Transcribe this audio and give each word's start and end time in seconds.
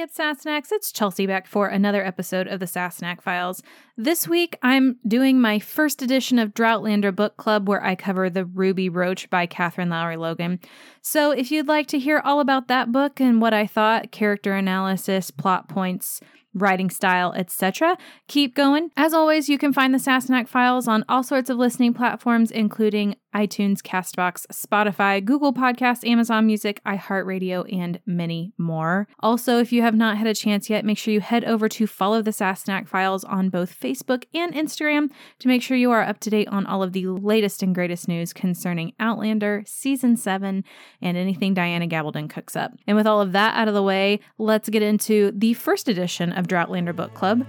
Hey, 0.00 0.04
it's 0.04 0.16
Sassenachs. 0.16 0.72
It's 0.72 0.92
Chelsea 0.92 1.26
back 1.26 1.46
for 1.46 1.66
another 1.66 2.02
episode 2.02 2.48
of 2.48 2.58
the 2.58 2.64
Sassenach 2.64 3.20
Files. 3.20 3.62
This 3.98 4.26
week, 4.26 4.56
I'm 4.62 4.96
doing 5.06 5.38
my 5.38 5.58
first 5.58 6.00
edition 6.00 6.38
of 6.38 6.54
Droughtlander 6.54 7.14
Book 7.14 7.36
Club, 7.36 7.68
where 7.68 7.84
I 7.84 7.96
cover 7.96 8.30
The 8.30 8.46
Ruby 8.46 8.88
Brooch 8.88 9.28
by 9.28 9.44
Katherine 9.44 9.90
Lowry 9.90 10.16
Logan. 10.16 10.58
So, 11.02 11.32
if 11.32 11.50
you'd 11.50 11.68
like 11.68 11.86
to 11.88 11.98
hear 11.98 12.22
all 12.24 12.40
about 12.40 12.66
that 12.68 12.90
book 12.90 13.20
and 13.20 13.42
what 13.42 13.52
I 13.52 13.66
thought, 13.66 14.10
character 14.10 14.54
analysis, 14.54 15.30
plot 15.30 15.68
points, 15.68 16.22
writing 16.54 16.88
style, 16.88 17.34
etc. 17.34 17.98
Keep 18.26 18.54
going. 18.56 18.90
As 18.96 19.12
always, 19.12 19.50
you 19.50 19.58
can 19.58 19.74
find 19.74 19.92
the 19.92 19.98
Sassenach 19.98 20.48
files 20.48 20.88
on 20.88 21.04
all 21.10 21.22
sorts 21.22 21.50
of 21.50 21.58
listening 21.58 21.92
platforms, 21.92 22.50
including 22.50 23.16
iTunes, 23.34 23.80
Castbox, 23.80 24.46
Spotify, 24.52 25.24
Google 25.24 25.52
Podcasts, 25.52 26.06
Amazon 26.08 26.46
Music, 26.46 26.80
iHeartRadio, 26.84 27.72
and 27.72 28.00
many 28.06 28.52
more. 28.58 29.08
Also, 29.20 29.58
if 29.58 29.72
you 29.72 29.82
have 29.82 29.94
not 29.94 30.16
had 30.16 30.26
a 30.26 30.34
chance 30.34 30.68
yet, 30.68 30.84
make 30.84 30.98
sure 30.98 31.14
you 31.14 31.20
head 31.20 31.44
over 31.44 31.68
to 31.68 31.86
follow 31.86 32.22
the 32.22 32.30
Sassenach 32.30 32.88
files 32.88 33.24
on 33.24 33.48
both 33.50 33.78
Facebook 33.78 34.24
and 34.34 34.54
Instagram 34.54 35.10
to 35.38 35.48
make 35.48 35.62
sure 35.62 35.76
you 35.76 35.90
are 35.90 36.02
up 36.02 36.20
to 36.20 36.30
date 36.30 36.48
on 36.48 36.66
all 36.66 36.82
of 36.82 36.92
the 36.92 37.06
latest 37.06 37.62
and 37.62 37.74
greatest 37.74 38.08
news 38.08 38.32
concerning 38.32 38.92
Outlander, 38.98 39.62
Season 39.66 40.16
7, 40.16 40.64
and 41.00 41.16
anything 41.16 41.54
Diana 41.54 41.86
Gabaldon 41.86 42.28
cooks 42.28 42.56
up. 42.56 42.72
And 42.86 42.96
with 42.96 43.06
all 43.06 43.20
of 43.20 43.32
that 43.32 43.54
out 43.54 43.68
of 43.68 43.74
the 43.74 43.82
way, 43.82 44.20
let's 44.38 44.68
get 44.68 44.82
into 44.82 45.32
the 45.34 45.54
first 45.54 45.88
edition 45.88 46.32
of 46.32 46.46
Droughtlander 46.46 46.94
Book 46.94 47.14
Club 47.14 47.46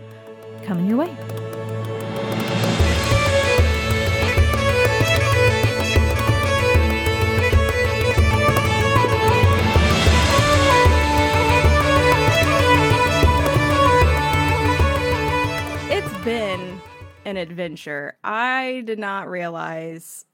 coming 0.64 0.88
your 0.88 0.98
way. 0.98 1.61
An 17.32 17.38
adventure. 17.38 18.18
I 18.24 18.84
did 18.86 19.00
not 19.00 19.30
realize 19.30 20.26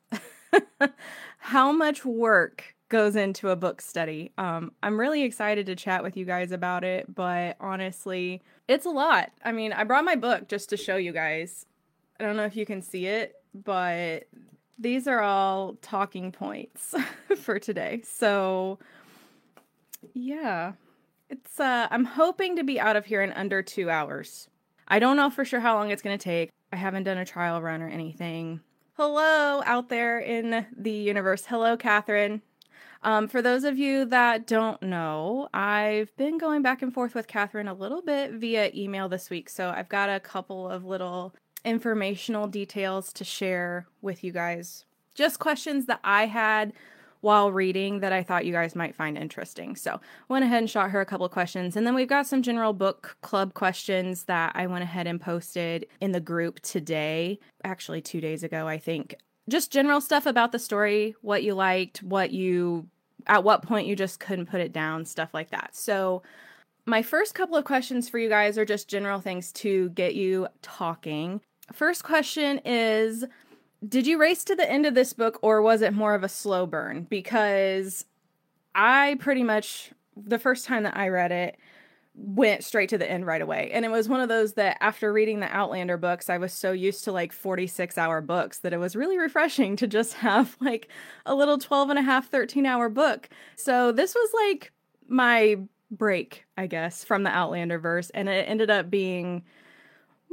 how 1.38 1.72
much 1.72 2.04
work 2.04 2.76
goes 2.90 3.16
into 3.16 3.50
a 3.50 3.56
book 3.56 3.82
study. 3.82 4.34
Um, 4.38 4.72
I'm 4.82 5.00
really 5.00 5.22
excited 5.24 5.68
to 5.68 5.76
chat 5.76 6.02
with 6.02 6.18
you 6.18 6.26
guys 6.26 6.52
about 6.52 6.84
it, 6.84 7.14
but 7.14 7.56
honestly, 7.60 8.42
it's 8.68 8.86
a 8.86 8.90
lot. 8.90 9.32
I 9.46 9.52
mean, 9.52 9.74
I 9.74 9.84
brought 9.84 10.06
my 10.06 10.16
book 10.16 10.48
just 10.48 10.70
to 10.72 10.78
show 10.78 10.98
you 10.98 11.12
guys. 11.14 11.68
I 12.20 12.24
don't 12.24 12.36
know 12.36 12.46
if 12.46 12.56
you 12.56 12.66
can 12.66 12.82
see 12.82 13.06
it, 13.06 13.36
but 13.54 14.28
these 14.80 15.08
are 15.08 15.22
all 15.22 15.78
talking 15.84 16.32
points 16.32 16.96
for 17.38 17.60
today. 17.60 18.02
So, 18.04 18.80
yeah. 20.14 20.74
It's 21.30 21.60
uh 21.60 21.88
I'm 21.92 22.06
hoping 22.06 22.56
to 22.56 22.64
be 22.64 22.80
out 22.80 22.96
of 22.96 23.06
here 23.06 23.22
in 23.22 23.34
under 23.34 23.62
2 23.62 23.90
hours. 23.90 24.48
I 24.88 25.00
don't 25.00 25.18
know 25.18 25.30
for 25.30 25.44
sure 25.44 25.60
how 25.60 25.76
long 25.76 25.92
it's 25.92 26.02
going 26.02 26.18
to 26.18 26.24
take. 26.24 26.50
I 26.72 26.76
haven't 26.76 27.04
done 27.04 27.18
a 27.18 27.26
trial 27.26 27.62
run 27.62 27.82
or 27.82 27.88
anything. 27.88 28.62
Hello 28.94 29.62
out 29.66 29.90
there 29.90 30.20
in 30.20 30.66
the 30.76 30.92
universe. 30.92 31.46
Hello, 31.46 31.78
Katherine. 31.78 32.42
Um, 33.04 33.28
for 33.28 33.42
those 33.42 33.64
of 33.64 33.78
you 33.78 34.06
that 34.06 34.48
don't 34.48 34.82
know, 34.82 35.50
I've 35.54 36.16
been 36.18 36.38
going 36.38 36.62
back 36.62 36.82
and 36.82 36.94
forth 36.94 37.14
with 37.14 37.28
Katherine 37.28 37.68
a 37.68 37.74
little 37.74 38.02
bit 38.02 38.32
via 38.32 38.72
email 38.74 39.08
this 39.08 39.30
week. 39.30 39.50
So 39.50 39.70
I've 39.70 39.88
got 39.88 40.10
a 40.10 40.20
couple 40.20 40.68
of 40.68 40.84
little 40.84 41.34
informational 41.64 42.48
details 42.48 43.14
to 43.14 43.24
share 43.24 43.88
with 44.02 44.24
you 44.24 44.32
guys. 44.32 44.86
Just 45.14 45.40
questions 45.40 45.86
that 45.86 46.00
I 46.04 46.26
had 46.26 46.74
while 47.22 47.52
reading 47.52 48.00
that 48.00 48.14
I 48.14 48.24
thought 48.24 48.46
you 48.46 48.54
guys 48.54 48.76
might 48.76 48.96
find 48.96 49.18
interesting. 49.18 49.76
So 49.76 50.00
went 50.30 50.46
ahead 50.46 50.60
and 50.60 50.70
shot 50.70 50.92
her 50.92 51.02
a 51.02 51.06
couple 51.06 51.28
questions. 51.30 51.76
And 51.76 51.86
then 51.86 51.96
we've 51.96 52.08
got 52.08 52.28
some 52.28 52.42
general 52.42 52.74
book 52.74 53.18
club 53.22 53.54
questions 53.54 54.24
that 54.26 54.52
I 54.56 54.68
went 54.68 54.84
ahead 54.84 55.08
and 55.08 55.20
posted 55.20 55.88
in 56.02 56.12
the 56.12 56.20
group 56.20 56.60
today, 56.62 57.40
actually 57.64 58.02
two 58.02 58.22
days 58.22 58.44
ago, 58.44 58.68
I 58.68 58.78
think. 58.78 59.16
Just 59.50 59.72
general 59.72 60.02
stuff 60.02 60.26
about 60.26 60.52
the 60.52 60.60
story, 60.60 61.16
what 61.22 61.44
you 61.44 61.54
liked, 61.54 62.04
what 62.04 62.32
you 62.32 62.88
at 63.28 63.44
what 63.44 63.62
point 63.62 63.88
you 63.88 63.96
just 63.96 64.20
couldn't 64.20 64.46
put 64.46 64.62
it 64.62 64.72
down, 64.72 65.06
stuff 65.06 65.34
like 65.34 65.50
that. 65.52 65.76
So 65.76 66.24
my 66.86 67.02
first 67.02 67.36
couple 67.36 67.58
of 67.58 67.66
questions 67.66 68.08
for 68.08 68.18
you 68.18 68.30
guys 68.30 68.58
are 68.58 68.66
just 68.66 68.88
general 68.88 69.20
things 69.20 69.52
to 69.54 69.90
get 69.90 70.16
you 70.16 70.48
talking. 70.62 71.42
First 71.74 72.04
question 72.04 72.62
is 72.64 73.26
did 73.88 74.08
you 74.08 74.20
race 74.20 74.44
to 74.46 74.56
the 74.56 74.70
end 74.70 74.86
of 74.86 74.96
this 74.96 75.14
book 75.14 75.40
or 75.42 75.62
was 75.62 75.82
it 75.82 75.94
more 75.94 76.16
of 76.16 76.24
a 76.24 76.30
slow 76.30 76.66
burn? 76.66 77.06
Because 77.10 78.06
I 78.74 79.18
pretty 79.20 79.44
much, 79.44 79.92
the 80.16 80.40
first 80.40 80.66
time 80.66 80.84
that 80.84 80.98
I 80.98 81.10
read 81.10 81.32
it, 81.32 81.58
went 82.18 82.64
straight 82.64 82.90
to 82.90 82.98
the 82.98 83.10
end 83.10 83.28
right 83.28 83.42
away. 83.42 83.70
And 83.72 83.86
it 83.86 83.92
was 83.92 84.10
one 84.10 84.22
of 84.22 84.30
those 84.30 84.54
that 84.54 84.78
after 84.82 85.14
reading 85.14 85.40
the 85.40 85.56
Outlander 85.56 85.98
books, 85.98 86.30
I 86.30 86.40
was 86.40 86.52
so 86.52 86.72
used 86.72 87.04
to 87.04 87.12
like 87.12 87.32
46 87.32 87.98
hour 87.98 88.22
books 88.22 88.60
that 88.60 88.74
it 88.74 88.78
was 88.78 88.96
really 88.96 89.20
refreshing 89.20 89.76
to 89.78 89.88
just 89.88 90.14
have 90.16 90.58
like 90.60 90.90
a 91.26 91.36
little 91.36 91.60
12 91.60 91.92
and 91.92 92.00
a 92.00 92.02
half, 92.02 92.30
13 92.30 92.66
hour 92.66 92.90
book. 92.90 93.30
So 93.56 93.92
this 93.92 94.16
was 94.16 94.30
like 94.48 94.72
my 95.08 95.58
break, 95.92 96.46
I 96.58 96.66
guess, 96.66 97.04
from 97.04 97.24
the 97.24 97.30
Outlander 97.30 97.78
verse. 97.78 98.10
And 98.10 98.28
it 98.28 98.50
ended 98.50 98.72
up 98.72 98.90
being 98.90 99.44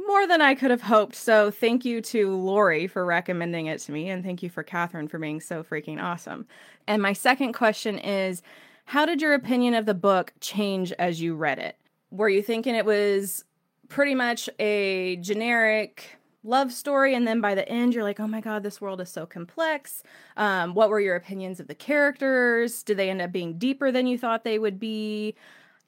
more 0.07 0.27
than 0.27 0.41
I 0.41 0.55
could 0.55 0.71
have 0.71 0.81
hoped. 0.81 1.15
So 1.15 1.51
thank 1.51 1.85
you 1.85 2.01
to 2.01 2.35
Lori 2.35 2.87
for 2.87 3.05
recommending 3.05 3.67
it 3.67 3.79
to 3.81 3.91
me, 3.91 4.09
and 4.09 4.23
thank 4.23 4.43
you 4.43 4.49
for 4.49 4.63
Katherine 4.63 5.07
for 5.07 5.19
being 5.19 5.41
so 5.41 5.63
freaking 5.63 6.01
awesome. 6.01 6.47
And 6.87 7.01
my 7.01 7.13
second 7.13 7.53
question 7.53 7.97
is 7.99 8.41
How 8.85 9.05
did 9.05 9.21
your 9.21 9.33
opinion 9.33 9.73
of 9.73 9.85
the 9.85 9.93
book 9.93 10.33
change 10.39 10.91
as 10.93 11.21
you 11.21 11.35
read 11.35 11.59
it? 11.59 11.77
Were 12.11 12.29
you 12.29 12.41
thinking 12.41 12.75
it 12.75 12.85
was 12.85 13.43
pretty 13.89 14.15
much 14.15 14.49
a 14.59 15.17
generic 15.17 16.17
love 16.43 16.71
story, 16.71 17.15
and 17.15 17.27
then 17.27 17.41
by 17.41 17.55
the 17.55 17.67
end, 17.67 17.93
you're 17.93 18.03
like, 18.03 18.19
oh 18.19 18.27
my 18.27 18.39
god, 18.39 18.63
this 18.63 18.79
world 18.79 19.01
is 19.01 19.09
so 19.09 19.25
complex? 19.25 20.03
Um, 20.37 20.73
what 20.73 20.89
were 20.89 20.99
your 20.99 21.15
opinions 21.15 21.59
of 21.59 21.67
the 21.67 21.75
characters? 21.75 22.83
Did 22.83 22.97
they 22.97 23.09
end 23.09 23.21
up 23.21 23.31
being 23.31 23.57
deeper 23.57 23.91
than 23.91 24.07
you 24.07 24.17
thought 24.17 24.43
they 24.43 24.59
would 24.59 24.79
be? 24.79 25.35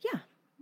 Yeah. 0.02 0.20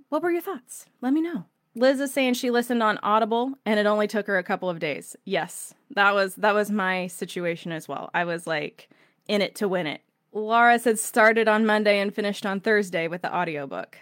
What 0.10 0.22
were 0.22 0.32
your 0.32 0.42
thoughts? 0.42 0.86
Let 1.02 1.14
me 1.14 1.22
know. 1.22 1.46
Liz 1.76 2.00
is 2.00 2.14
saying 2.14 2.36
she 2.36 2.52
listened 2.52 2.82
on 2.82 2.98
Audible 3.04 3.54
and 3.66 3.80
it 3.80 3.86
only 3.86 4.08
took 4.08 4.28
her 4.28 4.38
a 4.38 4.44
couple 4.44 4.70
of 4.70 4.80
days. 4.80 5.16
Yes, 5.26 5.74
that 5.92 6.14
was 6.16 6.36
that 6.36 6.56
was 6.56 6.72
my 6.72 7.08
situation 7.08 7.72
as 7.74 7.88
well. 7.88 8.10
I 8.14 8.24
was 8.24 8.48
like 8.48 8.90
in 9.28 9.42
it 9.42 9.56
to 9.56 9.68
win 9.68 9.86
it. 9.86 10.02
Laura 10.32 10.80
said 10.80 11.00
started 11.00 11.48
on 11.48 11.66
Monday 11.66 12.00
and 12.00 12.16
finished 12.16 12.46
on 12.46 12.62
Thursday 12.62 13.08
with 13.08 13.22
the 13.22 13.36
audiobook. 13.36 13.98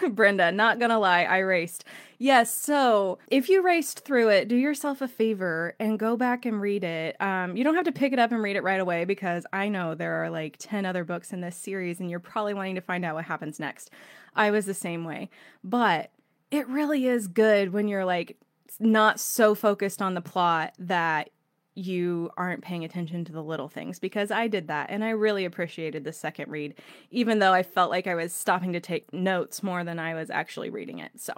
Brenda, 0.10 0.50
not 0.50 0.78
gonna 0.78 0.98
lie, 0.98 1.24
I 1.24 1.38
raced. 1.38 1.84
Yes, 2.18 2.54
so 2.54 3.18
if 3.28 3.50
you 3.50 3.62
raced 3.62 4.00
through 4.00 4.30
it, 4.30 4.48
do 4.48 4.56
yourself 4.56 5.02
a 5.02 5.08
favor 5.08 5.74
and 5.78 5.98
go 5.98 6.16
back 6.16 6.46
and 6.46 6.62
read 6.62 6.82
it. 6.82 7.20
Um, 7.20 7.56
you 7.58 7.62
don't 7.62 7.74
have 7.74 7.84
to 7.84 7.92
pick 7.92 8.14
it 8.14 8.18
up 8.18 8.32
and 8.32 8.42
read 8.42 8.56
it 8.56 8.62
right 8.62 8.80
away 8.80 9.04
because 9.04 9.44
I 9.52 9.68
know 9.68 9.94
there 9.94 10.24
are 10.24 10.30
like 10.30 10.56
10 10.58 10.86
other 10.86 11.04
books 11.04 11.32
in 11.32 11.42
this 11.42 11.56
series 11.56 12.00
and 12.00 12.10
you're 12.10 12.20
probably 12.20 12.54
wanting 12.54 12.76
to 12.76 12.80
find 12.80 13.04
out 13.04 13.14
what 13.14 13.26
happens 13.26 13.60
next. 13.60 13.90
I 14.34 14.50
was 14.50 14.64
the 14.64 14.74
same 14.74 15.04
way. 15.04 15.28
But 15.62 16.10
it 16.50 16.68
really 16.68 17.06
is 17.06 17.26
good 17.26 17.72
when 17.72 17.88
you're 17.88 18.04
like 18.04 18.36
not 18.78 19.18
so 19.20 19.54
focused 19.54 20.02
on 20.02 20.14
the 20.14 20.20
plot 20.20 20.74
that 20.78 21.30
you 21.74 22.30
aren't 22.36 22.62
paying 22.62 22.84
attention 22.84 23.24
to 23.24 23.32
the 23.32 23.42
little 23.42 23.68
things 23.68 23.98
because 23.98 24.30
I 24.30 24.48
did 24.48 24.68
that 24.68 24.88
and 24.90 25.04
I 25.04 25.10
really 25.10 25.44
appreciated 25.44 26.04
the 26.04 26.12
second 26.12 26.50
read, 26.50 26.74
even 27.10 27.38
though 27.38 27.52
I 27.52 27.62
felt 27.62 27.90
like 27.90 28.06
I 28.06 28.14
was 28.14 28.32
stopping 28.32 28.72
to 28.72 28.80
take 28.80 29.12
notes 29.12 29.62
more 29.62 29.84
than 29.84 29.98
I 29.98 30.14
was 30.14 30.30
actually 30.30 30.70
reading 30.70 30.98
it. 30.98 31.12
So, 31.16 31.34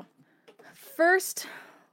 first 0.73 1.47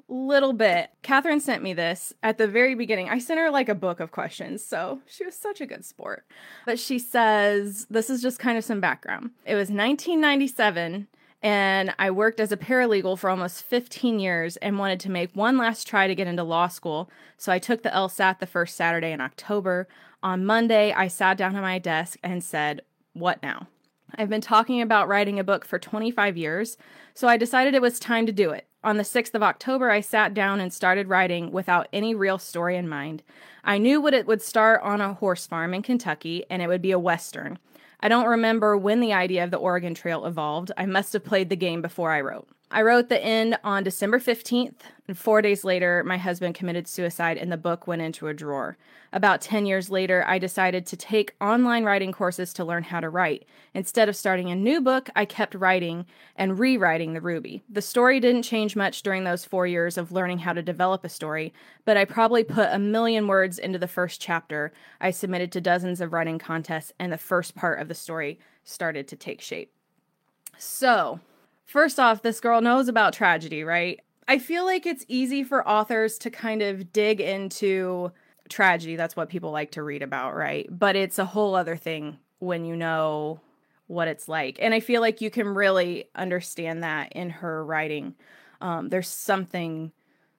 little 0.08 0.54
bit, 0.54 0.92
Catherine 1.02 1.40
sent 1.40 1.64
me 1.64 1.74
this 1.74 2.14
at 2.22 2.38
the 2.38 2.48
very 2.48 2.76
beginning. 2.76 3.10
I 3.10 3.18
sent 3.18 3.40
her 3.40 3.50
like 3.50 3.68
a 3.68 3.76
book 3.76 4.00
of 4.00 4.12
questions, 4.12 4.64
so 4.64 5.00
she 5.08 5.26
was 5.26 5.36
such 5.36 5.60
a 5.60 5.66
good 5.66 5.84
sport. 5.84 6.26
But 6.68 6.78
she 6.78 7.00
says, 7.00 7.88
this 7.90 8.12
is 8.12 8.22
just 8.22 8.38
kind 8.38 8.60
of 8.60 8.64
some 8.64 8.80
background. 8.80 9.32
It 9.46 9.56
was 9.56 9.70
1997 9.70 11.08
and 11.46 11.94
I 12.00 12.10
worked 12.10 12.40
as 12.40 12.52
a 12.52 12.58
paralegal 12.58 13.20
for 13.20 13.30
almost 13.30 13.62
15 13.66 14.20
years 14.20 14.58
and 14.58 14.80
wanted 14.80 15.00
to 15.02 15.12
make 15.12 15.36
one 15.36 15.60
last 15.60 15.88
try 15.88 16.08
to 16.08 16.16
get 16.16 16.26
into 16.26 16.42
law 16.42 16.68
school. 16.68 17.08
So 17.38 17.52
I 17.52 17.60
took 17.60 17.84
the 17.84 17.90
LSAT 17.90 18.40
the 18.40 18.48
first 18.48 18.76
Saturday 18.76 19.12
in 19.12 19.22
October. 19.22 19.88
On 20.24 20.44
Monday, 20.44 20.92
I 20.92 21.08
sat 21.08 21.38
down 21.38 21.56
at 21.56 21.62
my 21.62 21.78
desk 21.78 22.18
and 22.24 22.44
said, 22.44 22.82
What 23.14 23.44
now? 23.44 23.68
I've 24.16 24.30
been 24.30 24.42
talking 24.42 24.82
about 24.82 25.08
writing 25.08 25.38
a 25.38 25.44
book 25.44 25.66
for 25.66 25.78
25 25.78 26.36
years, 26.36 26.78
so 27.14 27.28
I 27.28 27.38
decided 27.38 27.76
it 27.76 27.82
was 27.82 28.00
time 28.00 28.26
to 28.26 28.32
do 28.32 28.50
it. 28.50 28.66
On 28.84 28.98
the 28.98 29.04
6th 29.04 29.36
of 29.36 29.44
October, 29.44 29.92
I 29.92 30.02
sat 30.02 30.34
down 30.34 30.60
and 30.60 30.74
started 30.74 31.10
writing 31.10 31.52
without 31.52 31.88
any 31.94 32.16
real 32.16 32.40
story 32.40 32.76
in 32.76 32.90
mind. 32.90 33.22
I 33.64 33.78
knew 33.78 34.02
what 34.02 34.16
it 34.16 34.26
would 34.26 34.42
start 34.42 34.82
on 34.82 35.00
a 35.00 35.14
horse 35.14 35.46
farm 35.46 35.76
in 35.76 35.84
Kentucky 35.84 36.44
and 36.50 36.64
it 36.64 36.68
would 36.68 36.82
be 36.82 36.92
a 36.92 36.98
Western. 36.98 37.60
I 38.06 38.08
don't 38.08 38.28
remember 38.28 38.78
when 38.78 39.00
the 39.00 39.14
idea 39.14 39.44
of 39.44 39.50
the 39.50 39.58
Oregon 39.58 39.96
Trail 39.96 40.28
evolved. 40.28 40.72
I 40.78 40.86
must 40.86 41.12
have 41.14 41.24
played 41.24 41.50
the 41.50 41.56
game 41.56 41.82
before 41.82 42.12
I 42.12 42.22
wrote. 42.22 42.48
I 42.72 42.82
wrote 42.82 43.10
the 43.10 43.24
end 43.24 43.60
on 43.64 43.84
December 43.84 44.20
15th, 44.20 44.74
and 45.08 45.18
four 45.18 45.42
days 45.44 45.64
later, 45.64 46.04
my 46.04 46.18
husband 46.18 46.56
committed 46.56 46.88
suicide 46.88 47.38
and 47.38 47.52
the 47.52 47.58
book 47.58 47.86
went 47.86 48.02
into 48.02 48.28
a 48.28 48.34
drawer. 48.34 48.76
About 49.14 49.40
10 49.40 49.68
years 49.68 49.92
later, 49.92 50.26
I 50.28 50.40
decided 50.40 50.86
to 50.88 50.98
take 50.98 51.36
online 51.40 51.84
writing 51.84 52.12
courses 52.12 52.54
to 52.54 52.66
learn 52.66 52.84
how 52.84 53.00
to 53.00 53.10
write. 53.10 53.46
Instead 53.76 54.10
of 54.10 54.16
starting 54.16 54.50
a 54.50 54.56
new 54.56 54.82
book, 54.82 55.10
I 55.16 55.26
kept 55.26 55.54
writing 55.54 56.08
and 56.36 56.58
rewriting 56.58 57.14
The 57.14 57.22
Ruby. 57.22 57.62
The 57.70 57.84
story 57.84 58.20
didn't 58.20 58.42
change 58.42 58.76
much 58.76 59.04
during 59.04 59.26
those 59.26 59.46
four 59.46 59.68
years 59.68 59.96
of 59.96 60.12
learning 60.12 60.40
how 60.40 60.54
to 60.54 60.64
develop 60.64 61.06
a 61.06 61.10
story, 61.10 61.54
but 61.86 61.98
I 61.98 62.04
probably 62.04 62.44
put 62.44 62.70
a 62.72 62.80
million 62.80 63.28
words 63.28 63.60
into 63.60 63.78
the 63.78 63.88
first 63.88 64.20
chapter. 64.20 64.74
I 65.00 65.12
submitted 65.12 65.52
to 65.52 65.62
dozens 65.62 66.02
of 66.02 66.14
writing 66.14 66.40
contests, 66.40 66.94
and 67.00 67.14
the 67.14 67.18
first 67.20 67.56
part 67.56 67.80
of 67.80 67.90
the 67.90 67.96
story 67.96 68.40
started 68.64 69.08
to 69.10 69.16
take 69.16 69.40
shape. 69.40 69.72
So, 70.58 71.20
first 71.66 72.00
off, 72.00 72.22
this 72.22 72.40
girl 72.40 72.62
knows 72.62 72.88
about 72.88 73.14
tragedy, 73.14 73.64
right? 73.64 74.00
I 74.28 74.40
feel 74.40 74.66
like 74.66 74.86
it's 74.86 75.06
easy 75.08 75.44
for 75.44 75.68
authors 75.68 76.18
to 76.20 76.30
kind 76.30 76.62
of 76.62 76.92
dig 76.92 77.22
into 77.22 78.12
tragedy. 78.50 78.96
That's 78.96 79.16
what 79.16 79.30
people 79.30 79.52
like 79.52 79.72
to 79.72 79.84
read 79.84 80.02
about, 80.02 80.36
right? 80.36 80.68
But 80.70 80.96
it's 80.96 81.20
a 81.20 81.26
whole 81.26 81.56
other 81.56 81.76
thing 81.76 82.18
when 82.40 82.66
you 82.66 82.76
know 82.76 83.40
what 83.88 84.08
it's 84.08 84.28
like. 84.28 84.58
And 84.60 84.74
I 84.74 84.80
feel 84.80 85.02
like 85.02 85.22
you 85.22 85.30
can 85.30 85.48
really 85.50 86.06
understand 86.16 86.84
that 86.84 87.14
in 87.14 87.30
her 87.30 87.64
writing. 87.64 88.16
Um, 88.62 88.90
there's 88.90 89.08
something 89.08 89.92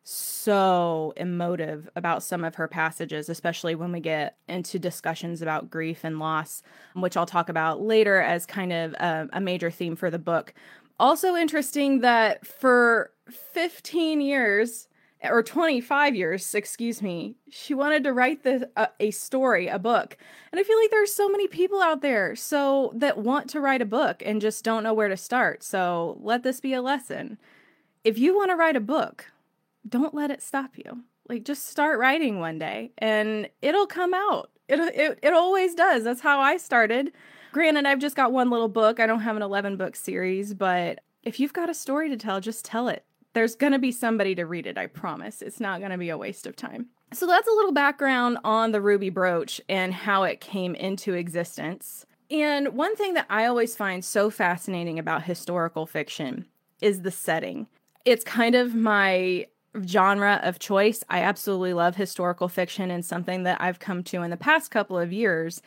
so 0.03 1.13
emotive 1.17 1.89
about 1.97 2.23
some 2.23 2.45
of 2.45 2.55
her 2.55 2.69
passages, 2.69 3.29
especially 3.29 3.75
when 3.75 3.91
we 3.91 3.99
get 3.99 4.37
into 4.49 4.79
discussions 4.79 5.43
about 5.43 5.69
grief 5.69 6.05
and 6.05 6.21
loss, 6.21 6.63
which 6.95 7.17
I'll 7.17 7.27
talk 7.27 7.49
about 7.49 7.81
later 7.81 8.21
as 8.21 8.47
kind 8.47 8.73
of 8.73 8.93
a, 8.95 9.29
a 9.33 9.41
major 9.41 9.71
theme 9.71 9.97
for 9.97 10.11
the 10.11 10.19
book. 10.19 10.55
Also, 10.99 11.35
interesting 11.35 12.01
that 12.01 12.47
for 12.47 13.11
15 13.29 14.21
years, 14.21 14.89
or 15.23 15.43
25 15.43 16.15
years, 16.15 16.55
excuse 16.55 17.03
me, 17.03 17.37
she 17.51 17.75
wanted 17.75 18.05
to 18.05 18.13
write 18.13 18.47
uh, 18.47 18.87
a 19.01 19.11
story, 19.11 19.67
a 19.69 19.79
book. 19.79 20.17
And 20.53 20.61
I 20.61 20.63
feel 20.63 20.79
like 20.79 20.91
there's 20.91 21.15
so 21.15 21.29
many 21.29 21.49
people 21.49 21.81
out 21.81 22.03
there 22.03 22.37
so 22.37 22.93
that 22.95 23.19
want 23.19 23.49
to 23.51 23.61
write 23.61 23.83
a 23.83 23.87
book 23.87 24.23
and 24.25 24.41
just 24.41 24.65
don't 24.65 24.83
know 24.83 24.95
where 24.95 25.09
to 25.09 25.17
start. 25.17 25.63
So 25.63 26.19
let 26.21 26.43
this 26.43 26.61
be 26.61 26.75
a 26.75 26.83
lesson. 26.83 27.39
If 28.05 28.19
you 28.19 28.37
want 28.37 28.51
to 28.51 28.57
write 28.57 28.77
a 28.77 28.81
book, 28.81 29.27
don't 29.89 30.15
let 30.15 30.31
it 30.31 30.43
stop 30.43 30.77
you. 30.77 31.05
Like 31.29 31.45
just 31.45 31.69
start 31.69 31.99
writing 31.99 32.39
one 32.39 32.59
day 32.59 32.93
and 32.99 33.49
it'll 33.63 33.87
come 33.87 34.15
out. 34.15 34.51
It 34.69 34.81
it 34.81 35.19
it 35.23 35.33
always 35.33 35.75
does. 35.75 36.05
That's 36.05 36.21
how 36.21 36.41
I 36.41 36.57
started. 36.57 37.13
Granted, 37.53 37.87
I've 37.87 37.99
just 37.99 38.17
got 38.17 38.33
one 38.33 38.51
little 38.51 38.69
book. 38.69 39.01
I 39.01 39.07
don't 39.07 39.21
have 39.21 39.37
an 39.37 39.43
11 39.43 39.77
book 39.77 39.97
series, 39.97 40.55
but 40.55 41.01
if 41.23 41.41
you've 41.41 41.53
got 41.53 41.71
a 41.71 41.75
story 41.75 42.09
to 42.11 42.17
tell, 42.17 42.41
just 42.41 42.65
tell 42.65 42.89
it. 42.89 43.05
There's 43.33 43.55
going 43.55 43.73
to 43.73 43.79
be 43.79 43.93
somebody 43.93 44.35
to 44.35 44.45
read 44.45 44.67
it, 44.67 44.79
I 44.79 44.87
promise. 44.87 45.43
It's 45.43 45.61
not 45.61 45.81
going 45.81 45.91
to 45.91 45.99
be 45.99 46.09
a 46.09 46.19
waste 46.19 46.47
of 46.47 46.57
time. 46.57 46.87
So 47.13 47.27
that's 47.27 47.49
a 47.49 47.53
little 47.53 47.73
background 47.73 48.39
on 48.45 48.73
the 48.73 48.81
ruby 48.81 49.11
brooch 49.11 49.61
and 49.69 49.93
how 49.93 50.25
it 50.25 50.41
came 50.41 50.75
into 50.75 51.15
existence. 51.15 52.07
And 52.31 52.69
one 52.69 52.97
thing 52.97 53.15
that 53.15 53.27
I 53.31 53.47
always 53.47 53.77
find 53.77 54.05
so 54.05 54.31
fascinating 54.31 54.99
about 54.99 55.23
historical 55.23 55.87
fiction 55.87 56.47
is 56.81 57.03
the 57.03 57.11
setting. 57.11 57.69
It's 58.05 58.25
kind 58.25 58.55
of 58.55 58.75
my 58.75 59.47
genre 59.87 60.41
of 60.43 60.59
choice. 60.59 61.05
I 61.09 61.21
absolutely 61.21 61.75
love 61.75 61.97
historical 61.97 62.49
fiction, 62.49 62.91
and 62.91 63.05
something 63.05 63.45
that 63.45 63.61
I've 63.61 63.79
come 63.79 64.03
to 64.05 64.23
in 64.23 64.31
the 64.31 64.37
past 64.37 64.71
couple 64.71 64.99
of 64.99 65.13
years 65.13 65.63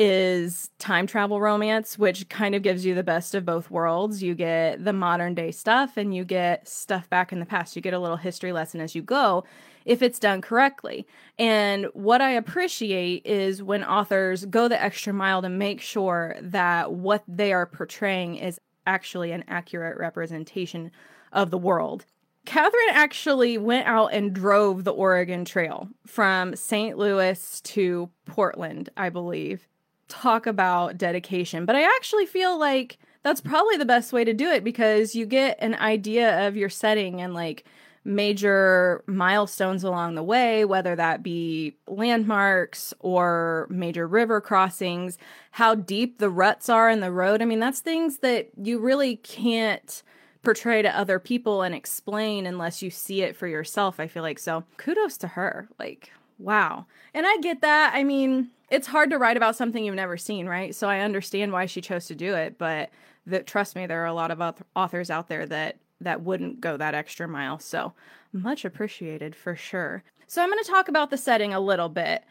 is 0.00 0.70
time 0.78 1.08
travel 1.08 1.40
romance, 1.40 1.98
which 1.98 2.28
kind 2.28 2.54
of 2.54 2.62
gives 2.62 2.86
you 2.86 2.94
the 2.94 3.02
best 3.02 3.34
of 3.34 3.44
both 3.44 3.68
worlds. 3.68 4.22
You 4.22 4.36
get 4.36 4.84
the 4.84 4.92
modern 4.92 5.34
day 5.34 5.50
stuff 5.50 5.96
and 5.96 6.14
you 6.14 6.24
get 6.24 6.68
stuff 6.68 7.10
back 7.10 7.32
in 7.32 7.40
the 7.40 7.46
past. 7.46 7.74
You 7.74 7.82
get 7.82 7.94
a 7.94 7.98
little 7.98 8.16
history 8.16 8.52
lesson 8.52 8.80
as 8.80 8.94
you 8.94 9.02
go 9.02 9.44
if 9.84 10.00
it's 10.00 10.20
done 10.20 10.40
correctly. 10.40 11.04
And 11.36 11.86
what 11.94 12.20
I 12.20 12.30
appreciate 12.30 13.26
is 13.26 13.60
when 13.60 13.82
authors 13.82 14.44
go 14.44 14.68
the 14.68 14.80
extra 14.80 15.12
mile 15.12 15.42
to 15.42 15.48
make 15.48 15.80
sure 15.80 16.36
that 16.42 16.92
what 16.92 17.24
they 17.26 17.52
are 17.52 17.66
portraying 17.66 18.36
is 18.36 18.60
actually 18.86 19.32
an 19.32 19.42
accurate 19.48 19.98
representation 19.98 20.92
of 21.32 21.50
the 21.50 21.58
world. 21.58 22.04
Katherine 22.44 22.90
actually 22.92 23.58
went 23.58 23.88
out 23.88 24.12
and 24.12 24.32
drove 24.32 24.84
the 24.84 24.92
Oregon 24.92 25.44
Trail 25.44 25.88
from 26.06 26.54
St. 26.54 26.96
Louis 26.96 27.60
to 27.62 28.10
Portland, 28.26 28.90
I 28.96 29.08
believe. 29.08 29.66
Talk 30.08 30.46
about 30.46 30.98
dedication. 30.98 31.64
But 31.64 31.76
I 31.76 31.82
actually 31.82 32.26
feel 32.26 32.58
like 32.58 32.98
that's 33.22 33.40
probably 33.40 33.76
the 33.76 33.84
best 33.84 34.12
way 34.12 34.24
to 34.24 34.32
do 34.32 34.48
it 34.48 34.64
because 34.64 35.14
you 35.14 35.26
get 35.26 35.58
an 35.60 35.74
idea 35.74 36.46
of 36.46 36.56
your 36.56 36.70
setting 36.70 37.20
and 37.20 37.34
like 37.34 37.64
major 38.04 39.04
milestones 39.06 39.84
along 39.84 40.14
the 40.14 40.22
way, 40.22 40.64
whether 40.64 40.96
that 40.96 41.22
be 41.22 41.76
landmarks 41.86 42.94
or 43.00 43.66
major 43.70 44.08
river 44.08 44.40
crossings, 44.40 45.18
how 45.52 45.74
deep 45.74 46.18
the 46.18 46.30
ruts 46.30 46.68
are 46.68 46.88
in 46.88 47.00
the 47.00 47.12
road. 47.12 47.42
I 47.42 47.44
mean, 47.44 47.60
that's 47.60 47.80
things 47.80 48.18
that 48.18 48.48
you 48.56 48.78
really 48.78 49.16
can't 49.16 50.02
portray 50.42 50.80
to 50.80 50.98
other 50.98 51.18
people 51.18 51.62
and 51.62 51.74
explain 51.74 52.46
unless 52.46 52.80
you 52.80 52.90
see 52.90 53.22
it 53.22 53.36
for 53.36 53.46
yourself. 53.46 54.00
I 54.00 54.06
feel 54.06 54.22
like 54.22 54.38
so. 54.38 54.64
Kudos 54.78 55.18
to 55.18 55.28
her. 55.28 55.68
Like, 55.78 56.10
wow. 56.38 56.86
And 57.12 57.26
I 57.26 57.36
get 57.38 57.60
that. 57.60 57.92
I 57.94 58.04
mean, 58.04 58.48
it's 58.70 58.86
hard 58.86 59.10
to 59.10 59.18
write 59.18 59.36
about 59.36 59.56
something 59.56 59.84
you've 59.84 59.94
never 59.94 60.16
seen, 60.16 60.46
right? 60.46 60.74
So 60.74 60.88
I 60.88 61.00
understand 61.00 61.52
why 61.52 61.66
she 61.66 61.80
chose 61.80 62.06
to 62.06 62.14
do 62.14 62.34
it, 62.34 62.58
but 62.58 62.90
that 63.26 63.46
trust 63.46 63.76
me, 63.76 63.86
there 63.86 64.02
are 64.02 64.06
a 64.06 64.14
lot 64.14 64.30
of 64.30 64.62
authors 64.74 65.10
out 65.10 65.28
there 65.28 65.46
that 65.46 65.76
that 66.00 66.22
wouldn't 66.22 66.60
go 66.60 66.76
that 66.76 66.94
extra 66.94 67.26
mile. 67.26 67.58
So 67.58 67.92
much 68.32 68.64
appreciated 68.64 69.34
for 69.34 69.56
sure. 69.56 70.04
So 70.26 70.42
I'm 70.42 70.50
going 70.50 70.62
to 70.62 70.70
talk 70.70 70.88
about 70.88 71.10
the 71.10 71.16
setting 71.16 71.52
a 71.52 71.60
little 71.60 71.88
bit 71.88 72.22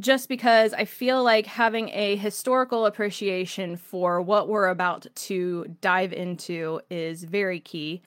just 0.00 0.28
because 0.28 0.74
I 0.74 0.84
feel 0.84 1.22
like 1.22 1.46
having 1.46 1.88
a 1.90 2.16
historical 2.16 2.84
appreciation 2.84 3.76
for 3.76 4.20
what 4.20 4.48
we're 4.48 4.68
about 4.68 5.06
to 5.14 5.76
dive 5.80 6.12
into 6.12 6.80
is 6.90 7.24
very 7.24 7.60
key. 7.60 8.02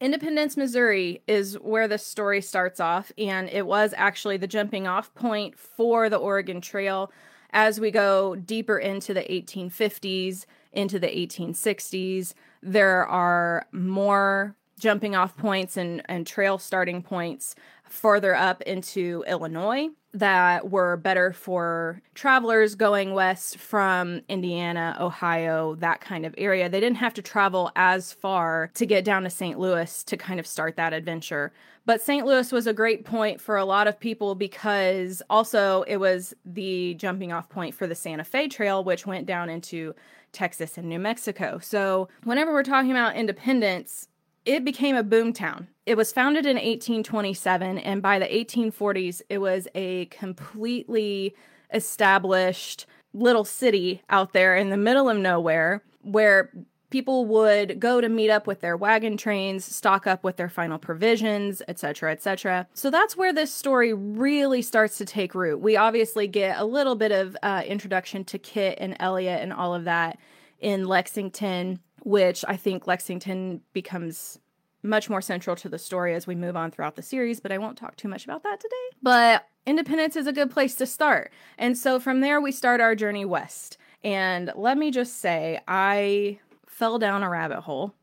Independence, 0.00 0.56
Missouri 0.56 1.22
is 1.26 1.54
where 1.60 1.86
the 1.86 1.98
story 1.98 2.40
starts 2.40 2.80
off, 2.80 3.12
and 3.18 3.48
it 3.50 3.66
was 3.66 3.92
actually 3.96 4.36
the 4.36 4.46
jumping 4.46 4.86
off 4.86 5.14
point 5.14 5.58
for 5.58 6.08
the 6.08 6.16
Oregon 6.16 6.60
Trail 6.60 7.12
as 7.52 7.80
we 7.80 7.90
go 7.90 8.36
deeper 8.36 8.78
into 8.78 9.12
the 9.14 9.22
1850s, 9.22 10.46
into 10.72 10.98
the 10.98 11.08
1860s. 11.08 12.34
There 12.62 13.06
are 13.06 13.66
more 13.72 14.56
jumping 14.78 15.14
off 15.14 15.36
points 15.36 15.76
and, 15.76 16.02
and 16.06 16.26
trail 16.26 16.58
starting 16.58 17.02
points 17.02 17.54
further 17.88 18.34
up 18.34 18.62
into 18.62 19.22
Illinois 19.28 19.88
that 20.14 20.70
were 20.70 20.96
better 20.96 21.32
for 21.32 22.02
travelers 22.14 22.74
going 22.74 23.14
west 23.14 23.58
from 23.58 24.20
Indiana, 24.28 24.96
Ohio, 25.00 25.74
that 25.76 26.00
kind 26.00 26.26
of 26.26 26.34
area. 26.36 26.68
They 26.68 26.80
didn't 26.80 26.96
have 26.96 27.14
to 27.14 27.22
travel 27.22 27.70
as 27.76 28.12
far 28.12 28.70
to 28.74 28.86
get 28.86 29.04
down 29.04 29.22
to 29.22 29.30
St. 29.30 29.58
Louis 29.58 30.04
to 30.04 30.16
kind 30.16 30.40
of 30.40 30.46
start 30.46 30.76
that 30.76 30.92
adventure. 30.92 31.52
But 31.84 32.00
St. 32.00 32.24
Louis 32.24 32.52
was 32.52 32.66
a 32.66 32.72
great 32.72 33.04
point 33.04 33.40
for 33.40 33.56
a 33.56 33.64
lot 33.64 33.88
of 33.88 33.98
people 33.98 34.34
because 34.34 35.20
also 35.28 35.82
it 35.82 35.96
was 35.96 36.32
the 36.44 36.94
jumping 36.94 37.32
off 37.32 37.48
point 37.48 37.74
for 37.74 37.86
the 37.86 37.94
Santa 37.94 38.24
Fe 38.24 38.48
Trail, 38.48 38.84
which 38.84 39.06
went 39.06 39.26
down 39.26 39.48
into 39.48 39.94
Texas 40.32 40.78
and 40.78 40.88
New 40.88 41.00
Mexico. 41.00 41.58
So, 41.60 42.08
whenever 42.24 42.52
we're 42.52 42.62
talking 42.62 42.90
about 42.90 43.16
independence, 43.16 44.08
it 44.44 44.64
became 44.64 44.96
a 44.96 45.02
boom 45.02 45.32
town. 45.32 45.68
It 45.84 45.96
was 45.96 46.12
founded 46.12 46.46
in 46.46 46.56
1827, 46.56 47.78
and 47.78 48.00
by 48.00 48.18
the 48.18 48.26
1840s, 48.26 49.22
it 49.28 49.38
was 49.38 49.68
a 49.74 50.06
completely 50.06 51.34
established 51.72 52.86
little 53.12 53.44
city 53.44 54.02
out 54.08 54.32
there 54.32 54.56
in 54.56 54.70
the 54.70 54.76
middle 54.76 55.08
of 55.08 55.18
nowhere 55.18 55.82
where 56.02 56.50
people 56.92 57.26
would 57.26 57.80
go 57.80 58.00
to 58.00 58.08
meet 58.08 58.30
up 58.30 58.46
with 58.46 58.60
their 58.60 58.76
wagon 58.76 59.16
trains, 59.16 59.64
stock 59.64 60.06
up 60.06 60.22
with 60.22 60.36
their 60.36 60.48
final 60.48 60.78
provisions, 60.78 61.60
etc., 61.66 62.12
etc. 62.12 62.68
So 62.74 62.90
that's 62.90 63.16
where 63.16 63.32
this 63.32 63.52
story 63.52 63.92
really 63.92 64.62
starts 64.62 64.98
to 64.98 65.04
take 65.04 65.34
root. 65.34 65.60
We 65.60 65.76
obviously 65.76 66.28
get 66.28 66.60
a 66.60 66.64
little 66.64 66.94
bit 66.94 67.10
of 67.10 67.36
uh, 67.42 67.62
introduction 67.66 68.24
to 68.26 68.38
Kit 68.38 68.78
and 68.80 68.96
Elliot 69.00 69.40
and 69.42 69.52
all 69.52 69.74
of 69.74 69.84
that 69.84 70.18
in 70.60 70.84
Lexington 70.84 71.80
which 72.04 72.44
I 72.48 72.56
think 72.56 72.86
Lexington 72.86 73.60
becomes 73.72 74.38
much 74.82 75.08
more 75.08 75.20
central 75.20 75.54
to 75.56 75.68
the 75.68 75.78
story 75.78 76.14
as 76.14 76.26
we 76.26 76.34
move 76.34 76.56
on 76.56 76.70
throughout 76.70 76.96
the 76.96 77.02
series, 77.02 77.38
but 77.38 77.52
I 77.52 77.58
won't 77.58 77.78
talk 77.78 77.96
too 77.96 78.08
much 78.08 78.24
about 78.24 78.42
that 78.42 78.60
today. 78.60 78.96
But 79.00 79.46
Independence 79.64 80.16
is 80.16 80.26
a 80.26 80.32
good 80.32 80.50
place 80.50 80.74
to 80.76 80.86
start. 80.86 81.32
And 81.56 81.78
so 81.78 82.00
from 82.00 82.20
there, 82.20 82.40
we 82.40 82.50
start 82.50 82.80
our 82.80 82.96
journey 82.96 83.24
west. 83.24 83.78
And 84.02 84.50
let 84.56 84.76
me 84.76 84.90
just 84.90 85.20
say, 85.20 85.60
I 85.68 86.40
fell 86.72 86.98
down 86.98 87.22
a 87.22 87.28
rabbit 87.28 87.60
hole 87.60 87.94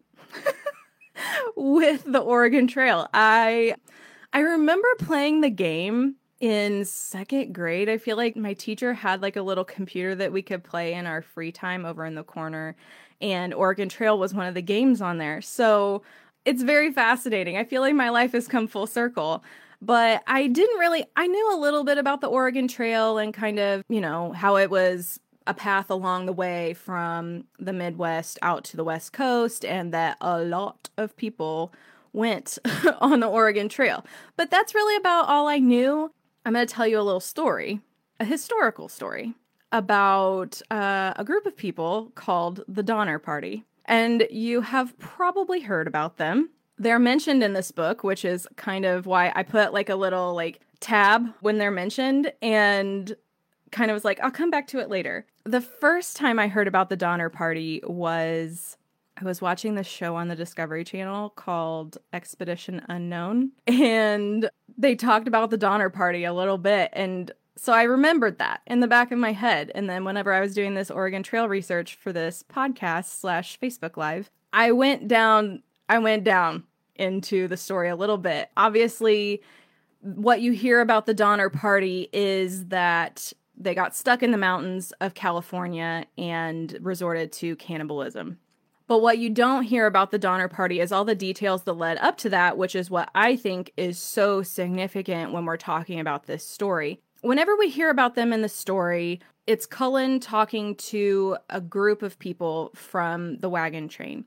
with 1.55 2.03
the 2.05 2.19
Oregon 2.19 2.67
Trail. 2.67 3.07
I 3.13 3.75
I 4.31 4.39
remember 4.39 4.87
playing 4.99 5.41
the 5.41 5.49
game 5.49 6.15
in 6.39 6.85
second 6.85 7.53
grade. 7.53 7.89
I 7.89 7.97
feel 7.97 8.15
like 8.15 8.35
my 8.35 8.53
teacher 8.53 8.93
had 8.93 9.21
like 9.21 9.35
a 9.35 9.41
little 9.41 9.65
computer 9.65 10.15
that 10.15 10.31
we 10.31 10.41
could 10.41 10.63
play 10.63 10.93
in 10.93 11.05
our 11.05 11.21
free 11.21 11.51
time 11.51 11.85
over 11.85 12.05
in 12.05 12.15
the 12.15 12.23
corner 12.23 12.75
and 13.21 13.53
Oregon 13.53 13.89
Trail 13.89 14.17
was 14.17 14.33
one 14.33 14.47
of 14.47 14.53
the 14.53 14.61
games 14.61 15.01
on 15.01 15.17
there. 15.17 15.41
So 15.41 16.03
it's 16.45 16.63
very 16.63 16.91
fascinating. 16.91 17.57
I 17.57 17.65
feel 17.65 17.81
like 17.81 17.95
my 17.95 18.09
life 18.09 18.31
has 18.31 18.47
come 18.47 18.67
full 18.67 18.87
circle. 18.87 19.43
But 19.81 20.23
I 20.27 20.47
didn't 20.47 20.77
really, 20.77 21.05
I 21.15 21.27
knew 21.27 21.53
a 21.53 21.59
little 21.59 21.83
bit 21.83 21.97
about 21.97 22.21
the 22.21 22.27
Oregon 22.27 22.67
Trail 22.67 23.17
and 23.17 23.33
kind 23.33 23.59
of, 23.59 23.83
you 23.89 24.01
know, 24.01 24.33
how 24.33 24.57
it 24.57 24.69
was 24.69 25.19
a 25.49 25.53
path 25.53 25.89
along 25.89 26.27
the 26.27 26.33
way 26.33 26.75
from 26.75 27.45
the 27.57 27.73
Midwest 27.73 28.37
out 28.43 28.63
to 28.65 28.77
the 28.77 28.83
West 28.83 29.11
Coast, 29.11 29.65
and 29.65 29.91
that 29.91 30.15
a 30.21 30.39
lot 30.39 30.89
of 30.95 31.17
people 31.17 31.73
went 32.13 32.59
on 33.01 33.19
the 33.19 33.27
Oregon 33.27 33.67
Trail. 33.67 34.05
But 34.37 34.51
that's 34.51 34.75
really 34.75 34.95
about 34.95 35.27
all 35.27 35.47
I 35.47 35.57
knew. 35.57 36.13
I'm 36.45 36.53
going 36.53 36.65
to 36.65 36.73
tell 36.73 36.87
you 36.87 36.99
a 36.99 37.01
little 37.01 37.19
story, 37.19 37.81
a 38.19 38.25
historical 38.25 38.87
story 38.87 39.33
about 39.71 40.61
uh, 40.71 41.13
a 41.15 41.23
group 41.23 41.47
of 41.47 41.57
people 41.57 42.11
called 42.13 42.63
the 42.67 42.83
Donner 42.83 43.19
Party. 43.19 43.65
And 43.85 44.27
you 44.29 44.61
have 44.61 44.97
probably 44.99 45.61
heard 45.61 45.87
about 45.87 46.17
them. 46.17 46.51
They're 46.77 46.99
mentioned 46.99 47.43
in 47.43 47.53
this 47.53 47.71
book, 47.71 48.03
which 48.03 48.23
is 48.23 48.47
kind 48.55 48.85
of 48.85 49.07
why 49.07 49.31
I 49.35 49.41
put 49.41 49.73
like 49.73 49.89
a 49.89 49.95
little 49.95 50.35
like 50.35 50.61
tab 50.79 51.33
when 51.41 51.57
they're 51.57 51.71
mentioned 51.71 52.31
and 52.41 53.15
kind 53.71 53.91
of 53.91 53.95
was 53.95 54.05
like, 54.05 54.19
I'll 54.21 54.31
come 54.31 54.49
back 54.49 54.67
to 54.67 54.79
it 54.79 54.89
later. 54.89 55.25
The 55.43 55.61
first 55.61 56.15
time 56.15 56.39
I 56.39 56.47
heard 56.47 56.67
about 56.67 56.89
the 56.89 56.95
Donner 56.95 57.29
Party 57.29 57.81
was 57.85 58.77
I 59.21 59.25
was 59.25 59.41
watching 59.41 59.75
this 59.75 59.87
show 59.87 60.15
on 60.15 60.29
the 60.29 60.35
Discovery 60.35 60.83
Channel 60.83 61.31
called 61.31 61.97
Expedition 62.13 62.81
Unknown, 62.87 63.51
and 63.67 64.49
they 64.77 64.95
talked 64.95 65.27
about 65.27 65.49
the 65.49 65.57
Donner 65.57 65.89
Party 65.89 66.23
a 66.23 66.33
little 66.33 66.57
bit. 66.57 66.89
And 66.93 67.31
so 67.57 67.73
I 67.73 67.83
remembered 67.83 68.37
that 68.37 68.61
in 68.65 68.79
the 68.79 68.87
back 68.87 69.11
of 69.11 69.19
my 69.19 69.33
head. 69.33 69.71
And 69.75 69.89
then 69.89 70.05
whenever 70.05 70.33
I 70.33 70.39
was 70.39 70.53
doing 70.53 70.75
this 70.75 70.89
Oregon 70.89 71.23
Trail 71.23 71.49
research 71.49 71.95
for 71.95 72.13
this 72.13 72.43
podcast 72.43 73.19
slash 73.19 73.59
Facebook 73.59 73.97
Live, 73.97 74.29
I 74.53 74.71
went 74.71 75.09
down, 75.09 75.63
I 75.89 75.99
went 75.99 76.23
down 76.23 76.63
into 76.95 77.47
the 77.49 77.57
story 77.57 77.89
a 77.89 77.95
little 77.97 78.17
bit. 78.17 78.49
Obviously, 78.55 79.41
what 80.01 80.39
you 80.39 80.53
hear 80.53 80.79
about 80.79 81.05
the 81.05 81.13
Donner 81.13 81.49
Party 81.49 82.07
is 82.13 82.67
that 82.67 83.33
they 83.59 83.75
got 83.75 83.95
stuck 83.95 84.23
in 84.23 84.31
the 84.31 84.37
mountains 84.37 84.93
of 85.01 85.13
California 85.13 86.05
and 86.17 86.77
resorted 86.81 87.31
to 87.33 87.55
cannibalism. 87.57 88.39
But 88.87 89.03
what 89.03 89.19
you 89.19 89.29
don't 89.29 89.63
hear 89.63 89.85
about 89.85 90.09
the 90.09 90.17
Donner 90.17 90.47
Party 90.47 90.79
is 90.79 90.91
all 90.91 91.05
the 91.05 91.13
details 91.13 91.63
that 91.63 91.73
led 91.73 91.97
up 91.99 92.17
to 92.19 92.29
that, 92.29 92.57
which 92.57 92.75
is 92.75 92.89
what 92.89 93.11
I 93.13 93.35
think 93.35 93.71
is 93.77 93.99
so 93.99 94.41
significant 94.41 95.31
when 95.31 95.45
we're 95.45 95.57
talking 95.57 95.99
about 95.99 96.25
this 96.25 96.47
story. 96.47 96.99
Whenever 97.21 97.55
we 97.55 97.69
hear 97.69 97.91
about 97.91 98.15
them 98.15 98.33
in 98.33 98.41
the 98.41 98.49
story, 98.49 99.19
it's 99.45 99.65
Cullen 99.65 100.19
talking 100.19 100.73
to 100.75 101.37
a 101.49 101.61
group 101.61 102.01
of 102.01 102.17
people 102.17 102.71
from 102.73 103.37
the 103.37 103.49
wagon 103.49 103.89
train. 103.89 104.25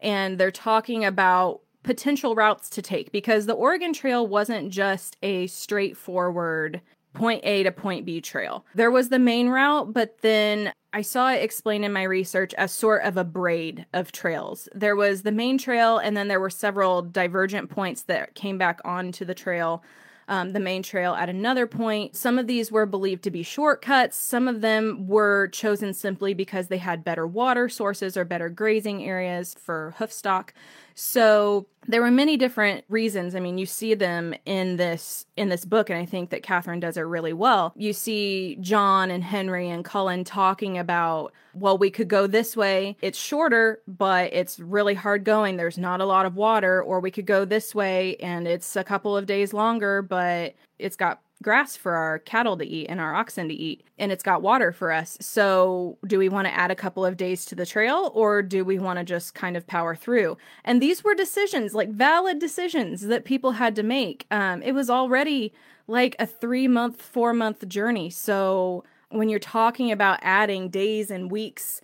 And 0.00 0.36
they're 0.36 0.50
talking 0.50 1.04
about 1.04 1.60
potential 1.82 2.34
routes 2.34 2.68
to 2.70 2.82
take 2.82 3.12
because 3.12 3.46
the 3.46 3.54
Oregon 3.54 3.92
Trail 3.92 4.26
wasn't 4.26 4.70
just 4.70 5.16
a 5.22 5.46
straightforward 5.46 6.80
point 7.14 7.40
A 7.44 7.62
to 7.62 7.72
point 7.72 8.06
B 8.06 8.20
trail. 8.20 8.64
There 8.74 8.90
was 8.90 9.08
the 9.08 9.18
main 9.18 9.48
route, 9.48 9.92
but 9.92 10.18
then 10.22 10.72
I 10.92 11.02
saw 11.02 11.32
it 11.32 11.42
explained 11.42 11.84
in 11.84 11.92
my 11.92 12.02
research 12.02 12.52
as 12.54 12.72
sort 12.72 13.02
of 13.04 13.16
a 13.16 13.24
braid 13.24 13.86
of 13.92 14.12
trails. 14.12 14.68
There 14.74 14.96
was 14.96 15.22
the 15.22 15.32
main 15.32 15.56
trail, 15.56 15.98
and 15.98 16.16
then 16.16 16.28
there 16.28 16.40
were 16.40 16.50
several 16.50 17.02
divergent 17.02 17.70
points 17.70 18.02
that 18.02 18.34
came 18.34 18.58
back 18.58 18.80
onto 18.84 19.24
the 19.24 19.34
trail. 19.34 19.82
Um, 20.28 20.52
the 20.52 20.60
main 20.60 20.82
trail 20.84 21.14
at 21.14 21.28
another 21.28 21.66
point. 21.66 22.14
Some 22.14 22.38
of 22.38 22.46
these 22.46 22.70
were 22.70 22.86
believed 22.86 23.24
to 23.24 23.30
be 23.30 23.42
shortcuts. 23.42 24.16
Some 24.16 24.46
of 24.46 24.60
them 24.60 25.08
were 25.08 25.48
chosen 25.48 25.92
simply 25.92 26.32
because 26.32 26.68
they 26.68 26.78
had 26.78 27.04
better 27.04 27.26
water 27.26 27.68
sources 27.68 28.16
or 28.16 28.24
better 28.24 28.48
grazing 28.48 29.04
areas 29.04 29.54
for 29.58 29.94
hoof 29.98 30.12
stock. 30.12 30.54
So 30.94 31.66
there 31.86 32.00
were 32.00 32.10
many 32.10 32.36
different 32.36 32.84
reasons. 32.88 33.34
I 33.34 33.40
mean, 33.40 33.58
you 33.58 33.66
see 33.66 33.94
them 33.94 34.34
in 34.44 34.76
this 34.76 35.26
in 35.36 35.48
this 35.48 35.64
book, 35.64 35.90
and 35.90 35.98
I 35.98 36.04
think 36.04 36.30
that 36.30 36.42
Katherine 36.42 36.80
does 36.80 36.96
it 36.96 37.02
really 37.02 37.32
well. 37.32 37.72
You 37.76 37.92
see 37.92 38.56
John 38.60 39.10
and 39.10 39.24
Henry 39.24 39.68
and 39.68 39.84
Cullen 39.84 40.24
talking 40.24 40.78
about, 40.78 41.32
well, 41.54 41.76
we 41.76 41.90
could 41.90 42.08
go 42.08 42.26
this 42.26 42.56
way. 42.56 42.96
It's 43.02 43.18
shorter, 43.18 43.80
but 43.88 44.32
it's 44.32 44.60
really 44.60 44.94
hard 44.94 45.24
going. 45.24 45.56
There's 45.56 45.78
not 45.78 46.00
a 46.00 46.06
lot 46.06 46.26
of 46.26 46.36
water, 46.36 46.82
or 46.82 47.00
we 47.00 47.10
could 47.10 47.26
go 47.26 47.44
this 47.44 47.74
way 47.74 48.16
and 48.16 48.46
it's 48.46 48.76
a 48.76 48.84
couple 48.84 49.16
of 49.16 49.26
days 49.26 49.52
longer, 49.52 50.02
but 50.02 50.54
it's 50.78 50.96
got 50.96 51.20
grass 51.42 51.76
for 51.76 51.92
our 51.94 52.18
cattle 52.20 52.56
to 52.56 52.64
eat 52.64 52.86
and 52.88 53.00
our 53.00 53.14
oxen 53.14 53.48
to 53.48 53.54
eat, 53.54 53.84
and 53.98 54.10
it's 54.10 54.22
got 54.22 54.42
water 54.42 54.72
for 54.72 54.92
us. 54.92 55.18
So, 55.20 55.98
do 56.06 56.18
we 56.18 56.28
want 56.28 56.46
to 56.46 56.54
add 56.54 56.70
a 56.70 56.76
couple 56.76 57.04
of 57.04 57.16
days 57.16 57.44
to 57.46 57.54
the 57.54 57.66
trail 57.66 58.10
or 58.14 58.42
do 58.42 58.64
we 58.64 58.78
want 58.78 58.98
to 58.98 59.04
just 59.04 59.34
kind 59.34 59.56
of 59.56 59.66
power 59.66 59.94
through? 59.94 60.36
And 60.64 60.80
these 60.80 61.04
were 61.04 61.14
decisions, 61.14 61.74
like 61.74 61.90
valid 61.90 62.38
decisions 62.38 63.02
that 63.02 63.24
people 63.24 63.52
had 63.52 63.76
to 63.76 63.82
make. 63.82 64.26
Um, 64.30 64.62
it 64.62 64.72
was 64.72 64.88
already 64.88 65.52
like 65.86 66.16
a 66.18 66.26
three 66.26 66.68
month, 66.68 67.02
four 67.02 67.32
month 67.32 67.66
journey. 67.68 68.10
So, 68.10 68.84
when 69.10 69.28
you're 69.28 69.38
talking 69.38 69.92
about 69.92 70.18
adding 70.22 70.68
days 70.70 71.10
and 71.10 71.30
weeks, 71.30 71.82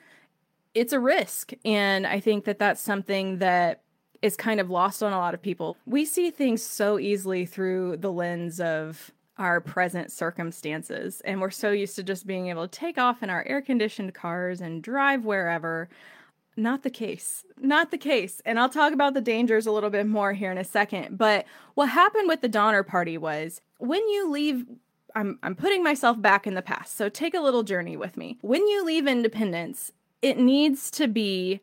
it's 0.74 0.92
a 0.92 1.00
risk. 1.00 1.52
And 1.64 2.06
I 2.06 2.20
think 2.20 2.44
that 2.44 2.58
that's 2.58 2.80
something 2.80 3.38
that 3.38 3.82
is 4.22 4.36
kind 4.36 4.60
of 4.60 4.70
lost 4.70 5.02
on 5.02 5.12
a 5.12 5.18
lot 5.18 5.34
of 5.34 5.42
people. 5.42 5.76
We 5.86 6.04
see 6.04 6.30
things 6.30 6.62
so 6.62 6.98
easily 6.98 7.46
through 7.46 7.98
the 7.98 8.12
lens 8.12 8.60
of 8.60 9.12
our 9.38 9.60
present 9.60 10.10
circumstances. 10.10 11.20
And 11.24 11.40
we're 11.40 11.50
so 11.50 11.70
used 11.70 11.96
to 11.96 12.02
just 12.02 12.26
being 12.26 12.48
able 12.48 12.66
to 12.66 12.78
take 12.78 12.98
off 12.98 13.22
in 13.22 13.30
our 13.30 13.44
air 13.46 13.62
conditioned 13.62 14.14
cars 14.14 14.60
and 14.60 14.82
drive 14.82 15.24
wherever. 15.24 15.88
Not 16.56 16.82
the 16.82 16.90
case. 16.90 17.44
Not 17.60 17.90
the 17.90 17.98
case. 17.98 18.42
And 18.44 18.58
I'll 18.58 18.68
talk 18.68 18.92
about 18.92 19.14
the 19.14 19.20
dangers 19.20 19.66
a 19.66 19.70
little 19.70 19.90
bit 19.90 20.06
more 20.06 20.32
here 20.32 20.50
in 20.50 20.58
a 20.58 20.64
second. 20.64 21.16
But 21.16 21.46
what 21.74 21.88
happened 21.88 22.28
with 22.28 22.40
the 22.40 22.48
Donner 22.48 22.82
Party 22.82 23.16
was 23.16 23.60
when 23.78 24.06
you 24.08 24.28
leave, 24.28 24.66
I'm, 25.14 25.38
I'm 25.42 25.54
putting 25.54 25.84
myself 25.84 26.20
back 26.20 26.46
in 26.46 26.54
the 26.54 26.62
past. 26.62 26.96
So 26.96 27.08
take 27.08 27.34
a 27.34 27.40
little 27.40 27.62
journey 27.62 27.96
with 27.96 28.16
me. 28.16 28.38
When 28.40 28.66
you 28.66 28.84
leave 28.84 29.06
Independence, 29.06 29.92
it 30.20 30.36
needs 30.36 30.90
to 30.92 31.06
be 31.06 31.60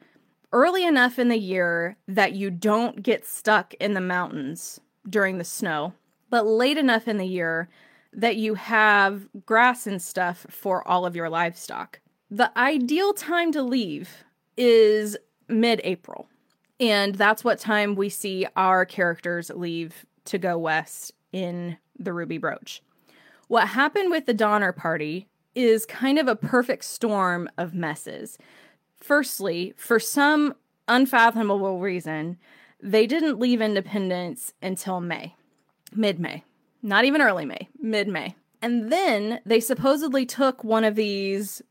early 0.53 0.85
enough 0.85 1.19
in 1.19 1.27
the 1.27 1.37
year 1.37 1.97
that 2.07 2.31
you 2.31 2.49
don't 2.49 3.03
get 3.03 3.25
stuck 3.25 3.73
in 3.75 3.93
the 3.93 4.01
mountains 4.01 4.79
during 5.09 5.37
the 5.37 5.43
snow 5.43 5.93
but 6.35 6.45
late 6.45 6.77
enough 6.77 7.07
in 7.07 7.15
the 7.15 7.25
year 7.25 7.69
that 8.11 8.35
you 8.35 8.55
have 8.55 9.25
grass 9.45 9.87
and 9.87 10.01
stuff 10.01 10.45
for 10.49 10.85
all 10.85 11.05
of 11.05 11.15
your 11.15 11.29
livestock. 11.29 12.01
The 12.29 12.51
ideal 12.59 13.13
time 13.13 13.53
to 13.53 13.61
leave 13.61 14.25
is 14.57 15.15
mid 15.47 15.79
April. 15.85 16.27
And 16.77 17.15
that's 17.15 17.45
what 17.45 17.57
time 17.57 17.95
we 17.95 18.09
see 18.09 18.45
our 18.57 18.85
characters 18.85 19.49
leave 19.49 20.05
to 20.25 20.37
go 20.37 20.57
west 20.57 21.13
in 21.31 21.77
the 21.97 22.11
Ruby 22.11 22.37
Brooch. 22.37 22.81
What 23.47 23.69
happened 23.69 24.11
with 24.11 24.25
the 24.25 24.33
Donner 24.33 24.73
Party 24.73 25.29
is 25.55 25.85
kind 25.85 26.19
of 26.19 26.27
a 26.27 26.35
perfect 26.35 26.83
storm 26.83 27.47
of 27.57 27.73
messes. 27.73 28.37
Firstly, 28.97 29.73
for 29.77 30.01
some 30.01 30.53
unfathomable 30.89 31.79
reason, 31.79 32.37
they 32.81 33.07
didn't 33.07 33.39
leave 33.39 33.61
Independence 33.61 34.51
until 34.61 34.99
May 34.99 35.33
mid 35.97 36.19
May, 36.19 36.43
not 36.81 37.05
even 37.05 37.21
early 37.21 37.45
May, 37.45 37.69
mid 37.79 38.07
May. 38.07 38.35
And 38.61 38.91
then 38.91 39.39
they 39.45 39.59
supposedly 39.59 40.25
took 40.25 40.63
one 40.63 40.83
of 40.83 40.95
these 40.95 41.61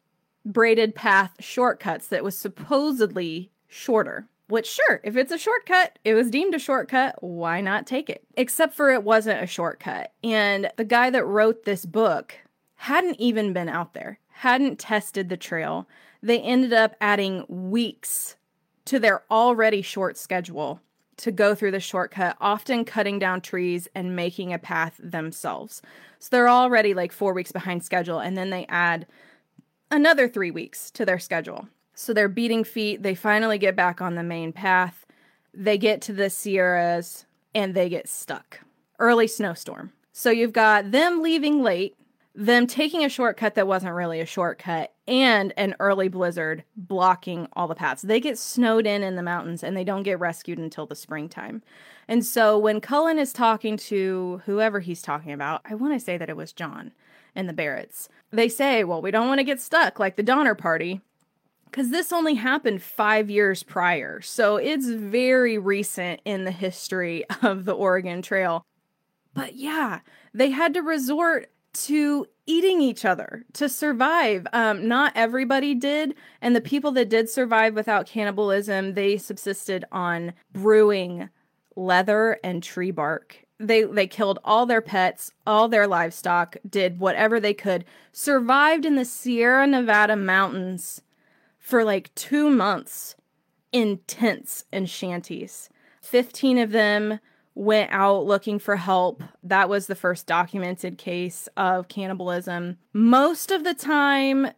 braided 0.44 0.94
path 0.94 1.32
shortcuts 1.40 2.08
that 2.08 2.24
was 2.24 2.36
supposedly 2.36 3.50
shorter. 3.68 4.28
Which, 4.46 4.68
sure, 4.70 5.00
if 5.02 5.16
it's 5.16 5.32
a 5.32 5.38
shortcut, 5.38 5.98
it 6.04 6.12
was 6.12 6.30
deemed 6.30 6.54
a 6.54 6.58
shortcut, 6.58 7.16
why 7.22 7.62
not 7.62 7.86
take 7.86 8.10
it? 8.10 8.24
Except 8.36 8.74
for 8.74 8.92
it 8.92 9.02
wasn't 9.02 9.42
a 9.42 9.46
shortcut. 9.46 10.12
And 10.22 10.70
the 10.76 10.84
guy 10.84 11.08
that 11.08 11.24
wrote 11.24 11.64
this 11.64 11.86
book 11.86 12.34
hadn't 12.76 13.18
even 13.18 13.54
been 13.54 13.70
out 13.70 13.94
there, 13.94 14.18
hadn't 14.28 14.78
tested 14.78 15.30
the 15.30 15.38
trail. 15.38 15.88
They 16.22 16.40
ended 16.40 16.74
up 16.74 16.94
adding 17.00 17.46
weeks 17.48 18.36
to 18.84 18.98
their 18.98 19.22
already 19.30 19.80
short 19.80 20.18
schedule 20.18 20.80
to 21.18 21.30
go 21.30 21.54
through 21.54 21.70
the 21.70 21.80
shortcut, 21.80 22.36
often 22.40 22.84
cutting 22.84 23.18
down 23.18 23.40
trees 23.40 23.88
and 23.94 24.16
making 24.16 24.52
a 24.52 24.58
path 24.58 24.94
themselves. 24.98 25.82
So 26.18 26.28
they're 26.30 26.48
already 26.48 26.94
like 26.94 27.12
four 27.12 27.32
weeks 27.32 27.52
behind 27.52 27.84
schedule, 27.84 28.18
and 28.18 28.36
then 28.36 28.50
they 28.50 28.66
add 28.68 29.06
another 29.90 30.28
three 30.28 30.50
weeks 30.50 30.90
to 30.92 31.04
their 31.04 31.18
schedule. 31.18 31.68
So 31.94 32.12
they're 32.12 32.28
beating 32.28 32.64
feet. 32.64 33.02
They 33.02 33.14
finally 33.14 33.58
get 33.58 33.76
back 33.76 34.00
on 34.00 34.14
the 34.14 34.22
main 34.22 34.52
path. 34.52 35.06
They 35.52 35.78
get 35.78 36.00
to 36.02 36.12
the 36.12 36.28
Sierras 36.28 37.24
and 37.54 37.74
they 37.74 37.88
get 37.88 38.08
stuck. 38.08 38.60
Early 38.98 39.28
snowstorm. 39.28 39.92
So 40.12 40.30
you've 40.30 40.52
got 40.52 40.90
them 40.90 41.22
leaving 41.22 41.62
late, 41.62 41.96
them 42.34 42.66
taking 42.66 43.04
a 43.04 43.08
shortcut 43.08 43.54
that 43.54 43.66
wasn't 43.66 43.94
really 43.94 44.20
a 44.20 44.26
shortcut, 44.26 44.92
and 45.06 45.52
an 45.56 45.74
early 45.78 46.08
blizzard 46.08 46.64
blocking 46.76 47.46
all 47.52 47.68
the 47.68 47.74
paths. 47.74 48.02
They 48.02 48.20
get 48.20 48.38
snowed 48.38 48.86
in 48.86 49.02
in 49.02 49.16
the 49.16 49.22
mountains 49.22 49.62
and 49.62 49.76
they 49.76 49.84
don't 49.84 50.02
get 50.02 50.18
rescued 50.18 50.58
until 50.58 50.86
the 50.86 50.96
springtime. 50.96 51.62
And 52.08 52.24
so 52.24 52.58
when 52.58 52.80
Cullen 52.80 53.18
is 53.18 53.32
talking 53.32 53.76
to 53.78 54.42
whoever 54.46 54.80
he's 54.80 55.02
talking 55.02 55.32
about, 55.32 55.60
I 55.64 55.74
want 55.74 55.94
to 55.94 56.00
say 56.00 56.16
that 56.16 56.30
it 56.30 56.36
was 56.36 56.52
John 56.52 56.92
and 57.34 57.48
the 57.48 57.54
Barretts, 57.54 58.08
they 58.30 58.48
say, 58.48 58.84
Well, 58.84 59.02
we 59.02 59.10
don't 59.10 59.28
want 59.28 59.38
to 59.38 59.44
get 59.44 59.60
stuck 59.60 59.98
like 59.98 60.16
the 60.16 60.22
Donner 60.22 60.54
Party 60.54 61.00
because 61.66 61.90
this 61.90 62.12
only 62.12 62.34
happened 62.34 62.82
five 62.82 63.28
years 63.30 63.62
prior. 63.62 64.20
So 64.20 64.56
it's 64.56 64.88
very 64.88 65.58
recent 65.58 66.20
in 66.24 66.44
the 66.44 66.50
history 66.50 67.24
of 67.42 67.64
the 67.64 67.72
Oregon 67.72 68.22
Trail. 68.22 68.64
But 69.34 69.56
yeah, 69.56 70.00
they 70.32 70.50
had 70.50 70.74
to 70.74 70.80
resort 70.80 71.50
to 71.74 72.26
eating 72.46 72.80
each 72.80 73.04
other 73.04 73.44
to 73.54 73.68
survive. 73.68 74.46
Um, 74.52 74.86
not 74.86 75.12
everybody 75.14 75.74
did, 75.74 76.14
and 76.40 76.54
the 76.54 76.60
people 76.60 76.92
that 76.92 77.08
did 77.08 77.28
survive 77.28 77.74
without 77.74 78.06
cannibalism, 78.06 78.94
they 78.94 79.16
subsisted 79.16 79.84
on 79.92 80.32
brewing 80.52 81.28
leather 81.76 82.38
and 82.44 82.62
tree 82.62 82.90
bark. 82.90 83.44
They 83.58 83.84
they 83.84 84.06
killed 84.06 84.38
all 84.44 84.66
their 84.66 84.80
pets, 84.80 85.30
all 85.46 85.68
their 85.68 85.86
livestock, 85.86 86.56
did 86.68 86.98
whatever 86.98 87.38
they 87.40 87.54
could, 87.54 87.84
survived 88.12 88.84
in 88.84 88.96
the 88.96 89.04
Sierra 89.04 89.66
Nevada 89.66 90.16
mountains 90.16 91.00
for 91.58 91.84
like 91.84 92.14
2 92.14 92.50
months 92.50 93.16
in 93.72 94.00
tents 94.06 94.64
and 94.70 94.88
shanties. 94.88 95.68
15 96.02 96.58
of 96.58 96.72
them 96.72 97.18
went 97.54 97.92
out 97.92 98.26
looking 98.26 98.58
for 98.58 98.76
help. 98.76 99.22
That 99.42 99.68
was 99.68 99.86
the 99.86 99.94
first 99.94 100.26
documented 100.26 100.98
case 100.98 101.48
of 101.56 101.88
cannibalism. 101.88 102.78
Most 102.92 103.50
of 103.50 103.64
the 103.64 103.74
time, 103.74 104.48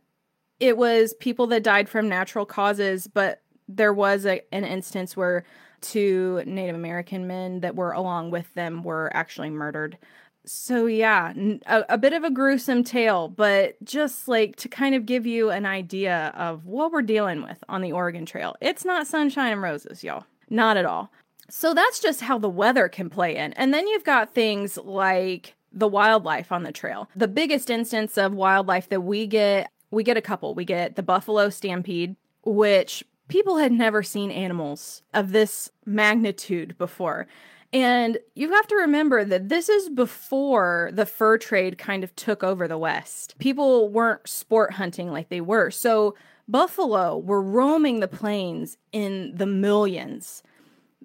it 0.61 0.77
was 0.77 1.15
people 1.15 1.47
that 1.49 1.63
died 1.63 1.89
from 1.89 2.09
natural 2.09 2.47
causes, 2.47 3.07
but 3.07 3.43
there 3.69 3.93
was 3.93 4.25
a, 4.25 4.41
an 4.53 4.65
instance 4.65 5.17
where 5.17 5.45
two 5.81 6.43
Native 6.47 6.75
American 6.75 7.27
men 7.27 7.61
that 7.61 7.77
were 7.77 7.93
along 7.93 8.31
with 8.31 8.53
them 8.55 8.83
were 8.83 9.11
actually 9.15 9.51
murdered. 9.51 9.99
So, 10.47 10.87
yeah, 10.87 11.33
a, 11.67 11.85
a 11.89 11.99
bit 11.99 12.13
of 12.13 12.23
a 12.23 12.31
gruesome 12.31 12.85
tale, 12.85 13.29
but 13.29 13.77
just 13.85 14.29
like 14.29 14.55
to 14.57 14.69
kind 14.69 14.95
of 14.95 15.05
give 15.05 15.27
you 15.27 15.51
an 15.51 15.67
idea 15.67 16.33
of 16.37 16.67
what 16.67 16.93
we're 16.93 17.03
dealing 17.03 17.43
with 17.43 17.63
on 17.69 17.83
the 17.83 17.93
Oregon 17.93 18.25
Trail. 18.25 18.55
It's 18.61 18.85
not 18.85 19.09
sunshine 19.09 19.53
and 19.53 19.63
roses, 19.63 20.05
y'all. 20.05 20.25
Not 20.49 20.77
at 20.77 20.87
all. 20.87 21.11
So 21.49 21.75
that's 21.75 22.01
just 22.01 22.23
how 22.23 22.39
the 22.39 22.49
weather 22.49 22.89
can 22.89 23.11
play 23.11 23.37
in. 23.37 23.53
And 23.55 23.73
then 23.73 23.87
you've 23.87 24.05
got 24.05 24.35
things 24.35 24.77
like 24.77 25.55
the 25.73 25.89
wildlife 25.89 26.51
on 26.51 26.63
the 26.63 26.73
trail. 26.73 27.09
The 27.15 27.29
biggest 27.29 27.71
instance 27.71 28.17
of 28.17 28.33
wildlife 28.33 28.89
that 28.89 29.03
we 29.03 29.27
get, 29.27 29.71
we 29.91 30.03
get 30.03 30.17
a 30.17 30.23
couple. 30.23 30.55
We 30.55 30.65
get 30.65 30.97
the 30.97 31.03
buffalo 31.03 31.51
stampede, 31.51 32.17
which 32.45 33.05
people 33.29 33.59
had 33.59 33.73
never 33.73 34.03
seen 34.03 34.31
animals 34.31 35.03
of 35.13 35.33
this 35.33 35.71
magnitude 35.85 36.77
before. 36.79 37.27
And 37.73 38.19
you 38.35 38.53
have 38.53 38.67
to 38.69 38.77
remember 38.77 39.25
that 39.25 39.49
this 39.49 39.69
is 39.69 39.89
before 39.89 40.91
the 40.93 41.05
fur 41.05 41.37
trade 41.37 41.79
kind 41.79 42.05
of 42.05 42.15
took 42.17 42.43
over 42.43 42.67
the 42.67 42.79
West. 42.79 43.35
People 43.39 43.89
weren't 43.89 44.29
sport 44.29 44.75
hunting 44.75 45.11
like 45.11 45.29
they 45.29 45.41
were. 45.41 45.71
So 45.71 46.15
buffalo 46.49 47.19
were 47.19 47.43
roaming 47.43 48.01
the 48.01 48.09
plains 48.09 48.79
in 48.93 49.33
the 49.35 49.47
millions 49.47 50.43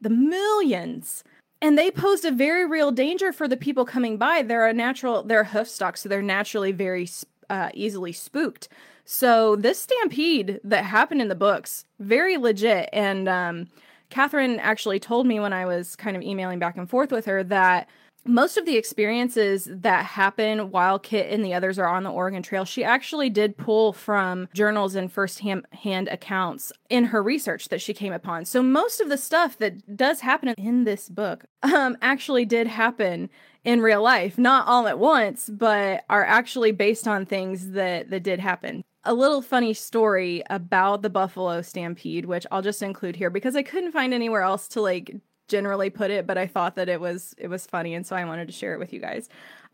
the 0.01 0.09
millions. 0.09 1.23
And 1.61 1.77
they 1.77 1.91
posed 1.91 2.25
a 2.25 2.31
very 2.31 2.65
real 2.65 2.91
danger 2.91 3.31
for 3.31 3.47
the 3.47 3.55
people 3.55 3.85
coming 3.85 4.17
by. 4.17 4.41
They're 4.41 4.67
a 4.67 4.73
natural, 4.73 5.21
they're 5.21 5.43
hoof 5.43 5.67
stock, 5.67 5.95
so 5.95 6.09
they're 6.09 6.21
naturally 6.21 6.71
very 6.71 7.07
uh, 7.49 7.69
easily 7.73 8.11
spooked. 8.11 8.67
So 9.05 9.55
this 9.55 9.79
stampede 9.79 10.59
that 10.63 10.85
happened 10.85 11.21
in 11.21 11.27
the 11.27 11.35
books, 11.35 11.85
very 11.99 12.37
legit. 12.37 12.89
And 12.91 13.29
um, 13.29 13.67
Katherine 14.09 14.59
actually 14.59 14.99
told 14.99 15.27
me 15.27 15.39
when 15.39 15.53
I 15.53 15.65
was 15.65 15.95
kind 15.95 16.15
of 16.15 16.23
emailing 16.23 16.59
back 16.59 16.77
and 16.77 16.89
forth 16.89 17.11
with 17.11 17.25
her 17.25 17.43
that 17.43 17.89
most 18.25 18.57
of 18.57 18.65
the 18.65 18.77
experiences 18.77 19.67
that 19.69 20.05
happen 20.05 20.71
while 20.71 20.99
Kit 20.99 21.31
and 21.31 21.43
the 21.43 21.53
others 21.53 21.79
are 21.79 21.87
on 21.87 22.03
the 22.03 22.11
Oregon 22.11 22.43
Trail, 22.43 22.65
she 22.65 22.83
actually 22.83 23.29
did 23.29 23.57
pull 23.57 23.93
from 23.93 24.47
journals 24.53 24.95
and 24.95 25.11
first-hand 25.11 26.07
accounts 26.07 26.71
in 26.89 27.05
her 27.05 27.23
research 27.23 27.69
that 27.69 27.81
she 27.81 27.93
came 27.93 28.13
upon. 28.13 28.45
So 28.45 28.61
most 28.61 29.01
of 29.01 29.09
the 29.09 29.17
stuff 29.17 29.57
that 29.57 29.95
does 29.97 30.21
happen 30.21 30.49
in 30.57 30.83
this 30.83 31.09
book 31.09 31.45
um, 31.63 31.97
actually 32.01 32.45
did 32.45 32.67
happen 32.67 33.29
in 33.63 33.81
real 33.81 34.01
life, 34.01 34.37
not 34.37 34.67
all 34.67 34.87
at 34.87 34.99
once, 34.99 35.49
but 35.49 36.03
are 36.09 36.25
actually 36.25 36.71
based 36.71 37.07
on 37.07 37.25
things 37.25 37.71
that 37.71 38.09
that 38.09 38.23
did 38.23 38.39
happen. 38.39 38.83
A 39.03 39.13
little 39.13 39.41
funny 39.41 39.73
story 39.73 40.43
about 40.49 41.01
the 41.01 41.09
Buffalo 41.09 41.61
Stampede, 41.61 42.25
which 42.25 42.45
I'll 42.51 42.61
just 42.61 42.83
include 42.83 43.15
here 43.15 43.31
because 43.31 43.55
I 43.55 43.63
couldn't 43.63 43.93
find 43.93 44.13
anywhere 44.13 44.41
else 44.41 44.67
to 44.69 44.81
like 44.81 45.15
generally 45.51 45.89
put 45.89 46.09
it, 46.09 46.25
but 46.25 46.37
I 46.37 46.47
thought 46.47 46.75
that 46.75 46.89
it 46.89 46.99
was 46.99 47.35
it 47.37 47.49
was 47.49 47.67
funny 47.67 47.93
and 47.93 48.07
so 48.07 48.15
I 48.15 48.25
wanted 48.25 48.47
to 48.47 48.53
share 48.53 48.73
it 48.73 48.79
with 48.79 48.93
you 48.93 48.99
guys. 48.99 49.29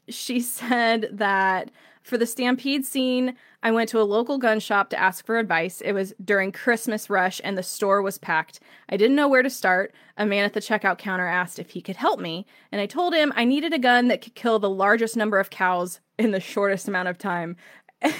She 0.09 0.39
said 0.41 1.09
that 1.13 1.71
for 2.03 2.17
the 2.17 2.25
stampede 2.25 2.85
scene, 2.85 3.35
I 3.61 3.71
went 3.71 3.89
to 3.89 3.99
a 3.99 4.03
local 4.03 4.37
gun 4.37 4.61
shop 4.61 4.89
to 4.91 4.99
ask 4.99 5.25
for 5.25 5.37
advice. 5.37 5.81
It 5.81 5.91
was 5.91 6.13
during 6.23 6.53
Christmas 6.53 7.09
rush 7.09 7.41
and 7.43 7.57
the 7.57 7.63
store 7.63 8.01
was 8.01 8.17
packed. 8.17 8.61
I 8.87 8.95
didn't 8.95 9.17
know 9.17 9.27
where 9.27 9.43
to 9.43 9.49
start. 9.49 9.93
A 10.15 10.25
man 10.25 10.45
at 10.45 10.53
the 10.53 10.61
checkout 10.61 10.97
counter 10.97 11.27
asked 11.27 11.59
if 11.59 11.71
he 11.71 11.81
could 11.81 11.97
help 11.97 12.19
me, 12.19 12.45
and 12.71 12.81
I 12.81 12.85
told 12.85 13.13
him 13.13 13.33
I 13.35 13.45
needed 13.45 13.73
a 13.73 13.79
gun 13.79 14.07
that 14.07 14.21
could 14.21 14.35
kill 14.35 14.57
the 14.57 14.69
largest 14.69 15.15
number 15.15 15.39
of 15.39 15.49
cows 15.49 15.99
in 16.17 16.31
the 16.31 16.39
shortest 16.39 16.87
amount 16.87 17.09
of 17.09 17.17
time. 17.17 17.55
and 18.01 18.13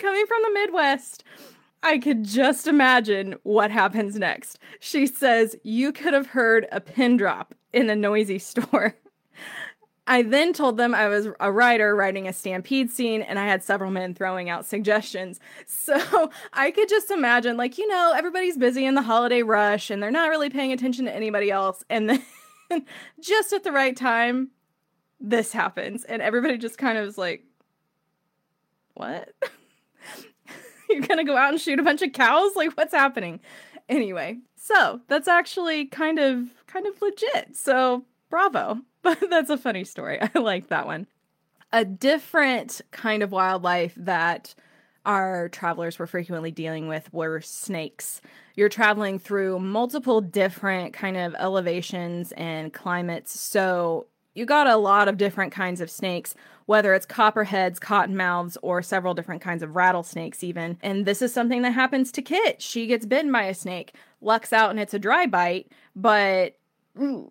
coming 0.00 0.26
from 0.26 0.42
the 0.42 0.52
Midwest, 0.54 1.24
I 1.82 1.98
could 1.98 2.24
just 2.24 2.66
imagine 2.66 3.34
what 3.42 3.70
happens 3.70 4.16
next. 4.16 4.58
She 4.80 5.06
says, 5.06 5.56
You 5.64 5.92
could 5.92 6.14
have 6.14 6.28
heard 6.28 6.66
a 6.70 6.80
pin 6.80 7.16
drop 7.16 7.54
in 7.72 7.90
a 7.90 7.96
noisy 7.96 8.38
store. 8.38 8.96
I 10.06 10.22
then 10.22 10.52
told 10.52 10.76
them 10.76 10.94
I 10.94 11.08
was 11.08 11.28
a 11.38 11.52
writer 11.52 11.94
writing 11.94 12.26
a 12.26 12.32
stampede 12.32 12.90
scene 12.90 13.22
and 13.22 13.38
I 13.38 13.46
had 13.46 13.62
several 13.62 13.90
men 13.90 14.14
throwing 14.14 14.50
out 14.50 14.66
suggestions. 14.66 15.38
So 15.66 16.30
I 16.52 16.70
could 16.70 16.88
just 16.88 17.10
imagine, 17.10 17.56
like, 17.56 17.76
you 17.78 17.88
know, 17.88 18.12
everybody's 18.14 18.56
busy 18.56 18.84
in 18.84 18.94
the 18.94 19.02
holiday 19.02 19.42
rush 19.42 19.90
and 19.90 20.02
they're 20.02 20.10
not 20.10 20.28
really 20.28 20.50
paying 20.50 20.72
attention 20.72 21.04
to 21.06 21.14
anybody 21.14 21.50
else. 21.50 21.84
And 21.90 22.08
then 22.08 22.22
just 23.20 23.52
at 23.52 23.64
the 23.64 23.72
right 23.72 23.96
time, 23.96 24.50
this 25.20 25.52
happens. 25.52 26.04
And 26.04 26.22
everybody 26.22 26.58
just 26.58 26.78
kind 26.78 26.98
of 26.98 27.06
is 27.06 27.18
like, 27.18 27.44
What? 28.94 29.30
You're 30.94 31.06
gonna 31.06 31.24
go 31.24 31.36
out 31.36 31.52
and 31.52 31.60
shoot 31.60 31.78
a 31.78 31.82
bunch 31.82 32.02
of 32.02 32.12
cows? 32.12 32.56
Like, 32.56 32.76
what's 32.76 32.94
happening? 32.94 33.40
Anyway, 33.88 34.38
so 34.56 35.00
that's 35.08 35.28
actually 35.28 35.86
kind 35.86 36.18
of 36.18 36.48
kind 36.66 36.86
of 36.86 37.00
legit. 37.02 37.56
So 37.56 38.04
bravo. 38.30 38.78
But 39.02 39.18
that's 39.30 39.50
a 39.50 39.58
funny 39.58 39.82
story. 39.82 40.20
I 40.34 40.38
like 40.38 40.68
that 40.68 40.86
one. 40.86 41.08
A 41.72 41.84
different 41.84 42.80
kind 42.92 43.24
of 43.24 43.32
wildlife 43.32 43.94
that 43.96 44.54
our 45.04 45.48
travelers 45.48 45.98
were 45.98 46.06
frequently 46.06 46.52
dealing 46.52 46.86
with 46.86 47.12
were 47.12 47.40
snakes. 47.40 48.20
You're 48.54 48.68
traveling 48.68 49.18
through 49.18 49.58
multiple 49.58 50.20
different 50.20 50.92
kind 50.94 51.16
of 51.16 51.34
elevations 51.36 52.30
and 52.36 52.72
climates. 52.72 53.40
So 53.40 54.06
you 54.34 54.46
got 54.46 54.66
a 54.66 54.76
lot 54.76 55.08
of 55.08 55.16
different 55.16 55.52
kinds 55.52 55.80
of 55.80 55.90
snakes, 55.90 56.34
whether 56.66 56.94
it's 56.94 57.06
copperheads, 57.06 57.78
cottonmouths, 57.78 58.56
or 58.62 58.82
several 58.82 59.14
different 59.14 59.42
kinds 59.42 59.62
of 59.62 59.76
rattlesnakes, 59.76 60.42
even. 60.42 60.78
And 60.82 61.06
this 61.06 61.22
is 61.22 61.32
something 61.32 61.62
that 61.62 61.72
happens 61.72 62.12
to 62.12 62.22
Kit. 62.22 62.62
She 62.62 62.86
gets 62.86 63.06
bitten 63.06 63.32
by 63.32 63.44
a 63.44 63.54
snake, 63.54 63.94
lucks 64.20 64.52
out, 64.52 64.70
and 64.70 64.80
it's 64.80 64.94
a 64.94 64.98
dry 64.98 65.26
bite, 65.26 65.70
but. 65.94 66.56
Ooh, 67.00 67.30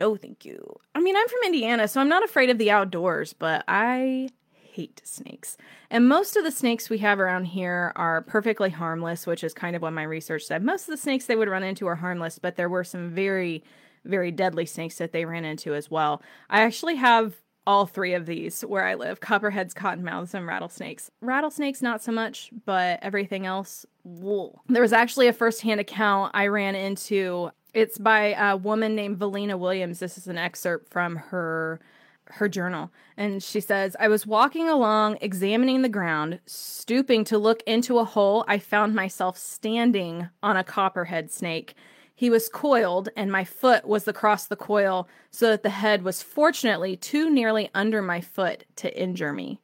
no, 0.00 0.16
thank 0.16 0.44
you. 0.44 0.76
I 0.94 1.00
mean, 1.00 1.16
I'm 1.16 1.28
from 1.28 1.40
Indiana, 1.44 1.86
so 1.86 2.00
I'm 2.00 2.08
not 2.08 2.24
afraid 2.24 2.50
of 2.50 2.58
the 2.58 2.70
outdoors, 2.70 3.34
but 3.34 3.62
I 3.68 4.30
hate 4.72 5.02
snakes. 5.04 5.56
And 5.90 6.08
most 6.08 6.36
of 6.36 6.44
the 6.44 6.50
snakes 6.50 6.88
we 6.88 6.98
have 6.98 7.20
around 7.20 7.44
here 7.44 7.92
are 7.94 8.22
perfectly 8.22 8.70
harmless, 8.70 9.26
which 9.26 9.44
is 9.44 9.52
kind 9.52 9.76
of 9.76 9.82
what 9.82 9.92
my 9.92 10.02
research 10.02 10.44
said. 10.44 10.64
Most 10.64 10.88
of 10.88 10.92
the 10.92 10.96
snakes 10.96 11.26
they 11.26 11.36
would 11.36 11.48
run 11.48 11.62
into 11.62 11.86
are 11.86 11.96
harmless, 11.96 12.38
but 12.38 12.56
there 12.56 12.70
were 12.70 12.84
some 12.84 13.10
very 13.10 13.62
very 14.04 14.30
deadly 14.30 14.66
snakes 14.66 14.98
that 14.98 15.12
they 15.12 15.24
ran 15.24 15.44
into 15.44 15.74
as 15.74 15.90
well. 15.90 16.22
I 16.50 16.62
actually 16.62 16.96
have 16.96 17.34
all 17.66 17.86
three 17.86 18.14
of 18.14 18.26
these 18.26 18.62
where 18.62 18.84
I 18.84 18.94
live 18.94 19.20
copperheads, 19.20 19.74
cottonmouths, 19.74 20.34
and 20.34 20.46
rattlesnakes. 20.46 21.10
Rattlesnakes, 21.20 21.80
not 21.80 22.02
so 22.02 22.12
much, 22.12 22.50
but 22.64 22.98
everything 23.02 23.46
else, 23.46 23.86
wool. 24.04 24.62
There 24.68 24.82
was 24.82 24.92
actually 24.92 25.28
a 25.28 25.32
firsthand 25.32 25.80
account 25.80 26.32
I 26.34 26.48
ran 26.48 26.74
into. 26.74 27.50
It's 27.72 27.98
by 27.98 28.34
a 28.34 28.56
woman 28.56 28.94
named 28.94 29.18
Velina 29.18 29.58
Williams. 29.58 30.00
This 30.00 30.18
is 30.18 30.26
an 30.26 30.38
excerpt 30.38 30.90
from 30.90 31.16
her 31.16 31.80
her 32.26 32.48
journal 32.48 32.90
and 33.16 33.42
she 33.42 33.60
says 33.60 33.96
i 34.00 34.08
was 34.08 34.26
walking 34.26 34.68
along 34.68 35.18
examining 35.20 35.82
the 35.82 35.88
ground 35.88 36.38
stooping 36.46 37.24
to 37.24 37.36
look 37.36 37.62
into 37.66 37.98
a 37.98 38.04
hole 38.04 38.44
i 38.48 38.58
found 38.58 38.94
myself 38.94 39.36
standing 39.36 40.28
on 40.42 40.56
a 40.56 40.64
copperhead 40.64 41.30
snake 41.30 41.74
he 42.22 42.30
was 42.30 42.48
coiled, 42.48 43.08
and 43.16 43.32
my 43.32 43.42
foot 43.42 43.84
was 43.84 44.06
across 44.06 44.46
the 44.46 44.54
coil, 44.54 45.08
so 45.32 45.48
that 45.48 45.64
the 45.64 45.70
head 45.70 46.04
was 46.04 46.22
fortunately 46.22 46.94
too 46.94 47.28
nearly 47.28 47.68
under 47.74 48.00
my 48.00 48.20
foot 48.20 48.62
to 48.76 48.96
injure 48.96 49.32
me. 49.32 49.58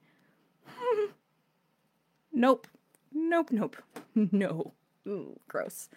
nope. 2.32 2.66
Nope, 3.12 3.52
nope. 3.52 3.76
No. 4.32 4.72
Ooh, 5.06 5.38
gross. 5.46 5.88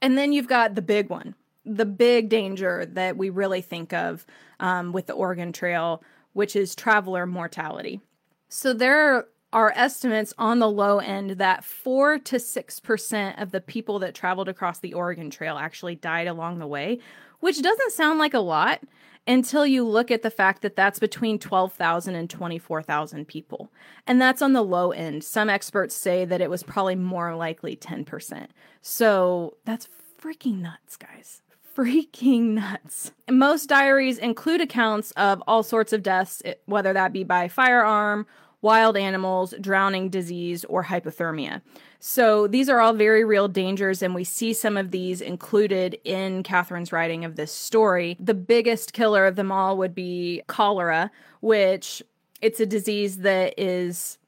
And 0.00 0.16
then 0.16 0.32
you've 0.32 0.46
got 0.46 0.76
the 0.76 0.80
big 0.80 1.10
one, 1.10 1.34
the 1.64 1.84
big 1.84 2.28
danger 2.28 2.86
that 2.86 3.16
we 3.16 3.28
really 3.28 3.60
think 3.60 3.92
of 3.92 4.24
um, 4.60 4.92
with 4.92 5.08
the 5.08 5.12
Oregon 5.12 5.52
Trail, 5.52 6.04
which 6.34 6.54
is 6.54 6.76
traveler 6.76 7.26
mortality. 7.26 8.00
So 8.48 8.72
there 8.72 9.26
are 9.56 9.72
estimates 9.74 10.34
on 10.36 10.58
the 10.58 10.70
low 10.70 10.98
end 10.98 11.30
that 11.30 11.64
4 11.64 12.18
to 12.18 12.36
6% 12.36 13.42
of 13.42 13.52
the 13.52 13.60
people 13.62 13.98
that 14.00 14.14
traveled 14.14 14.50
across 14.50 14.80
the 14.80 14.92
Oregon 14.92 15.30
Trail 15.30 15.56
actually 15.56 15.94
died 15.94 16.26
along 16.26 16.58
the 16.58 16.66
way, 16.66 16.98
which 17.40 17.62
doesn't 17.62 17.92
sound 17.92 18.18
like 18.18 18.34
a 18.34 18.38
lot 18.38 18.82
until 19.26 19.66
you 19.66 19.82
look 19.82 20.10
at 20.10 20.20
the 20.20 20.30
fact 20.30 20.60
that 20.60 20.76
that's 20.76 20.98
between 20.98 21.38
12,000 21.38 22.14
and 22.14 22.28
24,000 22.28 23.26
people. 23.26 23.72
And 24.06 24.20
that's 24.20 24.42
on 24.42 24.52
the 24.52 24.62
low 24.62 24.92
end. 24.92 25.24
Some 25.24 25.48
experts 25.48 25.94
say 25.94 26.26
that 26.26 26.42
it 26.42 26.50
was 26.50 26.62
probably 26.62 26.94
more 26.94 27.34
likely 27.34 27.76
10%. 27.76 28.48
So 28.82 29.56
that's 29.64 29.88
freaking 30.20 30.60
nuts, 30.60 30.98
guys. 30.98 31.40
Freaking 31.74 32.50
nuts. 32.50 33.12
Most 33.30 33.70
diaries 33.70 34.18
include 34.18 34.60
accounts 34.60 35.12
of 35.12 35.42
all 35.46 35.62
sorts 35.62 35.94
of 35.94 36.02
deaths, 36.02 36.42
whether 36.66 36.92
that 36.92 37.14
be 37.14 37.24
by 37.24 37.48
firearm, 37.48 38.26
wild 38.62 38.96
animals, 38.96 39.54
drowning, 39.60 40.08
disease, 40.08 40.64
or 40.64 40.84
hypothermia. 40.84 41.62
So 42.00 42.46
these 42.46 42.68
are 42.68 42.80
all 42.80 42.92
very 42.92 43.24
real 43.24 43.48
dangers, 43.48 44.02
and 44.02 44.14
we 44.14 44.24
see 44.24 44.52
some 44.52 44.76
of 44.76 44.90
these 44.90 45.20
included 45.20 45.98
in 46.04 46.42
Katherine's 46.42 46.92
writing 46.92 47.24
of 47.24 47.36
this 47.36 47.52
story. 47.52 48.16
The 48.18 48.34
biggest 48.34 48.92
killer 48.92 49.26
of 49.26 49.36
them 49.36 49.52
all 49.52 49.76
would 49.78 49.94
be 49.94 50.42
cholera, 50.46 51.10
which 51.40 52.02
it's 52.40 52.60
a 52.60 52.66
disease 52.66 53.18
that 53.18 53.54
is 53.58 54.18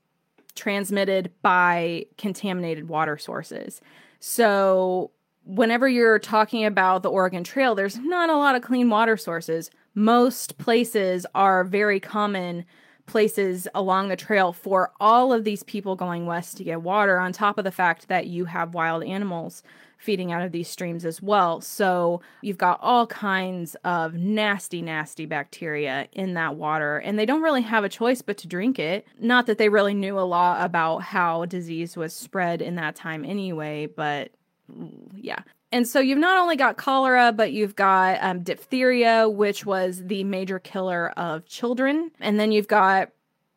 transmitted 0.54 1.30
by 1.42 2.06
contaminated 2.16 2.88
water 2.88 3.16
sources. 3.16 3.80
So 4.20 5.10
whenever 5.44 5.88
you're 5.88 6.18
talking 6.18 6.64
about 6.64 7.02
the 7.02 7.10
Oregon 7.10 7.44
Trail, 7.44 7.74
there's 7.74 7.96
not 7.98 8.28
a 8.28 8.36
lot 8.36 8.54
of 8.54 8.62
clean 8.62 8.90
water 8.90 9.16
sources. 9.16 9.70
Most 9.94 10.58
places 10.58 11.26
are 11.34 11.64
very 11.64 12.00
common 12.00 12.64
places 13.08 13.66
along 13.74 14.08
the 14.08 14.16
trail 14.16 14.52
for 14.52 14.92
all 15.00 15.32
of 15.32 15.42
these 15.42 15.64
people 15.64 15.96
going 15.96 16.26
west 16.26 16.56
to 16.58 16.64
get 16.64 16.82
water, 16.82 17.18
on 17.18 17.32
top 17.32 17.58
of 17.58 17.64
the 17.64 17.72
fact 17.72 18.06
that 18.08 18.26
you 18.26 18.44
have 18.44 18.74
wild 18.74 19.02
animals 19.02 19.62
feeding 19.98 20.30
out 20.30 20.42
of 20.42 20.52
these 20.52 20.68
streams 20.68 21.04
as 21.04 21.20
well. 21.20 21.60
So 21.60 22.20
you've 22.40 22.58
got 22.58 22.78
all 22.80 23.06
kinds 23.08 23.74
of 23.84 24.14
nasty, 24.14 24.80
nasty 24.80 25.26
bacteria 25.26 26.08
in 26.12 26.34
that 26.34 26.54
water, 26.54 26.98
and 26.98 27.18
they 27.18 27.26
don't 27.26 27.42
really 27.42 27.62
have 27.62 27.82
a 27.82 27.88
choice 27.88 28.22
but 28.22 28.38
to 28.38 28.46
drink 28.46 28.78
it. 28.78 29.06
Not 29.18 29.46
that 29.46 29.58
they 29.58 29.68
really 29.68 29.94
knew 29.94 30.18
a 30.18 30.20
lot 30.20 30.64
about 30.64 30.98
how 30.98 31.44
disease 31.46 31.96
was 31.96 32.14
spread 32.14 32.62
in 32.62 32.76
that 32.76 32.94
time 32.94 33.24
anyway, 33.24 33.86
but 33.86 34.30
mm, 34.72 34.92
yeah. 35.16 35.40
And 35.70 35.86
so 35.86 36.00
you've 36.00 36.18
not 36.18 36.38
only 36.38 36.56
got 36.56 36.78
cholera, 36.78 37.32
but 37.32 37.52
you've 37.52 37.76
got 37.76 38.18
um, 38.22 38.42
diphtheria, 38.42 39.28
which 39.28 39.66
was 39.66 40.02
the 40.06 40.24
major 40.24 40.58
killer 40.58 41.10
of 41.10 41.44
children. 41.44 42.10
And 42.20 42.40
then 42.40 42.52
you've 42.52 42.68
got, 42.68 43.10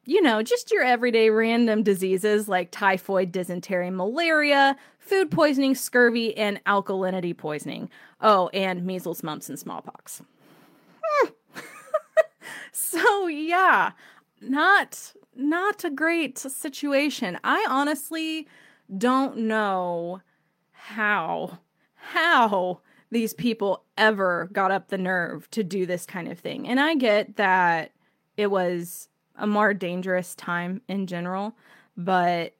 you 0.06 0.22
know, 0.22 0.44
just 0.44 0.72
your 0.72 0.84
everyday 0.84 1.30
random 1.30 1.84
diseases 1.84 2.50
like 2.50 2.70
typhoid, 2.70 3.32
dysentery, 3.32 3.90
malaria, 3.92 4.76
food 5.00 5.32
poisoning, 5.32 5.74
scurvy, 5.74 6.36
and 6.38 6.62
alkalinity 6.66 7.36
poisoning. 7.36 7.90
Oh, 8.20 8.50
and 8.50 8.86
measles, 8.86 9.24
mumps, 9.24 9.48
and 9.48 9.58
smallpox. 9.58 10.22
so, 12.74 13.28
yeah, 13.28 13.92
not 14.42 15.14
not 15.36 15.84
a 15.86 15.90
great 15.90 16.38
situation. 16.38 17.40
I 17.44 17.66
honestly 17.70 18.48
don't 18.98 19.38
know 19.38 20.22
how 20.72 21.60
how 22.02 22.82
these 23.12 23.34
people 23.34 23.84
ever 23.98 24.50
got 24.54 24.72
up 24.72 24.88
the 24.88 24.98
nerve 24.98 25.50
to 25.52 25.64
do 25.64 25.86
this 25.86 26.06
kind 26.06 26.32
of 26.32 26.40
thing. 26.40 26.68
And 26.68 26.80
I 26.80 26.96
get 26.96 27.36
that 27.36 27.92
it 28.38 28.48
was 28.48 29.10
a 29.36 29.48
more 29.48 29.74
dangerous 29.74 30.34
time 30.36 30.82
in 30.88 31.08
general, 31.08 31.56
but 31.98 32.56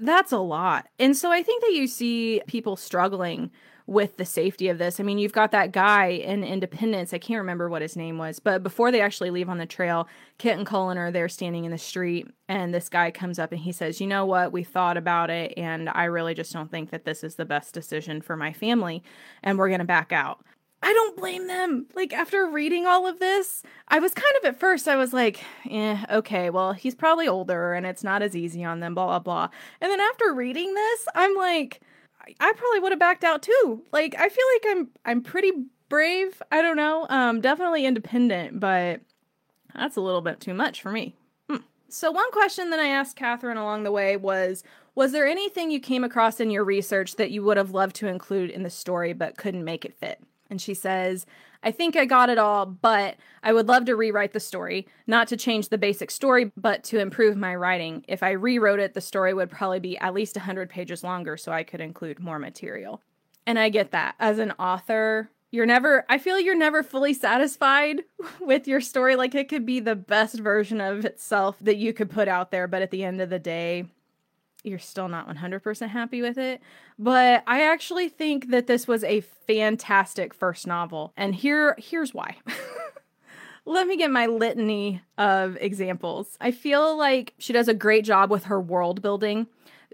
that's 0.00 0.32
a 0.32 0.38
lot. 0.38 0.88
And 0.98 1.16
so 1.16 1.30
I 1.30 1.42
think 1.42 1.62
that 1.62 1.72
you 1.72 1.86
see 1.86 2.40
people 2.46 2.76
struggling 2.76 3.50
with 3.86 4.16
the 4.16 4.24
safety 4.24 4.68
of 4.68 4.78
this. 4.78 4.98
I 4.98 5.04
mean, 5.04 5.18
you've 5.18 5.32
got 5.32 5.52
that 5.52 5.72
guy 5.72 6.06
in 6.06 6.42
Independence. 6.42 7.14
I 7.14 7.18
can't 7.18 7.38
remember 7.38 7.68
what 7.68 7.82
his 7.82 7.96
name 7.96 8.18
was, 8.18 8.40
but 8.40 8.62
before 8.62 8.90
they 8.90 9.00
actually 9.00 9.30
leave 9.30 9.48
on 9.48 9.58
the 9.58 9.66
trail, 9.66 10.08
Kit 10.38 10.58
and 10.58 10.66
Cullen 10.66 10.98
are 10.98 11.12
there 11.12 11.28
standing 11.28 11.64
in 11.64 11.70
the 11.70 11.78
street, 11.78 12.28
and 12.48 12.74
this 12.74 12.88
guy 12.88 13.10
comes 13.10 13.38
up 13.38 13.52
and 13.52 13.60
he 13.60 13.72
says, 13.72 14.00
You 14.00 14.06
know 14.06 14.26
what? 14.26 14.52
We 14.52 14.64
thought 14.64 14.96
about 14.96 15.30
it, 15.30 15.54
and 15.56 15.88
I 15.88 16.04
really 16.04 16.34
just 16.34 16.52
don't 16.52 16.70
think 16.70 16.90
that 16.90 17.04
this 17.04 17.22
is 17.22 17.36
the 17.36 17.44
best 17.44 17.74
decision 17.74 18.22
for 18.22 18.36
my 18.36 18.52
family, 18.52 19.02
and 19.42 19.58
we're 19.58 19.68
going 19.68 19.78
to 19.80 19.84
back 19.86 20.12
out. 20.12 20.44
I 20.82 20.92
don't 20.92 21.16
blame 21.16 21.46
them. 21.46 21.86
Like, 21.94 22.12
after 22.12 22.46
reading 22.46 22.86
all 22.86 23.06
of 23.06 23.18
this, 23.18 23.62
I 23.88 23.98
was 23.98 24.12
kind 24.12 24.32
of 24.40 24.44
at 24.44 24.60
first, 24.60 24.86
I 24.86 24.96
was 24.96 25.12
like, 25.12 25.42
eh, 25.70 26.04
okay, 26.10 26.50
well, 26.50 26.74
he's 26.74 26.94
probably 26.94 27.26
older 27.26 27.72
and 27.72 27.86
it's 27.86 28.04
not 28.04 28.22
as 28.22 28.36
easy 28.36 28.62
on 28.62 28.80
them, 28.80 28.94
blah, 28.94 29.06
blah, 29.06 29.18
blah. 29.18 29.48
And 29.80 29.90
then 29.90 30.00
after 30.00 30.34
reading 30.34 30.74
this, 30.74 31.08
I'm 31.14 31.34
like, 31.34 31.80
I 32.40 32.52
probably 32.52 32.80
would 32.80 32.92
have 32.92 32.98
backed 32.98 33.24
out 33.24 33.42
too. 33.42 33.82
Like 33.92 34.14
I 34.18 34.28
feel 34.28 34.44
like 34.54 34.76
I'm 34.76 34.88
I'm 35.04 35.22
pretty 35.22 35.52
brave. 35.88 36.42
I 36.50 36.62
don't 36.62 36.76
know. 36.76 37.06
Um 37.08 37.40
definitely 37.40 37.86
independent, 37.86 38.60
but 38.60 39.00
that's 39.74 39.96
a 39.96 40.00
little 40.00 40.22
bit 40.22 40.40
too 40.40 40.54
much 40.54 40.80
for 40.80 40.90
me. 40.90 41.14
Hmm. 41.48 41.58
So 41.88 42.10
one 42.10 42.30
question 42.32 42.70
that 42.70 42.80
I 42.80 42.88
asked 42.88 43.16
Katherine 43.16 43.58
along 43.58 43.84
the 43.84 43.92
way 43.92 44.16
was 44.16 44.64
was 44.94 45.12
there 45.12 45.26
anything 45.26 45.70
you 45.70 45.78
came 45.78 46.04
across 46.04 46.40
in 46.40 46.50
your 46.50 46.64
research 46.64 47.16
that 47.16 47.30
you 47.30 47.42
would 47.42 47.58
have 47.58 47.72
loved 47.72 47.96
to 47.96 48.08
include 48.08 48.50
in 48.50 48.62
the 48.62 48.70
story 48.70 49.12
but 49.12 49.36
couldn't 49.36 49.64
make 49.64 49.84
it 49.84 49.94
fit? 49.94 50.20
And 50.48 50.60
she 50.60 50.74
says, 50.74 51.26
I 51.62 51.70
think 51.70 51.96
I 51.96 52.04
got 52.04 52.30
it 52.30 52.38
all, 52.38 52.66
but 52.66 53.16
I 53.42 53.52
would 53.52 53.68
love 53.68 53.84
to 53.86 53.96
rewrite 53.96 54.32
the 54.32 54.40
story, 54.40 54.86
not 55.06 55.28
to 55.28 55.36
change 55.36 55.68
the 55.68 55.78
basic 55.78 56.10
story, 56.10 56.52
but 56.56 56.84
to 56.84 56.98
improve 56.98 57.36
my 57.36 57.54
writing. 57.54 58.04
If 58.08 58.22
I 58.22 58.32
rewrote 58.32 58.80
it, 58.80 58.94
the 58.94 59.00
story 59.00 59.34
would 59.34 59.50
probably 59.50 59.80
be 59.80 59.98
at 59.98 60.14
least 60.14 60.36
100 60.36 60.70
pages 60.70 61.04
longer 61.04 61.36
so 61.36 61.52
I 61.52 61.62
could 61.62 61.80
include 61.80 62.20
more 62.20 62.38
material. 62.38 63.02
And 63.46 63.58
I 63.58 63.68
get 63.68 63.92
that. 63.92 64.16
As 64.18 64.38
an 64.38 64.52
author, 64.52 65.30
you're 65.50 65.66
never, 65.66 66.04
I 66.08 66.18
feel 66.18 66.40
you're 66.40 66.56
never 66.56 66.82
fully 66.82 67.14
satisfied 67.14 68.02
with 68.40 68.66
your 68.66 68.80
story. 68.80 69.16
Like 69.16 69.34
it 69.34 69.48
could 69.48 69.64
be 69.64 69.80
the 69.80 69.96
best 69.96 70.40
version 70.40 70.80
of 70.80 71.04
itself 71.04 71.56
that 71.60 71.76
you 71.76 71.92
could 71.92 72.10
put 72.10 72.28
out 72.28 72.50
there, 72.50 72.66
but 72.66 72.82
at 72.82 72.90
the 72.90 73.04
end 73.04 73.20
of 73.20 73.30
the 73.30 73.38
day, 73.38 73.86
you're 74.66 74.78
still 74.78 75.08
not 75.08 75.28
100% 75.28 75.88
happy 75.88 76.22
with 76.22 76.38
it. 76.38 76.60
But 76.98 77.44
I 77.46 77.62
actually 77.62 78.08
think 78.08 78.50
that 78.50 78.66
this 78.66 78.88
was 78.88 79.04
a 79.04 79.20
fantastic 79.20 80.34
first 80.34 80.66
novel. 80.66 81.12
And 81.16 81.34
here 81.34 81.76
here's 81.78 82.12
why. 82.12 82.36
Let 83.68 83.88
me 83.88 83.96
get 83.96 84.12
my 84.12 84.26
litany 84.26 85.02
of 85.18 85.56
examples. 85.60 86.36
I 86.40 86.52
feel 86.52 86.96
like 86.96 87.34
she 87.38 87.52
does 87.52 87.66
a 87.66 87.74
great 87.74 88.04
job 88.04 88.30
with 88.30 88.44
her 88.44 88.60
world 88.60 89.02
building. 89.02 89.48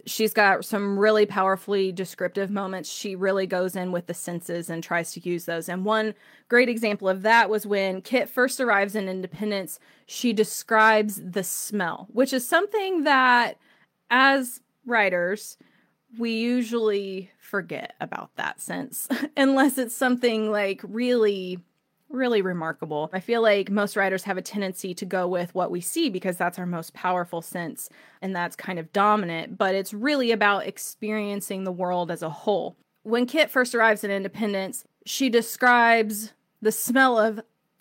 She's 0.05 0.35
got 0.35 0.65
some 0.65 0.99
really 0.99 1.25
powerfully 1.25 1.91
descriptive 1.91 2.51
moments. 2.51 2.91
She 2.91 3.17
really 3.17 3.47
goes 3.47 3.75
in 3.75 3.91
with 3.91 4.07
the 4.07 4.15
senses 4.15 4.69
and 4.69 4.83
tries 4.83 5.13
to 5.13 5.27
use 5.27 5.47
those. 5.47 5.71
And 5.71 5.87
one 5.87 6.15
great 6.49 6.69
example 6.69 7.09
of 7.09 7.23
that 7.23 7.49
was 7.49 7.67
when 7.67 8.03
Kit 8.03 8.29
first 8.29 8.61
arrives 8.61 8.95
in 8.95 9.09
Independence, 9.09 9.79
she 10.05 10.35
describes 10.35 11.21
the 11.25 11.45
smell, 11.45 12.09
which 12.13 12.33
is 12.35 12.47
something 12.47 13.05
that 13.05 13.57
as 14.13 14.61
writers, 14.87 15.57
we 16.19 16.33
usually 16.33 17.31
forget 17.41 17.95
about 18.01 18.31
that 18.37 18.61
sense 18.61 19.09
unless 19.37 19.79
it's 19.79 19.97
something 19.97 20.53
like 20.53 20.81
really 20.85 21.59
really 22.09 22.43
remarkable. 22.43 23.09
I 23.15 23.21
feel 23.21 23.41
like 23.41 23.71
most 23.71 23.97
writers 23.97 24.25
have 24.25 24.37
a 24.37 24.43
tendency 24.43 24.93
to 24.93 25.07
go 25.07 25.27
with 25.27 25.55
what 25.55 25.71
we 25.71 25.81
see 25.81 26.11
because 26.11 26.37
that's 26.37 26.59
our 26.59 26.67
most 26.67 26.93
powerful 26.93 27.41
sense 27.41 27.89
and 28.21 28.37
that's 28.37 28.55
kind 28.55 28.79
of 28.79 28.93
dominant, 28.93 29.57
but 29.57 29.75
it's 29.75 29.95
really 29.95 30.31
about 30.31 30.67
experiencing 30.67 31.65
the 31.65 31.73
world 31.73 32.11
as 32.11 32.23
a 32.23 32.29
whole. 32.29 32.77
When 33.03 33.25
Kit 33.25 33.49
first 33.49 33.75
arrives 33.75 34.05
in 34.05 34.11
Independence, 34.11 34.85
she 35.07 35.31
describes 35.31 36.35
the 36.61 36.71
smell 36.71 37.19
of 37.19 37.41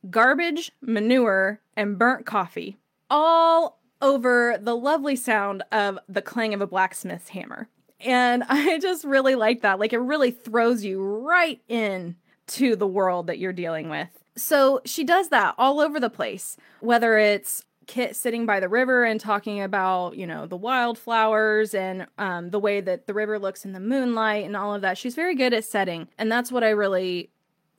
garbage, 0.10 0.72
manure, 0.82 1.60
and 1.76 2.00
burnt 2.00 2.26
coffee 2.26 2.78
all 3.12 3.81
over 4.02 4.58
the 4.60 4.76
lovely 4.76 5.16
sound 5.16 5.64
of 5.72 6.00
the 6.08 6.22
clang 6.22 6.54
of 6.54 6.62
a 6.62 6.68
blacksmith's 6.68 7.30
hammer. 7.30 7.68
And 8.00 8.44
I 8.50 8.80
just 8.80 9.04
really 9.04 9.36
like 9.36 9.62
that. 9.62 9.80
Like 9.80 9.94
it 9.94 10.00
really 10.00 10.32
throws 10.32 10.84
you 10.84 11.02
right 11.04 11.62
in 11.68 12.16
to 12.48 12.76
the 12.76 12.88
world 12.88 13.28
that 13.28 13.40
you're 13.40 13.54
dealing 13.54 13.90
with. 13.90 14.10
So 14.36 14.82
she 14.86 15.04
does 15.04 15.30
that 15.30 15.56
all 15.58 15.80
over 15.80 16.00
the 16.00 16.10
place, 16.10 16.58
whether 16.80 17.18
it's 17.18 17.66
Kit 17.88 18.16
sitting 18.16 18.46
by 18.46 18.60
the 18.60 18.70
river 18.70 19.04
and 19.04 19.20
talking 19.20 19.62
about, 19.62 20.16
you 20.16 20.26
know, 20.26 20.46
the 20.46 20.56
wildflowers 20.56 21.74
and 21.74 22.08
um, 22.18 22.50
the 22.52 22.60
way 22.60 22.80
that 22.80 23.08
the 23.08 23.14
river 23.14 23.38
looks 23.38 23.66
in 23.66 23.74
the 23.74 23.80
moonlight 23.80 24.46
and 24.46 24.56
all 24.56 24.74
of 24.74 24.82
that. 24.82 24.98
She's 24.98 25.16
very 25.16 25.36
good 25.36 25.54
at 25.54 25.66
setting. 25.66 26.08
And 26.18 26.32
that's 26.32 26.52
what 26.52 26.64
I 26.64 26.70
really, 26.70 27.32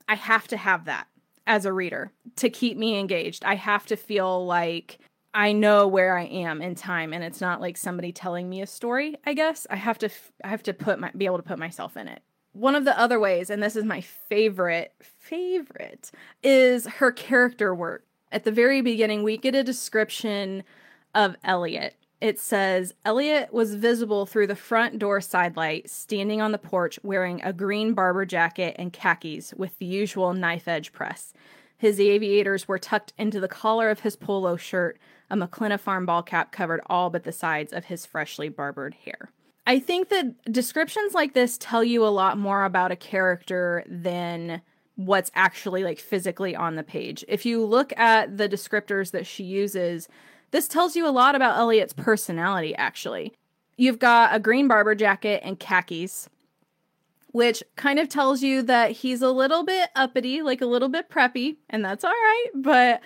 I 0.08 0.16
have 0.16 0.48
to 0.48 0.56
have 0.56 0.85
that 0.85 1.06
as 1.46 1.64
a 1.64 1.72
reader 1.72 2.12
to 2.37 2.50
keep 2.50 2.76
me 2.76 2.98
engaged. 2.98 3.44
I 3.44 3.54
have 3.54 3.87
to 3.87 3.96
feel 3.96 4.44
like 4.44 4.98
I 5.35 5.53
know 5.53 5.87
where 5.87 6.16
I 6.16 6.25
am 6.25 6.61
in 6.61 6.75
time 6.75 7.12
and 7.12 7.25
it's 7.25 7.40
not 7.40 7.61
like 7.61 7.77
somebody 7.77 8.12
telling 8.12 8.49
me 8.51 8.61
a 8.61 8.66
story, 8.66 9.16
I 9.25 9.35
guess. 9.35 9.66
I 9.71 9.77
have 9.77 9.99
to 9.99 10.11
I 10.45 10.49
have 10.49 10.62
to 10.64 10.75
put 10.75 10.99
my 10.99 11.11
be 11.16 11.27
able 11.27 11.38
to 11.38 11.42
put 11.42 11.59
myself 11.59 11.97
in 11.97 12.09
it. 12.09 12.23
One 12.53 12.75
of 12.75 12.85
the 12.85 12.99
other 12.99 13.18
ways 13.18 13.49
and 13.49 13.62
this 13.62 13.77
is 13.77 13.85
my 13.85 14.01
favorite 14.01 14.92
favorite 15.01 16.11
is 16.42 16.87
her 16.87 17.11
character 17.11 17.75
work. 17.75 18.05
At 18.31 18.45
the 18.45 18.53
very 18.53 18.83
beginning 18.83 19.23
we 19.23 19.38
get 19.38 19.55
a 19.55 19.64
description 19.64 20.64
of 21.14 21.37
Elliot 21.45 21.97
it 22.23 22.38
says 22.38 22.95
Elliot 23.05 23.53
was 23.53 23.75
visible 23.75 24.27
through 24.27 24.47
the 24.47 24.55
front 24.55 25.01
door 25.01 25.21
sidelight, 25.21 25.90
standing 25.90 26.40
on 26.40 26.53
the 26.53 26.59
porch 26.59 27.01
wearing 27.03 27.42
a 27.42 27.53
green 27.53 27.95
Barbour 27.95 28.25
jacket 28.25 28.77
and 28.79 28.92
khakis 28.92 29.53
with 29.55 29.77
the 29.79 29.87
usual 29.87 30.33
knife 30.33 30.68
edge 30.68 30.92
press. 30.92 31.33
His 31.77 31.99
aviators 31.99 32.68
were 32.68 32.79
tucked 32.79 33.12
into 33.18 33.40
the 33.40 33.49
collar 33.49 33.90
of 33.90 34.01
his 34.01 34.14
polo 34.14 34.57
shirt. 34.57 35.01
A 35.33 35.37
MacKlenna 35.37 35.81
Farm 35.81 36.05
ball 36.05 36.23
cap 36.23 36.53
covered 36.53 36.83
all 36.87 37.09
but 37.09 37.25
the 37.25 37.33
sides 37.33 37.73
of 37.73 37.87
his 37.87 38.05
freshly 38.05 38.51
barbered 38.51 38.95
hair. 39.07 39.31
I 39.66 39.79
think 39.79 40.11
that 40.11 40.53
descriptions 40.53 41.14
like 41.14 41.33
this 41.33 41.57
tell 41.57 41.83
you 41.83 42.05
a 42.05 42.09
lot 42.09 42.37
more 42.37 42.64
about 42.64 42.92
a 42.92 42.97
character 42.97 43.83
than 43.88 44.61
what's 44.97 45.31
actually 45.35 45.85
like 45.85 45.99
physically 45.99 46.55
on 46.55 46.77
the 46.77 46.83
page. 46.83 47.25
If 47.29 47.47
you 47.47 47.64
look 47.64 47.97
at 47.99 48.37
the 48.37 48.47
descriptors 48.47 49.12
that 49.12 49.27
she 49.27 49.42
uses, 49.42 50.07
this 50.51 50.68
tells 50.68 50.97
you 50.97 51.07
a 51.07 51.11
lot 51.11 51.35
about 51.35 51.57
Elliot's 51.57 51.95
personality, 51.95 52.75
actually. 52.77 53.33
You've 53.79 53.99
got 53.99 54.35
a 54.35 54.38
green 54.38 54.68
Barbour 54.68 54.95
jacket 54.95 55.40
and 55.42 55.59
khakis, 55.59 56.29
which 57.29 57.62
kind 57.77 57.99
of 57.99 58.11
tells 58.11 58.42
you 58.42 58.61
that 58.64 58.90
he's 58.90 59.23
a 59.23 59.31
little 59.31 59.64
bit 59.64 59.88
uppity, 59.97 60.42
like 60.42 60.61
a 60.61 60.66
little 60.66 60.90
bit 60.90 61.09
preppy, 61.09 61.57
and 61.71 61.83
that's 61.83 62.05
all 62.05 62.11
right, 62.11 62.49
but 62.55 63.01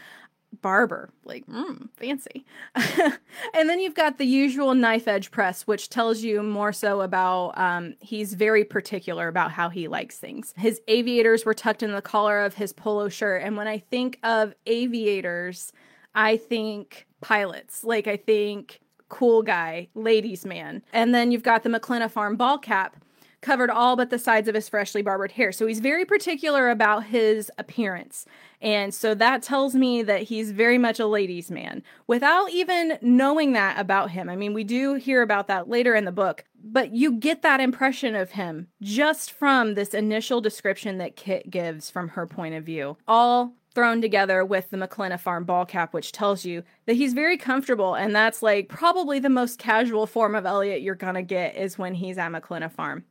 Barbour, 0.62 1.10
like, 1.24 1.46
mm, 1.46 1.88
fancy. 1.96 2.44
and 2.74 3.68
then 3.68 3.80
you've 3.80 3.94
got 3.94 4.18
the 4.18 4.26
usual 4.26 4.74
knife 4.74 5.08
edge 5.08 5.30
press, 5.30 5.62
which 5.62 5.88
tells 5.88 6.22
you 6.22 6.42
more 6.42 6.72
so 6.72 7.00
about 7.00 7.56
um, 7.58 7.94
he's 8.00 8.34
very 8.34 8.64
particular 8.64 9.28
about 9.28 9.52
how 9.52 9.68
he 9.68 9.88
likes 9.88 10.18
things. 10.18 10.54
His 10.56 10.80
aviators 10.88 11.44
were 11.44 11.54
tucked 11.54 11.82
in 11.82 11.92
the 11.92 12.02
collar 12.02 12.40
of 12.40 12.54
his 12.54 12.72
polo 12.72 13.08
shirt, 13.08 13.42
and 13.42 13.56
when 13.56 13.68
I 13.68 13.78
think 13.78 14.18
of 14.22 14.54
aviators, 14.66 15.72
I 16.14 16.36
think 16.36 17.06
pilots. 17.20 17.84
Like, 17.84 18.06
I 18.06 18.16
think 18.16 18.80
cool 19.08 19.42
guy, 19.42 19.88
ladies' 19.94 20.44
man. 20.44 20.82
And 20.92 21.14
then 21.14 21.30
you've 21.30 21.42
got 21.42 21.62
the 21.62 21.68
MacKlenna 21.68 22.10
Farm 22.10 22.36
ball 22.36 22.58
cap 22.58 22.96
covered 23.42 23.70
all 23.70 23.96
but 23.96 24.10
the 24.10 24.18
sides 24.18 24.48
of 24.48 24.54
his 24.54 24.68
freshly 24.68 25.02
barbered 25.02 25.32
hair. 25.32 25.52
So 25.52 25.66
he's 25.66 25.80
very 25.80 26.04
particular 26.04 26.70
about 26.70 27.04
his 27.04 27.50
appearance. 27.58 28.26
And 28.60 28.94
so 28.94 29.14
that 29.14 29.42
tells 29.42 29.74
me 29.74 30.02
that 30.02 30.22
he's 30.22 30.50
very 30.50 30.78
much 30.78 30.98
a 30.98 31.06
ladies' 31.06 31.50
man 31.50 31.82
without 32.06 32.50
even 32.50 32.98
knowing 33.02 33.52
that 33.52 33.78
about 33.78 34.10
him. 34.10 34.28
I 34.28 34.36
mean, 34.36 34.54
we 34.54 34.64
do 34.64 34.94
hear 34.94 35.22
about 35.22 35.46
that 35.48 35.68
later 35.68 35.94
in 35.94 36.06
the 36.06 36.12
book, 36.12 36.44
but 36.64 36.92
you 36.92 37.12
get 37.12 37.42
that 37.42 37.60
impression 37.60 38.14
of 38.14 38.32
him 38.32 38.68
just 38.80 39.30
from 39.30 39.74
this 39.74 39.94
initial 39.94 40.40
description 40.40 40.98
that 40.98 41.16
Kit 41.16 41.50
gives 41.50 41.90
from 41.90 42.08
her 42.10 42.26
point 42.26 42.54
of 42.54 42.64
view. 42.64 42.96
All 43.06 43.52
thrown 43.76 44.00
together 44.00 44.42
with 44.42 44.70
the 44.70 44.76
MacKlenna 44.78 45.20
Farm 45.20 45.44
ball 45.44 45.66
cap, 45.66 45.92
which 45.92 46.10
tells 46.10 46.46
you 46.46 46.62
that 46.86 46.94
he's 46.94 47.12
very 47.12 47.36
comfortable. 47.36 47.94
And 47.94 48.16
that's 48.16 48.42
like 48.42 48.70
probably 48.70 49.18
the 49.18 49.28
most 49.28 49.58
casual 49.58 50.06
form 50.06 50.34
of 50.34 50.46
Elliot 50.46 50.80
you're 50.80 50.94
gonna 50.94 51.22
get 51.22 51.54
is 51.56 51.78
when 51.78 51.94
he's 51.94 52.16
at 52.16 52.32
MacKlenna 52.32 52.70
Farm. 52.70 53.04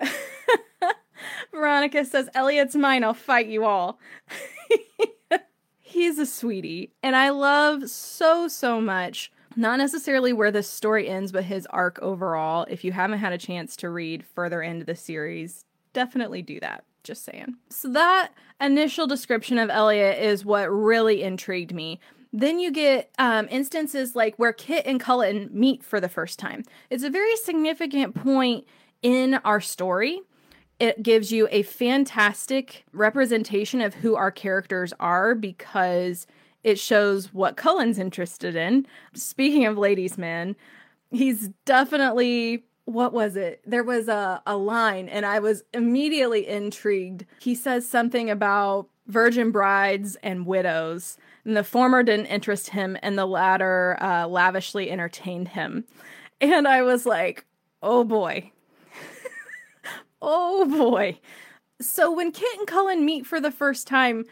Veronica 1.50 2.04
says, 2.04 2.28
Elliot's 2.32 2.76
mine, 2.76 3.02
I'll 3.02 3.12
fight 3.12 3.48
you 3.48 3.64
all. 3.64 3.98
he's 5.80 6.18
a 6.20 6.26
sweetie. 6.26 6.92
And 7.02 7.16
I 7.16 7.30
love 7.30 7.90
so, 7.90 8.46
so 8.46 8.80
much 8.80 9.32
not 9.56 9.78
necessarily 9.78 10.32
where 10.32 10.52
the 10.52 10.62
story 10.62 11.08
ends, 11.08 11.32
but 11.32 11.44
his 11.44 11.66
arc 11.66 11.98
overall. 12.00 12.66
If 12.70 12.84
you 12.84 12.92
haven't 12.92 13.18
had 13.18 13.32
a 13.32 13.38
chance 13.38 13.76
to 13.76 13.90
read 13.90 14.24
further 14.24 14.62
into 14.62 14.84
the 14.84 14.94
series, 14.94 15.64
definitely 15.92 16.42
do 16.42 16.60
that. 16.60 16.84
Just 17.04 17.24
saying. 17.24 17.56
So 17.68 17.88
that 17.92 18.32
initial 18.60 19.06
description 19.06 19.58
of 19.58 19.70
Elliot 19.70 20.18
is 20.18 20.44
what 20.44 20.64
really 20.70 21.22
intrigued 21.22 21.74
me. 21.74 22.00
Then 22.32 22.58
you 22.58 22.72
get 22.72 23.10
um, 23.18 23.46
instances 23.50 24.16
like 24.16 24.34
where 24.36 24.52
Kit 24.52 24.86
and 24.86 24.98
Cullen 24.98 25.48
meet 25.52 25.84
for 25.84 26.00
the 26.00 26.08
first 26.08 26.38
time. 26.38 26.64
It's 26.90 27.04
a 27.04 27.10
very 27.10 27.36
significant 27.36 28.14
point 28.14 28.66
in 29.02 29.34
our 29.44 29.60
story. 29.60 30.22
It 30.80 31.02
gives 31.02 31.30
you 31.30 31.46
a 31.50 31.62
fantastic 31.62 32.84
representation 32.92 33.80
of 33.80 33.94
who 33.94 34.16
our 34.16 34.32
characters 34.32 34.92
are 34.98 35.36
because 35.36 36.26
it 36.64 36.78
shows 36.78 37.32
what 37.32 37.56
Cullen's 37.56 37.98
interested 37.98 38.56
in. 38.56 38.86
Speaking 39.12 39.66
of 39.66 39.78
ladies' 39.78 40.18
men, 40.18 40.56
he's 41.12 41.50
definitely 41.64 42.64
what 42.84 43.12
was 43.12 43.36
it? 43.36 43.60
There 43.66 43.82
was 43.82 44.08
a, 44.08 44.42
a 44.46 44.56
line, 44.56 45.08
and 45.08 45.24
I 45.24 45.38
was 45.38 45.62
immediately 45.72 46.46
intrigued. 46.46 47.24
He 47.40 47.54
says 47.54 47.88
something 47.88 48.30
about 48.30 48.88
virgin 49.06 49.50
brides 49.50 50.16
and 50.22 50.46
widows, 50.46 51.16
and 51.44 51.56
the 51.56 51.64
former 51.64 52.02
didn't 52.02 52.26
interest 52.26 52.70
him, 52.70 52.96
and 53.02 53.18
the 53.18 53.26
latter 53.26 53.96
uh, 54.00 54.26
lavishly 54.26 54.90
entertained 54.90 55.48
him. 55.48 55.84
And 56.40 56.68
I 56.68 56.82
was 56.82 57.06
like, 57.06 57.46
oh 57.82 58.04
boy. 58.04 58.50
oh 60.22 60.66
boy. 60.66 61.20
So 61.80 62.12
when 62.12 62.32
Kit 62.32 62.58
and 62.58 62.66
Cullen 62.66 63.04
meet 63.04 63.26
for 63.26 63.40
the 63.40 63.50
first 63.50 63.86
time, 63.86 64.24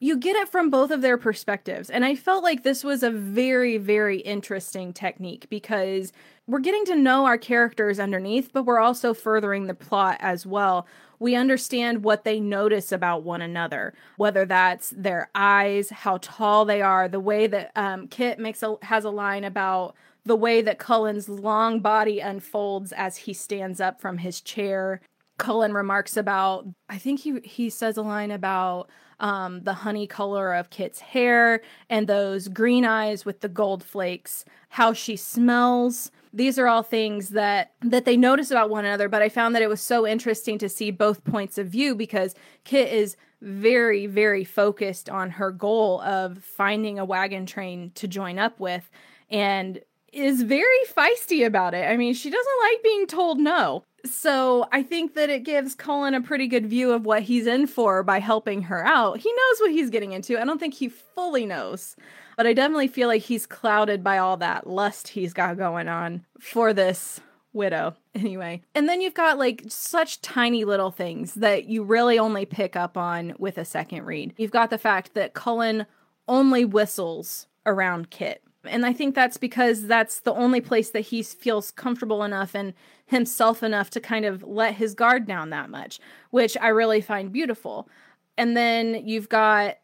you 0.00 0.16
get 0.16 0.34
it 0.34 0.48
from 0.48 0.70
both 0.70 0.90
of 0.90 1.02
their 1.02 1.18
perspectives. 1.18 1.90
And 1.90 2.04
I 2.06 2.14
felt 2.14 2.42
like 2.42 2.62
this 2.62 2.82
was 2.82 3.02
a 3.02 3.10
very, 3.10 3.76
very 3.76 4.20
interesting 4.20 4.94
technique 4.94 5.46
because 5.50 6.10
we're 6.46 6.60
getting 6.60 6.86
to 6.86 6.96
know 6.96 7.26
our 7.26 7.36
characters 7.36 8.00
underneath, 8.00 8.50
but 8.52 8.64
we're 8.64 8.80
also 8.80 9.12
furthering 9.12 9.66
the 9.66 9.74
plot 9.74 10.16
as 10.20 10.46
well. 10.46 10.86
We 11.18 11.36
understand 11.36 12.02
what 12.02 12.24
they 12.24 12.40
notice 12.40 12.92
about 12.92 13.24
one 13.24 13.42
another, 13.42 13.92
whether 14.16 14.46
that's 14.46 14.90
their 14.96 15.28
eyes, 15.34 15.90
how 15.90 16.18
tall 16.22 16.64
they 16.64 16.80
are, 16.80 17.06
the 17.06 17.20
way 17.20 17.46
that 17.46 17.70
um, 17.76 18.08
Kit 18.08 18.38
makes 18.38 18.62
a, 18.62 18.76
has 18.82 19.04
a 19.04 19.10
line 19.10 19.44
about 19.44 19.94
the 20.24 20.36
way 20.36 20.62
that 20.62 20.78
Cullen's 20.78 21.28
long 21.28 21.80
body 21.80 22.20
unfolds 22.20 22.92
as 22.92 23.18
he 23.18 23.34
stands 23.34 23.80
up 23.80 24.00
from 24.00 24.18
his 24.18 24.40
chair. 24.40 25.02
Cullen 25.38 25.74
remarks 25.74 26.16
about, 26.16 26.66
I 26.88 26.98
think 26.98 27.20
he 27.20 27.40
he 27.40 27.70
says 27.70 27.96
a 27.96 28.02
line 28.02 28.30
about 28.30 28.90
um, 29.20 29.62
the 29.62 29.72
honey 29.74 30.06
color 30.06 30.54
of 30.54 30.70
Kit's 30.70 31.00
hair 31.00 31.60
and 31.88 32.06
those 32.06 32.48
green 32.48 32.84
eyes 32.84 33.24
with 33.24 33.40
the 33.40 33.48
gold 33.48 33.84
flakes, 33.84 34.44
how 34.70 34.92
she 34.92 35.16
smells. 35.16 36.10
These 36.32 36.58
are 36.58 36.66
all 36.66 36.82
things 36.82 37.30
that 37.30 37.72
that 37.82 38.04
they 38.04 38.16
notice 38.16 38.50
about 38.50 38.70
one 38.70 38.84
another, 38.84 39.08
but 39.08 39.22
I 39.22 39.28
found 39.28 39.54
that 39.54 39.62
it 39.62 39.68
was 39.68 39.80
so 39.80 40.06
interesting 40.06 40.58
to 40.58 40.68
see 40.68 40.90
both 40.90 41.24
points 41.24 41.58
of 41.58 41.68
view 41.68 41.94
because 41.94 42.34
Kit 42.64 42.92
is 42.92 43.16
very 43.40 44.06
very 44.06 44.44
focused 44.44 45.08
on 45.08 45.30
her 45.30 45.50
goal 45.50 46.00
of 46.02 46.44
finding 46.44 46.98
a 46.98 47.04
wagon 47.04 47.46
train 47.46 47.90
to 47.94 48.06
join 48.06 48.38
up 48.38 48.60
with 48.60 48.90
and 49.30 49.80
is 50.12 50.42
very 50.42 50.84
feisty 50.88 51.46
about 51.46 51.74
it. 51.74 51.88
I 51.88 51.96
mean, 51.96 52.14
she 52.14 52.30
doesn't 52.30 52.60
like 52.62 52.82
being 52.82 53.06
told 53.06 53.38
no. 53.38 53.84
So 54.04 54.66
I 54.72 54.82
think 54.82 55.14
that 55.14 55.30
it 55.30 55.44
gives 55.44 55.74
Cullen 55.74 56.14
a 56.14 56.20
pretty 56.22 56.46
good 56.46 56.66
view 56.66 56.92
of 56.92 57.04
what 57.04 57.22
he's 57.22 57.46
in 57.46 57.66
for 57.66 58.02
by 58.02 58.18
helping 58.18 58.62
her 58.62 58.86
out. 58.86 59.18
He 59.18 59.30
knows 59.30 59.60
what 59.60 59.72
he's 59.72 59.90
getting 59.90 60.12
into. 60.12 60.40
I 60.40 60.44
don't 60.44 60.58
think 60.58 60.74
he 60.74 60.88
fully 60.88 61.44
knows, 61.44 61.96
but 62.36 62.46
I 62.46 62.54
definitely 62.54 62.88
feel 62.88 63.08
like 63.08 63.22
he's 63.22 63.46
clouded 63.46 64.02
by 64.02 64.18
all 64.18 64.36
that 64.38 64.66
lust 64.66 65.08
he's 65.08 65.34
got 65.34 65.58
going 65.58 65.88
on 65.88 66.24
for 66.38 66.72
this 66.72 67.20
widow 67.52 67.94
anyway. 68.14 68.62
And 68.74 68.88
then 68.88 69.00
you've 69.00 69.14
got 69.14 69.38
like 69.38 69.64
such 69.68 70.22
tiny 70.22 70.64
little 70.64 70.90
things 70.90 71.34
that 71.34 71.66
you 71.66 71.82
really 71.82 72.18
only 72.18 72.46
pick 72.46 72.76
up 72.76 72.96
on 72.96 73.34
with 73.38 73.58
a 73.58 73.64
second 73.64 74.04
read. 74.04 74.34
You've 74.36 74.50
got 74.50 74.70
the 74.70 74.78
fact 74.78 75.14
that 75.14 75.34
Cullen 75.34 75.86
only 76.26 76.64
whistles 76.64 77.46
around 77.66 78.10
Kit. 78.10 78.42
And 78.64 78.84
I 78.84 78.92
think 78.92 79.14
that's 79.14 79.36
because 79.36 79.86
that's 79.86 80.20
the 80.20 80.34
only 80.34 80.60
place 80.60 80.90
that 80.90 81.00
he 81.00 81.22
feels 81.22 81.70
comfortable 81.70 82.22
enough 82.24 82.54
and 82.54 82.74
himself 83.06 83.62
enough 83.62 83.90
to 83.90 84.00
kind 84.00 84.24
of 84.24 84.42
let 84.42 84.74
his 84.74 84.94
guard 84.94 85.26
down 85.26 85.50
that 85.50 85.70
much, 85.70 85.98
which 86.30 86.56
I 86.60 86.68
really 86.68 87.00
find 87.00 87.32
beautiful. 87.32 87.88
And 88.36 88.56
then 88.56 89.06
you've 89.06 89.28
got 89.28 89.78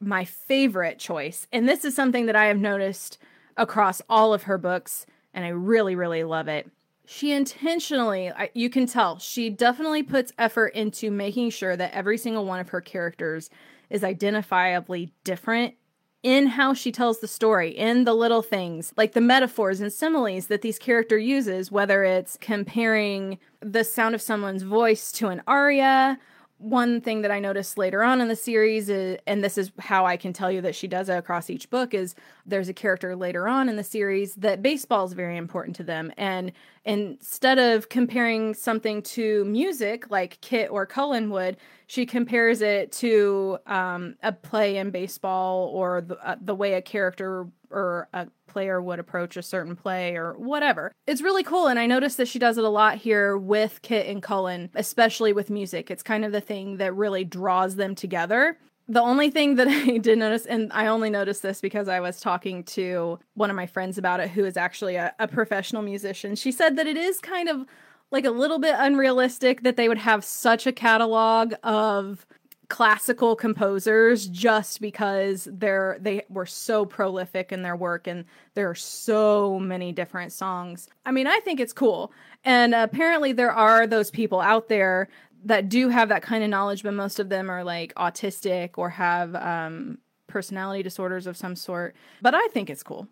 my 0.00 0.24
favorite 0.24 0.98
choice. 0.98 1.46
And 1.52 1.68
this 1.68 1.84
is 1.84 1.94
something 1.94 2.26
that 2.26 2.36
I 2.36 2.46
have 2.46 2.58
noticed 2.58 3.18
across 3.56 4.00
all 4.08 4.32
of 4.32 4.44
her 4.44 4.58
books, 4.58 5.06
and 5.34 5.44
I 5.44 5.48
really, 5.48 5.96
really 5.96 6.24
love 6.24 6.48
it. 6.48 6.70
She 7.04 7.32
intentionally, 7.32 8.30
you 8.54 8.70
can 8.70 8.86
tell, 8.86 9.18
she 9.18 9.50
definitely 9.50 10.02
puts 10.02 10.32
effort 10.38 10.74
into 10.74 11.10
making 11.10 11.50
sure 11.50 11.76
that 11.76 11.92
every 11.92 12.18
single 12.18 12.44
one 12.44 12.60
of 12.60 12.68
her 12.68 12.80
characters 12.80 13.50
is 13.90 14.02
identifiably 14.02 15.10
different 15.24 15.74
in 16.22 16.48
how 16.48 16.74
she 16.74 16.90
tells 16.90 17.20
the 17.20 17.28
story, 17.28 17.70
in 17.70 18.04
the 18.04 18.14
little 18.14 18.42
things, 18.42 18.92
like 18.96 19.12
the 19.12 19.20
metaphors 19.20 19.80
and 19.80 19.92
similes 19.92 20.46
that 20.48 20.62
these 20.62 20.78
character 20.78 21.16
uses, 21.16 21.70
whether 21.70 22.02
it's 22.04 22.36
comparing 22.40 23.38
the 23.60 23.84
sound 23.84 24.14
of 24.14 24.22
someone's 24.22 24.62
voice 24.62 25.12
to 25.12 25.28
an 25.28 25.42
aria 25.46 26.18
one 26.58 27.00
thing 27.00 27.22
that 27.22 27.30
I 27.30 27.38
noticed 27.38 27.78
later 27.78 28.02
on 28.02 28.20
in 28.20 28.28
the 28.28 28.36
series, 28.36 28.88
is, 28.88 29.18
and 29.26 29.42
this 29.42 29.56
is 29.56 29.70
how 29.78 30.04
I 30.04 30.16
can 30.16 30.32
tell 30.32 30.50
you 30.50 30.60
that 30.62 30.74
she 30.74 30.88
does 30.88 31.08
it 31.08 31.14
across 31.14 31.48
each 31.48 31.70
book, 31.70 31.94
is 31.94 32.14
there's 32.44 32.68
a 32.68 32.74
character 32.74 33.14
later 33.14 33.48
on 33.48 33.68
in 33.68 33.76
the 33.76 33.84
series 33.84 34.34
that 34.34 34.60
baseball 34.60 35.04
is 35.04 35.12
very 35.12 35.36
important 35.36 35.76
to 35.76 35.84
them. 35.84 36.12
And 36.16 36.52
instead 36.84 37.58
of 37.58 37.88
comparing 37.88 38.54
something 38.54 39.02
to 39.02 39.44
music 39.44 40.10
like 40.10 40.40
Kit 40.40 40.70
or 40.70 40.84
Cullen 40.84 41.30
would, 41.30 41.56
she 41.86 42.04
compares 42.04 42.60
it 42.60 42.92
to 42.92 43.58
um, 43.66 44.16
a 44.22 44.32
play 44.32 44.76
in 44.76 44.90
baseball 44.90 45.68
or 45.68 46.00
the, 46.00 46.16
uh, 46.28 46.36
the 46.40 46.54
way 46.54 46.74
a 46.74 46.82
character 46.82 47.46
or 47.70 48.08
a 48.12 48.28
player 48.46 48.80
would 48.80 48.98
approach 48.98 49.36
a 49.36 49.42
certain 49.42 49.76
play 49.76 50.16
or 50.16 50.34
whatever. 50.34 50.92
It's 51.06 51.22
really 51.22 51.42
cool. 51.42 51.66
And 51.66 51.78
I 51.78 51.86
noticed 51.86 52.16
that 52.16 52.28
she 52.28 52.38
does 52.38 52.58
it 52.58 52.64
a 52.64 52.68
lot 52.68 52.96
here 52.96 53.36
with 53.36 53.80
Kit 53.82 54.06
and 54.06 54.22
Cullen, 54.22 54.70
especially 54.74 55.32
with 55.32 55.50
music. 55.50 55.90
It's 55.90 56.02
kind 56.02 56.24
of 56.24 56.32
the 56.32 56.40
thing 56.40 56.78
that 56.78 56.94
really 56.94 57.24
draws 57.24 57.76
them 57.76 57.94
together. 57.94 58.58
The 58.88 59.02
only 59.02 59.30
thing 59.30 59.56
that 59.56 59.68
I 59.68 59.98
did 59.98 60.18
notice, 60.18 60.46
and 60.46 60.72
I 60.72 60.86
only 60.86 61.10
noticed 61.10 61.42
this 61.42 61.60
because 61.60 61.88
I 61.88 62.00
was 62.00 62.20
talking 62.20 62.64
to 62.64 63.18
one 63.34 63.50
of 63.50 63.56
my 63.56 63.66
friends 63.66 63.98
about 63.98 64.20
it, 64.20 64.30
who 64.30 64.44
is 64.44 64.56
actually 64.56 64.96
a, 64.96 65.14
a 65.18 65.28
professional 65.28 65.82
musician, 65.82 66.34
she 66.34 66.52
said 66.52 66.76
that 66.76 66.86
it 66.86 66.96
is 66.96 67.20
kind 67.20 67.48
of 67.48 67.66
like 68.10 68.24
a 68.24 68.30
little 68.30 68.58
bit 68.58 68.74
unrealistic 68.78 69.62
that 69.62 69.76
they 69.76 69.88
would 69.88 69.98
have 69.98 70.24
such 70.24 70.66
a 70.66 70.72
catalog 70.72 71.52
of 71.62 72.26
classical 72.68 73.34
composers 73.34 74.26
just 74.26 74.80
because 74.80 75.48
they're 75.50 75.96
they 76.00 76.22
were 76.28 76.46
so 76.46 76.84
prolific 76.84 77.50
in 77.50 77.62
their 77.62 77.76
work 77.76 78.06
and 78.06 78.26
there 78.54 78.68
are 78.68 78.74
so 78.74 79.58
many 79.58 79.90
different 79.90 80.32
songs. 80.32 80.86
I 81.06 81.12
mean, 81.12 81.26
I 81.26 81.40
think 81.40 81.60
it's 81.60 81.72
cool. 81.72 82.12
And 82.44 82.74
apparently 82.74 83.32
there 83.32 83.52
are 83.52 83.86
those 83.86 84.10
people 84.10 84.40
out 84.40 84.68
there 84.68 85.08
that 85.44 85.68
do 85.68 85.88
have 85.88 86.10
that 86.10 86.22
kind 86.22 86.44
of 86.44 86.50
knowledge, 86.50 86.82
but 86.82 86.92
most 86.94 87.18
of 87.18 87.30
them 87.30 87.50
are 87.50 87.64
like 87.64 87.94
autistic 87.94 88.70
or 88.76 88.90
have 88.90 89.34
um, 89.34 89.98
personality 90.26 90.82
disorders 90.82 91.26
of 91.26 91.36
some 91.36 91.56
sort. 91.56 91.96
But 92.20 92.34
I 92.34 92.48
think 92.48 92.68
it's 92.68 92.82
cool, 92.82 93.08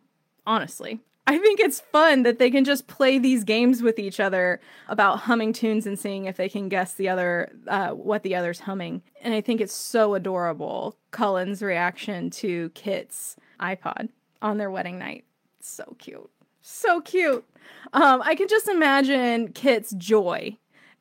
honestly. 0.47 1.01
I 1.29 1.39
think 1.39 1.59
it's 1.59 1.81
fun 1.81 2.23
that 2.23 2.39
they 2.39 2.51
can 2.51 2.65
just 2.65 2.87
play 2.87 3.19
these 3.19 3.43
games 3.43 3.83
with 3.83 3.99
each 3.99 4.21
other 4.21 4.61
about 4.89 5.21
humming 5.21 5.53
tunes 5.53 5.87
and 5.87 5.99
seeing 5.99 6.27
if 6.27 6.37
they 6.37 6.49
can 6.49 6.69
guess 6.69 6.95
the 6.95 7.09
other 7.09 7.53
uh, 7.67 7.91
what 7.91 8.23
the 8.23 8.37
other's 8.37 8.61
humming. 8.61 9.03
And 9.21 9.35
I 9.35 9.41
think 9.41 9.61
it's 9.61 9.75
so 9.75 10.15
adorable. 10.15 10.97
Cullen's 11.11 11.63
reaction 11.63 12.31
to 12.31 12.71
Kit's 12.71 13.37
iPod 13.61 14.11
on 14.41 14.59
their 14.59 14.71
wedding 14.71 14.99
night. 14.99 15.25
So 15.61 15.97
cute. 15.99 16.31
So 16.63 17.01
cute. 17.01 17.45
Um, 17.93 18.23
I 18.23 18.35
can 18.37 18.47
just 18.47 18.69
imagine 18.69 19.49
Kit's 19.53 19.93
joy 19.93 20.57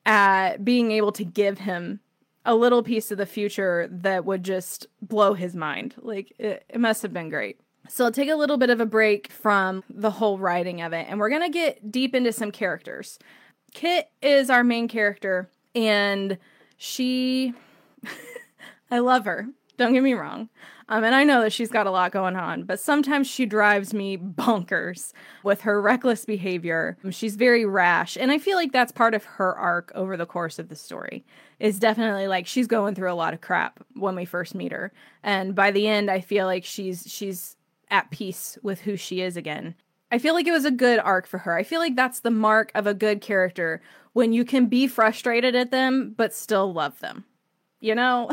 at 0.05 0.65
being 0.65 0.91
able 0.91 1.11
to 1.13 1.23
give 1.23 1.59
him 1.59 1.99
a 2.45 2.55
little 2.55 2.83
piece 2.83 3.11
of 3.11 3.17
the 3.17 3.25
future 3.25 3.87
that 3.91 4.25
would 4.25 4.43
just 4.43 4.87
blow 5.01 5.33
his 5.33 5.55
mind. 5.55 5.95
Like, 5.97 6.33
it, 6.37 6.63
it 6.69 6.79
must 6.79 7.01
have 7.01 7.11
been 7.13 7.29
great. 7.29 7.59
So 7.87 8.05
I'll 8.05 8.11
take 8.11 8.29
a 8.29 8.35
little 8.35 8.57
bit 8.57 8.69
of 8.69 8.79
a 8.79 8.85
break 8.85 9.31
from 9.31 9.83
the 9.89 10.11
whole 10.11 10.37
writing 10.37 10.81
of 10.81 10.93
it, 10.93 11.05
and 11.09 11.19
we're 11.19 11.29
gonna 11.29 11.49
get 11.49 11.91
deep 11.91 12.15
into 12.15 12.31
some 12.31 12.51
characters. 12.51 13.19
Kit 13.73 14.09
is 14.21 14.49
our 14.49 14.63
main 14.63 14.87
character, 14.87 15.49
and 15.73 16.37
she, 16.77 17.53
I 18.91 18.99
love 18.99 19.25
her. 19.25 19.47
Don't 19.77 19.93
get 19.93 20.03
me 20.03 20.13
wrong. 20.13 20.49
Um, 20.87 21.03
and 21.03 21.15
I 21.15 21.23
know 21.23 21.41
that 21.41 21.51
she's 21.51 21.71
got 21.71 21.87
a 21.87 21.91
lot 21.91 22.11
going 22.11 22.35
on, 22.35 22.63
but 22.63 22.79
sometimes 22.79 23.27
she 23.27 23.47
drives 23.47 23.93
me 23.93 24.17
bonkers 24.17 25.13
with 25.43 25.61
her 25.61 25.81
reckless 25.81 26.25
behavior. 26.25 26.97
She's 27.09 27.35
very 27.35 27.65
rash, 27.65 28.15
and 28.15 28.31
I 28.31 28.37
feel 28.37 28.55
like 28.55 28.71
that's 28.71 28.91
part 28.91 29.15
of 29.15 29.23
her 29.23 29.55
arc 29.55 29.91
over 29.95 30.15
the 30.15 30.27
course 30.27 30.59
of 30.59 30.69
the 30.69 30.75
story. 30.75 31.25
Is 31.59 31.79
definitely 31.79 32.27
like 32.27 32.45
she's 32.45 32.67
going 32.67 32.93
through 32.93 33.11
a 33.11 33.15
lot 33.15 33.33
of 33.33 33.41
crap 33.41 33.83
when 33.95 34.15
we 34.15 34.25
first 34.25 34.53
meet 34.53 34.71
her, 34.71 34.91
and 35.23 35.55
by 35.55 35.71
the 35.71 35.87
end, 35.87 36.11
I 36.11 36.21
feel 36.21 36.45
like 36.45 36.63
she's 36.63 37.05
she's 37.07 37.57
at 37.95 38.11
peace 38.11 38.57
with 38.61 38.81
who 38.81 38.97
she 38.97 39.21
is 39.21 39.37
again. 39.37 39.73
I 40.11 40.17
feel 40.17 40.33
like 40.33 40.47
it 40.47 40.51
was 40.51 40.65
a 40.65 40.71
good 40.71 40.99
arc 40.99 41.27
for 41.27 41.37
her. 41.37 41.55
I 41.55 41.63
feel 41.63 41.79
like 41.79 41.95
that's 41.95 42.19
the 42.19 42.29
mark 42.29 42.69
of 42.75 42.85
a 42.85 42.93
good 42.93 43.21
character 43.21 43.81
when 44.11 44.33
you 44.33 44.43
can 44.43 44.65
be 44.65 44.85
frustrated 44.85 45.55
at 45.55 45.71
them 45.71 46.13
but 46.17 46.33
still 46.33 46.73
love 46.73 46.99
them. 46.99 47.23
You 47.79 47.95
know? 47.95 48.29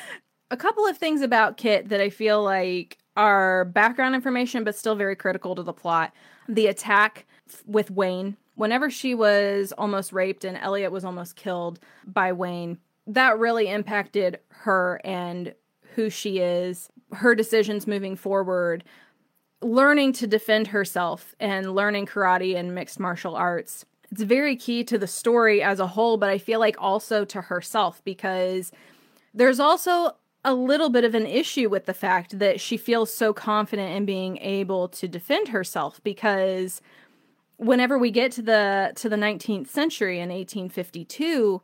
a 0.52 0.56
couple 0.56 0.86
of 0.86 0.96
things 0.96 1.22
about 1.22 1.56
Kit 1.56 1.88
that 1.88 2.00
I 2.00 2.08
feel 2.08 2.40
like 2.44 2.98
are 3.16 3.64
background 3.64 4.14
information 4.14 4.62
but 4.62 4.76
still 4.76 4.94
very 4.94 5.16
critical 5.16 5.56
to 5.56 5.64
the 5.64 5.72
plot. 5.72 6.12
The 6.48 6.68
attack 6.68 7.26
with 7.66 7.90
Wayne, 7.90 8.36
whenever 8.54 8.90
she 8.90 9.16
was 9.16 9.72
almost 9.76 10.12
raped 10.12 10.44
and 10.44 10.56
Elliot 10.56 10.92
was 10.92 11.04
almost 11.04 11.34
killed 11.34 11.80
by 12.06 12.32
Wayne, 12.32 12.78
that 13.08 13.40
really 13.40 13.66
impacted 13.66 14.38
her 14.50 15.00
and 15.02 15.52
who 15.96 16.10
she 16.10 16.38
is, 16.38 16.88
her 17.12 17.34
decisions 17.34 17.86
moving 17.86 18.16
forward, 18.16 18.84
learning 19.62 20.12
to 20.14 20.26
defend 20.26 20.68
herself 20.68 21.34
and 21.38 21.74
learning 21.74 22.06
karate 22.06 22.56
and 22.56 22.74
mixed 22.74 22.98
martial 22.98 23.36
arts. 23.36 23.84
It's 24.10 24.22
very 24.22 24.56
key 24.56 24.82
to 24.84 24.98
the 24.98 25.06
story 25.06 25.62
as 25.62 25.78
a 25.78 25.86
whole, 25.86 26.16
but 26.16 26.30
I 26.30 26.38
feel 26.38 26.58
like 26.58 26.76
also 26.78 27.24
to 27.26 27.42
herself 27.42 28.02
because 28.04 28.72
there's 29.32 29.60
also 29.60 30.16
a 30.44 30.54
little 30.54 30.88
bit 30.88 31.04
of 31.04 31.14
an 31.14 31.26
issue 31.26 31.68
with 31.68 31.86
the 31.86 31.94
fact 31.94 32.38
that 32.38 32.60
she 32.60 32.76
feels 32.76 33.12
so 33.12 33.32
confident 33.32 33.94
in 33.94 34.04
being 34.04 34.38
able 34.38 34.88
to 34.88 35.06
defend 35.06 35.48
herself 35.48 36.00
because 36.02 36.80
whenever 37.58 37.98
we 37.98 38.10
get 38.10 38.32
to 38.32 38.42
the 38.42 38.92
to 38.96 39.08
the 39.08 39.16
19th 39.16 39.68
century 39.68 40.18
in 40.18 40.30
1852 40.30 41.60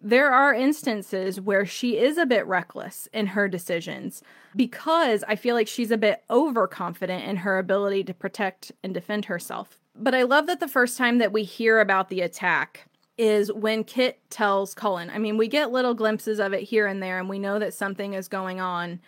there 0.00 0.32
are 0.32 0.54
instances 0.54 1.40
where 1.40 1.66
she 1.66 1.98
is 1.98 2.16
a 2.16 2.26
bit 2.26 2.46
reckless 2.46 3.08
in 3.12 3.28
her 3.28 3.48
decisions 3.48 4.22
because 4.56 5.22
I 5.28 5.36
feel 5.36 5.54
like 5.54 5.68
she's 5.68 5.90
a 5.90 5.98
bit 5.98 6.22
overconfident 6.30 7.24
in 7.24 7.36
her 7.36 7.58
ability 7.58 8.04
to 8.04 8.14
protect 8.14 8.72
and 8.82 8.94
defend 8.94 9.26
herself. 9.26 9.78
But 9.94 10.14
I 10.14 10.22
love 10.22 10.46
that 10.46 10.60
the 10.60 10.68
first 10.68 10.96
time 10.96 11.18
that 11.18 11.32
we 11.32 11.42
hear 11.42 11.80
about 11.80 12.08
the 12.08 12.22
attack 12.22 12.86
is 13.18 13.52
when 13.52 13.84
Kit 13.84 14.18
tells 14.30 14.74
Cullen. 14.74 15.10
I 15.10 15.18
mean, 15.18 15.36
we 15.36 15.46
get 15.46 15.70
little 15.70 15.92
glimpses 15.92 16.40
of 16.40 16.54
it 16.54 16.62
here 16.62 16.86
and 16.86 17.02
there, 17.02 17.18
and 17.18 17.28
we 17.28 17.38
know 17.38 17.58
that 17.58 17.74
something 17.74 18.14
is 18.14 18.28
going 18.28 18.60
on, 18.60 19.00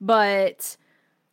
but 0.00 0.76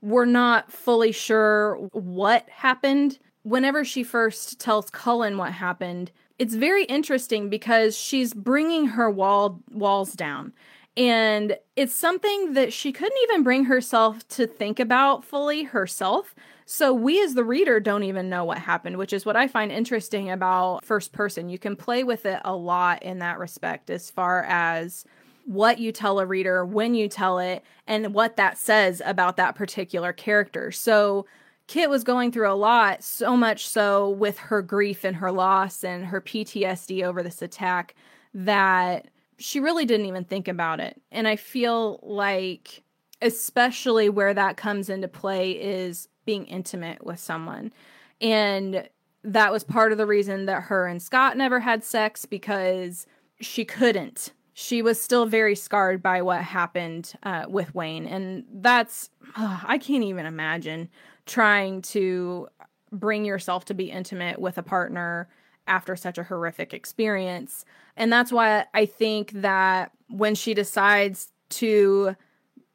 we're 0.01 0.25
not 0.25 0.71
fully 0.71 1.11
sure 1.11 1.75
what 1.91 2.49
happened. 2.49 3.19
Whenever 3.43 3.85
she 3.85 4.01
first 4.01 4.59
tells 4.59 4.89
Cullen 4.89 5.37
what 5.37 5.51
happened, 5.51 6.11
it's 6.37 6.55
very 6.55 6.85
interesting 6.85 7.49
because 7.49 7.97
she's 7.97 8.33
bringing 8.33 8.87
her 8.87 9.09
wall 9.09 9.61
walls 9.71 10.13
down. 10.13 10.53
And 10.97 11.57
it's 11.75 11.93
something 11.93 12.53
that 12.53 12.71
she 12.71 12.91
couldn't 12.91 13.17
even 13.23 13.43
bring 13.43 13.65
herself 13.65 14.25
to 14.29 14.47
think 14.47 14.79
about 14.79 15.25
fully 15.25 15.63
herself. 15.63 16.33
So 16.65 16.93
we 16.93 17.21
as 17.21 17.33
the 17.33 17.43
reader 17.43 17.79
don't 17.79 18.03
even 18.03 18.29
know 18.29 18.43
what 18.43 18.57
happened 18.57 18.97
which 18.97 19.13
is 19.13 19.23
what 19.23 19.35
i 19.35 19.47
find 19.47 19.71
interesting 19.71 20.31
about 20.31 20.83
first 20.83 21.11
person. 21.11 21.49
You 21.49 21.59
can 21.59 21.75
play 21.75 22.03
with 22.03 22.25
it 22.25 22.41
a 22.43 22.55
lot 22.55 23.03
in 23.03 23.19
that 23.19 23.39
respect 23.39 23.89
as 23.89 24.09
far 24.09 24.43
as 24.43 25.05
what 25.45 25.79
you 25.79 25.91
tell 25.91 26.19
a 26.19 26.25
reader 26.25 26.65
when 26.65 26.95
you 26.95 27.07
tell 27.07 27.37
it 27.37 27.63
and 27.85 28.13
what 28.15 28.35
that 28.37 28.57
says 28.57 29.01
about 29.05 29.37
that 29.37 29.55
particular 29.55 30.11
character. 30.11 30.71
So 30.71 31.27
Kit 31.67 31.89
was 31.89 32.03
going 32.03 32.31
through 32.31 32.51
a 32.51 32.53
lot, 32.53 33.03
so 33.03 33.35
much 33.35 33.67
so 33.67 34.09
with 34.09 34.37
her 34.37 34.61
grief 34.61 35.03
and 35.03 35.15
her 35.15 35.31
loss 35.31 35.83
and 35.83 36.05
her 36.05 36.21
PTSD 36.21 37.03
over 37.03 37.23
this 37.23 37.41
attack 37.41 37.95
that 38.33 39.07
she 39.37 39.59
really 39.59 39.85
didn't 39.85 40.05
even 40.05 40.23
think 40.23 40.47
about 40.47 40.79
it. 40.79 41.01
And 41.11 41.27
I 41.27 41.35
feel 41.35 41.99
like, 42.03 42.83
especially 43.21 44.09
where 44.09 44.33
that 44.33 44.57
comes 44.57 44.89
into 44.89 45.07
play, 45.07 45.51
is 45.51 46.07
being 46.25 46.45
intimate 46.45 47.03
with 47.03 47.19
someone. 47.19 47.73
And 48.21 48.87
that 49.23 49.51
was 49.51 49.63
part 49.63 49.91
of 49.91 49.97
the 49.97 50.05
reason 50.05 50.45
that 50.45 50.63
her 50.63 50.85
and 50.85 51.01
Scott 51.01 51.35
never 51.35 51.59
had 51.59 51.83
sex 51.83 52.25
because 52.25 53.07
she 53.41 53.65
couldn't. 53.65 54.31
She 54.53 54.81
was 54.81 55.01
still 55.01 55.25
very 55.25 55.55
scarred 55.55 56.01
by 56.01 56.21
what 56.21 56.41
happened 56.41 57.13
uh, 57.23 57.45
with 57.49 57.73
Wayne. 57.75 58.05
And 58.05 58.45
that's, 58.53 59.09
I 59.35 59.77
can't 59.79 60.03
even 60.03 60.25
imagine 60.25 60.89
trying 61.25 61.81
to 61.81 62.47
bring 62.91 63.25
yourself 63.25 63.65
to 63.65 63.73
be 63.73 63.91
intimate 63.91 64.39
with 64.39 64.57
a 64.57 64.63
partner 64.63 65.27
after 65.67 65.95
such 65.95 66.17
a 66.17 66.23
horrific 66.23 66.73
experience. 66.73 67.65
And 67.97 68.11
that's 68.11 68.31
why 68.31 68.65
I 68.73 68.85
think 68.85 69.31
that 69.31 69.91
when 70.09 70.35
she 70.35 70.53
decides 70.53 71.31
to 71.49 72.15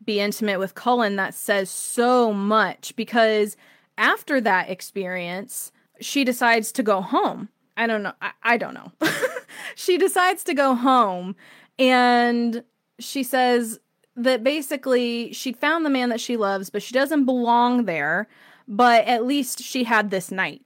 be 0.04 0.20
intimate 0.20 0.58
with 0.58 0.74
Cullen, 0.74 1.16
that 1.16 1.34
says 1.34 1.70
so 1.70 2.32
much 2.32 2.94
because 2.96 3.56
after 3.98 4.40
that 4.40 4.70
experience, 4.70 5.72
she 6.00 6.24
decides 6.24 6.72
to 6.72 6.82
go 6.82 7.00
home. 7.00 7.48
I 7.76 7.86
don't 7.86 8.02
know. 8.02 8.14
I, 8.20 8.32
I 8.42 8.56
don't 8.56 8.74
know. 8.74 8.92
she 9.74 9.98
decides 9.98 10.42
to 10.44 10.54
go 10.54 10.74
home 10.74 11.36
and 11.78 12.64
she 12.98 13.22
says, 13.22 13.80
that 14.16 14.44
basically 14.44 15.32
she 15.32 15.52
found 15.52 15.84
the 15.84 15.90
man 15.90 16.08
that 16.10 16.20
she 16.20 16.36
loves, 16.36 16.70
but 16.70 16.82
she 16.82 16.94
doesn't 16.94 17.24
belong 17.24 17.84
there. 17.84 18.28
But 18.68 19.04
at 19.06 19.26
least 19.26 19.62
she 19.62 19.84
had 19.84 20.10
this 20.10 20.30
night. 20.30 20.62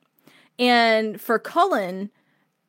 And 0.58 1.20
for 1.20 1.38
Cullen, 1.38 2.10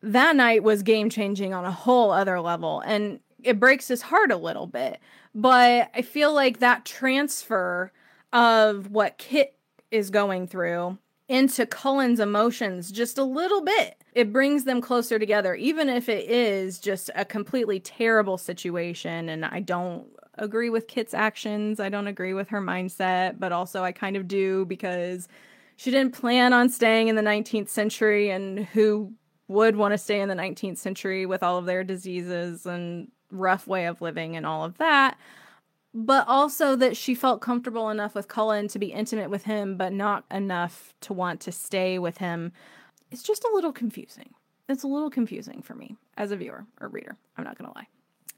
that 0.01 0.35
night 0.35 0.63
was 0.63 0.81
game 0.81 1.09
changing 1.09 1.53
on 1.53 1.65
a 1.65 1.71
whole 1.71 2.11
other 2.11 2.39
level. 2.39 2.81
And 2.85 3.19
it 3.43 3.59
breaks 3.59 3.87
his 3.87 4.03
heart 4.03 4.31
a 4.31 4.37
little 4.37 4.67
bit. 4.67 4.99
But 5.33 5.91
I 5.93 6.01
feel 6.01 6.33
like 6.33 6.59
that 6.59 6.85
transfer 6.85 7.91
of 8.31 8.91
what 8.91 9.17
Kit 9.17 9.57
is 9.91 10.09
going 10.09 10.47
through 10.47 10.97
into 11.27 11.65
Cullen's 11.65 12.19
emotions 12.19 12.91
just 12.91 13.17
a 13.17 13.23
little 13.23 13.61
bit. 13.61 14.01
It 14.13 14.31
brings 14.31 14.63
them 14.63 14.79
closer 14.79 15.19
together, 15.19 15.55
even 15.55 15.89
if 15.89 16.07
it 16.07 16.29
is 16.29 16.79
just 16.79 17.09
a 17.15 17.25
completely 17.25 17.79
terrible 17.79 18.37
situation. 18.37 19.27
And 19.27 19.43
I 19.43 19.59
don't 19.59 20.07
agree 20.37 20.69
with 20.69 20.87
Kit's 20.87 21.13
actions. 21.13 21.79
I 21.79 21.89
don't 21.89 22.07
agree 22.07 22.33
with 22.33 22.49
her 22.49 22.61
mindset, 22.61 23.39
but 23.39 23.51
also 23.51 23.83
I 23.83 23.91
kind 23.91 24.15
of 24.15 24.27
do 24.27 24.65
because 24.65 25.27
she 25.75 25.91
didn't 25.91 26.13
plan 26.13 26.53
on 26.53 26.69
staying 26.69 27.07
in 27.07 27.15
the 27.15 27.21
19th 27.21 27.69
century 27.69 28.29
and 28.29 28.59
who 28.59 29.13
would 29.47 29.75
want 29.75 29.93
to 29.93 29.97
stay 29.97 30.19
in 30.19 30.29
the 30.29 30.35
19th 30.35 30.77
century 30.77 31.25
with 31.25 31.43
all 31.43 31.57
of 31.57 31.65
their 31.65 31.83
diseases 31.83 32.65
and 32.65 33.11
rough 33.31 33.67
way 33.67 33.85
of 33.85 34.01
living 34.01 34.35
and 34.35 34.45
all 34.45 34.63
of 34.63 34.77
that. 34.77 35.17
But 35.93 36.27
also 36.27 36.75
that 36.75 36.97
she 36.97 37.15
felt 37.15 37.41
comfortable 37.41 37.89
enough 37.89 38.15
with 38.15 38.27
Cullen 38.27 38.67
to 38.69 38.79
be 38.79 38.87
intimate 38.87 39.29
with 39.29 39.45
him, 39.45 39.77
but 39.77 39.93
not 39.93 40.25
enough 40.29 40.93
to 41.01 41.13
want 41.13 41.39
to 41.41 41.51
stay 41.51 41.99
with 41.99 42.17
him. 42.17 42.51
It's 43.11 43.23
just 43.23 43.45
a 43.45 43.51
little 43.53 43.71
confusing. 43.71 44.33
It's 44.67 44.83
a 44.83 44.87
little 44.87 45.09
confusing 45.09 45.61
for 45.61 45.75
me 45.75 45.95
as 46.17 46.31
a 46.31 46.35
viewer 46.35 46.65
or 46.81 46.89
reader. 46.89 47.17
I'm 47.37 47.43
not 47.43 47.57
going 47.57 47.71
to 47.71 47.77
lie. 47.77 47.87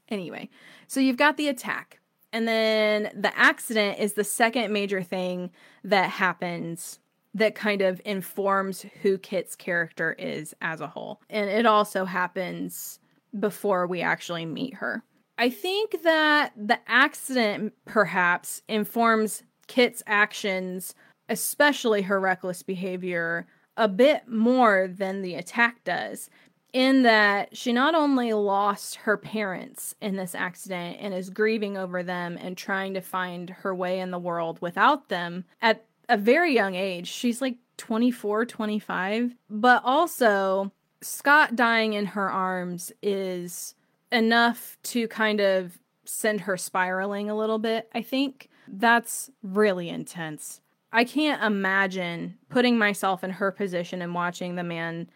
Anyway, 0.08 0.48
so 0.86 1.00
you've 1.00 1.16
got 1.16 1.36
the 1.36 1.48
attack. 1.48 2.00
And 2.32 2.46
then 2.46 3.10
the 3.14 3.36
accident 3.38 3.98
is 3.98 4.12
the 4.12 4.24
second 4.24 4.72
major 4.72 5.02
thing 5.02 5.50
that 5.84 6.10
happens 6.10 6.98
that 7.34 7.54
kind 7.54 7.82
of 7.82 8.00
informs 8.04 8.84
who 9.02 9.18
Kit's 9.18 9.54
character 9.54 10.14
is 10.18 10.54
as 10.60 10.80
a 10.80 10.86
whole. 10.86 11.20
And 11.30 11.48
it 11.48 11.66
also 11.66 12.04
happens 12.04 12.98
before 13.38 13.86
we 13.86 14.00
actually 14.00 14.46
meet 14.46 14.74
her. 14.74 15.02
I 15.36 15.50
think 15.50 16.02
that 16.02 16.52
the 16.56 16.80
accident 16.88 17.74
perhaps 17.84 18.62
informs 18.68 19.44
Kit's 19.68 20.02
actions, 20.06 20.94
especially 21.28 22.02
her 22.02 22.18
reckless 22.18 22.62
behavior, 22.62 23.46
a 23.76 23.88
bit 23.88 24.26
more 24.26 24.88
than 24.88 25.22
the 25.22 25.36
attack 25.36 25.84
does. 25.84 26.28
In 26.72 27.02
that 27.02 27.56
she 27.56 27.72
not 27.72 27.94
only 27.94 28.32
lost 28.34 28.96
her 28.96 29.16
parents 29.16 29.94
in 30.02 30.16
this 30.16 30.34
accident 30.34 30.98
and 31.00 31.14
is 31.14 31.30
grieving 31.30 31.78
over 31.78 32.02
them 32.02 32.38
and 32.40 32.56
trying 32.56 32.92
to 32.94 33.00
find 33.00 33.50
her 33.50 33.74
way 33.74 34.00
in 34.00 34.10
the 34.10 34.18
world 34.18 34.60
without 34.60 35.08
them 35.08 35.44
at 35.62 35.86
a 36.08 36.18
very 36.18 36.54
young 36.54 36.74
age. 36.74 37.08
She's 37.08 37.40
like 37.40 37.56
24, 37.78 38.44
25. 38.44 39.34
But 39.48 39.82
also, 39.84 40.72
Scott 41.00 41.56
dying 41.56 41.94
in 41.94 42.06
her 42.06 42.30
arms 42.30 42.92
is 43.02 43.74
enough 44.12 44.76
to 44.82 45.08
kind 45.08 45.40
of 45.40 45.78
send 46.04 46.42
her 46.42 46.56
spiraling 46.56 47.30
a 47.30 47.36
little 47.36 47.58
bit, 47.58 47.88
I 47.94 48.02
think. 48.02 48.48
That's 48.66 49.30
really 49.42 49.88
intense. 49.88 50.60
I 50.92 51.04
can't 51.04 51.42
imagine 51.42 52.38
putting 52.48 52.78
myself 52.78 53.22
in 53.22 53.30
her 53.30 53.50
position 53.52 54.00
and 54.00 54.14
watching 54.14 54.54
the 54.54 54.64
man 54.64 55.08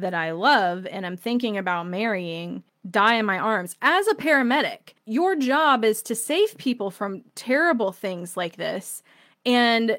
that 0.00 0.14
I 0.14 0.32
love 0.32 0.86
and 0.86 1.06
I'm 1.06 1.16
thinking 1.16 1.56
about 1.56 1.86
marrying 1.86 2.62
die 2.88 3.14
in 3.14 3.26
my 3.26 3.38
arms. 3.38 3.76
As 3.80 4.06
a 4.08 4.14
paramedic, 4.14 4.94
your 5.06 5.36
job 5.36 5.84
is 5.84 6.02
to 6.02 6.14
save 6.14 6.56
people 6.58 6.90
from 6.90 7.22
terrible 7.34 7.92
things 7.92 8.36
like 8.36 8.56
this. 8.56 9.02
And 9.46 9.98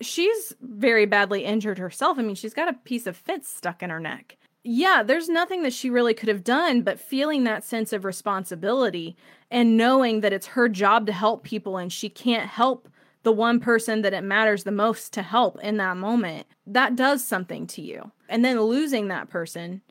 she's 0.00 0.54
very 0.60 1.06
badly 1.06 1.44
injured 1.44 1.78
herself. 1.78 2.18
I 2.18 2.22
mean, 2.22 2.34
she's 2.34 2.54
got 2.54 2.68
a 2.68 2.78
piece 2.84 3.06
of 3.06 3.16
fence 3.16 3.48
stuck 3.48 3.82
in 3.82 3.90
her 3.90 4.00
neck. 4.00 4.36
Yeah, 4.62 5.02
there's 5.02 5.28
nothing 5.28 5.62
that 5.62 5.72
she 5.72 5.88
really 5.88 6.12
could 6.12 6.28
have 6.28 6.44
done, 6.44 6.82
but 6.82 7.00
feeling 7.00 7.44
that 7.44 7.64
sense 7.64 7.94
of 7.94 8.04
responsibility 8.04 9.16
and 9.50 9.76
knowing 9.76 10.20
that 10.20 10.34
it's 10.34 10.48
her 10.48 10.68
job 10.68 11.06
to 11.06 11.12
help 11.12 11.44
people 11.44 11.78
and 11.78 11.90
she 11.90 12.10
can't 12.10 12.48
help 12.48 12.88
the 13.22 13.32
one 13.32 13.60
person 13.60 14.02
that 14.02 14.12
it 14.12 14.24
matters 14.24 14.64
the 14.64 14.70
most 14.70 15.12
to 15.14 15.22
help 15.22 15.58
in 15.62 15.76
that 15.78 15.96
moment, 15.96 16.46
that 16.66 16.96
does 16.96 17.24
something 17.24 17.66
to 17.68 17.82
you. 17.82 18.12
And 18.30 18.44
then 18.44 18.60
losing 18.60 19.08
that 19.08 19.28
person, 19.28 19.82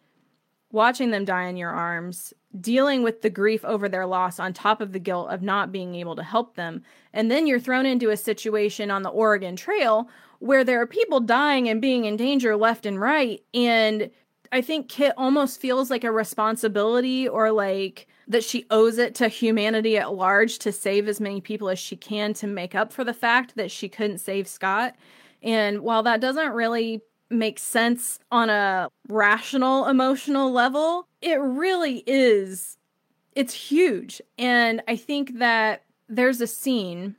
watching 0.72 1.12
them 1.12 1.26
die 1.26 1.48
in 1.48 1.58
your 1.58 1.70
arms, 1.70 2.34
dealing 2.60 3.04
with 3.04 3.22
the 3.22 3.30
grief 3.30 3.64
over 3.66 3.88
their 3.88 4.08
loss 4.08 4.40
on 4.40 4.54
top 4.54 4.82
of 4.82 4.94
the 4.94 5.00
guilt 5.00 5.30
of 5.30 5.42
not 5.42 5.72
being 5.72 5.94
able 5.94 6.16
to 6.16 6.24
help 6.24 6.56
them. 6.56 6.82
And 7.14 7.30
then 7.30 7.46
you're 7.46 7.60
thrown 7.60 7.86
into 7.86 8.10
a 8.10 8.18
situation 8.18 8.90
on 8.90 9.04
the 9.04 9.10
Oregon 9.10 9.56
Trail 9.56 10.10
where 10.40 10.64
there 10.64 10.82
are 10.82 10.88
people 10.88 11.20
dying 11.20 11.68
and 11.68 11.82
being 11.82 12.06
in 12.06 12.16
danger 12.16 12.56
left 12.56 12.86
and 12.86 13.00
right. 13.00 13.44
And 13.54 14.10
I 14.52 14.62
think 14.62 14.90
Kit 14.90 15.14
almost 15.18 15.62
feels 15.62 15.92
like 15.92 16.04
a 16.04 16.12
responsibility 16.12 17.28
or 17.28 17.52
like 17.52 18.08
that 18.28 18.44
she 18.44 18.66
owes 18.70 18.98
it 18.98 19.16
to 19.16 19.28
humanity 19.28 19.98
at 19.98 20.14
large 20.14 20.60
to 20.60 20.72
save 20.72 21.08
as 21.08 21.20
many 21.20 21.42
people 21.42 21.70
as 21.70 21.78
she 21.78 21.96
can 21.96 22.34
to 22.36 22.48
make 22.48 22.74
up 22.74 22.94
for 22.94 23.04
the 23.04 23.14
fact 23.14 23.56
that 23.56 23.70
she 23.70 23.90
couldn't 23.90 24.20
save 24.20 24.48
Scott. 24.48 24.96
And 25.44 25.82
while 25.82 26.04
that 26.04 26.22
doesn't 26.22 26.52
really 26.52 27.02
make 27.30 27.60
sense 27.60 28.20
on 28.32 28.50
a 28.50 28.90
rational 29.08 29.88
emotional 29.88 30.52
level, 30.52 31.08
it 31.22 31.40
really 31.40 32.04
is 32.08 32.78
it's 33.36 33.54
huge. 33.54 34.22
And 34.38 34.82
I 34.88 34.96
think 34.96 35.40
that 35.40 35.84
there's 36.08 36.42
a 36.42 36.48
scene 36.48 37.16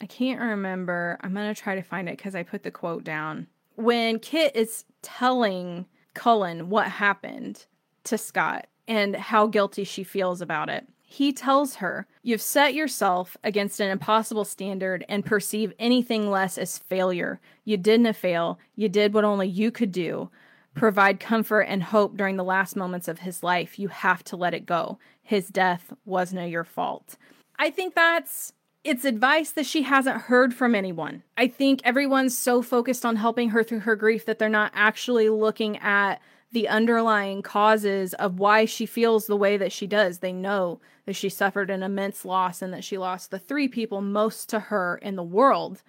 I 0.00 0.06
can't 0.06 0.40
remember. 0.40 1.16
I'm 1.20 1.32
going 1.32 1.54
to 1.54 1.60
try 1.60 1.76
to 1.76 1.82
find 1.82 2.08
it 2.08 2.18
cuz 2.18 2.34
I 2.34 2.42
put 2.42 2.64
the 2.64 2.72
quote 2.72 3.04
down. 3.04 3.46
When 3.76 4.18
Kit 4.18 4.56
is 4.56 4.84
telling 5.00 5.86
Cullen 6.14 6.68
what 6.68 6.88
happened 6.88 7.66
to 8.04 8.18
Scott 8.18 8.66
and 8.88 9.14
how 9.14 9.46
guilty 9.46 9.84
she 9.84 10.02
feels 10.02 10.40
about 10.40 10.68
it. 10.68 10.88
He 11.12 11.30
tells 11.30 11.74
her, 11.74 12.06
You've 12.22 12.40
set 12.40 12.72
yourself 12.72 13.36
against 13.44 13.80
an 13.80 13.90
impossible 13.90 14.46
standard 14.46 15.04
and 15.10 15.26
perceive 15.26 15.74
anything 15.78 16.30
less 16.30 16.56
as 16.56 16.78
failure. 16.78 17.38
You 17.66 17.76
didn't 17.76 18.14
fail. 18.14 18.58
You 18.76 18.88
did 18.88 19.12
what 19.12 19.22
only 19.22 19.46
you 19.46 19.70
could 19.70 19.92
do. 19.92 20.30
Provide 20.74 21.20
comfort 21.20 21.62
and 21.64 21.82
hope 21.82 22.16
during 22.16 22.38
the 22.38 22.42
last 22.42 22.76
moments 22.76 23.08
of 23.08 23.18
his 23.18 23.42
life. 23.42 23.78
You 23.78 23.88
have 23.88 24.24
to 24.24 24.36
let 24.38 24.54
it 24.54 24.64
go. 24.64 24.98
His 25.22 25.48
death 25.48 25.92
was 26.06 26.32
no 26.32 26.46
your 26.46 26.64
fault. 26.64 27.18
I 27.58 27.68
think 27.68 27.94
that's 27.94 28.54
it's 28.82 29.04
advice 29.04 29.50
that 29.50 29.66
she 29.66 29.82
hasn't 29.82 30.22
heard 30.22 30.54
from 30.54 30.74
anyone. 30.74 31.24
I 31.36 31.46
think 31.46 31.82
everyone's 31.84 32.36
so 32.38 32.62
focused 32.62 33.04
on 33.04 33.16
helping 33.16 33.50
her 33.50 33.62
through 33.62 33.80
her 33.80 33.96
grief 33.96 34.24
that 34.24 34.38
they're 34.38 34.48
not 34.48 34.72
actually 34.74 35.28
looking 35.28 35.76
at 35.76 36.22
the 36.52 36.68
underlying 36.68 37.42
causes 37.42 38.14
of 38.14 38.38
why 38.38 38.64
she 38.66 38.86
feels 38.86 39.26
the 39.26 39.36
way 39.36 39.56
that 39.56 39.72
she 39.72 39.86
does. 39.86 40.18
They 40.18 40.32
know 40.32 40.80
that 41.06 41.16
she 41.16 41.28
suffered 41.28 41.70
an 41.70 41.82
immense 41.82 42.24
loss 42.24 42.62
and 42.62 42.72
that 42.72 42.84
she 42.84 42.98
lost 42.98 43.30
the 43.30 43.38
three 43.38 43.68
people 43.68 44.00
most 44.00 44.48
to 44.50 44.60
her 44.60 44.98
in 44.98 45.16
the 45.16 45.22
world. 45.22 45.82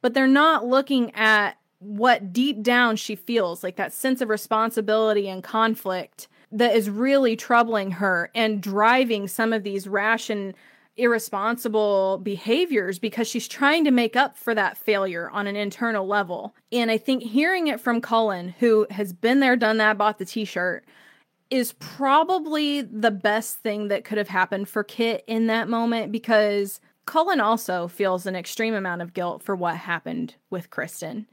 But 0.00 0.14
they're 0.14 0.26
not 0.26 0.66
looking 0.66 1.14
at 1.14 1.58
what 1.78 2.32
deep 2.32 2.62
down 2.62 2.96
she 2.96 3.14
feels 3.14 3.62
like 3.62 3.76
that 3.76 3.92
sense 3.92 4.20
of 4.20 4.30
responsibility 4.30 5.28
and 5.28 5.42
conflict 5.42 6.28
that 6.50 6.74
is 6.74 6.88
really 6.88 7.36
troubling 7.36 7.92
her 7.92 8.30
and 8.34 8.62
driving 8.62 9.28
some 9.28 9.52
of 9.52 9.62
these 9.62 9.86
rash 9.86 10.30
and 10.30 10.54
irresponsible 10.96 12.18
behaviors 12.22 12.98
because 12.98 13.28
she's 13.28 13.48
trying 13.48 13.84
to 13.84 13.90
make 13.90 14.16
up 14.16 14.36
for 14.36 14.54
that 14.54 14.78
failure 14.78 15.30
on 15.30 15.46
an 15.46 15.56
internal 15.56 16.06
level. 16.06 16.54
And 16.72 16.90
I 16.90 16.98
think 16.98 17.22
hearing 17.22 17.66
it 17.66 17.80
from 17.80 18.00
Cullen, 18.00 18.54
who 18.58 18.86
has 18.90 19.12
been 19.12 19.40
there, 19.40 19.56
done 19.56 19.76
that, 19.78 19.98
bought 19.98 20.18
the 20.18 20.24
t 20.24 20.44
shirt, 20.44 20.84
is 21.50 21.74
probably 21.74 22.82
the 22.82 23.10
best 23.10 23.58
thing 23.58 23.88
that 23.88 24.04
could 24.04 24.18
have 24.18 24.28
happened 24.28 24.68
for 24.68 24.82
Kit 24.82 25.22
in 25.26 25.46
that 25.46 25.68
moment 25.68 26.10
because 26.10 26.80
Cullen 27.06 27.40
also 27.40 27.86
feels 27.86 28.26
an 28.26 28.34
extreme 28.34 28.74
amount 28.74 29.02
of 29.02 29.14
guilt 29.14 29.42
for 29.42 29.54
what 29.54 29.76
happened 29.76 30.34
with 30.50 30.70
Kristen. 30.70 31.26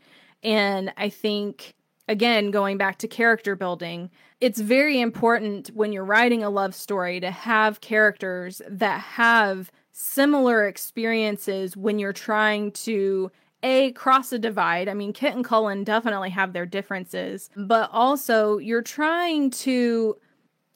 And 0.43 0.93
I 0.97 1.09
think 1.09 1.73
again, 2.07 2.51
going 2.51 2.77
back 2.77 2.97
to 2.99 3.07
character 3.07 3.55
building, 3.55 4.09
it's 4.41 4.59
very 4.59 4.99
important 4.99 5.69
when 5.73 5.93
you're 5.93 6.03
writing 6.05 6.43
a 6.43 6.49
love 6.49 6.75
story 6.75 7.19
to 7.19 7.31
have 7.31 7.81
characters 7.81 8.61
that 8.69 8.99
have 9.01 9.71
similar 9.91 10.67
experiences 10.67 11.77
when 11.77 11.99
you're 11.99 12.13
trying 12.13 12.71
to 12.71 13.31
a 13.61 13.93
cross 13.93 14.33
a 14.33 14.39
divide. 14.39 14.89
I 14.89 14.93
mean, 14.93 15.13
Kit 15.13 15.33
and 15.33 15.45
Cullen 15.45 15.85
definitely 15.85 16.31
have 16.31 16.51
their 16.51 16.65
differences, 16.65 17.49
but 17.55 17.89
also 17.93 18.57
you're 18.57 18.81
trying 18.81 19.51
to 19.51 20.17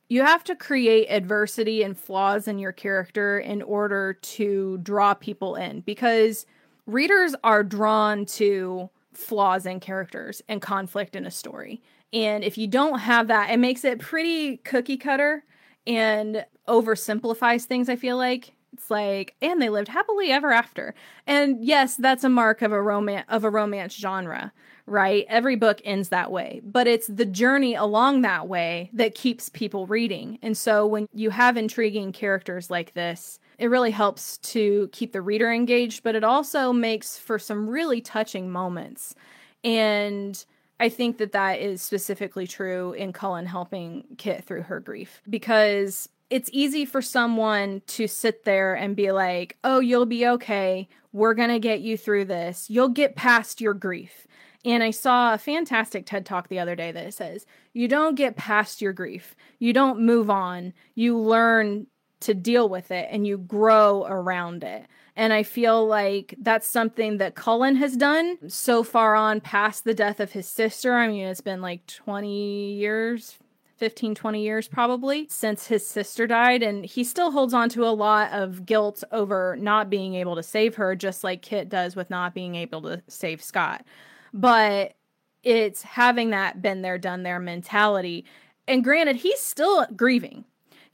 you 0.09 0.21
have 0.23 0.45
to 0.45 0.55
create 0.55 1.07
adversity 1.09 1.83
and 1.83 1.99
flaws 1.99 2.47
in 2.47 2.59
your 2.59 2.71
character 2.71 3.39
in 3.39 3.61
order 3.61 4.13
to 4.13 4.77
draw 4.77 5.13
people 5.13 5.55
in 5.55 5.81
because 5.81 6.45
readers 6.85 7.35
are 7.43 7.61
drawn 7.61 8.25
to 8.25 8.89
flaws 9.17 9.65
in 9.65 9.79
characters 9.79 10.41
and 10.47 10.61
conflict 10.61 11.15
in 11.15 11.25
a 11.25 11.31
story. 11.31 11.81
And 12.13 12.43
if 12.43 12.57
you 12.57 12.67
don't 12.67 12.99
have 12.99 13.27
that, 13.27 13.49
it 13.49 13.57
makes 13.57 13.83
it 13.83 13.99
pretty 13.99 14.57
cookie 14.57 14.97
cutter 14.97 15.43
and 15.85 16.45
oversimplifies 16.67 17.65
things, 17.65 17.89
I 17.89 17.95
feel 17.95 18.17
like. 18.17 18.53
It's 18.73 18.91
like, 18.91 19.35
and 19.41 19.61
they 19.61 19.69
lived 19.69 19.87
happily 19.87 20.31
ever 20.31 20.51
after. 20.51 20.93
And 21.25 21.63
yes, 21.65 21.95
that's 21.95 22.23
a 22.23 22.29
mark 22.29 22.61
of 22.61 22.71
a 22.71 22.81
romance 22.81 23.25
of 23.27 23.43
a 23.43 23.49
romance 23.49 23.95
genre, 23.95 24.53
right? 24.85 25.25
Every 25.27 25.55
book 25.55 25.81
ends 25.83 26.09
that 26.09 26.31
way, 26.31 26.61
but 26.63 26.85
it's 26.85 27.07
the 27.07 27.25
journey 27.25 27.73
along 27.73 28.21
that 28.21 28.47
way 28.47 28.91
that 28.93 29.15
keeps 29.15 29.49
people 29.49 29.87
reading. 29.87 30.37
And 30.43 30.55
so 30.55 30.85
when 30.85 31.07
you 31.13 31.31
have 31.31 31.57
intriguing 31.57 32.11
characters 32.11 32.69
like 32.69 32.93
this, 32.93 33.39
it 33.57 33.67
really 33.67 33.91
helps 33.91 34.37
to 34.39 34.89
keep 34.91 35.13
the 35.13 35.21
reader 35.21 35.51
engaged, 35.51 36.03
but 36.03 36.15
it 36.15 36.23
also 36.23 36.71
makes 36.71 37.17
for 37.17 37.39
some 37.39 37.69
really 37.69 38.01
touching 38.01 38.51
moments. 38.51 39.15
And 39.63 40.43
I 40.79 40.89
think 40.89 41.17
that 41.17 41.31
that 41.31 41.59
is 41.59 41.81
specifically 41.81 42.45
true 42.45 42.93
in 42.93 43.13
Cullen 43.13 43.47
helping 43.47 44.05
Kit 44.17 44.43
through 44.43 44.63
her 44.63 44.79
grief 44.79 45.21
because 45.29 46.07
it's 46.29 46.49
easy 46.53 46.85
for 46.85 47.01
someone 47.01 47.81
to 47.87 48.07
sit 48.07 48.43
there 48.43 48.75
and 48.75 48.95
be 48.95 49.11
like, 49.11 49.57
oh, 49.63 49.79
you'll 49.79 50.05
be 50.05 50.27
okay. 50.27 50.87
We're 51.13 51.33
going 51.33 51.49
to 51.49 51.59
get 51.59 51.79
you 51.79 51.97
through 51.97 52.25
this. 52.25 52.69
You'll 52.69 52.89
get 52.89 53.15
past 53.15 53.61
your 53.61 53.73
grief. 53.73 54.27
And 54.65 54.83
I 54.83 54.91
saw 54.91 55.33
a 55.33 55.37
fantastic 55.37 56.05
TED 56.05 56.25
talk 56.25 56.49
the 56.49 56.59
other 56.59 56.75
day 56.75 56.91
that 56.91 57.13
says, 57.13 57.45
you 57.73 57.87
don't 57.87 58.15
get 58.15 58.35
past 58.35 58.81
your 58.81 58.91
grief. 58.91 59.35
You 59.59 59.71
don't 59.71 60.01
move 60.01 60.29
on. 60.29 60.73
You 60.95 61.17
learn 61.17 61.87
to 62.21 62.33
deal 62.33 62.67
with 62.69 62.91
it 62.91 63.07
and 63.11 63.25
you 63.25 63.37
grow 63.37 64.05
around 64.07 64.63
it. 64.63 64.85
And 65.15 65.33
I 65.33 65.43
feel 65.43 65.85
like 65.87 66.35
that's 66.37 66.67
something 66.67 67.17
that 67.17 67.35
Cullen 67.35 67.75
has 67.77 67.97
done 67.97 68.37
so 68.49 68.83
far 68.83 69.15
on 69.15 69.41
past 69.41 69.83
the 69.83 69.95
death 69.95 70.19
of 70.19 70.31
his 70.31 70.47
sister. 70.47 70.93
I 70.93 71.07
mean, 71.07 71.25
it's 71.25 71.41
been 71.41 71.61
like 71.61 71.85
20 71.87 72.73
years, 72.73 73.37
15, 73.77 74.13
20 74.13 74.43
years 74.43 74.67
probably 74.67 75.27
since 75.27 75.67
his 75.67 75.85
sister 75.87 76.27
died. 76.27 76.61
And 76.61 76.85
he 76.85 77.03
still 77.03 77.31
holds 77.31 77.55
on 77.55 77.69
to 77.69 77.85
a 77.85 77.89
lot 77.89 78.31
of 78.31 78.65
guilt 78.65 79.03
over 79.11 79.57
not 79.59 79.89
being 79.89 80.13
able 80.13 80.35
to 80.35 80.43
save 80.43 80.75
her, 80.75 80.95
just 80.95 81.23
like 81.23 81.41
Kit 81.41 81.67
does 81.67 81.95
with 81.95 82.11
not 82.11 82.35
being 82.35 82.53
able 82.53 82.83
to 82.83 83.01
save 83.07 83.41
Scott. 83.41 83.85
But 84.33 84.93
it's 85.41 85.81
having 85.81 86.29
that 86.29 86.61
been 86.61 86.83
there, 86.83 86.97
done 86.97 87.23
there 87.23 87.39
mentality. 87.39 88.25
And 88.67 88.83
granted, 88.83 89.15
he's 89.15 89.39
still 89.39 89.85
grieving, 89.95 90.45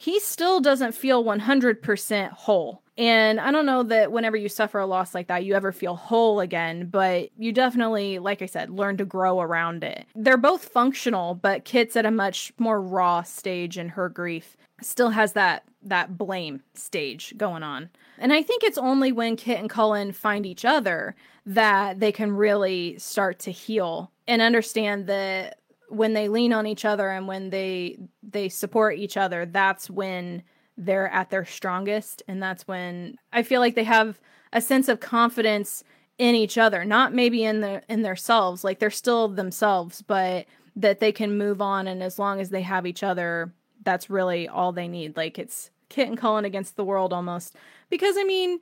he 0.03 0.19
still 0.19 0.59
doesn't 0.59 0.91
feel 0.91 1.23
100% 1.23 2.31
whole. 2.31 2.81
And 2.97 3.39
I 3.39 3.51
don't 3.51 3.65
know 3.65 3.83
that 3.83 4.11
whenever 4.11 4.35
you 4.35 4.49
suffer 4.49 4.79
a 4.79 4.85
loss 4.85 5.15
like 5.15 5.27
that, 5.27 5.45
you 5.45 5.55
ever 5.55 5.71
feel 5.71 5.95
whole 5.95 6.41
again, 6.41 6.87
but 6.87 7.29
you 7.37 7.53
definitely, 7.53 8.19
like 8.19 8.41
I 8.41 8.47
said, 8.47 8.69
learn 8.69 8.97
to 8.97 9.05
grow 9.05 9.39
around 9.39 9.81
it. 9.81 10.05
They're 10.13 10.35
both 10.35 10.65
functional, 10.65 11.35
but 11.35 11.63
Kit's 11.63 11.95
at 11.95 12.05
a 12.05 12.11
much 12.11 12.51
more 12.57 12.81
raw 12.81 13.23
stage 13.23 13.77
in 13.77 13.87
her 13.89 14.09
grief. 14.09 14.57
Still 14.81 15.11
has 15.11 15.31
that 15.33 15.63
that 15.85 16.17
blame 16.17 16.63
stage 16.73 17.33
going 17.37 17.63
on. 17.63 17.89
And 18.17 18.33
I 18.33 18.43
think 18.43 18.63
it's 18.63 18.77
only 18.77 19.11
when 19.11 19.37
Kit 19.37 19.59
and 19.59 19.69
Cullen 19.69 20.11
find 20.11 20.45
each 20.45 20.65
other 20.65 21.15
that 21.45 21.99
they 21.99 22.11
can 22.11 22.31
really 22.31 22.97
start 22.99 23.39
to 23.39 23.51
heal 23.51 24.11
and 24.27 24.41
understand 24.41 25.07
that 25.07 25.59
when 25.89 26.13
they 26.13 26.27
lean 26.27 26.53
on 26.53 26.67
each 26.67 26.85
other 26.85 27.09
and 27.09 27.27
when 27.27 27.49
they 27.49 27.97
they 28.21 28.49
support 28.49 28.97
each 28.97 29.17
other, 29.17 29.45
that's 29.45 29.89
when 29.89 30.43
they're 30.77 31.09
at 31.09 31.29
their 31.29 31.45
strongest 31.45 32.23
and 32.27 32.41
that's 32.41 32.67
when 32.67 33.15
I 33.31 33.43
feel 33.43 33.61
like 33.61 33.75
they 33.75 33.83
have 33.83 34.19
a 34.51 34.61
sense 34.61 34.87
of 34.87 34.99
confidence 34.99 35.83
in 36.17 36.35
each 36.35 36.57
other, 36.57 36.85
not 36.85 37.13
maybe 37.13 37.43
in 37.43 37.61
the 37.61 37.81
in 37.89 38.01
themselves, 38.01 38.63
like 38.63 38.79
they're 38.79 38.89
still 38.89 39.27
themselves, 39.27 40.01
but 40.01 40.45
that 40.75 40.99
they 40.99 41.11
can 41.11 41.37
move 41.37 41.61
on 41.61 41.87
and 41.87 42.01
as 42.01 42.17
long 42.17 42.41
as 42.41 42.49
they 42.49 42.61
have 42.61 42.85
each 42.85 43.03
other, 43.03 43.53
that's 43.83 44.09
really 44.09 44.47
all 44.47 44.71
they 44.71 44.87
need. 44.87 45.15
Like 45.15 45.37
it's 45.37 45.69
Kit 45.89 46.07
and 46.07 46.17
Cullen 46.17 46.45
against 46.45 46.75
the 46.75 46.83
world 46.83 47.13
almost. 47.13 47.55
Because 47.89 48.15
I 48.17 48.23
mean, 48.23 48.59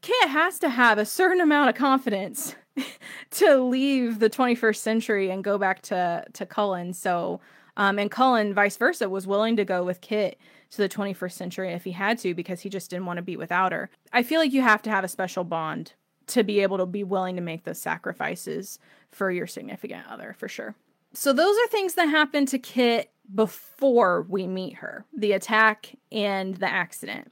Kit 0.00 0.28
has 0.28 0.58
to 0.60 0.68
have 0.68 0.98
a 0.98 1.06
certain 1.06 1.40
amount 1.40 1.70
of 1.70 1.76
confidence 1.76 2.56
to 3.30 3.56
leave 3.58 4.18
the 4.18 4.30
21st 4.30 4.76
century 4.76 5.30
and 5.30 5.44
go 5.44 5.58
back 5.58 5.82
to 5.82 6.24
to 6.32 6.46
Cullen. 6.46 6.92
So 6.92 7.40
um, 7.76 7.98
and 7.98 8.10
Cullen, 8.10 8.54
vice 8.54 8.76
versa, 8.76 9.08
was 9.08 9.26
willing 9.26 9.56
to 9.56 9.64
go 9.64 9.82
with 9.82 10.00
Kit 10.00 10.38
to 10.70 10.78
the 10.78 10.88
21st 10.88 11.32
century 11.32 11.72
if 11.72 11.84
he 11.84 11.92
had 11.92 12.18
to 12.18 12.34
because 12.34 12.60
he 12.60 12.68
just 12.68 12.90
didn't 12.90 13.06
want 13.06 13.18
to 13.18 13.22
be 13.22 13.36
without 13.36 13.72
her. 13.72 13.90
I 14.12 14.22
feel 14.22 14.40
like 14.40 14.52
you 14.52 14.62
have 14.62 14.82
to 14.82 14.90
have 14.90 15.04
a 15.04 15.08
special 15.08 15.44
bond 15.44 15.92
to 16.28 16.44
be 16.44 16.60
able 16.60 16.78
to 16.78 16.86
be 16.86 17.04
willing 17.04 17.36
to 17.36 17.42
make 17.42 17.64
those 17.64 17.78
sacrifices 17.78 18.78
for 19.10 19.30
your 19.30 19.46
significant 19.46 20.06
other, 20.08 20.34
for 20.38 20.48
sure. 20.48 20.74
So, 21.14 21.32
those 21.32 21.56
are 21.56 21.68
things 21.68 21.94
that 21.94 22.06
happen 22.06 22.46
to 22.46 22.58
Kit 22.58 23.10
before 23.34 24.26
we 24.28 24.46
meet 24.46 24.74
her 24.74 25.04
the 25.16 25.32
attack 25.32 25.94
and 26.10 26.56
the 26.56 26.70
accident. 26.70 27.30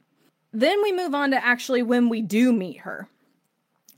Then 0.51 0.81
we 0.83 0.91
move 0.91 1.15
on 1.15 1.31
to 1.31 1.43
actually 1.43 1.81
when 1.81 2.09
we 2.09 2.21
do 2.21 2.51
meet 2.51 2.79
her. 2.79 3.07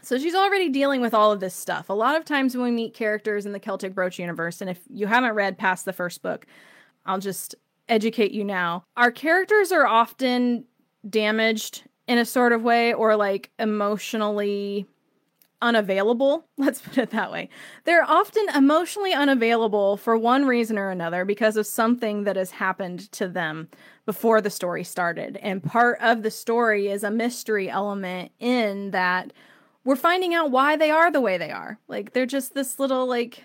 So 0.04 0.20
she's 0.20 0.36
already 0.36 0.70
dealing 0.70 0.99
with 0.99 1.14
all 1.14 1.32
of 1.32 1.39
this 1.39 1.56
stuff. 1.56 1.89
A 1.89 1.93
lot 1.93 2.18
of 2.18 2.26
times 2.26 2.56
when 2.56 2.66
we 2.66 2.72
meet 2.72 2.93
characters 2.93 3.45
in 3.45 3.54
the 3.54 3.60
Celtic 3.60 3.95
Brooch 3.95 4.20
universe, 4.20 4.60
and 4.60 4.70
if 4.70 4.80
you 4.89 5.08
haven't 5.08 5.34
read 5.34 5.58
past 5.58 5.86
the 5.86 5.93
first 5.93 6.22
book, 6.22 6.45
I'll 7.06 7.20
just 7.20 7.56
educate 7.88 8.34
you 8.34 8.43
now. 8.43 8.84
Our 8.97 9.12
characters 9.12 9.72
are 9.72 9.88
often 9.88 10.66
damaged 11.10 11.84
in 12.08 12.18
a 12.18 12.26
sort 12.26 12.51
of 12.51 12.64
way 12.64 12.93
or 12.93 13.16
like 13.16 13.49
emotionally 13.58 14.88
unavailable. 15.62 16.45
Let's 16.58 16.82
put 16.82 16.97
it 16.97 17.12
that 17.12 17.32
way. 17.32 17.47
They're 17.86 18.04
often 18.04 18.45
emotionally 18.54 19.14
unavailable 19.14 19.95
for 19.95 20.18
one 20.18 20.45
reason 20.45 20.78
or 20.78 20.89
another 20.89 21.24
because 21.24 21.56
of 21.56 21.66
something 21.66 22.26
that 22.26 22.36
has 22.36 22.51
happened 22.51 23.10
to 23.14 23.30
them 23.30 23.70
before 24.06 24.41
the 24.41 24.49
story 24.49 24.84
started. 24.84 25.38
And 25.38 25.64
part 25.64 25.97
of 26.01 26.24
the 26.24 26.32
story 26.32 26.89
is 26.89 27.06
a 27.06 27.12
mystery 27.12 27.70
element 27.70 28.34
in 28.39 28.91
that 28.91 29.32
we're 29.86 29.95
finding 29.95 30.34
out 30.34 30.51
why 30.51 30.75
they 30.75 30.91
are 30.91 31.11
the 31.11 31.21
way 31.21 31.38
they 31.38 31.51
are. 31.51 31.79
Like 31.88 32.13
they're 32.13 32.25
just 32.25 32.53
this 32.53 32.79
little 32.79 33.05
like 33.05 33.43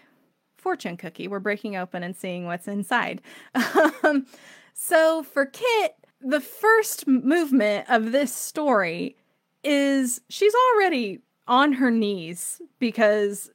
fortune 0.57 0.97
cookie 0.97 1.29
we're 1.29 1.39
breaking 1.39 1.77
open 1.77 2.03
and 2.03 2.17
seeing 2.17 2.47
what's 2.47 2.69
inside. 2.69 3.23
Um, 4.05 4.27
so 4.75 5.25
for 5.25 5.45
Kit, 5.45 5.97
the 6.21 6.41
first 6.41 7.07
movement 7.07 7.91
of 7.91 8.13
this 8.13 8.33
story 8.33 9.17
is 9.65 10.21
she's 10.29 10.55
already 10.55 11.21
on 11.49 11.75
her 11.75 11.91
knees 11.91 12.61
because 12.79 13.51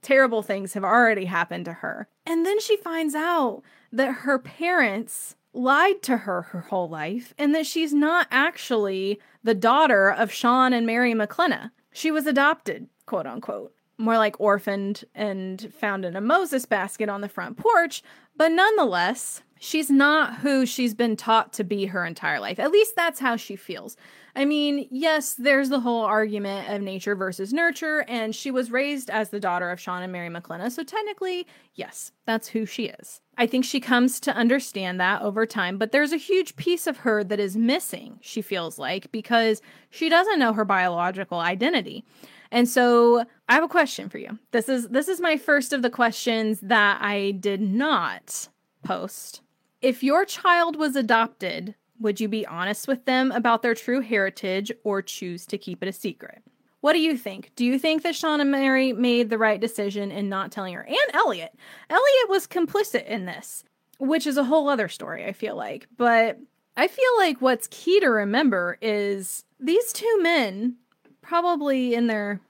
terrible 0.00 0.42
things 0.42 0.72
have 0.72 0.84
already 0.84 1.26
happened 1.26 1.64
to 1.66 1.72
her. 1.72 2.08
And 2.24 2.46
then 2.46 2.60
she 2.60 2.76
finds 2.76 3.14
out 3.14 3.62
that 3.92 4.12
her 4.12 4.38
parents 4.38 5.36
lied 5.52 6.02
to 6.02 6.18
her 6.18 6.42
her 6.42 6.60
whole 6.62 6.88
life 6.88 7.34
and 7.38 7.54
that 7.54 7.66
she's 7.66 7.92
not 7.92 8.26
actually 8.30 9.20
the 9.42 9.54
daughter 9.54 10.10
of 10.10 10.32
Sean 10.32 10.72
and 10.72 10.86
Mary 10.86 11.14
MacKlenna. 11.14 11.72
She 11.94 12.10
was 12.10 12.26
adopted, 12.26 12.88
quote 13.06 13.26
unquote. 13.26 13.72
More 13.96 14.18
like 14.18 14.40
orphaned 14.40 15.04
and 15.14 15.72
found 15.72 16.04
in 16.04 16.16
a 16.16 16.20
Moses 16.20 16.66
basket 16.66 17.08
on 17.08 17.20
the 17.20 17.28
front 17.28 17.56
porch, 17.56 18.02
but 18.36 18.50
nonetheless, 18.50 19.42
she's 19.60 19.88
not 19.88 20.38
who 20.38 20.66
she's 20.66 20.92
been 20.92 21.16
taught 21.16 21.52
to 21.52 21.62
be 21.62 21.86
her 21.86 22.04
entire 22.04 22.40
life. 22.40 22.58
At 22.58 22.72
least 22.72 22.96
that's 22.96 23.20
how 23.20 23.36
she 23.36 23.54
feels. 23.54 23.96
I 24.36 24.44
mean, 24.44 24.88
yes, 24.90 25.34
there's 25.34 25.68
the 25.68 25.80
whole 25.80 26.02
argument 26.02 26.68
of 26.68 26.82
nature 26.82 27.14
versus 27.14 27.52
nurture, 27.52 28.04
and 28.08 28.34
she 28.34 28.50
was 28.50 28.70
raised 28.70 29.08
as 29.08 29.28
the 29.28 29.38
daughter 29.38 29.70
of 29.70 29.78
Sean 29.78 30.02
and 30.02 30.12
Mary 30.12 30.28
MacKlenna, 30.28 30.70
so 30.72 30.82
technically, 30.82 31.46
yes, 31.74 32.10
that's 32.26 32.48
who 32.48 32.66
she 32.66 32.86
is. 32.86 33.20
I 33.38 33.46
think 33.46 33.64
she 33.64 33.78
comes 33.78 34.18
to 34.20 34.34
understand 34.34 34.98
that 34.98 35.22
over 35.22 35.46
time, 35.46 35.78
but 35.78 35.92
there's 35.92 36.12
a 36.12 36.16
huge 36.16 36.56
piece 36.56 36.88
of 36.88 36.98
her 36.98 37.22
that 37.22 37.38
is 37.38 37.56
missing, 37.56 38.18
she 38.22 38.42
feels 38.42 38.78
like, 38.78 39.12
because 39.12 39.62
she 39.90 40.08
doesn't 40.08 40.40
know 40.40 40.52
her 40.52 40.64
biological 40.64 41.38
identity. 41.38 42.04
And 42.50 42.68
so 42.68 43.24
I 43.48 43.54
have 43.54 43.64
a 43.64 43.68
question 43.68 44.08
for 44.08 44.18
you. 44.18 44.38
This 44.52 44.68
is 44.68 44.88
this 44.88 45.08
is 45.08 45.20
my 45.20 45.36
first 45.36 45.72
of 45.72 45.82
the 45.82 45.90
questions 45.90 46.60
that 46.60 46.98
I 47.02 47.32
did 47.32 47.60
not 47.60 48.48
post. 48.84 49.40
If 49.82 50.04
your 50.04 50.24
child 50.24 50.76
was 50.76 50.94
adopted, 50.94 51.74
would 52.04 52.20
you 52.20 52.28
be 52.28 52.46
honest 52.46 52.86
with 52.86 53.06
them 53.06 53.32
about 53.32 53.62
their 53.62 53.74
true 53.74 54.00
heritage 54.00 54.70
or 54.84 55.00
choose 55.00 55.46
to 55.46 55.58
keep 55.58 55.82
it 55.82 55.88
a 55.88 55.92
secret? 55.92 56.42
What 56.82 56.92
do 56.92 57.00
you 57.00 57.16
think? 57.16 57.50
Do 57.56 57.64
you 57.64 57.78
think 57.78 58.02
that 58.02 58.14
Sean 58.14 58.42
and 58.42 58.50
Mary 58.50 58.92
made 58.92 59.30
the 59.30 59.38
right 59.38 59.58
decision 59.58 60.12
in 60.12 60.28
not 60.28 60.52
telling 60.52 60.74
her? 60.74 60.82
And 60.82 61.14
Elliot. 61.14 61.54
Elliot 61.88 62.28
was 62.28 62.46
complicit 62.46 63.06
in 63.06 63.24
this, 63.24 63.64
which 63.98 64.26
is 64.26 64.36
a 64.36 64.44
whole 64.44 64.68
other 64.68 64.86
story, 64.86 65.24
I 65.24 65.32
feel 65.32 65.56
like. 65.56 65.88
But 65.96 66.38
I 66.76 66.88
feel 66.88 67.16
like 67.16 67.40
what's 67.40 67.68
key 67.70 68.00
to 68.00 68.08
remember 68.08 68.76
is 68.82 69.46
these 69.58 69.90
two 69.90 70.18
men, 70.20 70.76
probably 71.22 71.94
in 71.94 72.06
their 72.06 72.42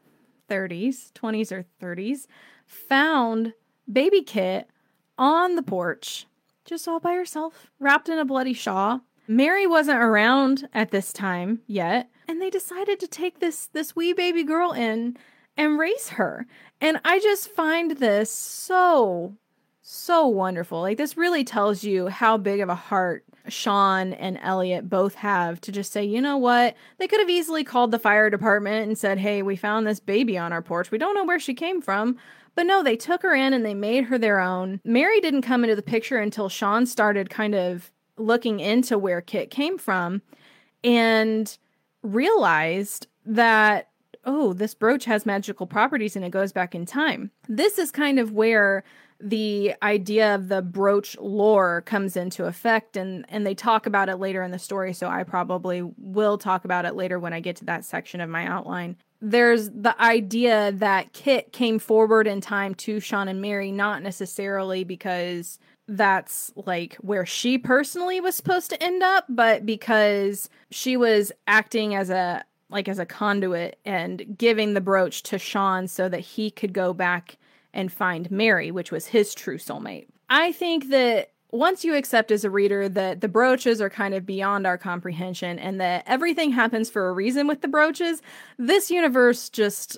30s, 0.51 1.13
20s, 1.13 1.53
or 1.53 1.65
30s, 1.81 2.27
found 2.67 3.53
baby 3.91 4.23
Kit 4.23 4.69
on 5.17 5.55
the 5.55 5.63
porch, 5.63 6.27
just 6.65 6.89
all 6.89 6.99
by 6.99 7.15
herself, 7.15 7.71
wrapped 7.79 8.09
in 8.09 8.19
a 8.19 8.25
bloody 8.25 8.53
shawl, 8.53 9.03
Mary 9.27 9.67
wasn't 9.67 10.03
around 10.03 10.69
at 10.75 10.91
this 10.91 11.13
time 11.13 11.61
yet, 11.67 12.11
and 12.29 12.41
they 12.41 12.51
decided 12.51 13.01
to 13.01 13.07
take 13.07 13.41
this 13.41 13.67
this 13.69 13.97
wee 13.97 14.13
baby 14.13 14.45
girl 14.45 14.73
in 14.73 15.17
and 15.57 15.79
raise 15.79 16.11
her. 16.11 16.47
And 16.81 17.01
I 17.05 17.21
just 17.21 17.49
find 17.49 17.93
this 17.93 18.31
so 18.31 19.35
so 19.81 20.27
wonderful. 20.27 20.81
Like 20.81 20.97
this 20.97 21.17
really 21.17 21.45
tells 21.45 21.85
you 21.85 22.09
how 22.09 22.37
big 22.37 22.61
of 22.61 22.69
a 22.69 22.75
heart 22.75 23.25
Sean 23.49 24.15
and 24.15 24.39
Elliot 24.43 24.89
both 24.89 25.17
have 25.17 25.61
to 25.63 25.73
just 25.73 25.93
say, 25.93 26.03
you 26.03 26.21
know 26.21 26.39
what? 26.39 26.75
They 26.99 27.07
could 27.07 27.21
have 27.21 27.29
easily 27.29 27.63
called 27.63 27.91
the 27.91 27.99
fire 27.99 28.31
department 28.31 28.87
and 28.87 28.97
said, 28.97 29.19
"Hey, 29.19 29.43
we 29.43 29.57
found 29.57 29.87
this 29.87 30.01
baby 30.01 30.39
on 30.39 30.53
our 30.53 30.63
porch. 30.63 30.91
We 30.91 30.99
don't 30.99 31.15
know 31.15 31.25
where 31.25 31.41
she 31.41 31.55
came 31.55 31.81
from." 31.81 32.17
But 32.55 32.67
no, 32.67 32.83
they 32.83 32.97
took 32.97 33.23
her 33.23 33.35
in 33.35 33.53
and 33.53 33.65
they 33.65 33.75
made 33.75 34.05
her 34.05 34.19
their 34.19 34.39
own. 34.39 34.81
Mary 34.85 35.21
didn't 35.21 35.43
come 35.43 35.65
into 35.65 35.75
the 35.77 35.83
picture 35.83 36.19
until 36.19 36.49
Sean 36.49 36.87
started 36.87 37.29
kind 37.29 37.55
of 37.55 37.91
looking 38.17 38.61
into 38.61 38.99
where 38.99 39.21
Kit 39.21 39.51
came 39.51 39.79
from 39.79 40.23
and 40.83 41.57
realized 42.03 43.07
that, 43.25 43.89
oh, 44.25 44.53
this 44.53 44.75
brooch 44.75 45.05
has 45.07 45.27
magical 45.27 45.67
properties 45.67 46.17
and 46.17 46.25
it 46.25 46.31
goes 46.31 46.53
back 46.53 46.75
in 46.75 46.87
time. 46.87 47.31
This 47.49 47.79
is 47.79 47.91
kind 47.91 48.19
of 48.19 48.33
where 48.33 48.85
the 49.21 49.75
idea 49.83 50.35
of 50.35 50.49
the 50.49 50.61
brooch 50.61 51.17
lore 51.19 51.83
comes 51.83 52.17
into 52.17 52.45
effect 52.45 52.97
and 52.97 53.25
and 53.29 53.47
they 53.47 53.55
talk 53.55 53.87
about 53.87 54.09
it 54.09 54.17
later 54.17 54.43
in 54.43 54.51
the 54.51 54.59
story 54.59 54.93
so 54.93 55.09
I 55.09 55.23
probably 55.23 55.83
will 55.97 56.37
talk 56.37 56.65
about 56.65 56.85
it 56.85 56.95
later 56.95 57.19
when 57.19 57.33
I 57.33 57.41
get 57.41 57.57
to 57.57 57.65
that 57.67 57.85
section 57.85 58.21
of 58.21 58.29
my 58.29 58.47
outline. 58.47 58.97
There's 59.23 59.71
the 59.71 59.95
idea 60.03 60.73
that 60.73 61.13
Kit 61.13 61.53
came 61.53 61.79
forward 61.79 62.27
in 62.27 62.41
time 62.41 62.75
to 62.77 63.01
Sean 63.01 63.29
and 63.29 63.41
Mary 63.41 63.73
not 63.73 64.03
necessarily 64.03 64.85
because 64.85 65.59
that's 65.87 66.53
like 66.57 66.95
where 66.97 67.27
she 67.27 67.59
personally 67.59 68.21
was 68.21 68.35
supposed 68.35 68.71
to 68.71 68.83
end 68.83 69.03
up, 69.03 69.27
but 69.29 69.67
because 69.67 70.49
she 70.71 70.97
was 70.97 71.33
acting 71.47 71.95
as 71.95 72.11
a 72.11 72.45
like 72.71 72.89
as 72.89 72.99
a 72.99 73.07
conduit 73.07 73.79
and 73.85 74.37
giving 74.37 74.75
the 74.75 74.81
brooch 74.81 75.23
to 75.23 75.39
Sean 75.39 75.87
so 75.87 76.09
that 76.09 76.21
he 76.21 76.51
could 76.51 76.73
go 76.73 76.93
back 76.93 77.37
and 77.73 77.93
find 77.93 78.31
Mary, 78.31 78.71
which 78.71 78.91
was 78.91 79.07
his 79.07 79.35
true 79.35 79.59
soulmate. 79.59 80.07
I 80.31 80.53
think 80.53 80.89
that 80.89 81.33
once 81.51 81.85
you 81.85 81.95
accept 81.95 82.33
as 82.33 82.45
a 82.45 82.51
reader 82.51 82.89
that 82.89 83.21
the 83.21 83.29
brooches 83.29 83.81
are 83.81 83.91
kind 83.91 84.15
of 84.15 84.27
beyond 84.27 84.67
our 84.67 84.77
comprehension 84.77 85.59
and 85.59 85.81
that 85.81 86.03
everything 86.07 86.51
happens 86.51 86.91
for 86.91 87.09
a 87.09 87.13
reason 87.13 87.47
with 87.47 87.61
the 87.61 87.69
brooches, 87.69 88.23
this 88.59 88.91
universe 88.91 89.49
just, 89.51 89.97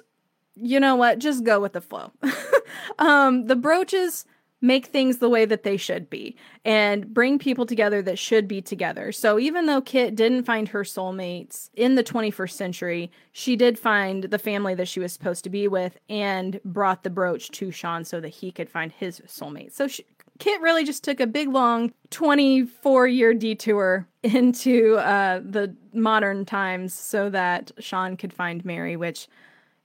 you 0.54 0.78
know 0.78 0.96
what, 0.96 1.18
just 1.18 1.44
go 1.44 1.58
with 1.58 1.72
the 1.72 1.80
flow. 1.80 2.12
um, 2.98 3.46
the 3.46 3.56
brooches 3.56 4.26
make 4.66 4.86
things 4.86 5.18
the 5.18 5.28
way 5.28 5.44
that 5.44 5.62
they 5.62 5.76
should 5.76 6.10
be 6.10 6.36
and 6.64 7.14
bring 7.14 7.38
people 7.38 7.64
together 7.64 8.02
that 8.02 8.18
should 8.18 8.48
be 8.48 8.60
together. 8.60 9.12
So 9.12 9.38
even 9.38 9.66
though 9.66 9.80
Kit 9.80 10.16
didn't 10.16 10.44
find 10.44 10.68
her 10.68 10.82
soulmates 10.82 11.70
in 11.74 11.94
the 11.94 12.02
21st 12.02 12.50
century, 12.50 13.12
she 13.32 13.54
did 13.54 13.78
find 13.78 14.24
the 14.24 14.38
family 14.38 14.74
that 14.74 14.88
she 14.88 15.00
was 15.00 15.12
supposed 15.12 15.44
to 15.44 15.50
be 15.50 15.68
with 15.68 15.98
and 16.08 16.60
brought 16.64 17.04
the 17.04 17.10
brooch 17.10 17.50
to 17.52 17.70
Sean 17.70 18.04
so 18.04 18.20
that 18.20 18.28
he 18.28 18.50
could 18.50 18.68
find 18.68 18.90
his 18.90 19.20
soulmate. 19.20 19.72
So 19.72 19.86
she, 19.86 20.04
Kit 20.38 20.60
really 20.60 20.84
just 20.84 21.04
took 21.04 21.20
a 21.20 21.26
big 21.26 21.48
long 21.48 21.92
24 22.10 23.06
year 23.06 23.34
detour 23.34 24.06
into 24.22 24.96
uh, 24.96 25.40
the 25.44 25.74
modern 25.92 26.44
times 26.44 26.92
so 26.92 27.30
that 27.30 27.70
Sean 27.78 28.16
could 28.16 28.32
find 28.32 28.64
Mary, 28.64 28.96
which 28.96 29.28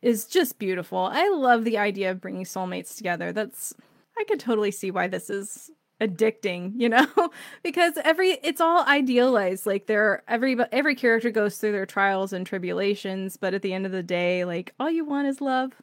is 0.02 0.26
just 0.26 0.58
beautiful. 0.58 1.10
I 1.12 1.30
love 1.30 1.64
the 1.64 1.78
idea 1.78 2.10
of 2.10 2.20
bringing 2.20 2.44
soulmates 2.44 2.98
together. 2.98 3.32
That's 3.32 3.76
I 4.18 4.24
could 4.26 4.40
totally 4.40 4.72
see 4.72 4.92
why 4.92 5.08
this 5.08 5.30
is 5.30 5.72
addicting, 6.02 6.74
you 6.76 6.90
know, 6.90 7.08
because 7.64 7.94
every 8.04 8.32
it's 8.44 8.60
all 8.60 8.84
idealized. 8.86 9.66
Like 9.66 9.86
there, 9.86 10.24
every 10.28 10.58
every 10.72 10.96
character 10.96 11.30
goes 11.30 11.58
through 11.58 11.72
their 11.72 11.86
trials 11.86 12.34
and 12.34 12.46
tribulations, 12.46 13.38
but 13.38 13.54
at 13.54 13.62
the 13.62 13.74
end 13.74 13.86
of 13.86 13.92
the 13.92 14.04
day, 14.04 14.44
like 14.44 14.74
all 14.80 14.90
you 14.90 15.06
want 15.06 15.28
is 15.28 15.40
love. 15.40 15.74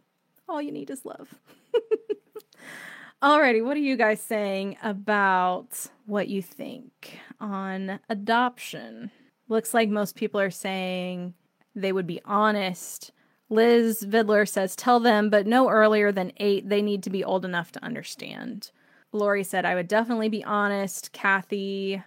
All 0.49 0.61
you 0.61 0.72
need 0.72 0.91
is 0.91 1.05
love. 1.05 1.35
Alrighty, 3.22 3.64
what 3.64 3.76
are 3.76 3.81
you 3.81 3.97
guys 3.97 4.20
saying 4.20 4.76
about 4.83 5.89
what 6.07 6.29
you 6.29 6.41
think 6.41 7.18
on 7.41 7.99
adoption? 8.09 9.11
Looks 9.49 9.74
like 9.74 9.89
most 9.89 10.14
people 10.14 10.41
are 10.41 10.51
saying 10.51 11.35
they 11.74 11.93
would 11.93 12.07
be 12.07 12.20
honest 12.24 13.12
Liz 13.51 14.05
Vidler 14.07 14.46
says, 14.46 14.76
Tell 14.76 15.01
them, 15.01 15.30
but 15.30 15.46
no 15.46 15.68
earlier 15.68 16.12
than 16.12 16.32
eight. 16.36 16.68
They 16.68 16.82
need 16.82 17.03
to 17.05 17.11
be 17.11 17.24
old 17.24 17.44
enough 17.44 17.72
to 17.72 17.84
understand. 17.84 18.70
Lori 19.12 19.42
said, 19.42 19.64
I 19.64 19.74
would 19.74 19.88
definitely 19.88 20.28
be 20.28 20.44
honest. 20.44 21.12
Kathy, 21.12 22.03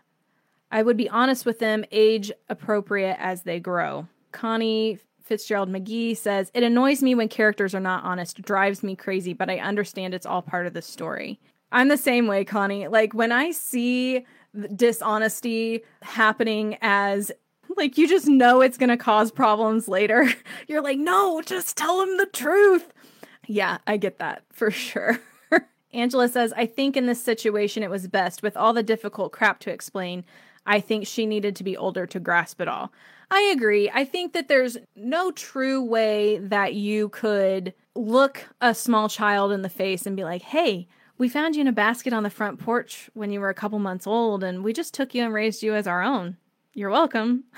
I 0.72 0.84
would 0.84 0.98
be 0.98 1.10
honest 1.10 1.46
with 1.46 1.60
them, 1.60 1.84
age 1.92 2.32
appropriate 2.48 3.18
as 3.20 3.44
they 3.44 3.60
grow. 3.60 4.08
Connie 4.32 5.00
Fitzgerald 5.24 5.70
McGee 5.70 6.16
says, 6.16 6.52
It 6.54 6.64
annoys 6.64 7.02
me 7.02 7.16
when 7.16 7.28
characters 7.28 7.74
are 7.74 7.80
not 7.80 8.04
honest, 8.04 8.42
drives 8.42 8.84
me 8.84 8.96
crazy, 8.96 9.34
but 9.34 9.50
I 9.50 9.58
understand 9.58 10.14
it's 10.14 10.26
all 10.26 10.42
part 10.42 10.68
of 10.68 10.74
the 10.74 10.82
story. 10.82 11.40
I'm 11.72 11.88
the 11.88 11.98
same 11.98 12.28
way, 12.28 12.46
Connie. 12.46 12.88
Like 12.88 13.14
when 13.14 13.32
I 13.32 13.52
see 13.52 14.26
dishonesty 14.76 15.84
happening 16.02 16.78
as 16.82 17.32
like 17.78 17.98
you 17.98 18.08
just 18.08 18.28
know 18.28 18.62
it's 18.62 18.78
going 18.78 18.90
to 18.90 18.98
cause 18.98 19.32
problems 19.32 19.88
later. 19.88 20.30
You're 20.68 20.82
like, 20.82 20.98
"No, 20.98 21.42
just 21.42 21.78
tell 21.78 22.02
him 22.02 22.18
the 22.18 22.26
truth." 22.26 22.92
Yeah, 23.48 23.80
I 23.88 23.98
get 23.98 24.20
that 24.20 24.44
for 24.52 24.72
sure. 24.72 25.20
Angela 25.94 26.28
says, 26.28 26.54
"I 26.56 26.66
think 26.66 26.96
in 26.96 27.06
this 27.06 27.24
situation 27.24 27.84
it 27.84 27.90
was 27.90 28.08
best 28.08 28.44
with 28.44 28.56
all 28.58 28.74
the 28.74 28.84
difficult 28.84 29.32
crap 29.32 29.60
to 29.62 29.72
explain. 29.72 30.26
I 30.66 30.80
think 30.80 31.08
she 31.08 31.26
needed 31.26 31.56
to 31.56 31.64
be 31.64 31.78
older 31.78 32.06
to 32.08 32.20
grasp 32.20 32.62
it 32.62 32.68
all." 32.68 32.92
I 33.34 33.42
agree. 33.56 33.90
I 33.94 34.04
think 34.04 34.34
that 34.34 34.50
there's 34.50 34.78
no 34.94 35.32
true 35.32 35.82
way 35.82 36.38
that 36.40 36.74
you 36.74 37.08
could 37.10 37.74
look 37.96 38.46
a 38.60 38.76
small 38.76 39.08
child 39.08 39.54
in 39.54 39.62
the 39.62 39.70
face 39.70 40.06
and 40.06 40.18
be 40.18 40.26
like, 40.26 40.42
"Hey, 40.42 40.88
we 41.18 41.30
found 41.30 41.56
you 41.56 41.62
in 41.62 41.68
a 41.68 41.72
basket 41.72 42.14
on 42.14 42.24
the 42.24 42.30
front 42.30 42.60
porch 42.60 43.10
when 43.14 43.32
you 43.32 43.40
were 43.40 43.50
a 43.50 43.54
couple 43.54 43.80
months 43.80 44.06
old 44.06 44.44
and 44.44 44.64
we 44.64 44.74
just 44.74 44.94
took 44.94 45.14
you 45.14 45.24
and 45.24 45.34
raised 45.34 45.64
you 45.64 45.76
as 45.76 45.88
our 45.88 46.02
own 46.02 46.36
you're 46.74 46.90
welcome. 46.90 47.44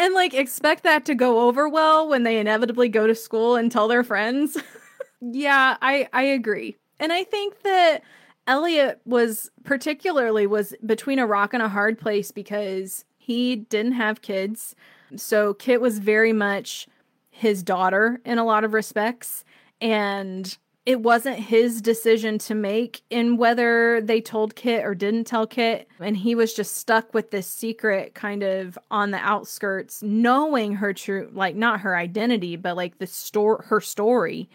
And 0.00 0.14
like 0.14 0.32
expect 0.32 0.84
that 0.84 1.04
to 1.06 1.14
go 1.16 1.40
over 1.48 1.68
well 1.68 2.08
when 2.08 2.22
they 2.22 2.38
inevitably 2.38 2.88
go 2.88 3.08
to 3.08 3.16
school 3.16 3.56
and 3.56 3.70
tell 3.70 3.88
their 3.88 4.04
friends. 4.04 4.56
yeah, 5.20 5.76
I 5.82 6.08
I 6.12 6.22
agree. 6.22 6.76
And 7.00 7.12
I 7.12 7.24
think 7.24 7.62
that 7.62 8.02
Elliot 8.46 9.00
was 9.04 9.50
particularly 9.64 10.46
was 10.46 10.72
between 10.86 11.18
a 11.18 11.26
rock 11.26 11.52
and 11.52 11.64
a 11.64 11.68
hard 11.68 11.98
place 11.98 12.30
because 12.30 13.04
he 13.16 13.56
didn't 13.56 13.92
have 13.92 14.22
kids. 14.22 14.76
So 15.16 15.52
Kit 15.54 15.80
was 15.80 15.98
very 15.98 16.32
much 16.32 16.86
his 17.30 17.64
daughter 17.64 18.20
in 18.24 18.38
a 18.38 18.44
lot 18.44 18.62
of 18.62 18.72
respects 18.72 19.44
and 19.80 20.56
it 20.88 21.02
wasn't 21.02 21.38
his 21.38 21.82
decision 21.82 22.38
to 22.38 22.54
make 22.54 23.02
in 23.10 23.36
whether 23.36 24.00
they 24.00 24.22
told 24.22 24.56
Kit 24.56 24.86
or 24.86 24.94
didn't 24.94 25.24
tell 25.24 25.46
Kit. 25.46 25.86
And 26.00 26.16
he 26.16 26.34
was 26.34 26.54
just 26.54 26.78
stuck 26.78 27.12
with 27.12 27.30
this 27.30 27.46
secret 27.46 28.14
kind 28.14 28.42
of 28.42 28.78
on 28.90 29.10
the 29.10 29.18
outskirts, 29.18 30.02
knowing 30.02 30.76
her 30.76 30.94
true, 30.94 31.28
like 31.34 31.54
not 31.54 31.82
her 31.82 31.94
identity, 31.94 32.56
but 32.56 32.74
like 32.74 32.96
the 32.96 33.06
store, 33.06 33.66
her 33.68 33.82
story, 33.82 34.48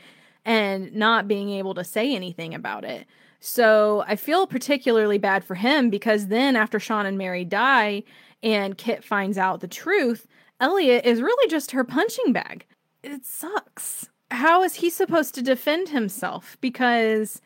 and 0.44 0.92
not 0.96 1.28
being 1.28 1.52
able 1.52 1.76
to 1.76 1.84
say 1.84 2.16
anything 2.16 2.56
about 2.56 2.84
it. 2.84 3.06
So 3.40 4.04
I 4.08 4.16
feel 4.16 4.48
particularly 4.48 5.20
bad 5.20 5.44
for 5.44 5.54
him 5.54 5.92
because 5.92 6.30
then 6.30 6.56
after 6.56 6.80
Sean 6.80 7.06
and 7.06 7.16
Mary 7.16 7.46
die 7.46 8.02
and 8.42 8.76
Kit 8.76 9.04
finds 9.04 9.38
out 9.38 9.60
the 9.60 9.68
truth, 9.68 10.26
Elliot 10.60 11.06
is 11.06 11.22
really 11.22 11.48
just 11.48 11.70
her 11.74 11.84
punching 11.84 12.34
bag. 12.34 12.66
It 13.04 13.24
sucks 13.24 14.10
how 14.34 14.64
is 14.64 14.76
he 14.76 14.90
supposed 14.90 15.36
to 15.36 15.42
defend 15.42 15.90
himself? 15.90 16.58
Because 16.60 17.42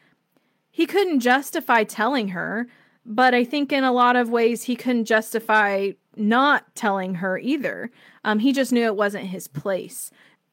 he 0.71 0.85
couldn't 0.85 1.19
justify 1.19 1.83
telling 1.83 2.29
her, 2.29 2.67
but 3.05 3.33
I 3.33 3.43
think 3.43 3.71
in 3.71 3.83
a 3.83 3.91
lot 3.91 4.15
of 4.15 4.29
ways 4.29 4.63
he 4.63 4.75
couldn't 4.75 5.05
justify 5.05 5.91
not 6.15 6.75
telling 6.75 7.15
her 7.15 7.37
either. 7.37 7.91
Um, 8.23 8.39
he 8.39 8.53
just 8.53 8.71
knew 8.71 8.85
it 8.85 8.95
wasn't 8.95 9.25
his 9.25 9.47
place. 9.47 10.11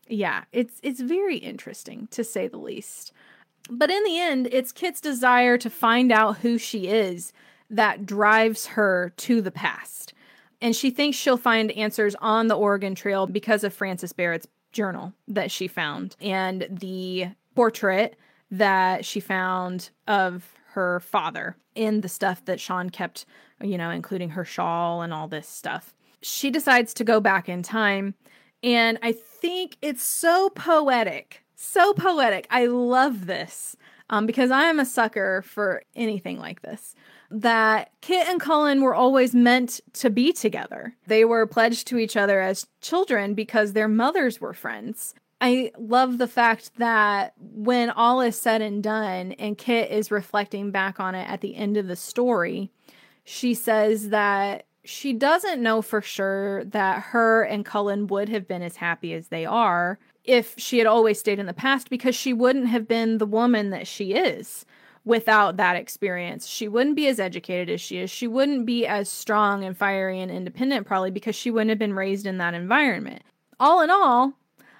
Yeah, 0.09 0.45
it's 0.53 0.81
it's 0.83 1.01
very 1.01 1.39
interesting 1.39 2.09
to 2.11 2.23
say 2.23 2.49
the 2.49 2.59
least. 2.59 3.13
But 3.71 3.91
in 3.91 4.05
the 4.05 4.21
end, 4.21 4.49
it's 4.53 4.73
Kit's 4.73 5.01
desire 5.01 5.57
to 5.59 5.71
find 5.71 6.13
out 6.13 6.39
who 6.39 6.59
she 6.59 6.89
is 6.89 7.33
that 7.71 8.05
drives 8.05 8.67
her 8.67 9.13
to 9.17 9.41
the 9.41 9.51
past. 9.51 10.13
And 10.61 10.77
she 10.77 10.91
thinks 10.91 11.17
she'll 11.17 11.37
find 11.37 11.73
answers 11.73 12.15
on 12.17 12.49
the 12.49 12.57
Oregon 12.57 12.95
Trail 12.95 13.27
because 13.27 13.65
of 13.65 13.73
Frances 13.73 14.13
Barrett's 14.13 14.47
journal 14.75 15.15
that 15.27 15.51
she 15.51 15.67
found 15.67 16.17
and 16.21 16.67
the 16.71 17.29
portrait 17.55 18.17
that 18.51 19.05
she 19.05 19.21
found 19.21 19.91
of 20.07 20.53
her 20.73 21.01
father 21.01 21.57
in 21.75 22.03
the 22.03 22.09
stuff 22.09 22.45
that 22.45 22.61
Sean 22.61 22.91
kept, 22.91 23.25
you 23.63 23.79
know, 23.79 23.91
including 23.91 24.31
her 24.31 24.45
shawl 24.45 25.03
and 25.03 25.15
all 25.15 25.29
this 25.29 25.49
stuff. 25.49 25.95
She 26.21 26.51
decides 26.51 26.93
to 26.95 27.05
go 27.05 27.21
back 27.21 27.49
in 27.49 27.63
time. 27.63 28.15
And 28.63 28.99
I 29.03 29.13
think 29.13 29.77
it's 29.81 30.03
so 30.03 30.51
poetic. 30.51 31.45
So 31.55 31.95
poetic. 31.95 32.47
I 32.51 32.67
love 32.67 33.27
this 33.27 33.77
um, 34.11 34.27
because 34.27 34.51
I 34.51 34.65
am 34.65 34.79
a 34.79 34.85
sucker 34.85 35.43
for 35.43 35.83
anything 35.95 36.39
like 36.39 36.63
this 36.63 36.95
that 37.31 37.91
Kit 38.01 38.29
and 38.29 38.41
Cullen 38.41 38.81
were 38.83 38.95
always 38.95 39.35
meant 39.35 39.81
to 39.95 40.11
be 40.11 40.33
together. 40.33 40.95
They 41.07 41.25
were 41.25 41.47
pledged 41.47 41.89
to 41.89 41.99
each 41.99 42.17
other 42.17 42.41
as 42.41 42.67
children 42.81 43.35
because 43.35 43.73
their 43.73 43.89
mothers 43.89 44.41
were 44.41 44.53
friends. 44.53 45.15
I 45.41 45.73
love 45.77 46.19
the 46.19 46.29
fact 46.29 46.77
that 46.77 47.35
when 47.39 47.91
all 47.91 48.21
is 48.21 48.41
said 48.41 48.63
and 48.63 48.83
done, 48.83 49.33
and 49.33 49.59
Kit 49.59 49.91
is 49.91 50.11
reflecting 50.11 50.71
back 50.71 51.01
on 51.01 51.15
it 51.15 51.29
at 51.29 51.41
the 51.41 51.57
end 51.57 51.77
of 51.77 51.89
the 51.89 51.97
story, 51.97 52.71
she 53.25 53.53
says 53.53 54.11
that 54.11 54.67
she 54.85 55.13
doesn't 55.13 55.63
know 55.63 55.83
for 55.83 56.01
sure 56.01 56.65
that 56.65 57.03
her 57.03 57.43
and 57.43 57.65
Cullen 57.65 58.07
would 58.07 58.29
have 58.29 58.47
been 58.47 58.63
as 58.63 58.77
happy 58.77 59.13
as 59.13 59.29
they 59.29 59.45
are 59.45 59.99
if 60.25 60.55
she 60.57 60.79
had 60.79 60.87
always 60.87 61.21
stayed 61.21 61.39
in 61.39 61.47
the 61.47 61.53
past 61.53 61.91
because 61.91 62.15
she 62.15 62.33
wouldn't 62.33 62.69
have 62.69 62.89
been 62.89 63.19
the 63.19 63.27
woman 63.27 63.71
that 63.71 63.87
she 63.87 64.15
is 64.15 64.65
without 65.05 65.59
that 65.59 65.77
experience. 65.77 66.47
She 66.47 66.67
wouldn't 66.67 66.97
be 66.97 67.07
as 67.09 67.21
educated 67.21 67.69
as 67.69 67.81
she 67.81 67.99
is. 67.99 68.11
She 68.11 68.27
wouldn't 68.27 68.65
be 68.65 68.87
as 68.87 69.09
strong 69.09 69.63
and 69.63 69.77
fiery 69.77 70.21
and 70.21 70.31
independent, 70.31 70.87
probably 70.87 71.11
because 71.11 71.37
she 71.37 71.51
wouldn't 71.51 71.69
have 71.71 71.79
been 71.79 71.93
raised 71.93 72.27
in 72.27 72.39
that 72.39 72.55
environment. 72.55 73.23
All 73.61 73.83
in 73.83 73.91
all, 73.91 74.33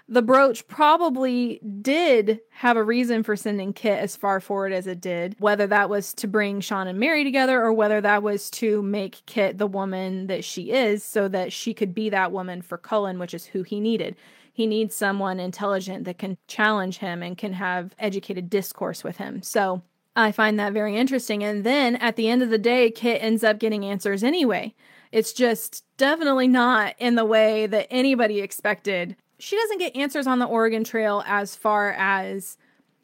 the 0.09 0.23
brooch 0.23 0.67
probably 0.67 1.61
did 1.81 2.41
have 2.51 2.77
a 2.77 2.85
reason 2.85 3.23
for 3.23 3.37
sending 3.37 3.73
Kit 3.73 3.99
as 3.99 4.17
far 4.17 4.41
forward 4.41 4.73
as 4.73 4.87
it 4.87 5.01
did, 5.01 5.37
whether 5.39 5.67
that 5.67 5.89
was 5.89 6.13
to 6.15 6.27
bring 6.27 6.61
Sean 6.61 6.87
and 6.87 6.99
Mary 6.99 7.25
together 7.25 7.63
or 7.63 7.73
whether 7.73 8.01
that 8.01 8.23
was 8.23 8.51
to 8.51 8.83
make 8.83 9.25
Kit 9.27 9.57
the 9.57 9.67
woman 9.67 10.27
that 10.27 10.45
she 10.45 10.73
is 10.73 11.03
so 11.03 11.29
that 11.29 11.53
she 11.53 11.73
could 11.73 11.95
be 11.95 12.11
that 12.11 12.33
woman 12.33 12.61
for 12.61 12.77
Cullen, 12.77 13.19
which 13.19 13.33
is 13.33 13.47
who 13.47 13.63
he 13.63 13.81
needed. 13.81 14.15
He 14.55 14.67
needs 14.67 14.95
someone 14.95 15.39
intelligent 15.39 16.05
that 16.05 16.17
can 16.17 16.39
challenge 16.47 16.99
him 16.99 17.23
and 17.23 17.37
can 17.37 17.53
have 17.53 17.95
educated 17.99 18.49
discourse 18.49 19.05
with 19.05 19.19
him. 19.19 19.43
So 19.43 19.83
I 20.17 20.33
find 20.33 20.59
that 20.59 20.73
very 20.73 20.97
interesting. 20.97 21.45
And 21.45 21.63
then 21.63 21.97
at 21.97 22.17
the 22.17 22.29
end 22.29 22.43
of 22.43 22.49
the 22.49 22.57
day, 22.57 22.91
Kit 22.91 23.23
ends 23.23 23.45
up 23.45 23.59
getting 23.59 23.85
answers 23.85 24.25
anyway. 24.25 24.75
It's 25.13 25.35
just 25.35 25.85
definitely 25.99 26.49
not 26.49 26.95
in 26.99 27.17
the 27.17 27.27
way 27.27 27.67
that 27.67 27.89
anybody 27.91 28.41
expected 28.41 29.17
she 29.39 29.57
doesn't 29.57 29.79
get 29.79 29.97
answers 29.97 30.27
on 30.27 30.39
the 30.39 30.47
Oregon 30.47 30.85
Trail 30.85 31.23
as 31.27 31.57
far 31.57 31.93
as 31.93 32.57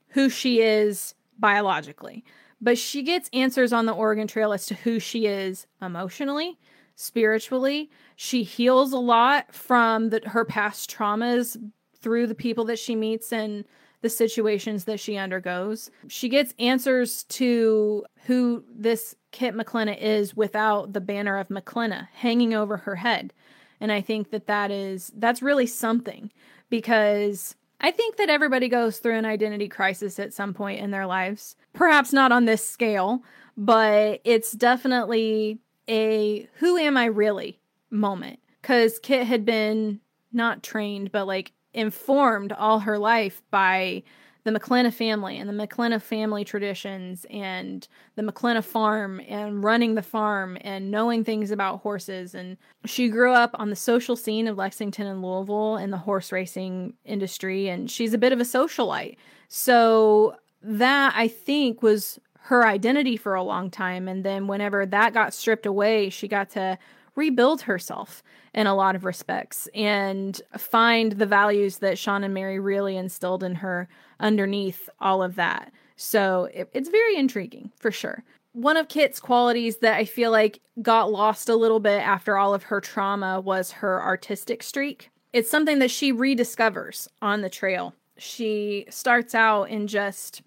who 0.08 0.28
she 0.28 0.60
is 0.60 1.14
biologically, 1.38 2.24
but 2.60 2.78
she 2.78 3.02
gets 3.02 3.28
answers 3.32 3.72
on 3.72 3.86
the 3.86 3.92
Oregon 3.92 4.26
Trail 4.26 4.52
as 4.52 4.66
to 4.66 4.74
who 4.74 4.98
she 4.98 5.26
is 5.26 5.66
emotionally, 5.82 6.58
spiritually. 7.00 7.90
She 8.16 8.42
heals 8.42 8.92
a 8.92 8.98
lot 8.98 9.54
from 9.54 10.10
the, 10.10 10.20
her 10.26 10.44
past 10.44 10.90
traumas 10.90 11.56
through 12.00 12.26
the 12.26 12.34
people 12.34 12.64
that 12.66 12.78
she 12.78 12.94
meets 12.94 13.32
and 13.32 13.64
the 14.02 14.10
situations 14.10 14.84
that 14.84 15.00
she 15.00 15.16
undergoes. 15.16 15.90
She 16.08 16.28
gets 16.28 16.54
answers 16.58 17.24
to 17.24 18.04
who 18.26 18.64
this 18.70 19.14
Kit 19.30 19.54
MacKlenna 19.54 19.96
is 20.00 20.36
without 20.36 20.92
the 20.92 21.00
banner 21.00 21.38
of 21.38 21.48
MacKlenna 21.48 22.08
hanging 22.12 22.54
over 22.54 22.78
her 22.78 22.96
head. 22.96 23.32
And 23.80 23.90
I 23.92 24.00
think 24.00 24.30
that 24.30 24.46
that 24.46 24.70
is 24.70 25.10
that's 25.16 25.42
really 25.42 25.66
something 25.66 26.30
because 26.68 27.56
I 27.80 27.90
think 27.90 28.16
that 28.16 28.28
everybody 28.28 28.68
goes 28.68 28.98
through 28.98 29.16
an 29.16 29.24
identity 29.24 29.68
crisis 29.68 30.18
at 30.18 30.34
some 30.34 30.52
point 30.52 30.80
in 30.80 30.90
their 30.90 31.06
lives. 31.06 31.56
Perhaps 31.72 32.12
not 32.12 32.32
on 32.32 32.44
this 32.44 32.66
scale, 32.66 33.22
but 33.56 34.20
it's 34.24 34.52
definitely 34.52 35.60
a 35.90 36.48
who 36.54 36.76
am 36.76 36.96
I 36.96 37.06
really 37.06 37.58
moment. 37.90 38.38
Cuz 38.62 38.98
Kit 38.98 39.26
had 39.26 39.44
been 39.44 40.00
not 40.32 40.62
trained 40.62 41.10
but 41.10 41.26
like 41.26 41.52
informed 41.74 42.52
all 42.52 42.80
her 42.80 42.98
life 42.98 43.42
by 43.50 44.02
the 44.44 44.50
MacKlenna 44.50 44.92
family 44.92 45.36
and 45.36 45.48
the 45.48 45.66
MacKlenna 45.66 46.00
family 46.00 46.44
traditions 46.44 47.26
and 47.30 47.86
the 48.16 48.22
MacKlenna 48.22 48.62
farm 48.62 49.20
and 49.28 49.62
running 49.62 49.94
the 49.94 50.02
farm 50.02 50.56
and 50.62 50.90
knowing 50.90 51.24
things 51.24 51.50
about 51.50 51.80
horses. 51.80 52.34
And 52.34 52.56
she 52.86 53.08
grew 53.08 53.32
up 53.32 53.50
on 53.54 53.70
the 53.70 53.76
social 53.76 54.16
scene 54.16 54.48
of 54.48 54.56
Lexington 54.56 55.06
and 55.06 55.22
Louisville 55.22 55.76
and 55.76 55.92
the 55.92 55.98
horse 55.98 56.32
racing 56.32 56.94
industry. 57.04 57.68
And 57.68 57.90
she's 57.90 58.14
a 58.14 58.18
bit 58.18 58.32
of 58.32 58.40
a 58.40 58.44
socialite. 58.44 59.16
So 59.48 60.36
that 60.62 61.12
I 61.14 61.28
think 61.28 61.82
was 61.82 62.18
her 62.42 62.66
identity 62.66 63.16
for 63.16 63.34
a 63.34 63.42
long 63.42 63.70
time. 63.70 64.08
And 64.08 64.24
then 64.24 64.46
whenever 64.46 64.86
that 64.86 65.14
got 65.14 65.34
stripped 65.34 65.66
away, 65.66 66.10
she 66.10 66.28
got 66.28 66.50
to 66.50 66.78
rebuild 67.14 67.62
herself 67.62 68.22
in 68.54 68.66
a 68.66 68.74
lot 68.74 68.96
of 68.96 69.04
respects 69.04 69.68
and 69.74 70.40
find 70.56 71.12
the 71.12 71.26
values 71.26 71.78
that 71.78 71.98
Sean 71.98 72.24
and 72.24 72.34
Mary 72.34 72.58
really 72.58 72.96
instilled 72.96 73.42
in 73.42 73.56
her 73.56 73.88
underneath 74.18 74.88
all 75.00 75.22
of 75.22 75.36
that. 75.36 75.72
So 75.96 76.48
it, 76.54 76.70
it's 76.72 76.88
very 76.88 77.16
intriguing 77.16 77.70
for 77.76 77.90
sure. 77.90 78.24
One 78.52 78.76
of 78.76 78.88
Kit's 78.88 79.20
qualities 79.20 79.76
that 79.78 79.96
I 79.96 80.04
feel 80.04 80.30
like 80.30 80.60
got 80.82 81.12
lost 81.12 81.48
a 81.48 81.54
little 81.54 81.78
bit 81.78 82.00
after 82.00 82.36
all 82.36 82.52
of 82.54 82.64
her 82.64 82.80
trauma 82.80 83.40
was 83.40 83.70
her 83.72 84.02
artistic 84.02 84.62
streak. 84.62 85.10
It's 85.32 85.50
something 85.50 85.78
that 85.78 85.90
she 85.90 86.12
rediscovers 86.12 87.06
on 87.22 87.42
the 87.42 87.50
trail. 87.50 87.94
She 88.18 88.86
starts 88.90 89.34
out 89.34 89.64
in 89.64 89.86
just 89.86 90.42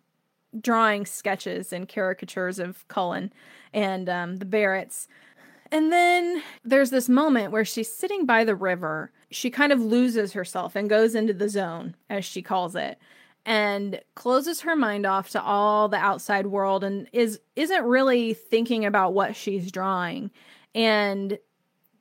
drawing 0.60 1.06
sketches 1.06 1.74
and 1.74 1.88
caricatures 1.88 2.60
of 2.60 2.88
Cullen 2.88 3.34
and 3.74 4.08
um, 4.10 4.38
the 4.38 4.46
Barretts 4.46 5.08
and 5.74 5.92
then 5.92 6.44
there's 6.64 6.92
this 6.92 7.10
moment 7.10 7.52
where 7.52 7.66
she's 7.66 7.92
sitting 7.92 8.28
by 8.28 8.44
the 8.44 8.56
river. 8.56 9.12
She 9.32 9.50
kind 9.50 9.72
of 9.72 9.82
loses 9.82 10.34
herself 10.34 10.76
and 10.76 10.88
goes 10.88 11.16
into 11.16 11.34
the 11.34 11.50
zone, 11.50 11.96
as 12.12 12.24
she 12.24 12.44
calls 12.44 12.76
it, 12.76 13.00
and 13.44 14.00
closes 14.14 14.62
her 14.62 14.76
mind 14.76 15.08
off 15.08 15.32
to 15.32 15.42
all 15.42 15.90
the 15.90 15.98
outside 15.98 16.46
world 16.46 16.84
and 16.84 17.10
is 17.12 17.40
isn't 17.56 17.84
really 17.86 18.36
thinking 18.36 18.86
about 18.86 19.16
what 19.16 19.36
she's 19.36 19.72
drawing. 19.72 20.30
And 20.76 21.40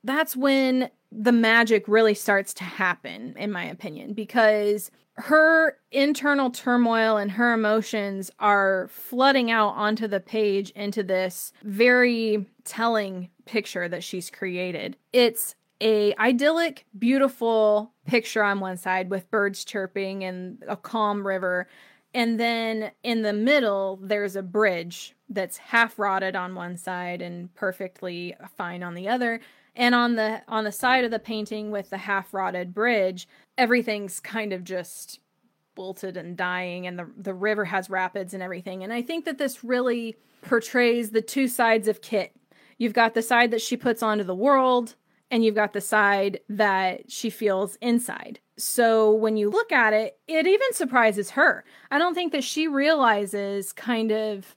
that's 0.03 0.35
when 0.35 0.91
the 1.11 1.31
magic 1.31 1.87
really 1.87 2.13
starts 2.13 2.53
to 2.55 2.63
happen, 2.63 3.33
in 3.39 3.51
my 3.51 3.63
opinion, 3.63 4.13
because 4.13 4.91
her 5.15 5.77
internal 5.91 6.49
turmoil 6.49 7.17
and 7.17 7.31
her 7.31 7.53
emotions 7.53 8.31
are 8.39 8.87
flooding 8.91 9.51
out 9.51 9.69
onto 9.75 10.07
the 10.07 10.19
page 10.19 10.71
into 10.71 11.03
this 11.03 11.53
very 11.63 12.47
telling 12.63 13.29
picture 13.45 13.87
that 13.87 14.03
she's 14.03 14.29
created. 14.29 14.97
It's 15.11 15.55
a 15.81 16.15
idyllic, 16.15 16.85
beautiful 16.97 17.93
picture 18.07 18.43
on 18.43 18.59
one 18.59 18.77
side 18.77 19.09
with 19.09 19.29
birds 19.29 19.63
chirping 19.63 20.23
and 20.23 20.63
a 20.67 20.77
calm 20.77 21.27
river. 21.27 21.67
And 22.13 22.39
then 22.39 22.91
in 23.03 23.21
the 23.21 23.33
middle, 23.33 23.99
there's 24.01 24.35
a 24.35 24.43
bridge 24.43 25.15
that's 25.29 25.57
half 25.57 25.99
rotted 25.99 26.35
on 26.35 26.55
one 26.55 26.77
side 26.77 27.21
and 27.21 27.53
perfectly 27.53 28.35
fine 28.55 28.81
on 28.83 28.93
the 28.93 29.09
other 29.09 29.41
and 29.75 29.95
on 29.95 30.15
the 30.15 30.41
on 30.47 30.63
the 30.63 30.71
side 30.71 31.03
of 31.03 31.11
the 31.11 31.19
painting 31.19 31.71
with 31.71 31.89
the 31.89 31.97
half 31.97 32.33
rotted 32.33 32.73
bridge 32.73 33.27
everything's 33.57 34.19
kind 34.19 34.53
of 34.53 34.63
just 34.63 35.19
bolted 35.75 36.17
and 36.17 36.37
dying 36.37 36.87
and 36.87 36.97
the 36.97 37.09
the 37.17 37.33
river 37.33 37.65
has 37.65 37.89
rapids 37.89 38.33
and 38.33 38.43
everything. 38.43 38.83
And 38.83 38.93
i 38.93 39.01
think 39.01 39.25
that 39.25 39.37
this 39.37 39.63
really 39.63 40.15
portrays 40.41 41.11
the 41.11 41.21
two 41.21 41.47
sides 41.47 41.87
of 41.87 42.01
kit. 42.01 42.35
You've 42.77 42.93
got 42.93 43.13
the 43.13 43.21
side 43.21 43.51
that 43.51 43.61
she 43.61 43.77
puts 43.77 44.03
onto 44.03 44.23
the 44.23 44.35
world 44.35 44.95
and 45.31 45.43
you've 45.43 45.55
got 45.55 45.73
the 45.73 45.81
side 45.81 46.41
that 46.49 47.09
she 47.11 47.29
feels 47.29 47.77
inside. 47.77 48.39
So 48.57 49.11
when 49.13 49.37
you 49.37 49.49
look 49.49 49.71
at 49.71 49.93
it 49.93 50.19
it 50.27 50.45
even 50.45 50.73
surprises 50.73 51.31
her. 51.31 51.63
I 51.91 51.97
don't 51.97 52.13
think 52.13 52.31
that 52.33 52.43
she 52.43 52.67
realizes 52.67 53.73
kind 53.73 54.11
of 54.11 54.55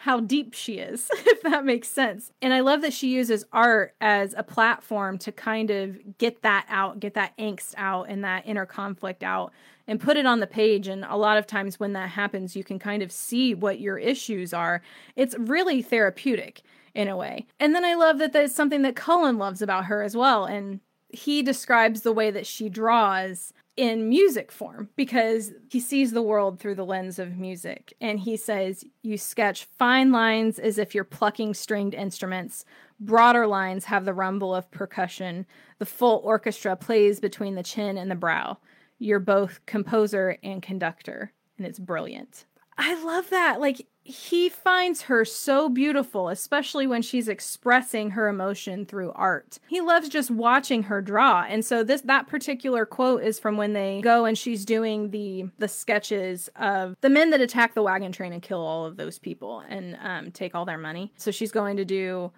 how 0.00 0.18
deep 0.18 0.54
she 0.54 0.78
is, 0.78 1.10
if 1.12 1.42
that 1.42 1.62
makes 1.62 1.86
sense. 1.86 2.32
And 2.40 2.54
I 2.54 2.60
love 2.60 2.80
that 2.80 2.94
she 2.94 3.08
uses 3.08 3.44
art 3.52 3.94
as 4.00 4.34
a 4.34 4.42
platform 4.42 5.18
to 5.18 5.30
kind 5.30 5.70
of 5.70 6.16
get 6.16 6.40
that 6.40 6.64
out, 6.70 7.00
get 7.00 7.12
that 7.14 7.36
angst 7.36 7.74
out 7.76 8.08
and 8.08 8.24
that 8.24 8.46
inner 8.46 8.64
conflict 8.64 9.22
out 9.22 9.52
and 9.86 10.00
put 10.00 10.16
it 10.16 10.24
on 10.24 10.40
the 10.40 10.46
page. 10.46 10.88
And 10.88 11.04
a 11.04 11.18
lot 11.18 11.36
of 11.36 11.46
times 11.46 11.78
when 11.78 11.92
that 11.92 12.08
happens, 12.08 12.56
you 12.56 12.64
can 12.64 12.78
kind 12.78 13.02
of 13.02 13.12
see 13.12 13.52
what 13.52 13.78
your 13.78 13.98
issues 13.98 14.54
are. 14.54 14.80
It's 15.16 15.36
really 15.38 15.82
therapeutic 15.82 16.62
in 16.94 17.06
a 17.06 17.16
way. 17.16 17.46
And 17.58 17.74
then 17.74 17.84
I 17.84 17.92
love 17.92 18.16
that 18.18 18.32
that's 18.32 18.54
something 18.54 18.80
that 18.82 18.96
Cullen 18.96 19.36
loves 19.36 19.60
about 19.60 19.84
her 19.84 20.02
as 20.02 20.16
well. 20.16 20.46
And 20.46 20.80
he 21.10 21.42
describes 21.42 22.00
the 22.00 22.12
way 22.12 22.30
that 22.30 22.46
she 22.46 22.70
draws 22.70 23.52
in 23.80 24.10
music 24.10 24.52
form 24.52 24.90
because 24.94 25.52
he 25.70 25.80
sees 25.80 26.10
the 26.10 26.20
world 26.20 26.60
through 26.60 26.74
the 26.74 26.84
lens 26.84 27.18
of 27.18 27.38
music. 27.38 27.94
And 27.98 28.20
he 28.20 28.36
says, 28.36 28.84
You 29.02 29.16
sketch 29.16 29.64
fine 29.78 30.12
lines 30.12 30.58
as 30.58 30.76
if 30.76 30.94
you're 30.94 31.02
plucking 31.02 31.54
stringed 31.54 31.94
instruments. 31.94 32.66
Broader 33.00 33.46
lines 33.46 33.86
have 33.86 34.04
the 34.04 34.12
rumble 34.12 34.54
of 34.54 34.70
percussion. 34.70 35.46
The 35.78 35.86
full 35.86 36.20
orchestra 36.22 36.76
plays 36.76 37.20
between 37.20 37.54
the 37.54 37.62
chin 37.62 37.96
and 37.96 38.10
the 38.10 38.16
brow. 38.16 38.58
You're 38.98 39.18
both 39.18 39.64
composer 39.64 40.36
and 40.42 40.60
conductor, 40.60 41.32
and 41.56 41.66
it's 41.66 41.78
brilliant. 41.78 42.44
I 42.76 43.02
love 43.02 43.30
that. 43.30 43.60
Like, 43.60 43.86
he 44.02 44.48
finds 44.48 45.02
her 45.02 45.24
so 45.24 45.68
beautiful, 45.68 46.28
especially 46.28 46.86
when 46.86 47.02
she's 47.02 47.28
expressing 47.28 48.10
her 48.10 48.28
emotion 48.28 48.86
through 48.86 49.12
art. 49.12 49.58
He 49.68 49.80
loves 49.80 50.08
just 50.08 50.30
watching 50.30 50.84
her 50.84 51.02
draw. 51.02 51.44
And 51.46 51.64
so 51.64 51.84
this 51.84 52.00
that 52.02 52.26
particular 52.26 52.86
quote 52.86 53.22
is 53.22 53.38
from 53.38 53.56
when 53.56 53.74
they 53.74 54.00
go 54.00 54.24
and 54.24 54.36
she's 54.36 54.64
doing 54.64 55.10
the 55.10 55.44
the 55.58 55.68
sketches 55.68 56.48
of 56.56 56.96
the 57.02 57.10
men 57.10 57.30
that 57.30 57.40
attack 57.40 57.74
the 57.74 57.82
wagon 57.82 58.10
train 58.10 58.32
and 58.32 58.42
kill 58.42 58.60
all 58.60 58.86
of 58.86 58.96
those 58.96 59.18
people 59.18 59.60
and 59.68 59.96
um, 60.02 60.30
take 60.30 60.54
all 60.54 60.64
their 60.64 60.78
money. 60.78 61.12
So 61.16 61.30
she's 61.30 61.52
going 61.52 61.76
to 61.76 61.84
do 61.84 62.32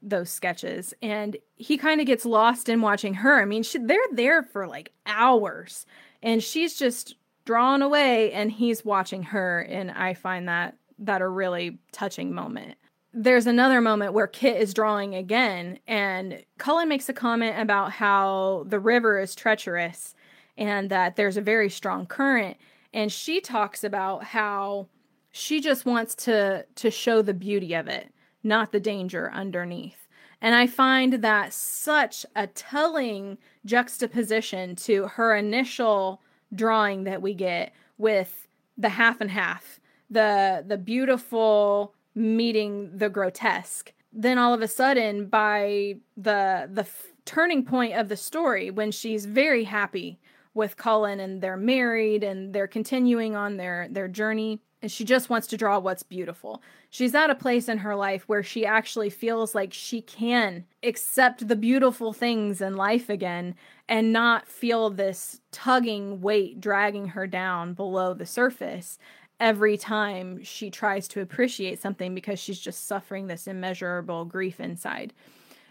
those 0.00 0.30
sketches 0.30 0.94
and 1.00 1.36
he 1.54 1.76
kind 1.76 2.00
of 2.00 2.06
gets 2.06 2.24
lost 2.24 2.68
in 2.68 2.80
watching 2.80 3.14
her. 3.14 3.40
I 3.40 3.44
mean, 3.44 3.62
she, 3.62 3.78
they're 3.78 3.98
there 4.12 4.42
for 4.42 4.66
like 4.66 4.92
hours 5.06 5.86
and 6.22 6.42
she's 6.42 6.76
just 6.76 7.14
drawn 7.44 7.82
away 7.82 8.32
and 8.32 8.50
he's 8.50 8.84
watching 8.84 9.24
her 9.24 9.60
and 9.60 9.90
I 9.90 10.14
find 10.14 10.48
that 10.48 10.76
that 11.06 11.22
a 11.22 11.28
really 11.28 11.78
touching 11.92 12.34
moment. 12.34 12.76
There's 13.14 13.46
another 13.46 13.80
moment 13.80 14.14
where 14.14 14.26
Kit 14.26 14.60
is 14.60 14.72
drawing 14.72 15.14
again, 15.14 15.78
and 15.86 16.42
Cullen 16.58 16.88
makes 16.88 17.08
a 17.08 17.12
comment 17.12 17.60
about 17.60 17.92
how 17.92 18.64
the 18.68 18.80
river 18.80 19.18
is 19.20 19.34
treacherous 19.34 20.14
and 20.56 20.90
that 20.90 21.16
there's 21.16 21.36
a 21.36 21.42
very 21.42 21.68
strong 21.68 22.06
current. 22.06 22.56
And 22.94 23.12
she 23.12 23.40
talks 23.40 23.84
about 23.84 24.24
how 24.24 24.88
she 25.30 25.60
just 25.60 25.86
wants 25.86 26.14
to 26.14 26.66
to 26.74 26.90
show 26.90 27.22
the 27.22 27.34
beauty 27.34 27.74
of 27.74 27.88
it, 27.88 28.12
not 28.42 28.72
the 28.72 28.80
danger 28.80 29.30
underneath. 29.32 30.08
And 30.40 30.54
I 30.54 30.66
find 30.66 31.14
that 31.14 31.52
such 31.52 32.26
a 32.34 32.46
telling 32.48 33.38
juxtaposition 33.64 34.74
to 34.76 35.06
her 35.06 35.36
initial 35.36 36.20
drawing 36.54 37.04
that 37.04 37.22
we 37.22 37.32
get 37.32 37.72
with 37.96 38.48
the 38.76 38.88
half 38.88 39.20
and 39.20 39.30
half, 39.30 39.80
the 40.12 40.64
the 40.66 40.78
beautiful 40.78 41.94
meeting 42.14 42.90
the 42.96 43.08
grotesque. 43.08 43.92
Then 44.12 44.38
all 44.38 44.52
of 44.52 44.62
a 44.62 44.68
sudden 44.68 45.26
by 45.26 45.96
the 46.16 46.68
the 46.72 46.82
f- 46.82 47.06
turning 47.24 47.64
point 47.64 47.94
of 47.94 48.08
the 48.08 48.16
story 48.16 48.70
when 48.70 48.90
she's 48.90 49.26
very 49.26 49.64
happy 49.64 50.18
with 50.54 50.76
Cullen 50.76 51.18
and 51.18 51.40
they're 51.40 51.56
married 51.56 52.22
and 52.22 52.54
they're 52.54 52.66
continuing 52.66 53.34
on 53.34 53.56
their 53.56 53.88
their 53.90 54.08
journey 54.08 54.60
and 54.82 54.90
she 54.90 55.04
just 55.04 55.30
wants 55.30 55.46
to 55.46 55.56
draw 55.56 55.78
what's 55.78 56.02
beautiful. 56.02 56.60
She's 56.90 57.14
at 57.14 57.30
a 57.30 57.36
place 57.36 57.68
in 57.68 57.78
her 57.78 57.94
life 57.94 58.28
where 58.28 58.42
she 58.42 58.66
actually 58.66 59.10
feels 59.10 59.54
like 59.54 59.72
she 59.72 60.02
can 60.02 60.64
accept 60.82 61.46
the 61.46 61.54
beautiful 61.54 62.12
things 62.12 62.60
in 62.60 62.76
life 62.76 63.08
again 63.08 63.54
and 63.88 64.12
not 64.12 64.48
feel 64.48 64.90
this 64.90 65.40
tugging 65.52 66.20
weight 66.20 66.60
dragging 66.60 67.08
her 67.08 67.28
down 67.28 67.74
below 67.74 68.12
the 68.12 68.26
surface 68.26 68.98
every 69.42 69.76
time 69.76 70.42
she 70.44 70.70
tries 70.70 71.08
to 71.08 71.20
appreciate 71.20 71.82
something 71.82 72.14
because 72.14 72.38
she's 72.38 72.60
just 72.60 72.86
suffering 72.86 73.26
this 73.26 73.48
immeasurable 73.48 74.24
grief 74.24 74.60
inside. 74.60 75.12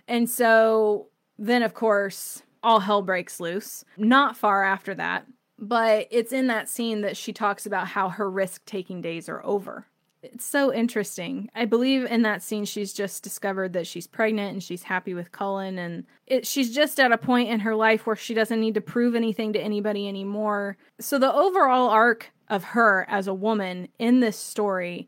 And 0.10 0.30
so 0.30 1.08
then, 1.40 1.64
of 1.64 1.74
course, 1.74 2.44
all 2.62 2.82
hell 2.82 3.02
breaks 3.02 3.40
loose. 3.40 3.86
Not 3.96 4.36
far 4.36 4.66
after 4.66 4.94
that, 4.96 5.26
but 5.58 6.10
it's 6.12 6.34
in 6.34 6.48
that 6.48 6.68
scene 6.68 7.00
that 7.02 7.16
she 7.16 7.32
talks 7.32 7.66
about 7.66 7.88
how 7.88 8.10
her 8.10 8.30
risk 8.30 8.66
taking 8.66 9.00
days 9.00 9.30
are 9.30 9.44
over. 9.46 9.88
It's 10.22 10.46
so 10.46 10.72
interesting. 10.72 11.50
I 11.56 11.66
believe 11.66 12.06
in 12.06 12.24
that 12.24 12.44
scene 12.44 12.66
she's 12.66 12.94
just 12.94 13.24
discovered 13.24 13.74
that 13.74 13.88
she's 13.88 14.06
pregnant 14.06 14.54
and 14.54 14.62
she's 14.62 14.84
happy 14.84 15.14
with 15.14 15.32
Cullen 15.32 15.80
and 15.80 16.06
it, 16.28 16.46
she's 16.46 16.76
just 16.76 17.00
at 17.00 17.12
a 17.12 17.18
point 17.18 17.50
in 17.50 17.62
her 17.62 17.74
life 17.74 18.06
where 18.06 18.16
she 18.16 18.36
doesn't 18.36 18.60
need 18.60 18.76
to 18.76 18.82
prove 18.82 19.16
anything 19.16 19.54
to 19.54 19.60
anybody 19.60 20.08
anymore. 20.08 20.78
So 21.00 21.18
the 21.18 21.34
overall 21.34 21.90
arc 21.90 22.32
of 22.52 22.66
her 22.66 23.08
as 23.10 23.26
a 23.26 23.34
woman 23.34 23.88
in 23.98 24.20
this 24.20 24.38
story 24.38 25.08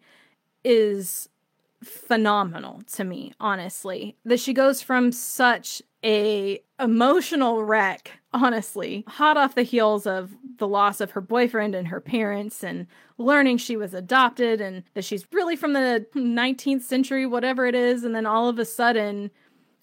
is 0.63 1.29
phenomenal 1.83 2.81
to 2.93 3.03
me, 3.03 3.33
honestly. 3.39 4.15
That 4.25 4.39
she 4.39 4.53
goes 4.53 4.81
from 4.81 5.11
such 5.11 5.81
a 6.03 6.63
emotional 6.79 7.63
wreck, 7.63 8.19
honestly, 8.33 9.03
hot 9.07 9.37
off 9.37 9.55
the 9.55 9.63
heels 9.63 10.07
of 10.07 10.31
the 10.57 10.67
loss 10.67 11.01
of 11.01 11.11
her 11.11 11.21
boyfriend 11.21 11.75
and 11.75 11.89
her 11.89 11.99
parents 11.99 12.63
and 12.63 12.87
learning 13.17 13.57
she 13.57 13.75
was 13.75 13.93
adopted 13.93 14.61
and 14.61 14.83
that 14.93 15.03
she's 15.03 15.25
really 15.31 15.55
from 15.55 15.73
the 15.73 16.05
19th 16.15 16.81
century, 16.81 17.25
whatever 17.25 17.65
it 17.65 17.75
is. 17.75 18.05
And 18.05 18.15
then 18.15 18.25
all 18.25 18.47
of 18.47 18.57
a 18.57 18.65
sudden, 18.65 19.31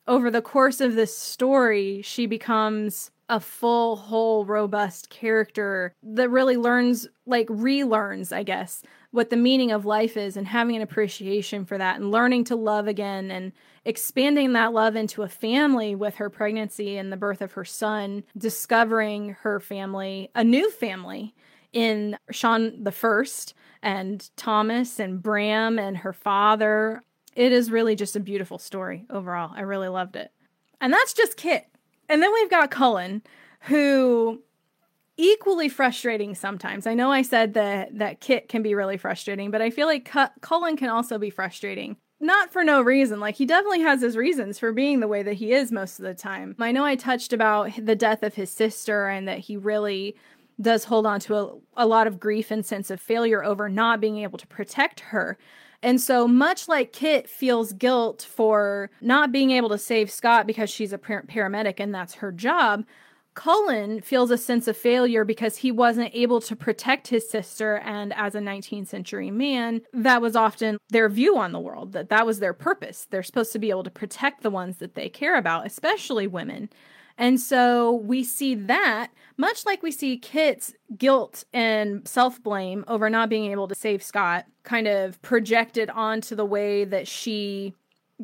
over 0.09 0.31
the 0.31 0.43
course 0.43 0.81
of 0.81 0.95
this 0.95 1.17
story, 1.17 2.01
she 2.03 2.25
becomes 2.27 3.11
a 3.31 3.39
full, 3.41 3.97
whole, 3.97 4.45
robust 4.45 5.09
character 5.09 5.95
that 6.03 6.29
really 6.29 6.57
learns, 6.57 7.07
like, 7.27 7.47
relearns, 7.47 8.33
I 8.33 8.43
guess, 8.43 8.83
what 9.13 9.31
the 9.31 9.37
meaning 9.37 9.71
of 9.71 9.87
life 9.87 10.17
is 10.17 10.37
and 10.37 10.49
having 10.49 10.75
an 10.75 10.83
appreciation 10.83 11.65
for 11.65 11.79
that 11.79 11.97
and 12.01 12.11
learning 12.11 12.45
to 12.45 12.57
love 12.57 12.89
again 12.89 13.31
and 13.31 13.53
expanding 13.85 14.53
that 14.53 14.73
love 14.73 14.97
into 14.97 15.23
a 15.23 15.29
family 15.29 15.95
with 15.95 16.17
her 16.17 16.29
pregnancy 16.29 16.97
and 16.97 17.13
the 17.13 17.17
birth 17.17 17.41
of 17.41 17.53
her 17.53 17.65
son, 17.65 18.25
discovering 18.37 19.37
her 19.43 19.61
family, 19.61 20.29
a 20.35 20.43
new 20.43 20.69
family 20.69 21.33
in 21.73 22.19
Sean 22.33 22.83
the 22.83 22.93
First 22.93 23.55
and 23.81 24.29
Thomas 24.37 24.99
and 24.99 25.23
Bram 25.23 25.79
and 25.79 25.99
her 25.99 26.13
father. 26.13 27.03
It 27.37 27.53
is 27.53 27.71
really 27.71 27.95
just 27.95 28.17
a 28.17 28.21
beautiful 28.21 28.59
story 28.59 29.07
overall. 29.09 29.53
I 29.55 29.61
really 29.61 29.89
loved 29.89 30.17
it. 30.17 30.33
And 30.81 30.93
that's 30.93 31.15
just 31.15 31.37
Kit. 31.37 31.70
And 32.11 32.23
then 32.23 32.33
we've 32.35 32.51
got 32.51 32.73
Cullen, 32.73 33.23
who 33.61 34.43
equally 35.17 35.69
frustrating 35.69 36.35
sometimes. 36.35 36.87
I 36.87 36.95
know 36.95 37.13
I 37.13 37.23
said 37.23 37.55
that 37.55 37.99
that 37.99 38.21
Kit 38.21 38.49
can 38.49 38.63
be 38.63 38.75
really 38.75 38.97
frustrating, 38.97 39.51
but 39.51 39.63
I 39.63 39.71
feel 39.71 39.87
like 39.87 40.11
Cullen 40.41 40.77
can 40.77 40.89
also 40.89 41.19
be 41.19 41.31
frustrating. 41.31 41.97
Not 42.19 42.53
for 42.53 42.65
no 42.65 42.83
reason. 42.83 43.21
Like 43.21 43.37
he 43.37 43.47
definitely 43.47 43.81
has 43.81 44.03
his 44.03 44.17
reasons 44.17 44.59
for 44.59 44.73
being 44.73 45.01
the 45.01 45.09
way 45.09 45.23
that 45.23 45.35
he 45.35 45.53
is 45.53 45.71
most 45.71 45.99
of 45.99 46.05
the 46.05 46.15
time. 46.15 46.57
I 46.59 46.73
know 46.73 46.85
I 46.85 46.97
touched 46.97 47.33
about 47.33 47.71
the 47.79 47.97
death 47.97 48.23
of 48.23 48.35
his 48.35 48.51
sister 48.51 49.07
and 49.07 49.29
that 49.29 49.39
he 49.39 49.57
really 49.57 50.17
does 50.61 50.85
hold 50.85 51.07
on 51.07 51.21
to 51.21 51.37
a, 51.37 51.55
a 51.77 51.87
lot 51.87 52.07
of 52.07 52.21
grief 52.21 52.51
and 52.51 52.67
sense 52.67 52.91
of 52.91 53.01
failure 53.01 53.43
over 53.45 53.69
not 53.69 54.01
being 54.01 54.19
able 54.19 54.39
to 54.39 54.47
protect 54.49 55.01
her. 55.01 55.39
And 55.83 56.01
so, 56.01 56.29
much 56.29 56.69
like 56.69 56.93
Kit 56.93 57.29
feels 57.29 57.73
guilt 57.73 58.27
for 58.29 58.91
not 59.01 59.33
being 59.33 59.51
able 59.51 59.71
to 59.71 59.79
save 59.79 60.11
Scott 60.11 60.47
because 60.47 60.69
she's 60.69 60.93
a 60.93 60.99
paramedic 60.99 61.81
and 61.81 61.95
that's 61.95 62.15
her 62.15 62.33
job, 62.33 62.85
Cullen 63.35 64.01
feels 64.01 64.31
a 64.31 64.37
sense 64.37 64.67
of 64.67 64.77
failure 64.77 65.25
because 65.25 65.57
he 65.59 65.71
wasn't 65.71 66.11
able 66.15 66.41
to 66.43 66.57
protect 66.57 67.09
his 67.09 67.29
sister. 67.29 67.77
And 67.77 68.13
as 68.15 68.35
a 68.35 68.41
19th 68.41 68.89
century 68.89 69.31
man, 69.31 69.83
that 69.93 70.21
was 70.21 70.37
often 70.37 70.79
their 70.91 71.09
view 71.09 71.39
on 71.39 71.53
the 71.53 71.61
world, 71.61 71.93
that 71.93 72.09
that 72.09 72.27
was 72.27 72.41
their 72.41 72.53
purpose. 72.53 73.07
They're 73.09 73.23
supposed 73.23 73.53
to 73.53 73.59
be 73.59 73.71
able 73.71 73.85
to 73.85 73.91
protect 73.91 74.43
the 74.43 74.51
ones 74.51 74.79
that 74.79 74.95
they 74.95 75.09
care 75.09 75.37
about, 75.37 75.67
especially 75.67 76.27
women. 76.27 76.69
And 77.19 77.41
so 77.41 77.93
we 77.93 78.25
see 78.25 78.55
that, 78.55 79.11
much 79.37 79.67
like 79.67 79.83
we 79.83 79.91
see 79.91 80.17
Kit's 80.17 80.75
guilt 80.97 81.45
and 81.53 82.07
self 82.07 82.43
blame 82.43 82.85
over 82.89 83.11
not 83.11 83.29
being 83.29 83.51
able 83.51 83.69
to 83.69 83.75
save 83.75 84.03
Scott, 84.03 84.47
kind 84.63 84.87
of 84.87 85.21
projected 85.23 85.91
onto 85.91 86.35
the 86.35 86.45
way 86.45 86.85
that 86.85 87.09
she 87.09 87.75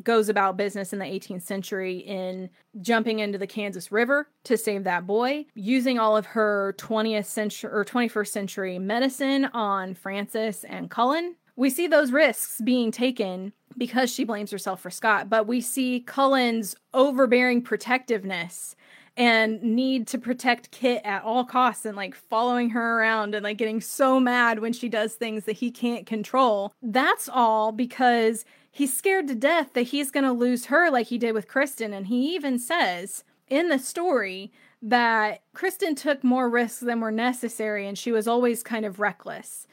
goes 0.03 0.29
about 0.29 0.57
business 0.57 0.93
in 0.93 0.99
the 0.99 1.05
18th 1.05 1.43
century 1.43 1.99
in 1.99 2.51
jumping 2.81 3.19
into 3.19 3.39
the 3.39 3.47
Kansas 3.47 3.91
River 3.91 4.29
to 4.45 4.57
save 4.57 4.85
that 4.85 5.07
boy, 5.07 5.47
using 5.55 5.99
all 5.99 6.17
of 6.17 6.27
her 6.27 6.75
20th 6.79 7.25
century 7.25 7.71
or 7.73 7.85
21st 7.85 8.29
century 8.29 8.79
medicine 8.79 9.47
on 9.47 9.95
Francis 9.95 10.65
and 10.65 10.91
Cullen. 10.91 11.37
We 11.57 11.71
see 11.71 11.87
those 11.87 12.13
risks 12.13 12.61
being 12.63 12.91
taken 12.91 13.53
because 13.79 14.13
she 14.13 14.25
blames 14.25 14.51
herself 14.51 14.81
for 14.81 14.91
Scott, 14.91 15.29
but 15.29 15.47
we 15.47 15.61
see 15.61 16.01
Cullen's 16.01 16.77
overbearing 16.95 17.63
protectiveness 17.63 18.77
and 19.17 19.63
need 19.63 20.07
to 20.09 20.19
protect 20.19 20.71
Kit 20.71 21.01
at 21.05 21.25
all 21.25 21.45
costs 21.45 21.87
and 21.87 21.97
like 21.97 22.15
following 22.15 22.71
her 22.71 22.99
around 23.01 23.35
and 23.35 23.43
like 23.43 23.57
getting 23.57 23.81
so 23.81 24.21
mad 24.21 24.59
when 24.59 24.75
she 24.75 24.89
does 24.89 25.15
things 25.15 25.45
that 25.45 25.57
he 25.57 25.71
can't 25.71 26.07
control. 26.07 26.73
That's 26.83 27.29
all 27.29 27.73
because 27.73 28.45
he's 28.71 28.95
scared 28.95 29.27
to 29.29 29.35
death 29.35 29.73
that 29.73 29.83
he's 29.83 30.11
going 30.11 30.25
to 30.25 30.33
lose 30.33 30.67
her 30.67 30.91
like 30.91 31.07
he 31.07 31.17
did 31.17 31.33
with 31.33 31.49
Kristen. 31.49 31.95
And 31.95 32.09
he 32.09 32.35
even 32.35 32.59
says 32.59 33.25
in 33.49 33.69
the 33.71 33.79
story 33.79 34.53
that 34.83 35.43
Kristen 35.55 35.95
took 35.95 36.23
more 36.23 36.51
risks 36.51 36.81
than 36.81 37.01
were 37.01 37.11
necessary 37.11 37.89
and 37.89 37.97
she 37.97 38.13
was 38.13 38.29
always 38.29 38.63
kind 38.63 38.85
of 38.85 39.01
reckless. 39.01 39.67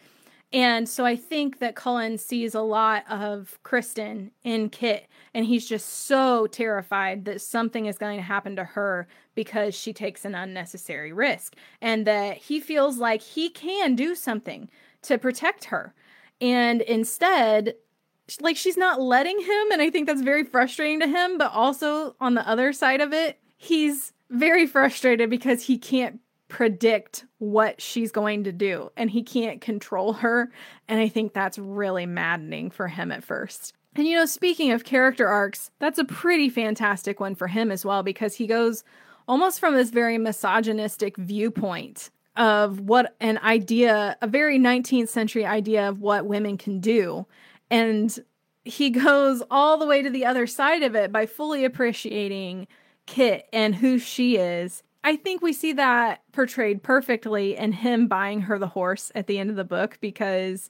And 0.54 0.88
so 0.88 1.04
I 1.04 1.16
think 1.16 1.58
that 1.60 1.76
Cullen 1.76 2.20
sees 2.20 2.54
a 2.54 2.62
lot 2.62 3.04
of 3.10 3.58
Kristen 3.64 4.30
in 4.44 4.70
Kit, 4.70 5.08
and 5.34 5.48
he's 5.48 5.68
just 5.68 6.06
so 6.06 6.46
terrified 6.46 7.26
that 7.26 7.42
something 7.42 7.88
is 7.88 7.98
going 7.98 8.18
to 8.18 8.24
happen 8.24 8.56
to 8.58 8.64
her 8.64 9.08
because 9.34 9.74
she 9.74 9.94
takes 9.94 10.26
an 10.26 10.36
unnecessary 10.36 11.12
risk, 11.12 11.56
and 11.82 12.06
that 12.06 12.38
he 12.38 12.60
feels 12.60 13.00
like 13.00 13.22
he 13.22 13.50
can 13.50 13.96
do 13.96 14.14
something 14.14 14.70
to 15.02 15.18
protect 15.18 15.66
her. 15.66 15.96
And 16.40 16.82
instead, 16.82 17.74
like 18.40 18.56
she's 18.56 18.78
not 18.78 19.02
letting 19.02 19.38
him 19.38 19.72
and 19.72 19.82
i 19.82 19.90
think 19.90 20.08
that's 20.08 20.22
very 20.22 20.46
frustrating 20.46 21.00
to 21.00 21.08
him 21.08 21.38
but 21.38 21.52
also 21.52 22.16
on 22.22 22.36
the 22.36 22.50
other 22.50 22.72
side 22.72 23.02
of 23.02 23.12
it 23.12 23.38
he's 23.58 24.14
very 24.30 24.66
frustrated 24.66 25.30
because 25.30 25.64
he 25.64 25.78
can't 25.78 26.20
predict 26.54 27.26
what 27.40 27.82
she's 27.82 28.12
going 28.12 28.44
to 28.44 28.52
do 28.52 28.92
and 28.96 29.10
he 29.10 29.24
can't 29.24 29.60
control 29.60 30.14
her 30.14 30.52
and 30.88 31.00
i 31.00 31.08
think 31.08 31.34
that's 31.34 31.58
really 31.58 32.06
maddening 32.06 32.70
for 32.70 32.88
him 32.88 33.12
at 33.12 33.24
first 33.24 33.74
and 33.96 34.06
you 34.06 34.16
know 34.16 34.28
speaking 34.28 34.72
of 34.72 34.84
character 34.84 35.28
arcs 35.28 35.72
that's 35.80 35.98
a 35.98 36.06
pretty 36.06 36.50
fantastic 36.50 37.20
one 37.20 37.34
for 37.34 37.48
him 37.48 37.72
as 37.72 37.84
well 37.84 38.04
because 38.04 38.36
he 38.36 38.46
goes 38.46 38.84
almost 39.28 39.60
from 39.60 39.74
this 39.74 39.90
very 39.90 40.20
misogynistic 40.20 41.18
viewpoint 41.18 42.12
of 42.38 42.82
what 42.82 43.16
an 43.20 43.40
idea 43.40 44.16
a 44.22 44.28
very 44.28 44.60
19th 44.60 45.10
century 45.10 45.48
idea 45.48 45.90
of 45.90 46.02
what 46.02 46.28
women 46.28 46.56
can 46.56 46.80
do 46.80 47.26
and 47.72 48.20
he 48.64 48.90
goes 48.92 49.42
all 49.50 49.80
the 49.80 49.88
way 49.88 50.04
to 50.04 50.10
the 50.12 50.24
other 50.24 50.46
side 50.46 50.84
of 50.84 50.94
it 50.96 51.12
by 51.12 51.26
fully 51.26 51.66
appreciating 51.66 52.68
Kit 53.06 53.48
and 53.52 53.76
who 53.76 54.00
she 54.00 54.38
is. 54.38 54.82
I 55.04 55.18
think 55.18 55.42
we 55.42 55.54
see 55.54 55.74
that 55.74 56.22
portrayed 56.32 56.82
perfectly 56.82 57.58
in 57.58 57.74
him 57.74 58.08
buying 58.08 58.42
her 58.42 58.58
the 58.58 58.68
horse 58.68 59.12
at 59.16 59.28
the 59.28 59.38
end 59.38 59.50
of 59.50 59.56
the 59.56 59.66
book 59.66 59.98
because 60.00 60.70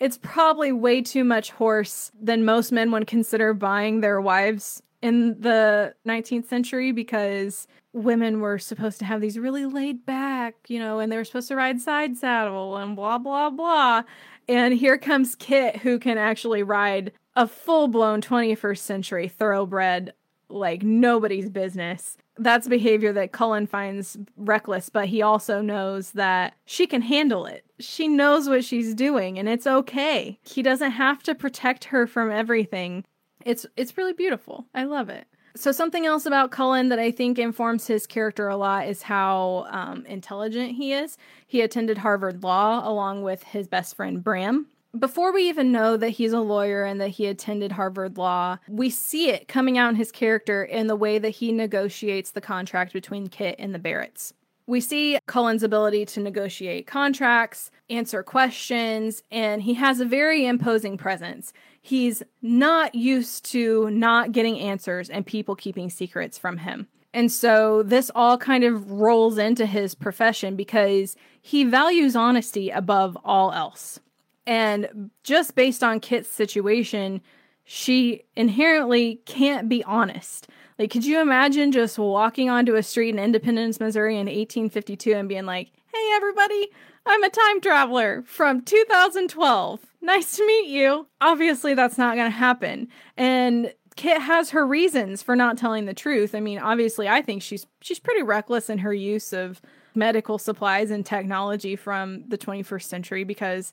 it's 0.00 0.18
probably 0.18 0.72
way 0.72 1.02
too 1.02 1.24
much 1.24 1.52
horse 1.52 2.10
than 2.20 2.44
most 2.44 2.72
men 2.72 2.90
would 2.90 3.06
consider 3.06 3.54
buying 3.54 4.00
their 4.00 4.20
wives 4.20 4.82
in 5.02 5.40
the 5.40 5.94
19th 6.06 6.46
century 6.46 6.90
because 6.90 7.66
women 7.92 8.40
were 8.40 8.58
supposed 8.58 8.98
to 8.98 9.04
have 9.04 9.20
these 9.20 9.38
really 9.38 9.66
laid 9.66 10.04
back, 10.04 10.54
you 10.68 10.78
know, 10.78 10.98
and 10.98 11.10
they 11.10 11.16
were 11.16 11.24
supposed 11.24 11.48
to 11.48 11.56
ride 11.56 11.80
side 11.80 12.16
saddle 12.16 12.76
and 12.76 12.96
blah, 12.96 13.18
blah, 13.18 13.50
blah. 13.50 14.02
And 14.48 14.74
here 14.74 14.98
comes 14.98 15.34
Kit, 15.34 15.76
who 15.76 15.98
can 15.98 16.18
actually 16.18 16.62
ride 16.62 17.12
a 17.36 17.46
full 17.46 17.88
blown 17.88 18.20
21st 18.20 18.78
century 18.78 19.28
thoroughbred 19.28 20.12
like 20.50 20.82
nobody's 20.82 21.48
business. 21.48 22.16
That's 22.36 22.68
behavior 22.68 23.12
that 23.12 23.32
Cullen 23.32 23.66
finds 23.66 24.16
reckless, 24.36 24.88
but 24.88 25.08
he 25.08 25.22
also 25.22 25.60
knows 25.60 26.12
that 26.12 26.54
she 26.64 26.86
can 26.86 27.02
handle 27.02 27.46
it. 27.46 27.64
She 27.78 28.08
knows 28.08 28.48
what 28.48 28.64
she's 28.64 28.94
doing 28.94 29.38
and 29.38 29.48
it's 29.48 29.66
okay. 29.66 30.38
He 30.42 30.62
doesn't 30.62 30.92
have 30.92 31.22
to 31.24 31.34
protect 31.34 31.84
her 31.84 32.06
from 32.06 32.30
everything. 32.30 33.04
It's 33.44 33.66
it's 33.76 33.96
really 33.96 34.12
beautiful. 34.12 34.66
I 34.74 34.84
love 34.84 35.08
it. 35.08 35.26
So 35.56 35.72
something 35.72 36.06
else 36.06 36.26
about 36.26 36.52
Cullen 36.52 36.90
that 36.90 36.98
I 36.98 37.10
think 37.10 37.38
informs 37.38 37.86
his 37.86 38.06
character 38.06 38.48
a 38.48 38.56
lot 38.56 38.86
is 38.86 39.02
how 39.02 39.66
um, 39.70 40.06
intelligent 40.06 40.76
he 40.76 40.92
is. 40.92 41.18
He 41.46 41.60
attended 41.60 41.98
Harvard 41.98 42.42
Law 42.42 42.88
along 42.88 43.22
with 43.22 43.42
his 43.42 43.66
best 43.66 43.96
friend 43.96 44.22
Bram. 44.22 44.66
Before 44.98 45.32
we 45.32 45.48
even 45.48 45.70
know 45.70 45.96
that 45.96 46.10
he's 46.10 46.32
a 46.32 46.40
lawyer 46.40 46.82
and 46.84 47.00
that 47.00 47.10
he 47.10 47.26
attended 47.26 47.72
Harvard 47.72 48.18
Law, 48.18 48.58
we 48.68 48.90
see 48.90 49.30
it 49.30 49.46
coming 49.46 49.78
out 49.78 49.90
in 49.90 49.94
his 49.94 50.10
character 50.10 50.64
in 50.64 50.88
the 50.88 50.96
way 50.96 51.18
that 51.18 51.30
he 51.30 51.52
negotiates 51.52 52.32
the 52.32 52.40
contract 52.40 52.92
between 52.92 53.28
Kit 53.28 53.54
and 53.60 53.72
the 53.72 53.78
Barretts. 53.78 54.32
We 54.66 54.80
see 54.80 55.18
Cullen's 55.26 55.62
ability 55.62 56.06
to 56.06 56.20
negotiate 56.20 56.88
contracts, 56.88 57.70
answer 57.88 58.24
questions, 58.24 59.22
and 59.30 59.62
he 59.62 59.74
has 59.74 60.00
a 60.00 60.04
very 60.04 60.44
imposing 60.44 60.98
presence. 60.98 61.52
He's 61.80 62.24
not 62.42 62.94
used 62.94 63.44
to 63.52 63.90
not 63.90 64.32
getting 64.32 64.58
answers 64.58 65.08
and 65.08 65.24
people 65.24 65.54
keeping 65.54 65.88
secrets 65.88 66.36
from 66.36 66.58
him. 66.58 66.88
And 67.14 67.30
so 67.30 67.84
this 67.84 68.10
all 68.14 68.38
kind 68.38 68.64
of 68.64 68.90
rolls 68.90 69.38
into 69.38 69.66
his 69.66 69.94
profession 69.94 70.56
because 70.56 71.16
he 71.40 71.62
values 71.62 72.16
honesty 72.16 72.70
above 72.70 73.16
all 73.24 73.52
else. 73.52 74.00
And 74.46 75.10
just 75.22 75.54
based 75.54 75.82
on 75.82 76.00
Kit's 76.00 76.28
situation, 76.28 77.20
she 77.64 78.24
inherently 78.36 79.20
can't 79.26 79.68
be 79.68 79.84
honest. 79.84 80.48
Like, 80.78 80.90
could 80.90 81.04
you 81.04 81.20
imagine 81.20 81.72
just 81.72 81.98
walking 81.98 82.48
onto 82.48 82.74
a 82.74 82.82
street 82.82 83.10
in 83.10 83.18
Independence, 83.18 83.78
Missouri 83.78 84.14
in 84.14 84.26
1852 84.26 85.12
and 85.12 85.28
being 85.28 85.44
like, 85.44 85.70
hey, 85.92 86.10
everybody, 86.14 86.68
I'm 87.06 87.22
a 87.22 87.30
time 87.30 87.60
traveler 87.60 88.22
from 88.26 88.62
2012. 88.62 89.80
Nice 90.00 90.36
to 90.36 90.46
meet 90.46 90.68
you. 90.68 91.06
Obviously, 91.20 91.74
that's 91.74 91.98
not 91.98 92.16
going 92.16 92.30
to 92.30 92.36
happen. 92.36 92.88
And 93.16 93.74
Kit 93.96 94.22
has 94.22 94.50
her 94.50 94.66
reasons 94.66 95.22
for 95.22 95.36
not 95.36 95.58
telling 95.58 95.84
the 95.84 95.94
truth. 95.94 96.34
I 96.34 96.40
mean, 96.40 96.58
obviously, 96.58 97.08
I 97.08 97.20
think 97.22 97.42
she's 97.42 97.66
she's 97.80 97.98
pretty 97.98 98.22
reckless 98.22 98.70
in 98.70 98.78
her 98.78 98.94
use 98.94 99.32
of 99.32 99.60
medical 99.94 100.38
supplies 100.38 100.90
and 100.90 101.04
technology 101.04 101.76
from 101.76 102.24
the 102.28 102.38
21st 102.38 102.84
century 102.84 103.24
because 103.24 103.72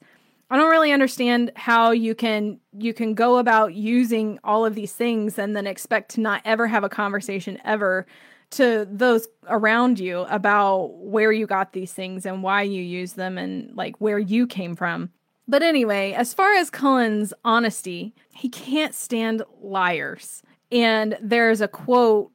I 0.49 0.55
don't 0.55 0.71
really 0.71 0.93
understand 0.93 1.51
how 1.55 1.91
you 1.91 2.15
can 2.15 2.59
you 2.77 2.93
can 2.93 3.13
go 3.13 3.37
about 3.37 3.73
using 3.73 4.39
all 4.43 4.65
of 4.65 4.75
these 4.75 4.93
things 4.93 5.37
and 5.37 5.55
then 5.55 5.67
expect 5.67 6.11
to 6.11 6.21
not 6.21 6.41
ever 6.45 6.67
have 6.67 6.83
a 6.83 6.89
conversation 6.89 7.59
ever 7.65 8.05
to 8.51 8.87
those 8.89 9.27
around 9.49 9.99
you 9.99 10.19
about 10.21 10.93
where 10.99 11.33
you 11.33 11.45
got 11.45 11.73
these 11.73 11.91
things 11.91 12.25
and 12.25 12.43
why 12.43 12.61
you 12.61 12.81
use 12.81 13.13
them 13.13 13.37
and 13.37 13.75
like 13.75 13.99
where 13.99 14.19
you 14.19 14.47
came 14.47 14.75
from. 14.75 15.09
But 15.49 15.63
anyway, 15.63 16.13
as 16.13 16.33
far 16.33 16.53
as 16.53 16.69
Cullen's 16.69 17.33
honesty, 17.43 18.13
he 18.33 18.47
can't 18.47 18.93
stand 18.93 19.43
liars. 19.61 20.43
And 20.71 21.17
there's 21.21 21.61
a 21.61 21.67
quote 21.67 22.31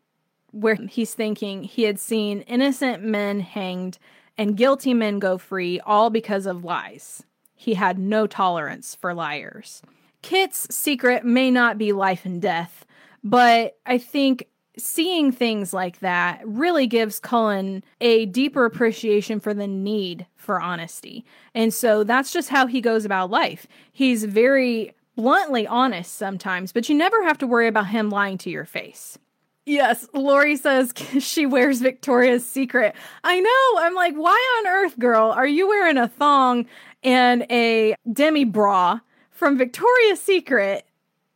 where 0.50 0.74
he's 0.74 1.14
thinking 1.14 1.62
he 1.62 1.84
had 1.84 1.98
seen 1.98 2.42
innocent 2.42 3.02
men 3.02 3.40
hanged 3.40 3.98
and 4.36 4.56
guilty 4.56 4.94
men 4.94 5.18
go 5.18 5.38
free 5.38 5.80
all 5.80 6.10
because 6.10 6.46
of 6.46 6.64
lies. 6.64 7.22
He 7.62 7.74
had 7.74 7.96
no 7.96 8.26
tolerance 8.26 8.96
for 8.96 9.14
liars. 9.14 9.82
Kit's 10.20 10.66
secret 10.74 11.24
may 11.24 11.48
not 11.48 11.78
be 11.78 11.92
life 11.92 12.24
and 12.24 12.42
death, 12.42 12.84
but 13.22 13.78
I 13.86 13.98
think 13.98 14.48
seeing 14.76 15.30
things 15.30 15.72
like 15.72 16.00
that 16.00 16.40
really 16.44 16.88
gives 16.88 17.20
Cullen 17.20 17.84
a 18.00 18.26
deeper 18.26 18.64
appreciation 18.64 19.38
for 19.38 19.54
the 19.54 19.68
need 19.68 20.26
for 20.34 20.60
honesty. 20.60 21.24
And 21.54 21.72
so 21.72 22.02
that's 22.02 22.32
just 22.32 22.48
how 22.48 22.66
he 22.66 22.80
goes 22.80 23.04
about 23.04 23.30
life. 23.30 23.68
He's 23.92 24.24
very 24.24 24.96
bluntly 25.14 25.64
honest 25.64 26.16
sometimes, 26.16 26.72
but 26.72 26.88
you 26.88 26.96
never 26.96 27.22
have 27.22 27.38
to 27.38 27.46
worry 27.46 27.68
about 27.68 27.86
him 27.86 28.10
lying 28.10 28.38
to 28.38 28.50
your 28.50 28.64
face. 28.64 29.18
Yes, 29.64 30.08
Lori 30.12 30.56
says 30.56 30.92
she 31.20 31.46
wears 31.46 31.80
Victoria's 31.80 32.46
Secret. 32.46 32.94
I 33.22 33.40
know. 33.40 33.86
I'm 33.86 33.94
like, 33.94 34.14
why 34.14 34.60
on 34.60 34.66
earth, 34.66 34.98
girl, 34.98 35.30
are 35.30 35.46
you 35.46 35.68
wearing 35.68 35.98
a 35.98 36.08
thong 36.08 36.66
and 37.02 37.46
a 37.50 37.94
demi 38.12 38.44
bra 38.44 39.00
from 39.30 39.58
Victoria's 39.58 40.20
Secret 40.20 40.84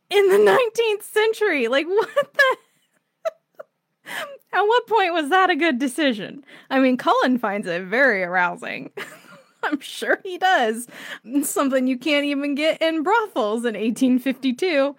in 0.09 0.27
the 0.29 0.37
19th 0.79 1.03
century? 1.03 1.67
Like, 1.67 1.87
what 1.87 2.09
the? 2.33 2.57
At 4.53 4.61
what 4.61 4.87
point 4.87 5.13
was 5.13 5.29
that 5.29 5.49
a 5.49 5.55
good 5.55 5.79
decision? 5.79 6.43
I 6.69 6.79
mean, 6.79 6.95
Cullen 6.97 7.37
finds 7.37 7.67
it 7.67 7.83
very 7.83 8.23
arousing. 8.23 8.91
I'm 9.63 9.81
sure 9.81 10.19
he 10.23 10.37
does. 10.37 10.87
Something 11.43 11.87
you 11.87 11.97
can't 11.97 12.25
even 12.25 12.55
get 12.55 12.81
in 12.81 13.03
brothels 13.03 13.65
in 13.65 13.75
1852. 13.75 14.95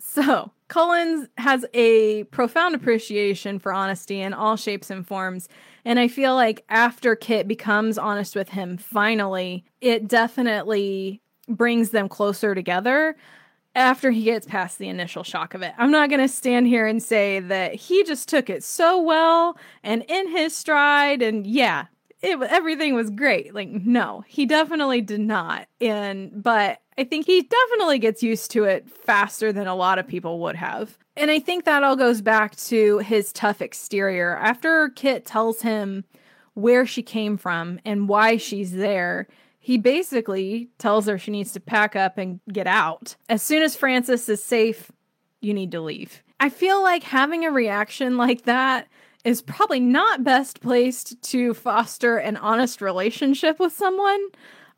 So, 0.00 0.50
Cullen 0.68 1.28
has 1.38 1.64
a 1.72 2.24
profound 2.24 2.74
appreciation 2.74 3.58
for 3.58 3.72
honesty 3.72 4.20
in 4.20 4.34
all 4.34 4.56
shapes 4.56 4.90
and 4.90 5.06
forms. 5.06 5.48
And 5.84 5.98
I 5.98 6.08
feel 6.08 6.34
like 6.34 6.64
after 6.68 7.16
Kit 7.16 7.48
becomes 7.48 7.96
honest 7.96 8.36
with 8.36 8.50
him, 8.50 8.76
finally, 8.76 9.64
it 9.80 10.06
definitely 10.06 11.22
brings 11.48 11.90
them 11.90 12.08
closer 12.08 12.54
together 12.54 13.16
after 13.74 14.10
he 14.10 14.24
gets 14.24 14.46
past 14.46 14.78
the 14.78 14.88
initial 14.88 15.22
shock 15.22 15.54
of 15.54 15.62
it. 15.62 15.72
I'm 15.78 15.90
not 15.90 16.10
going 16.10 16.20
to 16.20 16.28
stand 16.28 16.66
here 16.66 16.86
and 16.86 17.02
say 17.02 17.40
that 17.40 17.74
he 17.74 18.04
just 18.04 18.28
took 18.28 18.50
it 18.50 18.62
so 18.62 19.00
well 19.00 19.56
and 19.82 20.04
in 20.08 20.28
his 20.28 20.54
stride. 20.54 21.22
And 21.22 21.46
yeah, 21.46 21.86
it 22.20 22.42
everything 22.42 22.94
was 22.94 23.08
great. 23.08 23.54
Like, 23.54 23.68
no, 23.68 24.24
he 24.26 24.44
definitely 24.44 25.00
did 25.00 25.20
not. 25.20 25.68
And, 25.80 26.42
but 26.42 26.80
I 26.98 27.04
think 27.04 27.26
he 27.26 27.42
definitely 27.42 28.00
gets 28.00 28.24
used 28.24 28.50
to 28.50 28.64
it 28.64 28.90
faster 28.90 29.52
than 29.52 29.68
a 29.68 29.74
lot 29.76 30.00
of 30.00 30.08
people 30.08 30.40
would 30.40 30.56
have. 30.56 30.98
And 31.16 31.30
I 31.30 31.38
think 31.38 31.64
that 31.64 31.84
all 31.84 31.94
goes 31.94 32.20
back 32.20 32.56
to 32.56 32.98
his 32.98 33.32
tough 33.32 33.62
exterior. 33.62 34.36
After 34.36 34.88
Kit 34.90 35.24
tells 35.24 35.62
him 35.62 36.04
where 36.54 36.84
she 36.84 37.04
came 37.04 37.36
from 37.36 37.78
and 37.84 38.08
why 38.08 38.36
she's 38.36 38.72
there, 38.72 39.28
he 39.60 39.78
basically 39.78 40.70
tells 40.78 41.06
her 41.06 41.18
she 41.18 41.30
needs 41.30 41.52
to 41.52 41.60
pack 41.60 41.94
up 41.94 42.18
and 42.18 42.40
get 42.52 42.66
out. 42.66 43.14
As 43.28 43.44
soon 43.44 43.62
as 43.62 43.76
Francis 43.76 44.28
is 44.28 44.42
safe, 44.42 44.90
you 45.40 45.54
need 45.54 45.70
to 45.72 45.80
leave. 45.80 46.24
I 46.40 46.48
feel 46.48 46.82
like 46.82 47.04
having 47.04 47.44
a 47.44 47.52
reaction 47.52 48.16
like 48.16 48.42
that 48.42 48.88
is 49.22 49.40
probably 49.40 49.78
not 49.78 50.24
best 50.24 50.60
placed 50.60 51.20
to 51.22 51.54
foster 51.54 52.16
an 52.16 52.36
honest 52.36 52.80
relationship 52.80 53.60
with 53.60 53.72
someone. 53.72 54.20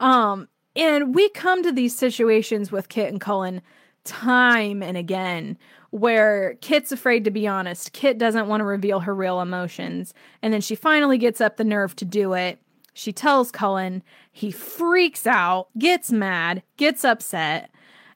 Um, 0.00 0.48
and 0.80 1.14
we 1.14 1.28
come 1.28 1.62
to 1.62 1.70
these 1.70 1.94
situations 1.94 2.72
with 2.72 2.88
Kit 2.88 3.12
and 3.12 3.20
Cullen 3.20 3.60
time 4.02 4.82
and 4.82 4.96
again 4.96 5.58
where 5.90 6.54
Kit's 6.62 6.90
afraid 6.90 7.24
to 7.24 7.30
be 7.30 7.46
honest. 7.46 7.92
Kit 7.92 8.16
doesn't 8.16 8.48
want 8.48 8.62
to 8.62 8.64
reveal 8.64 9.00
her 9.00 9.14
real 9.14 9.42
emotions. 9.42 10.14
And 10.40 10.54
then 10.54 10.62
she 10.62 10.74
finally 10.74 11.18
gets 11.18 11.38
up 11.40 11.58
the 11.58 11.64
nerve 11.64 11.94
to 11.96 12.06
do 12.06 12.32
it. 12.32 12.62
She 12.94 13.12
tells 13.12 13.50
Cullen. 13.50 14.02
He 14.32 14.50
freaks 14.50 15.26
out, 15.26 15.68
gets 15.78 16.10
mad, 16.10 16.62
gets 16.78 17.04
upset, 17.04 17.70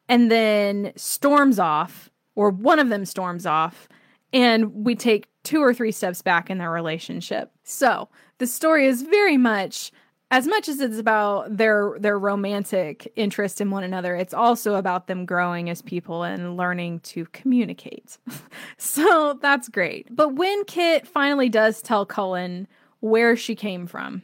and 0.09 0.31
then 0.31 0.93
storms 0.97 1.59
off, 1.59 2.11
or 2.35 2.49
one 2.49 2.79
of 2.79 2.89
them 2.89 3.05
storms 3.05 3.45
off. 3.45 3.89
And 4.33 4.73
we 4.73 4.95
take 4.95 5.29
two 5.43 5.63
or 5.63 5.75
three 5.75 5.93
steps 5.93 6.23
back 6.23 6.49
in 6.49 6.59
their 6.59 6.71
relationship. 6.71 7.53
So 7.63 8.09
the 8.39 8.47
story 8.47 8.87
is 8.87 9.03
very 9.03 9.37
much 9.37 9.93
as 10.35 10.49
much 10.49 10.69
as 10.69 10.81
it's 10.81 10.99
about 10.99 11.57
their 11.57 11.95
their 12.01 12.19
romantic 12.19 13.13
interest 13.15 13.61
in 13.61 13.71
one 13.71 13.85
another, 13.85 14.17
it's 14.17 14.35
also 14.35 14.75
about 14.75 15.07
them 15.07 15.25
growing 15.25 15.71
as 15.71 15.81
people 15.81 16.25
and 16.25 16.57
learning 16.57 16.99
to 16.99 17.27
communicate. 17.27 18.19
so 18.77 19.39
that's 19.41 19.69
great. 19.69 20.09
But 20.11 20.31
when 20.31 20.65
Kit 20.65 21.07
finally 21.07 21.49
does 21.49 21.81
tell 21.81 22.05
Cullen 22.05 22.67
where 22.99 23.37
she 23.37 23.55
came 23.55 23.87
from, 23.87 24.23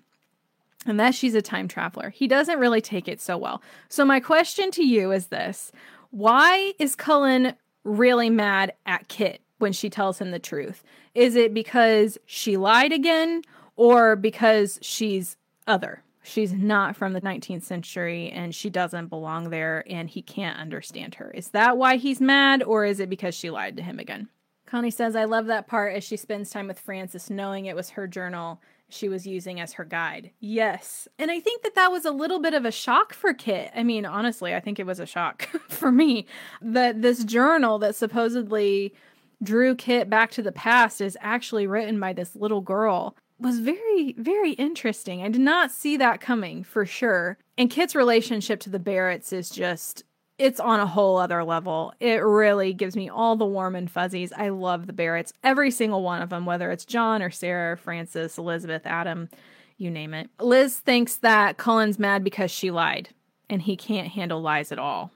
and 0.85 0.99
that 0.99 1.15
she's 1.15 1.37
a 1.37 1.43
time 1.43 1.69
traveler, 1.69 2.11
he 2.11 2.27
doesn't 2.27 2.59
really 2.59 2.81
take 2.81 3.07
it 3.07 3.21
so 3.21 3.39
well. 3.39 3.63
So 3.89 4.05
my 4.05 4.19
question 4.19 4.73
to 4.73 4.85
you 4.85 5.13
is 5.13 5.29
this: 5.29 5.71
Why 6.11 6.73
is 6.81 6.97
Cullen 6.97 7.55
really 7.85 8.31
mad 8.31 8.73
at 8.85 9.07
Kit 9.07 9.43
when 9.59 9.73
she 9.73 9.89
tells 9.89 10.21
him 10.21 10.33
the 10.33 10.41
truth? 10.41 10.83
Is 11.15 11.37
it 11.37 11.55
because 11.55 12.19
she 12.27 12.57
lied 12.57 12.93
again? 12.93 13.43
Or 13.77 14.15
because 14.15 14.79
she's 14.83 15.39
other. 15.71 16.03
She's 16.23 16.53
not 16.53 16.97
from 16.97 17.15
the 17.15 17.21
19th 17.21 17.63
century 17.63 18.31
and 18.31 18.55
she 18.55 18.69
doesn't 18.69 19.07
belong 19.07 19.49
there 19.49 19.85
and 19.89 20.11
he 20.11 20.21
can't 20.21 20.59
understand 20.59 21.15
her. 21.15 21.31
Is 21.31 21.49
that 21.51 21.79
why 21.79 21.97
he's 21.97 22.21
mad 22.21 22.63
or 22.63 22.85
is 22.85 23.01
it 23.01 23.09
because 23.09 23.35
she 23.35 23.49
lied 23.49 23.77
to 23.79 23.83
him 23.83 23.99
again? 23.99 24.29
Connie 24.67 24.91
says, 24.91 25.17
I 25.17 25.25
love 25.25 25.47
that 25.47 25.67
part 25.67 25.97
as 25.97 26.05
she 26.05 26.17
spends 26.17 26.51
time 26.51 26.69
with 26.69 26.79
Frances 26.79 27.31
knowing 27.31 27.67
it 27.67 27.75
was 27.75 27.91
her 27.91 28.07
journal 28.07 28.61
she 28.89 29.09
was 29.09 29.27
using 29.27 29.61
as 29.61 29.75
her 29.75 29.85
guide. 29.85 30.31
Yes. 30.41 31.09
And 31.19 31.31
I 31.31 31.41
think 31.41 31.63
that 31.63 31.75
that 31.77 31.91
was 31.91 32.05
a 32.05 32.11
little 32.11 32.41
bit 32.41 32.55
of 32.55 32.65
a 32.65 32.73
shock 32.73 33.15
for 33.15 33.33
Kit. 33.33 33.71
I 33.75 33.83
mean, 33.83 34.05
honestly, 34.05 34.55
I 34.55 34.61
think 34.61 34.79
it 34.79 34.87
was 34.87 35.01
a 35.01 35.07
shock 35.07 35.49
for 35.69 35.91
me 35.91 36.27
that 36.61 37.01
this 37.03 37.25
journal 37.25 37.79
that 37.79 37.95
supposedly 37.95 38.95
drew 39.43 39.75
Kit 39.75 40.11
back 40.11 40.31
to 40.33 40.43
the 40.43 40.53
past 40.53 41.01
is 41.01 41.17
actually 41.21 41.67
written 41.67 41.99
by 41.99 42.13
this 42.13 42.37
little 42.37 42.61
girl 42.61 43.17
was 43.41 43.59
very, 43.59 44.15
very 44.19 44.53
interesting. 44.53 45.23
I 45.23 45.29
did 45.29 45.41
not 45.41 45.71
see 45.71 45.97
that 45.97 46.21
coming 46.21 46.65
for 46.65 46.85
sure. 46.85 47.39
And 47.57 47.71
Kit's 47.71 47.95
relationship 47.95 48.61
to 48.61 48.71
the 48.71 48.79
Barretts 48.79 49.33
is 49.33 49.51
just, 49.51 50.05
it's 50.39 50.61
on 50.61 50.81
a 50.81 50.87
whole 50.87 51.17
other 51.17 51.45
level. 51.45 51.93
It 52.01 52.23
really 52.23 52.73
gives 52.73 52.97
me 52.97 53.09
all 53.09 53.37
the 53.37 53.45
warm 53.45 53.75
and 53.75 53.91
fuzzies. 53.91 54.33
I 54.33 54.49
love 54.49 54.87
the 54.87 54.93
Barretts, 54.93 55.33
every 55.45 55.71
single 55.71 56.03
one 56.03 56.23
of 56.23 56.31
them, 56.31 56.47
whether 56.47 56.71
it's 56.71 56.85
John 56.85 57.23
or 57.23 57.31
Sarah, 57.31 57.77
Francis, 57.77 58.39
Elizabeth, 58.39 58.83
Adam, 58.85 59.29
you 59.77 59.91
name 59.91 60.15
it. 60.15 60.29
Liz 60.41 60.79
thinks 60.79 61.17
that 61.17 61.57
Cullen's 61.57 61.99
mad 61.99 62.23
because 62.25 62.51
she 62.51 62.71
lied 62.71 63.11
and 63.49 63.63
he 63.63 63.77
can't 63.77 64.09
handle 64.09 64.41
lies 64.41 64.73
at 64.73 64.79
all. 64.79 65.11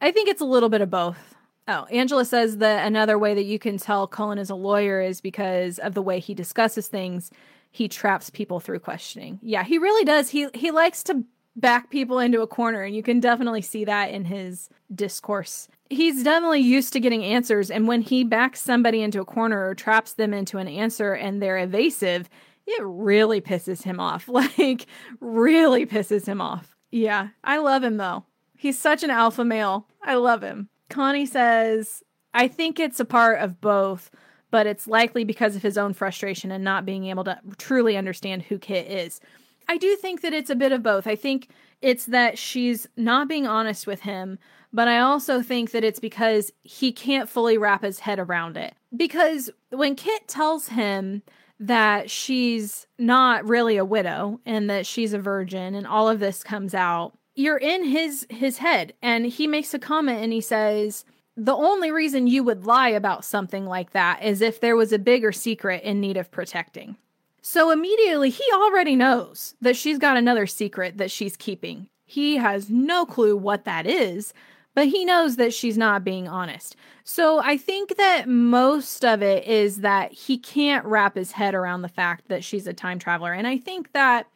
I 0.00 0.12
think 0.12 0.28
it's 0.28 0.40
a 0.40 0.46
little 0.46 0.68
bit 0.68 0.80
of 0.80 0.90
both. 0.90 1.34
Oh, 1.68 1.84
Angela 1.84 2.24
says 2.24 2.56
that 2.58 2.86
another 2.86 3.18
way 3.18 3.34
that 3.34 3.44
you 3.44 3.58
can 3.58 3.78
tell 3.78 4.06
Cullen 4.06 4.38
is 4.38 4.50
a 4.50 4.54
lawyer 4.54 5.00
is 5.00 5.20
because 5.20 5.78
of 5.78 5.94
the 5.94 6.02
way 6.02 6.18
he 6.18 6.34
discusses 6.34 6.88
things. 6.88 7.30
He 7.70 7.88
traps 7.88 8.30
people 8.30 8.60
through 8.60 8.80
questioning. 8.80 9.38
Yeah, 9.42 9.64
he 9.64 9.78
really 9.78 10.04
does. 10.04 10.30
He 10.30 10.48
he 10.54 10.70
likes 10.70 11.02
to 11.04 11.24
back 11.56 11.90
people 11.90 12.18
into 12.18 12.40
a 12.40 12.46
corner, 12.46 12.82
and 12.82 12.94
you 12.94 13.02
can 13.02 13.20
definitely 13.20 13.62
see 13.62 13.84
that 13.84 14.10
in 14.10 14.24
his 14.24 14.68
discourse. 14.94 15.68
He's 15.88 16.22
definitely 16.22 16.60
used 16.60 16.92
to 16.92 17.00
getting 17.00 17.24
answers, 17.24 17.70
and 17.70 17.86
when 17.86 18.02
he 18.02 18.24
backs 18.24 18.60
somebody 18.60 19.02
into 19.02 19.20
a 19.20 19.24
corner 19.24 19.68
or 19.68 19.74
traps 19.74 20.14
them 20.14 20.32
into 20.32 20.58
an 20.58 20.68
answer 20.68 21.12
and 21.14 21.40
they're 21.42 21.58
evasive, 21.58 22.28
it 22.66 22.82
really 22.84 23.40
pisses 23.40 23.82
him 23.82 24.00
off. 24.00 24.28
Like, 24.40 24.86
really 25.20 25.86
pisses 25.86 26.26
him 26.26 26.40
off. 26.40 26.76
Yeah, 26.90 27.28
I 27.44 27.58
love 27.58 27.84
him 27.84 27.96
though. 27.96 28.24
He's 28.56 28.78
such 28.78 29.02
an 29.02 29.10
alpha 29.10 29.44
male. 29.44 29.86
I 30.02 30.14
love 30.14 30.42
him. 30.42 30.68
Connie 30.88 31.26
says, 31.26 32.02
I 32.34 32.48
think 32.48 32.78
it's 32.78 33.00
a 33.00 33.04
part 33.04 33.40
of 33.40 33.60
both, 33.60 34.10
but 34.50 34.66
it's 34.66 34.86
likely 34.86 35.24
because 35.24 35.56
of 35.56 35.62
his 35.62 35.78
own 35.78 35.92
frustration 35.92 36.50
and 36.50 36.64
not 36.64 36.86
being 36.86 37.06
able 37.06 37.24
to 37.24 37.38
truly 37.58 37.96
understand 37.96 38.42
who 38.42 38.58
Kit 38.58 38.90
is. 38.90 39.20
I 39.68 39.76
do 39.76 39.94
think 39.96 40.22
that 40.22 40.32
it's 40.32 40.50
a 40.50 40.56
bit 40.56 40.72
of 40.72 40.82
both. 40.82 41.06
I 41.06 41.16
think 41.16 41.48
it's 41.80 42.06
that 42.06 42.38
she's 42.38 42.86
not 42.96 43.28
being 43.28 43.46
honest 43.46 43.86
with 43.86 44.00
him, 44.00 44.38
but 44.72 44.88
I 44.88 44.98
also 44.98 45.42
think 45.42 45.70
that 45.70 45.84
it's 45.84 46.00
because 46.00 46.52
he 46.62 46.92
can't 46.92 47.28
fully 47.28 47.56
wrap 47.56 47.82
his 47.82 48.00
head 48.00 48.18
around 48.18 48.56
it. 48.56 48.74
Because 48.96 49.50
when 49.70 49.94
Kit 49.94 50.28
tells 50.28 50.68
him 50.68 51.22
that 51.58 52.10
she's 52.10 52.86
not 52.98 53.46
really 53.46 53.76
a 53.76 53.84
widow 53.84 54.40
and 54.46 54.68
that 54.70 54.86
she's 54.86 55.12
a 55.12 55.18
virgin 55.18 55.74
and 55.74 55.86
all 55.86 56.08
of 56.08 56.20
this 56.20 56.42
comes 56.42 56.74
out, 56.74 57.12
you're 57.34 57.58
in 57.58 57.84
his 57.84 58.26
his 58.28 58.58
head 58.58 58.92
and 59.00 59.26
he 59.26 59.46
makes 59.46 59.72
a 59.72 59.78
comment 59.78 60.22
and 60.22 60.32
he 60.32 60.40
says 60.40 61.04
the 61.44 61.54
only 61.54 61.90
reason 61.90 62.26
you 62.26 62.44
would 62.44 62.66
lie 62.66 62.90
about 62.90 63.24
something 63.24 63.64
like 63.64 63.92
that 63.92 64.22
is 64.22 64.42
if 64.42 64.60
there 64.60 64.76
was 64.76 64.92
a 64.92 64.98
bigger 64.98 65.32
secret 65.32 65.82
in 65.82 66.00
need 66.00 66.18
of 66.18 66.30
protecting. 66.30 66.96
So 67.40 67.70
immediately 67.70 68.28
he 68.28 68.44
already 68.52 68.94
knows 68.94 69.54
that 69.62 69.76
she's 69.76 69.98
got 69.98 70.18
another 70.18 70.46
secret 70.46 70.98
that 70.98 71.10
she's 71.10 71.38
keeping. 71.38 71.88
He 72.04 72.36
has 72.36 72.68
no 72.68 73.06
clue 73.06 73.36
what 73.36 73.64
that 73.64 73.86
is, 73.86 74.34
but 74.74 74.88
he 74.88 75.06
knows 75.06 75.36
that 75.36 75.54
she's 75.54 75.78
not 75.78 76.04
being 76.04 76.28
honest. 76.28 76.76
So 77.04 77.40
I 77.40 77.56
think 77.56 77.96
that 77.96 78.28
most 78.28 79.02
of 79.04 79.22
it 79.22 79.46
is 79.46 79.78
that 79.78 80.12
he 80.12 80.36
can't 80.36 80.84
wrap 80.84 81.16
his 81.16 81.32
head 81.32 81.54
around 81.54 81.80
the 81.80 81.88
fact 81.88 82.28
that 82.28 82.44
she's 82.44 82.66
a 82.66 82.74
time 82.74 82.98
traveler. 82.98 83.32
And 83.32 83.46
I 83.46 83.56
think 83.56 83.92
that 83.92 84.26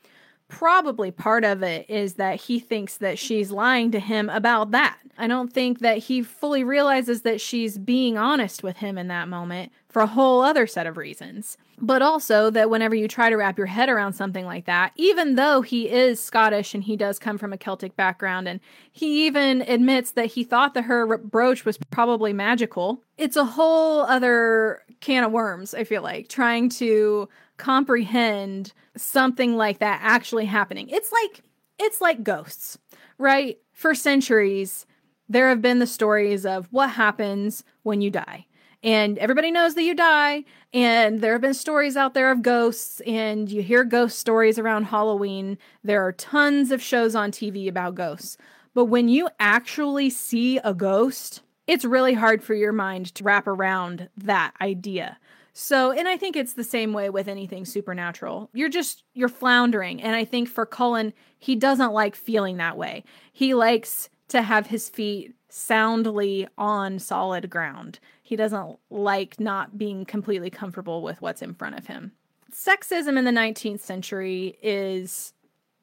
probably 0.55 1.11
part 1.11 1.45
of 1.45 1.65
it 1.65 1.85
is 1.91 2.15
that 2.15 2.43
he 2.43 2.61
thinks 2.61 2.99
that 2.99 3.19
she's 3.19 3.51
lying 3.51 3.91
to 3.91 3.99
him 3.99 4.31
about 4.31 4.71
that. 4.71 4.99
I 5.19 5.27
don't 5.27 5.53
think 5.53 5.81
that 5.81 5.99
he 5.99 6.23
fully 6.23 6.63
realizes 6.63 7.23
that 7.23 7.41
she's 7.41 7.77
being 7.77 8.17
honest 8.17 8.63
with 8.63 8.77
him 8.77 8.97
in 8.97 9.09
that 9.09 9.29
moment 9.29 9.73
for 9.89 10.03
a 10.03 10.07
whole 10.07 10.43
other 10.43 10.69
set 10.69 10.87
of 10.87 10.97
reasons. 10.97 11.57
But 11.81 12.03
also 12.03 12.51
that 12.51 12.71
whenever 12.71 12.95
you 12.95 13.09
try 13.09 13.31
to 13.31 13.37
wrap 13.37 13.59
your 13.59 13.67
head 13.67 13.89
around 13.89 14.13
something 14.13 14.45
like 14.45 14.67
that, 14.67 14.93
even 14.95 15.35
though 15.35 15.63
he 15.63 15.91
is 15.91 16.23
Scottish 16.23 16.73
and 16.73 16.85
he 16.85 16.97
does 16.97 17.19
come 17.19 17.37
from 17.37 17.53
a 17.53 17.59
Celtic 17.59 17.97
background, 17.97 18.47
and 18.47 18.61
he 18.93 19.27
even 19.27 19.63
admits 19.63 20.13
that 20.13 20.27
he 20.27 20.45
thought 20.45 20.75
that 20.75 20.85
her 20.85 21.19
brooch 21.19 21.65
was 21.65 21.79
probably 21.91 22.33
magical, 22.33 23.03
it's 23.19 23.37
a 23.37 23.45
whole 23.45 24.03
other 24.03 24.83
can 25.01 25.25
of 25.25 25.33
worms, 25.33 25.75
I 25.75 25.83
feel 25.83 26.03
like, 26.03 26.29
trying 26.29 26.69
to 26.71 27.29
comprehend 27.57 28.73
something 28.97 29.57
like 29.57 29.79
that 29.79 30.01
actually 30.03 30.47
happening. 30.47 30.89
It's 30.89 31.13
like 31.13 31.43
it's 31.79 32.01
like 32.01 32.23
ghosts, 32.23 32.79
right? 33.19 33.59
For 33.73 33.95
centuries, 33.95 34.87
there 35.29 35.49
have 35.49 35.63
been 35.63 35.79
the 35.79 35.87
stories 35.87 36.47
of 36.47 36.69
what 36.71 36.91
happens 36.91 37.65
when 37.83 38.01
you 38.01 38.11
die. 38.11 38.47
And 38.83 39.19
everybody 39.19 39.51
knows 39.51 39.75
that 39.75 39.83
you 39.83 39.95
die. 39.95 40.45
And 40.75 41.21
there 41.21 41.33
have 41.33 41.41
been 41.41 41.55
stories 41.55 41.97
out 41.97 42.13
there 42.13 42.31
of 42.31 42.43
ghosts, 42.43 43.01
and 43.07 43.51
you 43.51 43.63
hear 43.63 43.83
ghost 43.83 44.19
stories 44.19 44.59
around 44.59 44.85
Halloween. 44.85 45.57
There 45.83 46.07
are 46.07 46.13
tons 46.13 46.71
of 46.71 46.83
shows 46.83 47.15
on 47.15 47.31
TV 47.31 47.67
about 47.67 47.95
ghosts. 47.95 48.37
But 48.75 48.87
when 48.87 49.09
you 49.09 49.29
actually 49.41 50.11
see 50.11 50.59
a 50.59 50.75
ghost, 50.75 51.43
it's 51.67 51.85
really 51.85 52.13
hard 52.13 52.43
for 52.43 52.55
your 52.55 52.73
mind 52.73 53.15
to 53.15 53.25
wrap 53.25 53.47
around 53.47 54.11
that 54.19 54.53
idea. 54.61 55.19
So, 55.57 55.93
and 55.93 56.09
I 56.09 56.17
think 56.17 56.35
it's 56.35 56.55
the 56.55 56.65
same 56.65 56.93
way 56.93 57.11
with 57.11 57.29
anything 57.29 57.65
supernatural. 57.65 58.51
You're 58.53 58.69
just, 58.69 59.05
you're 59.15 59.29
floundering. 59.29 60.03
And 60.03 60.17
I 60.17 60.25
think 60.25 60.49
for 60.49 60.67
Cullen, 60.67 61.15
he 61.39 61.55
doesn't 61.55 61.93
like 61.93 62.17
feeling 62.17 62.57
that 62.57 62.77
way. 62.77 63.05
He 63.33 63.55
likes 63.55 64.11
to 64.29 64.43
have 64.43 64.67
his 64.67 64.89
feet 64.89 65.33
soundly 65.49 66.49
on 66.59 66.99
solid 66.99 67.49
ground. 67.49 68.01
He 68.21 68.35
doesn't 68.35 68.79
like 68.91 69.39
not 69.39 69.79
being 69.79 70.05
completely 70.05 70.51
comfortable 70.51 71.03
with 71.03 71.23
what's 71.23 71.41
in 71.43 71.55
front 71.55 71.79
of 71.79 71.87
him. 71.87 72.11
Sexism 72.53 73.17
in 73.17 73.25
the 73.25 73.31
19th 73.31 73.81
century 73.81 74.59
is 74.61 75.33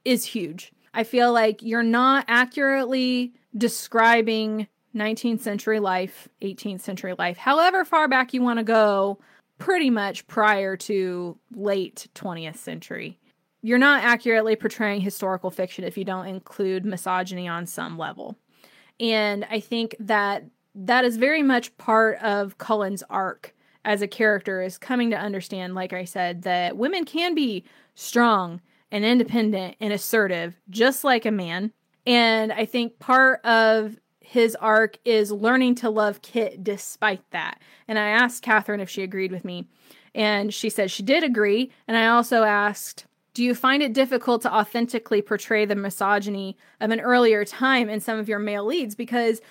is 0.04 0.26
huge. 0.26 0.74
I 0.94 1.04
feel 1.04 1.32
like 1.32 1.62
you're 1.62 1.84
not 1.84 2.26
accurately 2.28 3.34
describing 3.56 4.68
19th 4.96 5.42
century 5.42 5.80
life, 5.80 6.28
18th 6.42 6.82
century 6.82 7.14
life, 7.18 7.38
however 7.38 7.86
far 7.86 8.08
back 8.08 8.34
you 8.34 8.42
want 8.42 8.58
to 8.58 8.64
go 8.64 9.20
pretty 9.62 9.92
much 9.92 10.26
prior 10.26 10.76
to 10.76 11.38
late 11.54 12.08
20th 12.16 12.58
century. 12.58 13.20
You're 13.62 13.78
not 13.78 14.04
accurately 14.04 14.56
portraying 14.56 15.02
historical 15.02 15.52
fiction 15.52 15.84
if 15.84 16.00
you 16.00 16.04
don't 16.04 16.26
include 16.26 16.84
misogyny 16.84 17.48
on 17.48 17.68
some 17.68 17.96
level. 17.96 18.36
And 19.00 19.46
I 19.52 19.60
think 19.60 19.96
that 20.00 20.46
that 20.74 21.06
is 21.06 21.18
very 21.18 21.44
much 21.44 21.78
part 21.78 22.18
of 22.24 22.58
Cullen's 22.58 23.04
arc 23.08 23.54
as 23.86 24.02
a 24.02 24.08
character 24.08 24.64
is 24.64 24.80
coming 24.80 25.12
to 25.12 25.16
understand, 25.16 25.76
like 25.76 25.94
I 25.94 26.06
said, 26.06 26.42
that 26.42 26.76
women 26.76 27.06
can 27.06 27.36
be 27.36 27.64
strong 27.94 28.62
and 28.92 29.06
independent 29.06 29.76
and 29.80 29.94
assertive, 29.94 30.60
just 30.72 31.04
like 31.04 31.28
a 31.28 31.32
man. 31.32 31.72
And 32.08 32.52
I 32.52 32.66
think 32.66 32.98
part 32.98 33.46
of 33.46 34.00
his 34.32 34.56
arc 34.62 34.98
is 35.04 35.30
learning 35.30 35.76
to 35.76 35.90
love 35.90 36.22
Kit 36.22 36.64
despite 36.64 37.30
that. 37.32 37.60
And 37.86 38.00
I 38.00 38.08
asked 38.08 38.44
Katherine 38.44 38.80
if 38.80 38.90
she 38.90 39.04
agreed 39.04 39.30
with 39.30 39.44
me, 39.44 39.68
and 40.16 40.54
she 40.54 40.70
said 40.70 40.90
she 40.90 41.04
did 41.04 41.22
agree. 41.22 41.70
And 41.86 41.98
I 41.98 42.08
also 42.08 42.44
asked, 42.44 43.06
do 43.34 43.44
you 43.44 43.54
find 43.54 43.84
it 43.84 43.92
difficult 43.92 44.42
to 44.44 44.56
authentically 44.56 45.22
portray 45.22 45.66
the 45.66 45.76
misogyny 45.76 46.56
of 46.80 46.92
an 46.92 47.02
earlier 47.02 47.44
time 47.44 47.90
in 47.90 48.00
some 48.00 48.18
of 48.18 48.30
your 48.30 48.40
male 48.40 48.64
leads? 48.64 48.96
Because 48.96 49.42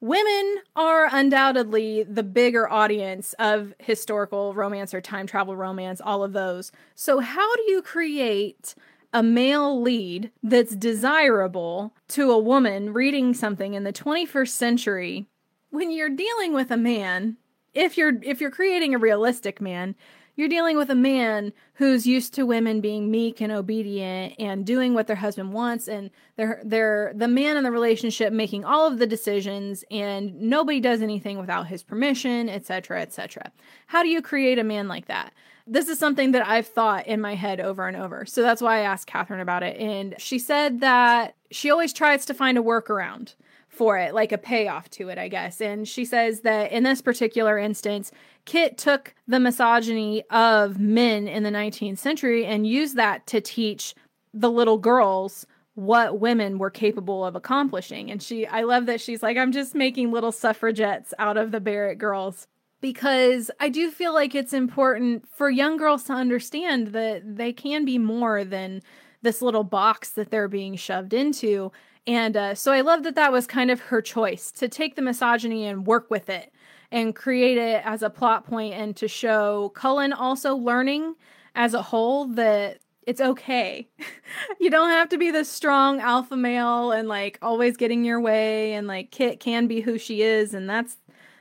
women 0.00 0.58
are 0.76 1.08
undoubtedly 1.10 2.04
the 2.04 2.22
bigger 2.22 2.70
audience 2.70 3.34
of 3.40 3.74
historical 3.80 4.54
romance 4.54 4.94
or 4.94 5.00
time 5.00 5.26
travel 5.26 5.56
romance, 5.56 6.00
all 6.00 6.22
of 6.22 6.34
those. 6.34 6.70
So, 6.94 7.18
how 7.18 7.56
do 7.56 7.62
you 7.62 7.82
create 7.82 8.76
a 9.12 9.22
male 9.22 9.80
lead 9.80 10.30
that's 10.42 10.74
desirable 10.76 11.94
to 12.08 12.30
a 12.30 12.38
woman 12.38 12.92
reading 12.92 13.34
something 13.34 13.74
in 13.74 13.84
the 13.84 13.92
21st 13.92 14.48
century 14.48 15.26
when 15.70 15.90
you're 15.90 16.08
dealing 16.08 16.52
with 16.52 16.70
a 16.70 16.76
man 16.76 17.36
if 17.74 17.96
you're 17.96 18.14
if 18.22 18.40
you're 18.40 18.50
creating 18.50 18.94
a 18.94 18.98
realistic 18.98 19.60
man 19.60 19.94
you're 20.36 20.48
dealing 20.48 20.76
with 20.76 20.88
a 20.88 20.94
man 20.94 21.52
who's 21.74 22.06
used 22.06 22.32
to 22.32 22.46
women 22.46 22.80
being 22.80 23.10
meek 23.10 23.40
and 23.42 23.52
obedient 23.52 24.32
and 24.38 24.64
doing 24.64 24.94
what 24.94 25.06
their 25.06 25.16
husband 25.16 25.52
wants 25.52 25.88
and 25.88 26.10
they're 26.36 26.62
they're 26.64 27.12
the 27.14 27.28
man 27.28 27.56
in 27.56 27.64
the 27.64 27.70
relationship 27.70 28.32
making 28.32 28.64
all 28.64 28.86
of 28.86 28.98
the 28.98 29.06
decisions 29.06 29.84
and 29.90 30.40
nobody 30.40 30.80
does 30.80 31.02
anything 31.02 31.38
without 31.38 31.66
his 31.66 31.82
permission 31.82 32.48
etc 32.48 33.02
etc 33.02 33.50
how 33.86 34.02
do 34.02 34.08
you 34.08 34.22
create 34.22 34.58
a 34.58 34.64
man 34.64 34.88
like 34.88 35.06
that 35.06 35.32
this 35.66 35.88
is 35.88 35.98
something 35.98 36.32
that 36.32 36.46
I've 36.46 36.66
thought 36.66 37.06
in 37.06 37.20
my 37.20 37.34
head 37.34 37.60
over 37.60 37.86
and 37.86 37.96
over. 37.96 38.24
So 38.26 38.42
that's 38.42 38.62
why 38.62 38.78
I 38.78 38.82
asked 38.82 39.06
Katherine 39.06 39.40
about 39.40 39.62
it. 39.62 39.76
And 39.78 40.14
she 40.18 40.38
said 40.38 40.80
that 40.80 41.34
she 41.50 41.70
always 41.70 41.92
tries 41.92 42.24
to 42.26 42.34
find 42.34 42.58
a 42.58 42.62
workaround 42.62 43.34
for 43.68 43.96
it, 43.96 44.14
like 44.14 44.32
a 44.32 44.38
payoff 44.38 44.90
to 44.90 45.08
it, 45.08 45.18
I 45.18 45.28
guess. 45.28 45.60
And 45.60 45.86
she 45.86 46.04
says 46.04 46.40
that 46.40 46.72
in 46.72 46.82
this 46.82 47.00
particular 47.00 47.56
instance, 47.56 48.10
Kit 48.44 48.76
took 48.76 49.14
the 49.28 49.40
misogyny 49.40 50.24
of 50.30 50.78
men 50.78 51.28
in 51.28 51.44
the 51.44 51.50
19th 51.50 51.98
century 51.98 52.44
and 52.44 52.66
used 52.66 52.96
that 52.96 53.26
to 53.28 53.40
teach 53.40 53.94
the 54.34 54.50
little 54.50 54.78
girls 54.78 55.46
what 55.74 56.20
women 56.20 56.58
were 56.58 56.70
capable 56.70 57.24
of 57.24 57.36
accomplishing. 57.36 58.10
And 58.10 58.22
she, 58.22 58.46
I 58.46 58.62
love 58.62 58.86
that 58.86 59.00
she's 59.00 59.22
like, 59.22 59.36
I'm 59.36 59.52
just 59.52 59.74
making 59.74 60.10
little 60.10 60.32
suffragettes 60.32 61.14
out 61.18 61.36
of 61.36 61.52
the 61.52 61.60
Barrett 61.60 61.98
girls. 61.98 62.46
Because 62.80 63.50
I 63.60 63.68
do 63.68 63.90
feel 63.90 64.14
like 64.14 64.34
it's 64.34 64.52
important 64.52 65.28
for 65.28 65.50
young 65.50 65.76
girls 65.76 66.04
to 66.04 66.12
understand 66.12 66.88
that 66.88 67.36
they 67.36 67.52
can 67.52 67.84
be 67.84 67.98
more 67.98 68.44
than 68.44 68.82
this 69.22 69.42
little 69.42 69.64
box 69.64 70.10
that 70.10 70.30
they're 70.30 70.48
being 70.48 70.76
shoved 70.76 71.12
into. 71.12 71.72
And 72.06 72.36
uh, 72.36 72.54
so 72.54 72.72
I 72.72 72.80
love 72.80 73.02
that 73.02 73.14
that 73.16 73.32
was 73.32 73.46
kind 73.46 73.70
of 73.70 73.80
her 73.80 74.00
choice 74.00 74.50
to 74.52 74.68
take 74.68 74.96
the 74.96 75.02
misogyny 75.02 75.66
and 75.66 75.86
work 75.86 76.10
with 76.10 76.30
it 76.30 76.52
and 76.90 77.14
create 77.14 77.58
it 77.58 77.82
as 77.84 78.02
a 78.02 78.10
plot 78.10 78.46
point 78.46 78.74
and 78.74 78.96
to 78.96 79.06
show 79.06 79.70
Cullen 79.70 80.12
also 80.12 80.56
learning 80.56 81.14
as 81.54 81.74
a 81.74 81.82
whole 81.82 82.26
that 82.26 82.78
it's 83.06 83.20
okay. 83.20 83.88
you 84.60 84.70
don't 84.70 84.90
have 84.90 85.08
to 85.10 85.18
be 85.18 85.30
the 85.30 85.44
strong 85.44 86.00
alpha 86.00 86.36
male 86.36 86.92
and 86.92 87.08
like 87.08 87.38
always 87.42 87.76
getting 87.76 88.04
your 88.04 88.20
way 88.20 88.72
and 88.72 88.86
like 88.86 89.10
Kit 89.10 89.40
can 89.40 89.66
be 89.66 89.80
who 89.80 89.98
she 89.98 90.22
is 90.22 90.54
and 90.54 90.68
that's 90.68 90.96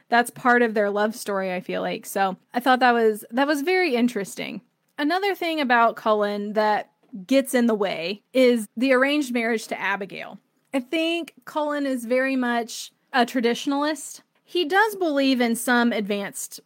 that's 0.09 0.29
part 0.29 0.61
of 0.61 0.73
their 0.73 0.89
love 0.89 1.15
story 1.15 1.53
I 1.53 1.61
feel 1.61 1.81
like. 1.81 2.05
So, 2.05 2.37
I 2.53 2.59
thought 2.59 2.79
that 2.79 2.93
was 2.93 3.23
that 3.31 3.47
was 3.47 3.61
very 3.61 3.95
interesting. 3.95 4.61
Another 4.97 5.33
thing 5.33 5.61
about 5.61 5.95
Cullen 5.95 6.53
that 6.53 6.91
gets 7.25 7.53
in 7.53 7.67
the 7.67 7.75
way 7.75 8.21
is 8.33 8.67
the 8.75 8.93
arranged 8.93 9.33
marriage 9.33 9.67
to 9.67 9.79
Abigail. 9.79 10.39
I 10.73 10.79
think 10.79 11.33
Cullen 11.45 11.85
is 11.85 12.05
very 12.05 12.35
much 12.35 12.91
a 13.13 13.25
traditionalist. 13.25 14.21
He 14.43 14.65
does 14.65 14.95
believe 14.95 15.41
in 15.41 15.55
some 15.55 15.91
advanced 15.91 16.59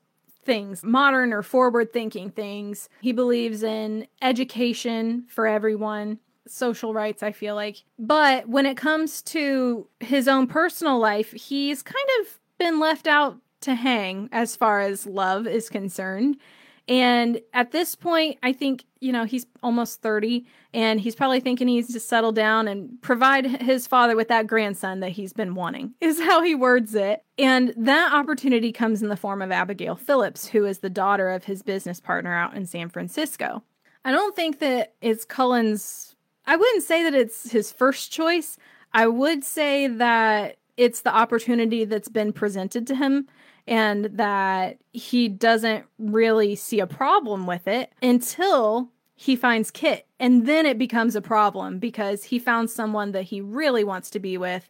things, 0.43 0.83
modern 0.83 1.31
or 1.31 1.41
forward 1.41 1.93
thinking 1.93 2.29
things. 2.29 2.89
He 3.01 3.11
believes 3.11 3.63
in 3.63 4.07
education 4.21 5.25
for 5.27 5.47
everyone, 5.47 6.19
social 6.47 6.93
rights, 6.93 7.23
I 7.23 7.31
feel 7.31 7.55
like. 7.55 7.83
But 7.97 8.49
when 8.49 8.65
it 8.65 8.77
comes 8.77 9.21
to 9.23 9.87
his 9.99 10.27
own 10.27 10.47
personal 10.47 10.99
life, 10.99 11.31
he's 11.31 11.81
kind 11.81 12.07
of 12.21 12.39
been 12.63 12.79
left 12.79 13.07
out 13.07 13.37
to 13.61 13.75
hang 13.75 14.29
as 14.31 14.55
far 14.55 14.79
as 14.81 15.05
love 15.05 15.47
is 15.47 15.69
concerned. 15.69 16.37
And 16.87 17.39
at 17.53 17.71
this 17.71 17.95
point, 17.95 18.37
I 18.43 18.51
think, 18.51 18.83
you 18.99 19.13
know, 19.13 19.23
he's 19.23 19.45
almost 19.61 20.01
30 20.01 20.45
and 20.73 20.99
he's 20.99 21.15
probably 21.15 21.39
thinking 21.39 21.67
he 21.67 21.75
needs 21.75 21.93
to 21.93 21.99
settle 21.99 22.33
down 22.33 22.67
and 22.67 23.01
provide 23.01 23.45
his 23.61 23.87
father 23.87 24.15
with 24.17 24.27
that 24.27 24.47
grandson 24.47 24.99
that 24.99 25.11
he's 25.11 25.31
been 25.31 25.55
wanting, 25.55 25.93
is 26.01 26.19
how 26.19 26.41
he 26.41 26.55
words 26.55 26.93
it. 26.93 27.23
And 27.37 27.73
that 27.77 28.13
opportunity 28.13 28.71
comes 28.73 29.01
in 29.01 29.07
the 29.07 29.15
form 29.15 29.41
of 29.41 29.51
Abigail 29.51 29.95
Phillips, 29.95 30.47
who 30.47 30.65
is 30.65 30.79
the 30.79 30.89
daughter 30.89 31.29
of 31.29 31.45
his 31.45 31.63
business 31.63 32.01
partner 32.01 32.33
out 32.33 32.53
in 32.53 32.65
San 32.65 32.89
Francisco. 32.89 33.63
I 34.03 34.11
don't 34.11 34.35
think 34.35 34.59
that 34.59 34.95
it's 35.01 35.23
Cullen's, 35.23 36.15
I 36.45 36.57
wouldn't 36.57 36.83
say 36.83 37.03
that 37.03 37.13
it's 37.13 37.51
his 37.51 37.71
first 37.71 38.11
choice. 38.11 38.57
I 38.93 39.07
would 39.07 39.45
say 39.45 39.87
that 39.87 40.57
it's 40.77 41.01
the 41.01 41.15
opportunity 41.15 41.85
that's 41.85 42.09
been 42.09 42.33
presented 42.33 42.87
to 42.87 42.95
him 42.95 43.27
and 43.67 44.05
that 44.05 44.77
he 44.91 45.29
doesn't 45.29 45.85
really 45.97 46.55
see 46.55 46.79
a 46.79 46.87
problem 46.87 47.45
with 47.45 47.67
it 47.67 47.93
until 48.01 48.89
he 49.15 49.35
finds 49.35 49.71
Kit. 49.71 50.07
And 50.19 50.47
then 50.47 50.65
it 50.65 50.77
becomes 50.77 51.15
a 51.15 51.21
problem 51.21 51.79
because 51.79 52.25
he 52.25 52.39
found 52.39 52.69
someone 52.69 53.11
that 53.11 53.23
he 53.23 53.41
really 53.41 53.83
wants 53.83 54.09
to 54.11 54.19
be 54.19 54.37
with, 54.37 54.67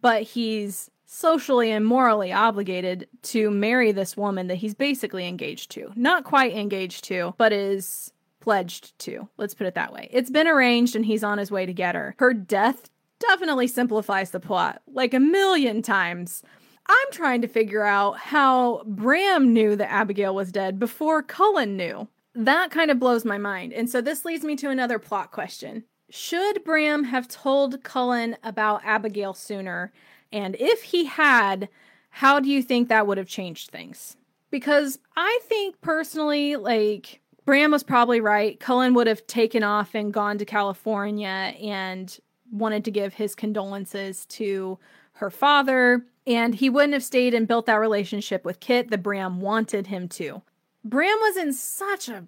but 0.00 0.22
he's 0.22 0.90
socially 1.04 1.70
and 1.70 1.84
morally 1.84 2.32
obligated 2.32 3.06
to 3.22 3.50
marry 3.50 3.92
this 3.92 4.16
woman 4.16 4.46
that 4.46 4.56
he's 4.56 4.74
basically 4.74 5.28
engaged 5.28 5.70
to. 5.72 5.92
Not 5.94 6.24
quite 6.24 6.54
engaged 6.54 7.04
to, 7.04 7.34
but 7.36 7.52
is 7.52 8.12
pledged 8.40 8.98
to. 9.00 9.28
Let's 9.36 9.54
put 9.54 9.66
it 9.66 9.74
that 9.74 9.92
way. 9.92 10.08
It's 10.10 10.30
been 10.30 10.48
arranged 10.48 10.96
and 10.96 11.04
he's 11.04 11.22
on 11.22 11.38
his 11.38 11.50
way 11.50 11.66
to 11.66 11.72
get 11.72 11.94
her. 11.94 12.14
Her 12.18 12.32
death 12.32 12.90
definitely 13.28 13.66
simplifies 13.66 14.30
the 14.30 14.40
plot 14.40 14.82
like 14.86 15.14
a 15.14 15.20
million 15.20 15.82
times. 15.82 16.42
I'm 16.86 17.12
trying 17.12 17.42
to 17.42 17.48
figure 17.48 17.84
out 17.84 18.18
how 18.18 18.82
Bram 18.84 19.52
knew 19.52 19.76
that 19.76 19.90
Abigail 19.90 20.34
was 20.34 20.52
dead 20.52 20.78
before 20.78 21.22
Cullen 21.22 21.76
knew. 21.76 22.08
That 22.34 22.70
kind 22.70 22.90
of 22.90 22.98
blows 22.98 23.24
my 23.24 23.38
mind. 23.38 23.72
And 23.72 23.88
so 23.88 24.00
this 24.00 24.24
leads 24.24 24.44
me 24.44 24.56
to 24.56 24.70
another 24.70 24.98
plot 24.98 25.30
question. 25.30 25.84
Should 26.10 26.64
Bram 26.64 27.04
have 27.04 27.28
told 27.28 27.82
Cullen 27.82 28.36
about 28.42 28.82
Abigail 28.84 29.32
sooner? 29.32 29.92
And 30.32 30.56
if 30.58 30.82
he 30.82 31.04
had, 31.04 31.68
how 32.10 32.40
do 32.40 32.50
you 32.50 32.62
think 32.62 32.88
that 32.88 33.06
would 33.06 33.18
have 33.18 33.28
changed 33.28 33.70
things? 33.70 34.16
Because 34.50 34.98
I 35.16 35.40
think 35.44 35.80
personally, 35.80 36.56
like, 36.56 37.20
Bram 37.44 37.70
was 37.70 37.82
probably 37.82 38.20
right. 38.20 38.60
Cullen 38.60 38.94
would 38.94 39.06
have 39.06 39.26
taken 39.26 39.62
off 39.62 39.94
and 39.94 40.12
gone 40.12 40.38
to 40.38 40.44
California 40.44 41.54
and 41.60 42.18
wanted 42.52 42.84
to 42.84 42.90
give 42.90 43.14
his 43.14 43.34
condolences 43.34 44.26
to 44.26 44.78
her 45.14 45.30
father, 45.30 46.04
and 46.26 46.54
he 46.54 46.70
wouldn't 46.70 46.92
have 46.92 47.02
stayed 47.02 47.34
and 47.34 47.48
built 47.48 47.66
that 47.66 47.74
relationship 47.74 48.44
with 48.44 48.60
Kit 48.60 48.90
that 48.90 49.02
Bram 49.02 49.40
wanted 49.40 49.88
him 49.88 50.08
to. 50.08 50.42
Bram 50.84 51.18
was 51.20 51.36
in 51.36 51.52
such 51.52 52.08
a 52.08 52.26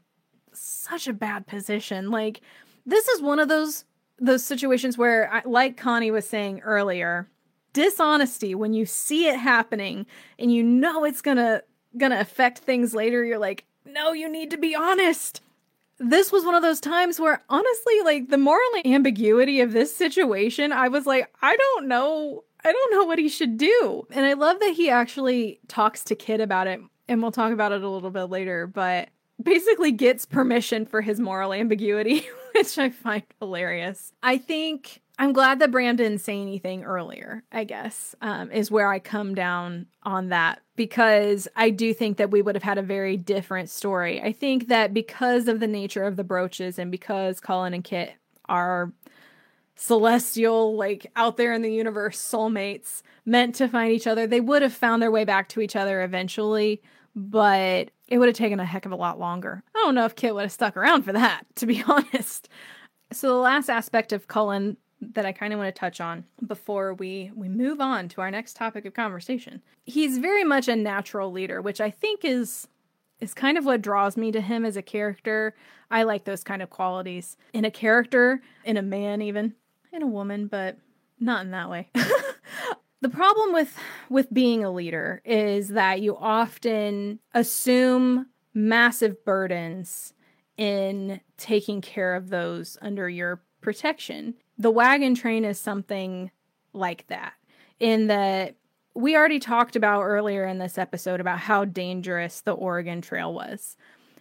such 0.52 1.08
a 1.08 1.12
bad 1.12 1.46
position. 1.46 2.10
Like 2.10 2.40
this 2.86 3.08
is 3.08 3.20
one 3.20 3.38
of 3.38 3.48
those 3.48 3.84
those 4.18 4.44
situations 4.44 4.96
where 4.96 5.42
like 5.44 5.76
Connie 5.76 6.10
was 6.10 6.28
saying 6.28 6.60
earlier, 6.60 7.28
dishonesty 7.72 8.54
when 8.54 8.72
you 8.72 8.86
see 8.86 9.26
it 9.26 9.36
happening 9.36 10.06
and 10.38 10.52
you 10.52 10.62
know 10.62 11.04
it's 11.04 11.20
going 11.20 11.36
to 11.36 11.62
going 11.98 12.12
to 12.12 12.20
affect 12.20 12.58
things 12.58 12.94
later, 12.94 13.24
you're 13.24 13.38
like, 13.38 13.64
"No, 13.84 14.12
you 14.12 14.28
need 14.28 14.50
to 14.50 14.56
be 14.56 14.74
honest." 14.74 15.40
This 15.98 16.32
was 16.32 16.44
one 16.44 16.54
of 16.54 16.62
those 16.62 16.80
times 16.80 17.20
where 17.20 17.42
honestly, 17.48 17.94
like 18.04 18.28
the 18.28 18.38
moral 18.38 18.68
ambiguity 18.84 19.60
of 19.60 19.72
this 19.72 19.96
situation, 19.96 20.72
I 20.72 20.88
was 20.88 21.06
like, 21.06 21.28
I 21.42 21.56
don't 21.56 21.88
know 21.88 22.44
I 22.64 22.72
don't 22.72 22.92
know 22.92 23.04
what 23.04 23.18
he 23.18 23.28
should 23.28 23.58
do. 23.58 24.06
And 24.10 24.24
I 24.24 24.32
love 24.32 24.58
that 24.60 24.72
he 24.74 24.88
actually 24.88 25.60
talks 25.68 26.02
to 26.04 26.14
Kit 26.14 26.40
about 26.40 26.66
it, 26.66 26.80
and 27.08 27.20
we'll 27.20 27.30
talk 27.30 27.52
about 27.52 27.72
it 27.72 27.82
a 27.82 27.88
little 27.88 28.10
bit 28.10 28.24
later, 28.24 28.66
but 28.66 29.10
basically 29.42 29.92
gets 29.92 30.24
permission 30.24 30.86
for 30.86 31.02
his 31.02 31.20
moral 31.20 31.52
ambiguity, 31.52 32.26
which 32.54 32.78
I 32.78 32.88
find 32.88 33.22
hilarious. 33.38 34.12
I 34.22 34.38
think 34.38 35.02
I'm 35.18 35.32
glad 35.32 35.60
that 35.60 35.70
Bram 35.70 35.96
didn't 35.96 36.18
say 36.18 36.40
anything 36.40 36.82
earlier, 36.82 37.44
I 37.52 37.64
guess, 37.64 38.16
um, 38.20 38.50
is 38.50 38.70
where 38.70 38.88
I 38.88 38.98
come 38.98 39.34
down 39.34 39.86
on 40.02 40.30
that 40.30 40.60
because 40.74 41.46
I 41.54 41.70
do 41.70 41.94
think 41.94 42.16
that 42.16 42.32
we 42.32 42.42
would 42.42 42.56
have 42.56 42.64
had 42.64 42.78
a 42.78 42.82
very 42.82 43.16
different 43.16 43.70
story. 43.70 44.20
I 44.20 44.32
think 44.32 44.68
that 44.68 44.92
because 44.92 45.46
of 45.46 45.60
the 45.60 45.68
nature 45.68 46.02
of 46.02 46.16
the 46.16 46.24
brooches 46.24 46.80
and 46.80 46.90
because 46.90 47.38
Cullen 47.38 47.74
and 47.74 47.84
Kit 47.84 48.12
are 48.48 48.92
celestial, 49.76 50.76
like 50.76 51.06
out 51.14 51.36
there 51.36 51.52
in 51.52 51.62
the 51.62 51.72
universe, 51.72 52.18
soulmates 52.18 53.02
meant 53.24 53.54
to 53.56 53.68
find 53.68 53.92
each 53.92 54.06
other. 54.06 54.26
They 54.26 54.40
would 54.40 54.62
have 54.62 54.74
found 54.74 55.00
their 55.00 55.10
way 55.10 55.24
back 55.24 55.48
to 55.50 55.60
each 55.60 55.76
other 55.76 56.02
eventually, 56.02 56.82
but 57.14 57.90
it 58.08 58.18
would 58.18 58.28
have 58.28 58.36
taken 58.36 58.60
a 58.60 58.64
heck 58.64 58.86
of 58.86 58.92
a 58.92 58.96
lot 58.96 59.18
longer. 59.18 59.62
I 59.74 59.78
don't 59.78 59.94
know 59.94 60.04
if 60.04 60.16
Kit 60.16 60.34
would 60.34 60.42
have 60.42 60.52
stuck 60.52 60.76
around 60.76 61.02
for 61.02 61.12
that, 61.12 61.44
to 61.56 61.66
be 61.66 61.82
honest. 61.88 62.48
So 63.12 63.28
the 63.28 63.34
last 63.34 63.68
aspect 63.68 64.12
of 64.12 64.26
Cullen 64.26 64.76
that 65.12 65.26
I 65.26 65.32
kind 65.32 65.52
of 65.52 65.58
want 65.58 65.74
to 65.74 65.78
touch 65.78 66.00
on 66.00 66.24
before 66.46 66.94
we 66.94 67.30
we 67.34 67.48
move 67.48 67.80
on 67.80 68.08
to 68.10 68.20
our 68.20 68.30
next 68.30 68.56
topic 68.56 68.84
of 68.84 68.94
conversation. 68.94 69.62
He's 69.84 70.18
very 70.18 70.44
much 70.44 70.68
a 70.68 70.76
natural 70.76 71.30
leader, 71.30 71.60
which 71.60 71.80
I 71.80 71.90
think 71.90 72.24
is 72.24 72.68
is 73.20 73.34
kind 73.34 73.56
of 73.56 73.64
what 73.64 73.82
draws 73.82 74.16
me 74.16 74.32
to 74.32 74.40
him 74.40 74.64
as 74.64 74.76
a 74.76 74.82
character. 74.82 75.54
I 75.90 76.02
like 76.02 76.24
those 76.24 76.42
kind 76.42 76.62
of 76.62 76.70
qualities 76.70 77.36
in 77.52 77.64
a 77.64 77.70
character, 77.70 78.42
in 78.64 78.76
a 78.76 78.82
man 78.82 79.22
even 79.22 79.54
in 79.92 80.02
a 80.02 80.06
woman, 80.06 80.46
but 80.46 80.78
not 81.20 81.44
in 81.44 81.52
that 81.52 81.70
way. 81.70 81.88
the 83.00 83.08
problem 83.08 83.52
with 83.52 83.76
with 84.08 84.32
being 84.32 84.64
a 84.64 84.70
leader 84.70 85.22
is 85.24 85.68
that 85.68 86.00
you 86.00 86.16
often 86.16 87.20
assume 87.32 88.26
massive 88.52 89.24
burdens 89.24 90.14
in 90.56 91.20
taking 91.36 91.80
care 91.80 92.14
of 92.14 92.28
those 92.30 92.78
under 92.80 93.08
your 93.08 93.42
protection. 93.60 94.34
The 94.58 94.70
wagon 94.70 95.14
train 95.14 95.44
is 95.44 95.58
something 95.58 96.30
like 96.72 97.06
that 97.08 97.34
in 97.80 98.06
that 98.08 98.56
we 98.94 99.16
already 99.16 99.40
talked 99.40 99.76
about 99.76 100.02
earlier 100.02 100.44
in 100.46 100.58
this 100.58 100.78
episode 100.78 101.20
about 101.20 101.40
how 101.40 101.64
dangerous 101.64 102.40
the 102.40 102.52
Oregon 102.52 103.00
Trail 103.00 103.34
was. 103.34 103.76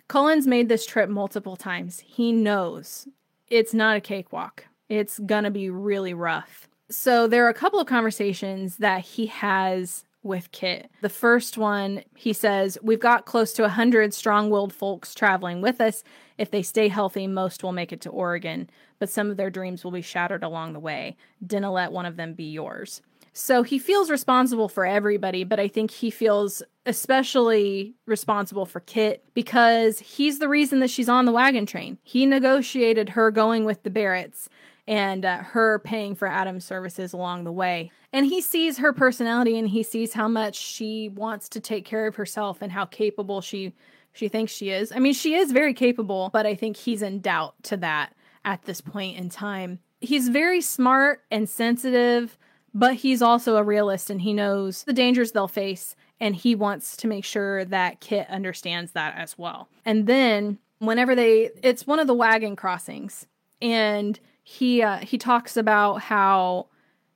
Cullen's 0.07 0.47
made 0.47 0.69
this 0.69 0.85
trip 0.85 1.09
multiple 1.09 1.55
times. 1.55 1.99
He 1.99 2.31
knows 2.31 3.07
it's 3.49 3.73
not 3.73 3.97
a 3.97 4.01
cakewalk 4.01 4.65
it's 4.89 5.19
gonna 5.19 5.51
be 5.51 5.69
really 5.69 6.13
rough. 6.13 6.67
So 6.89 7.27
there 7.27 7.45
are 7.45 7.49
a 7.49 7.53
couple 7.53 7.79
of 7.79 7.87
conversations 7.87 8.77
that 8.77 9.01
he 9.01 9.27
has 9.27 10.05
with 10.23 10.51
Kit. 10.51 10.89
The 11.01 11.09
first 11.09 11.57
one, 11.57 12.03
he 12.15 12.33
says, 12.33 12.77
We've 12.81 12.99
got 12.99 13.25
close 13.25 13.53
to 13.53 13.63
a 13.63 13.65
100 13.65 14.13
strong 14.13 14.49
willed 14.49 14.73
folks 14.73 15.13
traveling 15.13 15.61
with 15.61 15.79
us. 15.81 16.03
If 16.37 16.49
they 16.49 16.63
stay 16.63 16.87
healthy, 16.87 17.27
most 17.27 17.63
will 17.63 17.71
make 17.71 17.91
it 17.91 18.01
to 18.01 18.09
Oregon, 18.09 18.69
but 18.99 19.09
some 19.09 19.29
of 19.29 19.37
their 19.37 19.49
dreams 19.49 19.83
will 19.83 19.91
be 19.91 20.01
shattered 20.01 20.43
along 20.43 20.73
the 20.73 20.79
way. 20.79 21.15
Dinna 21.45 21.71
let 21.71 21.91
one 21.91 22.05
of 22.05 22.15
them 22.15 22.33
be 22.33 22.45
yours. 22.45 23.01
So 23.33 23.63
he 23.63 23.79
feels 23.79 24.11
responsible 24.11 24.69
for 24.69 24.85
everybody, 24.85 25.43
but 25.43 25.59
I 25.59 25.67
think 25.67 25.89
he 25.89 26.11
feels 26.11 26.61
especially 26.85 27.95
responsible 28.05 28.67
for 28.67 28.79
Kit 28.81 29.23
because 29.33 29.99
he's 29.99 30.37
the 30.37 30.47
reason 30.47 30.79
that 30.79 30.91
she's 30.91 31.09
on 31.09 31.25
the 31.25 31.31
wagon 31.31 31.65
train. 31.65 31.97
He 32.03 32.27
negotiated 32.27 33.09
her 33.09 33.31
going 33.31 33.65
with 33.65 33.81
the 33.81 33.89
Barretts 33.89 34.49
and 34.87 35.23
uh, 35.23 35.37
her 35.37 35.79
paying 35.79 36.15
for 36.15 36.27
Adam's 36.27 36.65
services 36.65 37.13
along 37.13 37.43
the 37.43 37.51
way. 37.51 37.91
And 38.11 38.25
he 38.25 38.41
sees 38.41 38.77
her 38.77 38.93
personality 38.93 39.57
and 39.57 39.69
he 39.69 39.83
sees 39.83 40.13
how 40.13 40.27
much 40.27 40.55
she 40.55 41.09
wants 41.09 41.49
to 41.49 41.59
take 41.59 41.85
care 41.85 42.05
of 42.05 42.15
herself 42.15 42.61
and 42.61 42.71
how 42.71 42.85
capable 42.85 43.41
she 43.41 43.73
she 44.15 44.27
thinks 44.27 44.51
she 44.51 44.69
is. 44.69 44.91
I 44.91 44.99
mean, 44.99 45.13
she 45.13 45.33
is 45.33 45.51
very 45.51 45.73
capable, 45.73 46.29
but 46.31 46.45
I 46.45 46.53
think 46.53 46.77
he's 46.77 47.01
in 47.01 47.19
doubt 47.19 47.55
to 47.63 47.77
that 47.77 48.13
at 48.45 48.61
this 48.63 48.79
point 48.79 49.17
in 49.17 49.29
time. 49.29 49.79
He's 50.01 50.29
very 50.29 50.61
smart 50.61 51.23
and 51.31 51.49
sensitive, 51.49 52.37
but 52.75 52.93
he's 52.93 53.23
also 53.23 53.55
a 53.55 53.63
realist 53.63 54.11
and 54.11 54.21
he 54.21 54.31
knows 54.31 54.83
the 54.83 54.93
dangers 54.93 55.31
they'll 55.31 55.47
face 55.47 55.95
and 56.19 56.35
he 56.35 56.53
wants 56.53 56.95
to 56.97 57.07
make 57.07 57.25
sure 57.25 57.65
that 57.65 58.01
Kit 58.01 58.29
understands 58.29 58.91
that 58.91 59.17
as 59.17 59.35
well. 59.37 59.67
And 59.83 60.05
then 60.05 60.59
whenever 60.79 61.15
they 61.15 61.49
it's 61.63 61.87
one 61.87 61.99
of 61.99 62.07
the 62.07 62.13
wagon 62.13 62.55
crossings 62.55 63.25
and 63.61 64.19
he 64.43 64.81
uh, 64.81 64.97
he 64.97 65.17
talks 65.17 65.57
about 65.57 66.01
how 66.01 66.67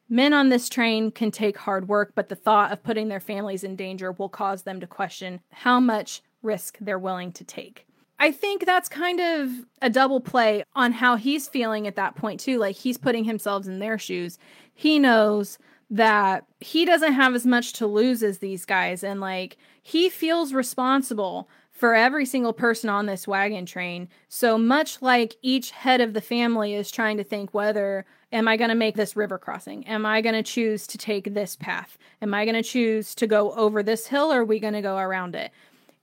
men 0.09 0.33
on 0.33 0.49
this 0.49 0.69
train 0.69 1.11
can 1.11 1.31
take 1.31 1.57
hard 1.57 1.87
work, 1.87 2.13
but 2.15 2.29
the 2.29 2.35
thought 2.35 2.71
of 2.71 2.83
putting 2.83 3.09
their 3.09 3.19
families 3.19 3.63
in 3.63 3.75
danger 3.75 4.13
will 4.13 4.29
cause 4.29 4.63
them 4.63 4.79
to 4.79 4.87
question 4.87 5.41
how 5.51 5.79
much 5.79 6.21
risk 6.41 6.77
they're 6.79 6.97
willing 6.97 7.31
to 7.33 7.43
take. 7.43 7.85
I 8.19 8.31
think 8.31 8.65
that's 8.65 8.89
kind 8.89 9.19
of 9.19 9.51
a 9.81 9.89
double 9.89 10.19
play 10.19 10.63
on 10.75 10.91
how 10.91 11.17
he's 11.17 11.47
feeling 11.47 11.85
at 11.85 11.97
that 11.97 12.15
point, 12.15 12.39
too. 12.39 12.57
Like 12.57 12.75
he's 12.75 12.97
putting 12.97 13.25
himself 13.25 13.67
in 13.67 13.79
their 13.79 13.99
shoes. 13.99 14.39
He 14.73 14.97
knows 14.97 15.59
that 15.89 16.45
he 16.59 16.83
doesn't 16.83 17.13
have 17.13 17.35
as 17.35 17.45
much 17.45 17.73
to 17.73 17.87
lose 17.87 18.23
as 18.23 18.39
these 18.39 18.65
guys, 18.65 19.03
and 19.03 19.19
like 19.19 19.57
he 19.83 20.09
feels 20.09 20.53
responsible 20.53 21.49
for 21.77 21.93
every 21.93 22.25
single 22.25 22.53
person 22.53 22.89
on 22.89 23.05
this 23.05 23.27
wagon 23.27 23.63
train. 23.63 24.09
So 24.29 24.57
much 24.57 24.99
like 24.99 25.35
each 25.43 25.69
head 25.69 26.01
of 26.01 26.13
the 26.13 26.21
family 26.21 26.73
is 26.73 26.89
trying 26.89 27.17
to 27.17 27.23
think 27.23 27.53
whether 27.53 28.03
am 28.31 28.47
I 28.47 28.57
going 28.57 28.69
to 28.69 28.75
make 28.75 28.95
this 28.95 29.15
river 29.15 29.37
crossing? 29.37 29.85
Am 29.85 30.03
I 30.03 30.21
going 30.21 30.33
to 30.33 30.41
choose 30.41 30.87
to 30.87 30.97
take 30.97 31.35
this 31.35 31.55
path? 31.55 31.99
Am 32.19 32.33
I 32.33 32.45
going 32.45 32.55
to 32.55 32.67
choose 32.67 33.13
to 33.15 33.27
go 33.27 33.51
over 33.51 33.83
this 33.83 34.07
hill 34.07 34.33
or 34.33 34.41
are 34.41 34.45
we 34.45 34.59
going 34.59 34.73
to 34.73 34.81
go 34.81 34.97
around 34.97 35.35
it? 35.35 35.51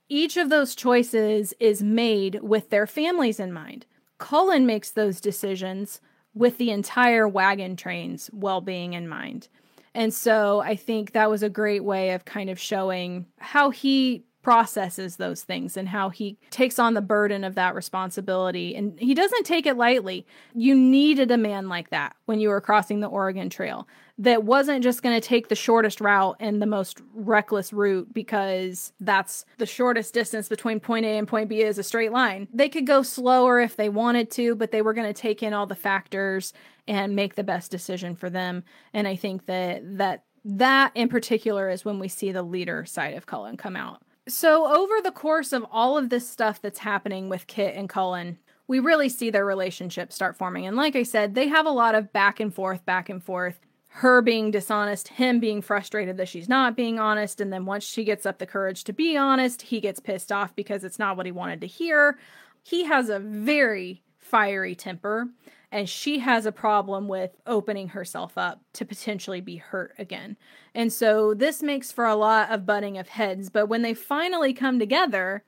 Each 0.09 0.37
of 0.37 0.49
those 0.49 0.77
choices 0.77 1.53
is 1.59 1.83
made 1.83 2.39
with 2.41 2.71
their 2.71 2.87
families 2.87 3.41
in 3.41 3.53
mind. 3.53 3.85
Cullen 4.19 4.67
makes 4.67 4.93
those 4.93 5.21
decisions 5.21 6.01
with 6.35 6.57
the 6.59 6.71
entire 6.71 7.27
wagon 7.27 7.75
train's 7.75 8.31
well 8.33 8.61
being 8.61 8.93
in 8.93 9.09
mind. 9.09 9.49
And 9.93 10.15
so 10.15 10.61
I 10.61 10.77
think 10.77 11.13
that 11.13 11.31
was 11.31 11.43
a 11.43 11.49
great 11.49 11.83
way 11.83 12.11
of 12.11 12.25
kind 12.25 12.49
of 12.49 12.61
showing 12.61 13.27
how 13.39 13.71
he 13.71 14.25
processes 14.45 15.17
those 15.17 15.43
things 15.43 15.77
and 15.77 15.89
how 15.89 16.11
he 16.11 16.37
takes 16.51 16.79
on 16.79 16.95
the 16.95 17.01
burden 17.01 17.43
of 17.43 17.57
that 17.57 17.75
responsibility. 17.75 18.77
And 18.77 18.99
he 19.01 19.15
doesn't 19.15 19.45
take 19.45 19.67
it 19.67 19.77
lightly. 19.77 20.27
You 20.55 20.75
needed 20.77 21.31
a 21.33 21.37
man 21.37 21.69
like 21.69 21.91
that 21.91 22.15
when 22.27 22.39
you 22.39 22.51
were 22.51 22.61
crossing 22.61 23.01
the 23.01 23.09
Oregon 23.09 23.51
Trail 23.51 23.89
that 24.19 24.45
wasn't 24.45 24.85
just 24.85 25.03
going 25.03 25.21
to 25.21 25.27
take 25.27 25.49
the 25.49 25.57
shortest 25.57 26.01
route 26.01 26.37
and 26.39 26.63
the 26.63 26.67
most 26.67 27.01
reckless 27.15 27.73
route 27.73 28.13
because 28.15 28.93
that's 29.01 29.45
the 29.59 29.67
shortest 29.67 30.15
distance 30.15 30.49
between 30.49 30.79
point 30.79 31.05
A 31.05 31.19
and 31.19 31.27
point 31.27 31.49
B 31.49 31.63
is 31.63 31.79
a 31.79 31.83
straight 31.83 32.13
line. 32.13 32.47
They 32.53 32.69
could 32.69 32.87
go 32.87 33.03
slower 33.03 33.59
if 33.61 33.75
they 33.75 33.89
wanted 33.89 34.31
to, 34.33 34.55
but 34.55 34.71
they 34.71 34.83
were 34.83 34.95
going 34.95 35.13
to 35.13 35.21
take 35.21 35.43
in 35.43 35.53
all 35.53 35.67
the 35.67 35.75
factors 35.75 36.53
and 36.87 37.17
make 37.17 37.35
the 37.35 37.43
best 37.43 37.73
decision 37.73 38.15
for 38.15 38.31
them. 38.31 38.63
And 38.93 39.09
I 39.09 39.17
think 39.17 39.47
that 39.47 39.99
that 39.99 40.25
that 40.45 40.93
in 40.95 41.09
particular 41.09 41.71
is 41.71 41.85
when 41.85 41.99
we 41.99 42.09
see 42.09 42.31
the 42.31 42.43
leader 42.43 42.85
side 42.85 43.15
of 43.15 43.27
Cullen 43.27 43.57
come 43.57 43.77
out. 43.77 44.03
So, 44.27 44.67
over 44.67 45.03
the 45.03 45.13
course 45.13 45.53
of 45.53 45.67
all 45.71 45.99
of 45.99 46.09
this 46.09 46.29
stuff 46.29 46.63
that's 46.63 46.79
happening 46.79 47.29
with 47.29 47.47
Kit 47.47 47.75
and 47.77 47.89
Cullen, 47.91 48.39
we 48.67 48.79
really 48.79 49.11
see 49.11 49.29
their 49.29 49.45
relationship 49.45 50.13
start 50.13 50.37
forming. 50.37 50.67
And 50.67 50.77
like 50.77 50.97
I 50.97 51.03
said, 51.03 51.35
they 51.35 51.49
have 51.49 51.67
a 51.67 51.71
lot 51.71 51.95
of 51.95 52.13
back 52.13 52.41
and 52.41 52.55
forth, 52.55 52.87
back 52.87 53.11
and 53.11 53.23
forth. 53.23 53.61
Her 53.89 54.23
being 54.23 54.51
dishonest, 54.51 55.09
him 55.09 55.41
being 55.41 55.61
frustrated 55.61 56.17
that 56.17 56.29
she's 56.29 56.49
not 56.49 56.75
being 56.75 56.99
honest. 56.99 57.39
And 57.41 57.53
then 57.53 57.67
once 57.67 57.85
she 57.85 58.03
gets 58.03 58.25
up 58.25 58.39
the 58.39 58.47
courage 58.47 58.85
to 58.85 58.93
be 58.95 59.17
honest, 59.17 59.63
he 59.63 59.81
gets 59.81 60.01
pissed 60.01 60.33
off 60.33 60.57
because 60.57 60.85
it's 60.85 60.99
not 60.99 61.17
what 61.17 61.27
he 61.27 61.33
wanted 61.33 61.61
to 61.61 61.67
hear. 61.67 62.19
He 62.63 62.85
has 62.85 63.11
a 63.11 63.19
very 63.19 64.03
fiery 64.19 64.75
temper 64.75 65.29
and 65.75 65.89
she 65.89 66.21
has 66.21 66.47
a 66.47 66.53
problem 66.53 67.09
with 67.09 67.33
opening 67.49 67.89
herself 67.89 68.39
up 68.39 68.61
to 68.75 68.85
potentially 68.85 69.41
be 69.41 69.57
hurt 69.57 69.93
again. 69.99 70.37
And 70.73 70.93
so 70.93 71.35
this 71.35 71.65
makes 71.65 71.91
for 71.91 72.07
a 72.07 72.15
lot 72.15 72.53
of 72.53 72.65
butting 72.65 72.97
of 72.97 73.09
heads, 73.09 73.51
but 73.51 73.67
when 73.67 73.83
they 73.83 73.93
finally 73.93 74.53
come 74.53 74.79
together, 74.79 75.43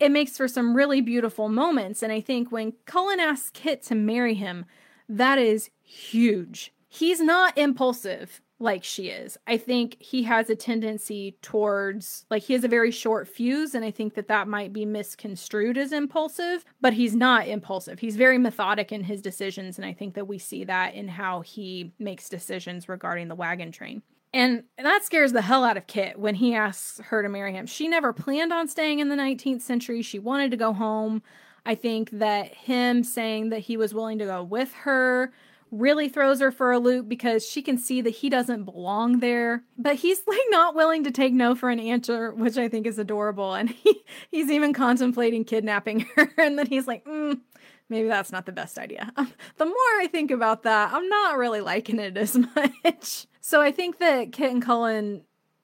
it 0.00 0.10
makes 0.10 0.36
for 0.36 0.48
some 0.48 0.74
really 0.74 1.00
beautiful 1.00 1.48
moments. 1.48 2.02
And 2.02 2.12
I 2.12 2.20
think 2.20 2.50
when 2.50 2.72
Cullen 2.84 3.20
asks 3.20 3.50
Kit 3.54 3.80
to 3.84 3.94
marry 3.94 4.34
him, 4.34 4.64
that 5.08 5.38
is 5.38 5.70
huge. 5.80 6.72
He's 6.88 7.20
not 7.20 7.56
impulsive 7.56 8.42
like 8.60 8.84
she 8.84 9.08
is. 9.08 9.38
I 9.46 9.56
think 9.56 9.96
he 9.98 10.22
has 10.24 10.50
a 10.50 10.54
tendency 10.54 11.36
towards, 11.42 12.26
like, 12.30 12.42
he 12.42 12.52
has 12.52 12.62
a 12.62 12.68
very 12.68 12.90
short 12.90 13.26
fuse, 13.26 13.74
and 13.74 13.84
I 13.84 13.90
think 13.90 14.14
that 14.14 14.28
that 14.28 14.46
might 14.46 14.72
be 14.72 14.84
misconstrued 14.84 15.78
as 15.78 15.92
impulsive, 15.92 16.64
but 16.80 16.92
he's 16.92 17.16
not 17.16 17.48
impulsive. 17.48 17.98
He's 17.98 18.16
very 18.16 18.38
methodic 18.38 18.92
in 18.92 19.02
his 19.02 19.22
decisions, 19.22 19.78
and 19.78 19.86
I 19.86 19.94
think 19.94 20.14
that 20.14 20.28
we 20.28 20.38
see 20.38 20.64
that 20.64 20.94
in 20.94 21.08
how 21.08 21.40
he 21.40 21.92
makes 21.98 22.28
decisions 22.28 22.88
regarding 22.88 23.28
the 23.28 23.34
wagon 23.34 23.72
train. 23.72 24.02
And 24.32 24.62
that 24.78 25.04
scares 25.04 25.32
the 25.32 25.42
hell 25.42 25.64
out 25.64 25.76
of 25.76 25.88
Kit 25.88 26.18
when 26.18 26.36
he 26.36 26.54
asks 26.54 27.00
her 27.06 27.22
to 27.22 27.28
marry 27.28 27.52
him. 27.52 27.66
She 27.66 27.88
never 27.88 28.12
planned 28.12 28.52
on 28.52 28.68
staying 28.68 29.00
in 29.00 29.08
the 29.08 29.16
19th 29.16 29.62
century. 29.62 30.02
She 30.02 30.20
wanted 30.20 30.52
to 30.52 30.56
go 30.56 30.72
home. 30.72 31.22
I 31.66 31.74
think 31.74 32.10
that 32.12 32.54
him 32.54 33.02
saying 33.02 33.48
that 33.48 33.60
he 33.60 33.76
was 33.76 33.92
willing 33.92 34.18
to 34.18 34.26
go 34.26 34.42
with 34.44 34.72
her 34.74 35.32
really 35.70 36.08
throws 36.08 36.40
her 36.40 36.50
for 36.50 36.72
a 36.72 36.78
loop 36.78 37.08
because 37.08 37.46
she 37.46 37.62
can 37.62 37.78
see 37.78 38.00
that 38.00 38.10
he 38.10 38.28
doesn't 38.28 38.64
belong 38.64 39.20
there. 39.20 39.64
But 39.78 39.96
he's 39.96 40.22
like 40.26 40.38
not 40.48 40.74
willing 40.74 41.04
to 41.04 41.10
take 41.10 41.32
no 41.32 41.54
for 41.54 41.70
an 41.70 41.80
answer, 41.80 42.32
which 42.32 42.56
I 42.56 42.68
think 42.68 42.86
is 42.86 42.98
adorable. 42.98 43.54
And 43.54 43.70
he, 43.70 44.02
he's 44.30 44.50
even 44.50 44.72
contemplating 44.72 45.44
kidnapping 45.44 46.00
her. 46.16 46.30
And 46.38 46.58
then 46.58 46.66
he's 46.66 46.86
like, 46.86 47.04
mm, 47.04 47.40
maybe 47.88 48.08
that's 48.08 48.32
not 48.32 48.46
the 48.46 48.52
best 48.52 48.78
idea. 48.78 49.12
Um, 49.16 49.32
the 49.56 49.66
more 49.66 49.74
I 50.00 50.08
think 50.10 50.30
about 50.30 50.62
that, 50.64 50.92
I'm 50.92 51.08
not 51.08 51.38
really 51.38 51.60
liking 51.60 51.98
it 51.98 52.16
as 52.16 52.36
much. 52.56 53.26
so 53.40 53.60
I 53.60 53.70
think 53.70 53.98
that 53.98 54.32
Kit 54.32 54.50
and 54.50 54.62
Cullen, 54.62 55.22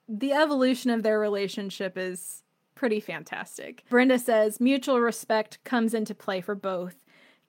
the 0.08 0.32
evolution 0.32 0.90
of 0.90 1.02
their 1.02 1.18
relationship 1.18 1.96
is 1.96 2.42
pretty 2.74 3.00
fantastic. 3.00 3.82
Brenda 3.88 4.18
says 4.18 4.60
mutual 4.60 5.00
respect 5.00 5.58
comes 5.64 5.94
into 5.94 6.14
play 6.14 6.40
for 6.40 6.54
both. 6.54 6.94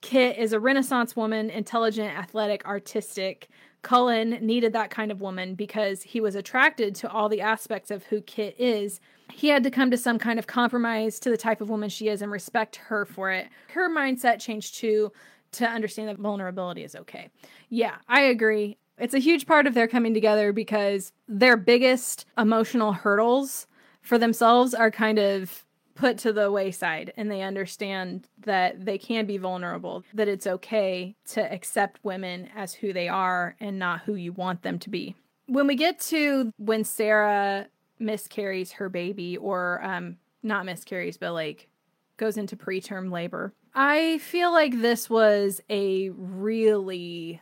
Kit 0.00 0.38
is 0.38 0.52
a 0.52 0.60
Renaissance 0.60 1.16
woman, 1.16 1.50
intelligent, 1.50 2.16
athletic, 2.16 2.64
artistic. 2.66 3.48
Cullen 3.82 4.38
needed 4.40 4.72
that 4.72 4.90
kind 4.90 5.10
of 5.10 5.20
woman 5.20 5.54
because 5.54 6.02
he 6.02 6.20
was 6.20 6.34
attracted 6.34 6.94
to 6.96 7.10
all 7.10 7.28
the 7.28 7.40
aspects 7.40 7.90
of 7.90 8.04
who 8.04 8.20
Kit 8.20 8.54
is. 8.58 9.00
He 9.32 9.48
had 9.48 9.62
to 9.64 9.70
come 9.70 9.90
to 9.90 9.96
some 9.96 10.18
kind 10.18 10.38
of 10.38 10.46
compromise 10.46 11.18
to 11.20 11.30
the 11.30 11.36
type 11.36 11.60
of 11.60 11.70
woman 11.70 11.88
she 11.88 12.08
is 12.08 12.22
and 12.22 12.30
respect 12.30 12.76
her 12.76 13.04
for 13.04 13.30
it. 13.30 13.48
Her 13.72 13.88
mindset 13.88 14.40
changed 14.40 14.76
too 14.76 15.12
to 15.52 15.66
understand 15.66 16.08
that 16.08 16.18
vulnerability 16.18 16.84
is 16.84 16.94
okay. 16.94 17.30
Yeah, 17.68 17.96
I 18.08 18.22
agree. 18.22 18.76
It's 18.98 19.14
a 19.14 19.20
huge 19.20 19.46
part 19.46 19.66
of 19.66 19.74
their 19.74 19.86
coming 19.86 20.12
together 20.12 20.52
because 20.52 21.12
their 21.28 21.56
biggest 21.56 22.26
emotional 22.36 22.92
hurdles 22.92 23.66
for 24.02 24.18
themselves 24.18 24.74
are 24.74 24.90
kind 24.90 25.18
of 25.18 25.64
put 25.98 26.16
to 26.18 26.32
the 26.32 26.50
wayside 26.50 27.12
and 27.16 27.30
they 27.30 27.42
understand 27.42 28.28
that 28.44 28.84
they 28.84 28.98
can 28.98 29.26
be 29.26 29.36
vulnerable, 29.36 30.04
that 30.14 30.28
it's 30.28 30.46
okay 30.46 31.16
to 31.26 31.52
accept 31.52 31.98
women 32.04 32.48
as 32.54 32.72
who 32.72 32.92
they 32.92 33.08
are 33.08 33.56
and 33.58 33.78
not 33.78 34.02
who 34.02 34.14
you 34.14 34.32
want 34.32 34.62
them 34.62 34.78
to 34.78 34.88
be. 34.88 35.16
When 35.46 35.66
we 35.66 35.74
get 35.74 35.98
to 36.00 36.52
when 36.56 36.84
Sarah 36.84 37.66
miscarries 37.98 38.72
her 38.72 38.88
baby, 38.88 39.36
or 39.36 39.82
um, 39.82 40.18
not 40.42 40.64
miscarries, 40.64 41.16
but 41.16 41.32
like 41.32 41.68
goes 42.16 42.36
into 42.36 42.56
preterm 42.56 43.10
labor, 43.10 43.52
I 43.74 44.18
feel 44.18 44.52
like 44.52 44.80
this 44.80 45.10
was 45.10 45.60
a 45.68 46.10
really, 46.10 47.40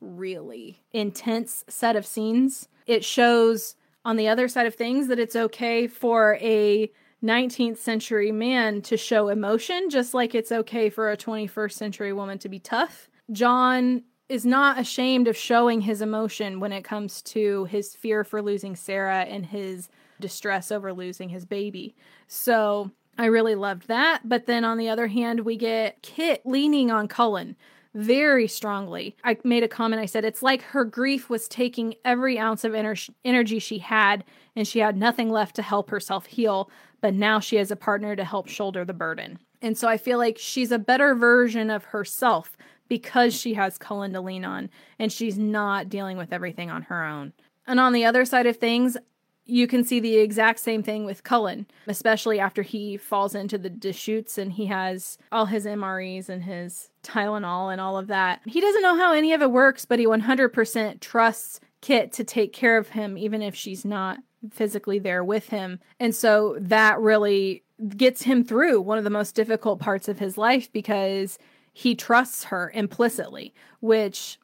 really 0.00 0.82
intense 0.92 1.64
set 1.68 1.96
of 1.96 2.06
scenes. 2.06 2.68
It 2.86 3.04
shows 3.04 3.74
on 4.04 4.16
the 4.16 4.28
other 4.28 4.46
side 4.46 4.66
of 4.66 4.74
things 4.74 5.08
that 5.08 5.18
it's 5.18 5.36
okay 5.36 5.86
for 5.86 6.36
a 6.40 6.90
19th 7.22 7.78
century 7.78 8.32
man 8.32 8.82
to 8.82 8.96
show 8.96 9.28
emotion, 9.28 9.88
just 9.90 10.14
like 10.14 10.34
it's 10.34 10.52
okay 10.52 10.90
for 10.90 11.10
a 11.10 11.16
21st 11.16 11.72
century 11.72 12.12
woman 12.12 12.38
to 12.38 12.48
be 12.48 12.58
tough. 12.58 13.08
John 13.30 14.02
is 14.28 14.44
not 14.46 14.78
ashamed 14.78 15.28
of 15.28 15.36
showing 15.36 15.82
his 15.82 16.00
emotion 16.00 16.58
when 16.58 16.72
it 16.72 16.84
comes 16.84 17.22
to 17.22 17.64
his 17.66 17.94
fear 17.94 18.24
for 18.24 18.42
losing 18.42 18.74
Sarah 18.74 19.22
and 19.22 19.46
his 19.46 19.88
distress 20.20 20.72
over 20.72 20.92
losing 20.92 21.28
his 21.28 21.44
baby. 21.44 21.94
So 22.28 22.90
I 23.18 23.26
really 23.26 23.54
loved 23.54 23.88
that. 23.88 24.22
But 24.24 24.46
then 24.46 24.64
on 24.64 24.78
the 24.78 24.88
other 24.88 25.06
hand, 25.06 25.40
we 25.40 25.56
get 25.56 26.02
Kit 26.02 26.42
leaning 26.44 26.90
on 26.90 27.08
Cullen 27.08 27.56
very 27.94 28.48
strongly. 28.48 29.16
I 29.22 29.36
made 29.44 29.62
a 29.62 29.68
comment. 29.68 30.00
I 30.00 30.06
said, 30.06 30.24
it's 30.24 30.42
like 30.42 30.62
her 30.62 30.84
grief 30.84 31.28
was 31.28 31.46
taking 31.46 31.94
every 32.04 32.38
ounce 32.38 32.64
of 32.64 32.72
ener- 32.72 33.10
energy 33.24 33.58
she 33.58 33.78
had, 33.78 34.24
and 34.56 34.66
she 34.66 34.78
had 34.78 34.96
nothing 34.96 35.28
left 35.28 35.56
to 35.56 35.62
help 35.62 35.90
herself 35.90 36.24
heal 36.26 36.70
but 37.02 37.12
now 37.12 37.38
she 37.38 37.56
has 37.56 37.70
a 37.70 37.76
partner 37.76 38.16
to 38.16 38.24
help 38.24 38.48
shoulder 38.48 38.86
the 38.86 38.94
burden. 38.94 39.38
And 39.60 39.76
so 39.76 39.86
I 39.88 39.98
feel 39.98 40.16
like 40.16 40.38
she's 40.38 40.72
a 40.72 40.78
better 40.78 41.14
version 41.14 41.68
of 41.68 41.84
herself 41.84 42.56
because 42.88 43.34
she 43.34 43.54
has 43.54 43.76
Cullen 43.76 44.12
to 44.14 44.20
lean 44.20 44.44
on 44.44 44.70
and 44.98 45.12
she's 45.12 45.36
not 45.36 45.90
dealing 45.90 46.16
with 46.16 46.32
everything 46.32 46.70
on 46.70 46.82
her 46.82 47.04
own. 47.04 47.34
And 47.66 47.78
on 47.78 47.92
the 47.92 48.04
other 48.04 48.24
side 48.24 48.46
of 48.46 48.56
things, 48.56 48.96
you 49.44 49.66
can 49.66 49.84
see 49.84 49.98
the 49.98 50.18
exact 50.18 50.60
same 50.60 50.82
thing 50.82 51.04
with 51.04 51.24
Cullen, 51.24 51.66
especially 51.86 52.38
after 52.38 52.62
he 52.62 52.96
falls 52.96 53.34
into 53.34 53.58
the 53.58 53.70
Deschutes 53.70 54.38
and 54.38 54.52
he 54.52 54.66
has 54.66 55.18
all 55.32 55.46
his 55.46 55.66
MREs 55.66 56.28
and 56.28 56.44
his 56.44 56.90
Tylenol 57.02 57.72
and 57.72 57.80
all 57.80 57.98
of 57.98 58.06
that. 58.06 58.40
He 58.46 58.60
doesn't 58.60 58.82
know 58.82 58.96
how 58.96 59.12
any 59.12 59.32
of 59.32 59.42
it 59.42 59.50
works, 59.50 59.84
but 59.84 59.98
he 59.98 60.06
100% 60.06 61.00
trusts 61.00 61.60
Kit 61.80 62.12
to 62.12 62.22
take 62.22 62.52
care 62.52 62.78
of 62.78 62.90
him, 62.90 63.18
even 63.18 63.42
if 63.42 63.56
she's 63.56 63.84
not 63.84 64.18
physically 64.50 64.98
there 64.98 65.24
with 65.24 65.48
him. 65.48 65.80
And 66.00 66.14
so 66.14 66.56
that 66.60 66.98
really 67.00 67.62
gets 67.96 68.22
him 68.22 68.44
through 68.44 68.80
one 68.80 68.98
of 68.98 69.04
the 69.04 69.10
most 69.10 69.34
difficult 69.34 69.80
parts 69.80 70.08
of 70.08 70.18
his 70.18 70.38
life 70.38 70.70
because 70.72 71.38
he 71.72 71.94
trusts 71.94 72.44
her 72.44 72.70
implicitly, 72.74 73.54
which 73.80 74.38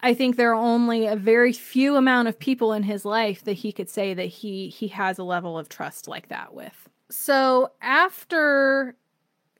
I 0.00 0.14
think 0.14 0.36
there 0.36 0.50
are 0.50 0.54
only 0.54 1.06
a 1.06 1.16
very 1.16 1.52
few 1.52 1.96
amount 1.96 2.28
of 2.28 2.38
people 2.38 2.72
in 2.72 2.82
his 2.82 3.04
life 3.04 3.44
that 3.44 3.54
he 3.54 3.72
could 3.72 3.88
say 3.88 4.14
that 4.14 4.26
he 4.26 4.68
he 4.68 4.88
has 4.88 5.18
a 5.18 5.24
level 5.24 5.58
of 5.58 5.68
trust 5.68 6.06
like 6.06 6.28
that 6.28 6.54
with. 6.54 6.88
So 7.10 7.72
after 7.80 8.96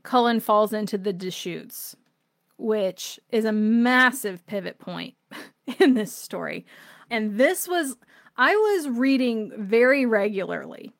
Cullen 0.02 0.40
falls 0.40 0.72
into 0.72 0.98
the 0.98 1.12
Deschutes, 1.12 1.96
which 2.58 3.18
is 3.30 3.44
a 3.44 3.52
massive 3.52 4.46
pivot 4.46 4.78
point 4.78 5.14
in 5.80 5.94
this 5.94 6.12
story. 6.12 6.64
And 7.10 7.38
this 7.38 7.68
was 7.68 7.96
I 8.36 8.54
was 8.54 8.88
reading 8.88 9.52
very 9.56 10.06
regularly. 10.06 10.92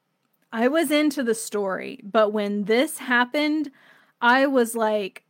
I 0.53 0.69
was 0.69 0.91
into 0.91 1.23
the 1.23 1.35
story, 1.35 2.01
but 2.03 2.33
when 2.33 2.65
this 2.65 2.99
happened, 2.99 3.71
I 4.21 4.47
was 4.47 4.75
like, 4.75 5.25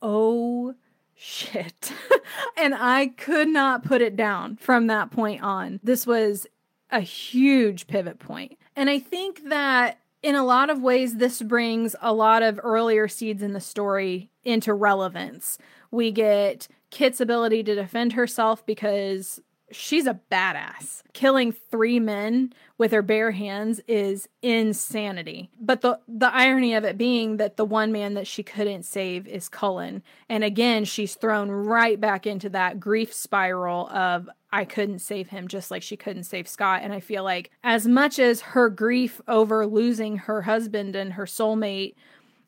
"Oh 0.00 0.74
shit. 1.22 1.92
and 2.56 2.74
I 2.74 3.06
could 3.06 3.48
not 3.48 3.84
put 3.84 4.02
it 4.02 4.16
down 4.16 4.56
from 4.56 4.88
that 4.88 5.12
point 5.12 5.42
on. 5.42 5.78
This 5.82 6.04
was 6.06 6.46
a 6.90 7.00
huge 7.00 7.86
pivot 7.86 8.18
point. 8.18 8.58
And 8.74 8.90
I 8.90 8.98
think 8.98 9.48
that 9.48 10.00
in 10.22 10.34
a 10.34 10.44
lot 10.44 10.68
of 10.68 10.82
ways, 10.82 11.16
this 11.16 11.40
brings 11.40 11.94
a 12.00 12.12
lot 12.12 12.42
of 12.42 12.60
earlier 12.62 13.06
seeds 13.06 13.42
in 13.42 13.52
the 13.52 13.60
story 13.60 14.30
into 14.44 14.74
relevance. 14.74 15.58
We 15.90 16.10
get 16.10 16.66
Kit's 16.90 17.20
ability 17.20 17.62
to 17.64 17.74
defend 17.74 18.14
herself 18.14 18.66
because 18.66 19.40
she's 19.72 20.06
a 20.06 20.20
badass. 20.30 21.02
Killing 21.12 21.52
three 21.52 21.98
men 21.98 22.52
with 22.78 22.92
her 22.92 23.02
bare 23.02 23.32
hands 23.32 23.80
is 23.88 24.28
insanity. 24.42 25.50
But 25.60 25.80
the 25.80 26.00
the 26.06 26.32
irony 26.34 26.74
of 26.74 26.84
it 26.84 26.96
being 26.98 27.36
that 27.38 27.56
the 27.56 27.64
one 27.64 27.92
man 27.92 28.14
that 28.14 28.26
she 28.26 28.42
couldn't 28.42 28.84
save 28.84 29.26
is 29.26 29.48
Cullen. 29.48 30.02
And 30.28 30.44
again, 30.44 30.84
she's 30.84 31.14
thrown 31.14 31.50
right 31.50 32.00
back 32.00 32.26
into 32.26 32.48
that 32.50 32.80
grief 32.80 33.12
spiral 33.12 33.88
of 33.88 34.28
I 34.52 34.64
couldn't 34.64 34.98
save 34.98 35.28
him 35.28 35.48
just 35.48 35.70
like 35.70 35.82
she 35.82 35.96
couldn't 35.96 36.24
save 36.24 36.46
Scott. 36.46 36.80
And 36.82 36.92
I 36.92 37.00
feel 37.00 37.24
like 37.24 37.50
as 37.64 37.86
much 37.86 38.18
as 38.18 38.40
her 38.42 38.68
grief 38.68 39.20
over 39.26 39.66
losing 39.66 40.18
her 40.18 40.42
husband 40.42 40.94
and 40.94 41.14
her 41.14 41.24
soulmate 41.24 41.94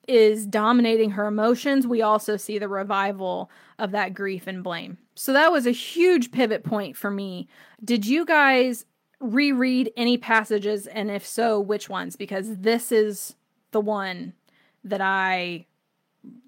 is 0.07 0.47
dominating 0.47 1.13
her 1.13 1.27
emotions, 1.27 1.87
we 1.87 2.03
also 2.03 2.37
see 2.37 2.59
the 2.59 2.69
revival 2.69 3.51
of 3.79 3.93
that 3.93 4.13
grief 4.13 4.47
and 4.47 4.63
blame. 4.63 4.99
So 5.15 5.33
that 5.33 5.53
was 5.53 5.67
a 5.67 5.71
huge 5.71 6.33
pivot 6.33 6.65
point 6.65 6.97
for 6.97 7.11
me. 7.11 7.49
Did 7.85 8.07
you 8.07 8.25
guys 8.25 8.85
reread 9.21 9.93
any 9.97 10.19
passages? 10.19 10.87
And 10.87 11.11
if 11.11 11.27
so, 11.27 11.61
which 11.61 11.89
ones? 11.89 12.17
Because 12.17 12.57
this 12.57 12.91
is 12.91 13.35
the 13.71 13.81
one 13.81 14.33
that 14.83 15.01
I 15.01 15.67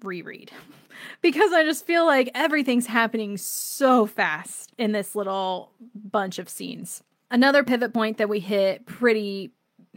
reread. 0.03 0.51
because 1.21 1.53
I 1.53 1.63
just 1.63 1.85
feel 1.85 2.05
like 2.05 2.29
everything's 2.35 2.87
happening 2.87 3.37
so 3.37 4.05
fast 4.05 4.71
in 4.77 4.91
this 4.91 5.15
little 5.15 5.71
bunch 5.95 6.39
of 6.39 6.49
scenes. 6.49 7.03
Another 7.29 7.63
pivot 7.63 7.93
point 7.93 8.17
that 8.17 8.29
we 8.29 8.39
hit 8.39 8.85
pretty 8.85 9.51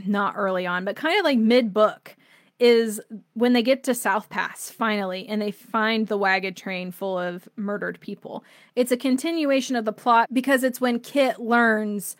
not 0.06 0.34
early 0.36 0.66
on, 0.66 0.84
but 0.84 0.96
kind 0.96 1.18
of 1.18 1.24
like 1.24 1.38
mid 1.38 1.72
book 1.72 2.16
is 2.60 3.00
when 3.32 3.54
they 3.54 3.62
get 3.62 3.82
to 3.84 3.94
South 3.94 4.28
Pass 4.28 4.70
finally 4.70 5.26
and 5.26 5.40
they 5.40 5.50
find 5.50 6.06
the 6.06 6.18
wagon 6.18 6.54
train 6.54 6.92
full 6.92 7.18
of 7.18 7.48
murdered 7.56 7.98
people. 8.00 8.44
It's 8.76 8.92
a 8.92 8.96
continuation 8.96 9.76
of 9.76 9.86
the 9.86 9.92
plot 9.92 10.28
because 10.32 10.62
it's 10.62 10.80
when 10.80 11.00
Kit 11.00 11.40
learns 11.40 12.16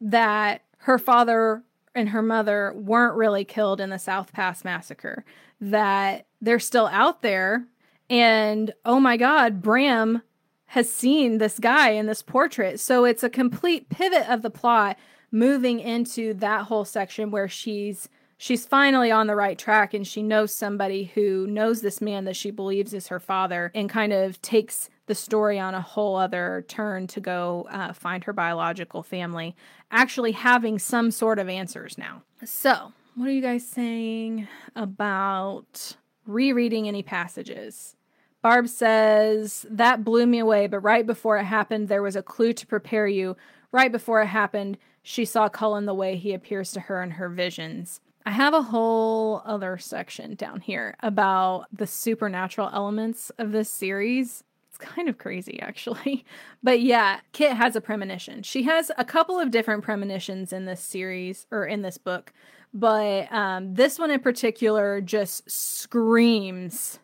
that 0.00 0.62
her 0.78 0.98
father 0.98 1.62
and 1.94 2.10
her 2.10 2.22
mother 2.22 2.74
weren't 2.76 3.16
really 3.16 3.44
killed 3.44 3.80
in 3.80 3.90
the 3.90 3.98
South 3.98 4.32
Pass 4.32 4.64
massacre, 4.64 5.24
that 5.60 6.26
they're 6.40 6.58
still 6.58 6.88
out 6.88 7.22
there. 7.22 7.66
And 8.10 8.74
oh 8.84 9.00
my 9.00 9.16
God, 9.16 9.62
Bram 9.62 10.22
has 10.66 10.92
seen 10.92 11.38
this 11.38 11.58
guy 11.58 11.90
in 11.90 12.06
this 12.06 12.22
portrait. 12.22 12.80
So 12.80 13.04
it's 13.04 13.22
a 13.22 13.30
complete 13.30 13.88
pivot 13.88 14.28
of 14.28 14.42
the 14.42 14.50
plot 14.50 14.98
moving 15.30 15.80
into 15.80 16.34
that 16.34 16.64
whole 16.64 16.84
section 16.84 17.30
where 17.30 17.48
she's 17.48 18.08
she's 18.36 18.66
finally 18.66 19.10
on 19.10 19.26
the 19.26 19.36
right 19.36 19.58
track 19.58 19.94
and 19.94 20.06
she 20.06 20.22
knows 20.22 20.54
somebody 20.54 21.04
who 21.14 21.46
knows 21.46 21.80
this 21.80 22.00
man 22.00 22.24
that 22.24 22.36
she 22.36 22.50
believes 22.50 22.92
is 22.92 23.08
her 23.08 23.20
father 23.20 23.70
and 23.74 23.88
kind 23.88 24.12
of 24.12 24.40
takes 24.42 24.90
the 25.06 25.14
story 25.14 25.58
on 25.58 25.74
a 25.74 25.80
whole 25.80 26.16
other 26.16 26.64
turn 26.68 27.06
to 27.06 27.20
go 27.20 27.66
uh, 27.70 27.92
find 27.92 28.24
her 28.24 28.32
biological 28.32 29.02
family, 29.02 29.54
actually 29.90 30.32
having 30.32 30.78
some 30.78 31.10
sort 31.10 31.38
of 31.38 31.48
answers 31.48 31.96
now. 31.96 32.22
So, 32.44 32.92
what 33.14 33.28
are 33.28 33.32
you 33.32 33.40
guys 33.40 33.66
saying 33.66 34.48
about 34.74 35.96
rereading 36.26 36.88
any 36.88 37.02
passages? 37.02 37.96
Barb 38.42 38.68
says, 38.68 39.64
That 39.70 40.04
blew 40.04 40.26
me 40.26 40.38
away, 40.38 40.66
but 40.66 40.80
right 40.80 41.06
before 41.06 41.38
it 41.38 41.44
happened, 41.44 41.88
there 41.88 42.02
was 42.02 42.16
a 42.16 42.22
clue 42.22 42.52
to 42.52 42.66
prepare 42.66 43.06
you. 43.06 43.36
Right 43.72 43.90
before 43.90 44.22
it 44.22 44.26
happened, 44.26 44.76
she 45.02 45.24
saw 45.24 45.48
Cullen 45.48 45.86
the 45.86 45.94
way 45.94 46.16
he 46.16 46.34
appears 46.34 46.72
to 46.72 46.80
her 46.80 47.02
in 47.02 47.12
her 47.12 47.28
visions. 47.28 48.00
I 48.26 48.30
have 48.32 48.54
a 48.54 48.62
whole 48.62 49.40
other 49.44 49.78
section 49.78 50.34
down 50.34 50.60
here 50.60 50.96
about 50.98 51.66
the 51.72 51.86
supernatural 51.86 52.68
elements 52.72 53.30
of 53.38 53.52
this 53.52 53.70
series. 53.70 54.42
It's 54.68 54.78
kind 54.78 55.08
of 55.08 55.16
crazy, 55.16 55.60
actually. 55.60 56.24
But 56.60 56.80
yeah, 56.80 57.20
Kit 57.30 57.52
has 57.52 57.76
a 57.76 57.80
premonition. 57.80 58.42
She 58.42 58.64
has 58.64 58.90
a 58.98 59.04
couple 59.04 59.38
of 59.38 59.52
different 59.52 59.84
premonitions 59.84 60.52
in 60.52 60.64
this 60.64 60.80
series 60.80 61.46
or 61.52 61.64
in 61.64 61.82
this 61.82 61.96
book, 61.96 62.32
but 62.74 63.32
um, 63.32 63.74
this 63.74 64.00
one 64.00 64.10
in 64.10 64.18
particular 64.18 65.00
just 65.00 65.48
screams 65.48 66.98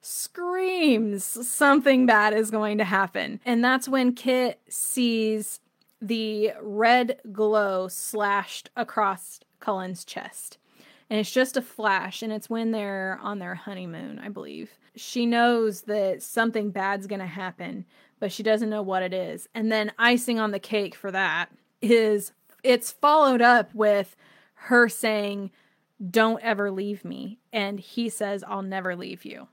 screams 0.00 1.22
something 1.24 2.06
bad 2.06 2.34
is 2.34 2.50
going 2.50 2.78
to 2.78 2.84
happen. 2.84 3.38
And 3.44 3.62
that's 3.62 3.88
when 3.88 4.14
Kit 4.14 4.60
sees 4.68 5.60
the 6.00 6.50
red 6.60 7.20
glow 7.30 7.86
slashed 7.86 8.70
across 8.76 9.38
Cullen's 9.62 10.04
chest. 10.04 10.58
And 11.08 11.18
it's 11.18 11.30
just 11.30 11.56
a 11.56 11.62
flash, 11.62 12.22
and 12.22 12.32
it's 12.32 12.50
when 12.50 12.70
they're 12.70 13.18
on 13.22 13.38
their 13.38 13.54
honeymoon, 13.54 14.18
I 14.18 14.28
believe. 14.28 14.70
She 14.96 15.26
knows 15.26 15.82
that 15.82 16.22
something 16.22 16.70
bad's 16.70 17.06
gonna 17.06 17.26
happen, 17.26 17.84
but 18.18 18.32
she 18.32 18.42
doesn't 18.42 18.70
know 18.70 18.82
what 18.82 19.02
it 19.02 19.12
is. 19.12 19.48
And 19.54 19.70
then 19.70 19.92
icing 19.98 20.38
on 20.38 20.52
the 20.52 20.58
cake 20.58 20.94
for 20.94 21.10
that 21.10 21.50
is 21.80 22.32
it's 22.62 22.92
followed 22.92 23.42
up 23.42 23.74
with 23.74 24.16
her 24.54 24.88
saying, 24.88 25.50
Don't 26.10 26.42
ever 26.42 26.70
leave 26.70 27.04
me. 27.04 27.38
And 27.52 27.78
he 27.80 28.08
says, 28.08 28.44
I'll 28.46 28.62
never 28.62 28.96
leave 28.96 29.24
you. 29.24 29.48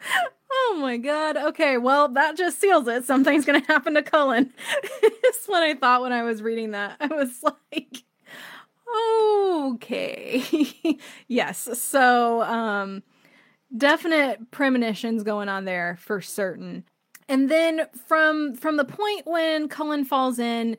oh 0.52 0.78
my 0.80 0.96
god. 0.96 1.36
Okay, 1.36 1.78
well, 1.78 2.08
that 2.08 2.36
just 2.36 2.60
seals 2.60 2.86
it. 2.88 3.04
Something's 3.04 3.44
gonna 3.44 3.64
happen 3.66 3.94
to 3.94 4.02
Cullen. 4.02 4.52
it's 5.02 5.46
what 5.46 5.62
I 5.62 5.74
thought 5.74 6.02
when 6.02 6.12
I 6.12 6.22
was 6.22 6.42
reading 6.42 6.72
that. 6.72 6.96
I 7.00 7.06
was 7.06 7.42
like, 7.42 8.04
Okay. 8.94 10.42
yes. 11.28 11.68
So, 11.80 12.42
um, 12.42 13.02
definite 13.76 14.50
premonitions 14.50 15.22
going 15.22 15.48
on 15.48 15.64
there 15.64 15.96
for 16.00 16.20
certain. 16.20 16.84
And 17.28 17.50
then 17.50 17.86
from 18.06 18.54
from 18.54 18.76
the 18.76 18.84
point 18.84 19.26
when 19.26 19.68
Cullen 19.68 20.04
falls 20.04 20.38
in, 20.38 20.76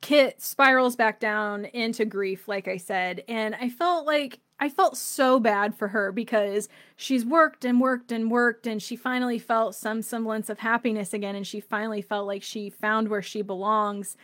Kit 0.00 0.40
spirals 0.40 0.96
back 0.96 1.20
down 1.20 1.66
into 1.66 2.04
grief, 2.04 2.48
like 2.48 2.66
I 2.66 2.76
said, 2.76 3.22
and 3.28 3.54
I 3.54 3.68
felt 3.68 4.06
like 4.06 4.40
I 4.58 4.68
felt 4.68 4.96
so 4.96 5.40
bad 5.40 5.74
for 5.74 5.88
her 5.88 6.12
because 6.12 6.68
she's 6.96 7.24
worked 7.24 7.64
and 7.64 7.80
worked 7.80 8.12
and 8.12 8.30
worked 8.30 8.66
and 8.66 8.80
she 8.80 8.94
finally 8.96 9.38
felt 9.38 9.74
some 9.74 10.02
semblance 10.02 10.48
of 10.48 10.60
happiness 10.60 11.12
again 11.12 11.34
and 11.34 11.46
she 11.46 11.60
finally 11.60 12.00
felt 12.00 12.26
like 12.28 12.44
she 12.44 12.70
found 12.70 13.08
where 13.08 13.22
she 13.22 13.42
belongs 13.42 14.16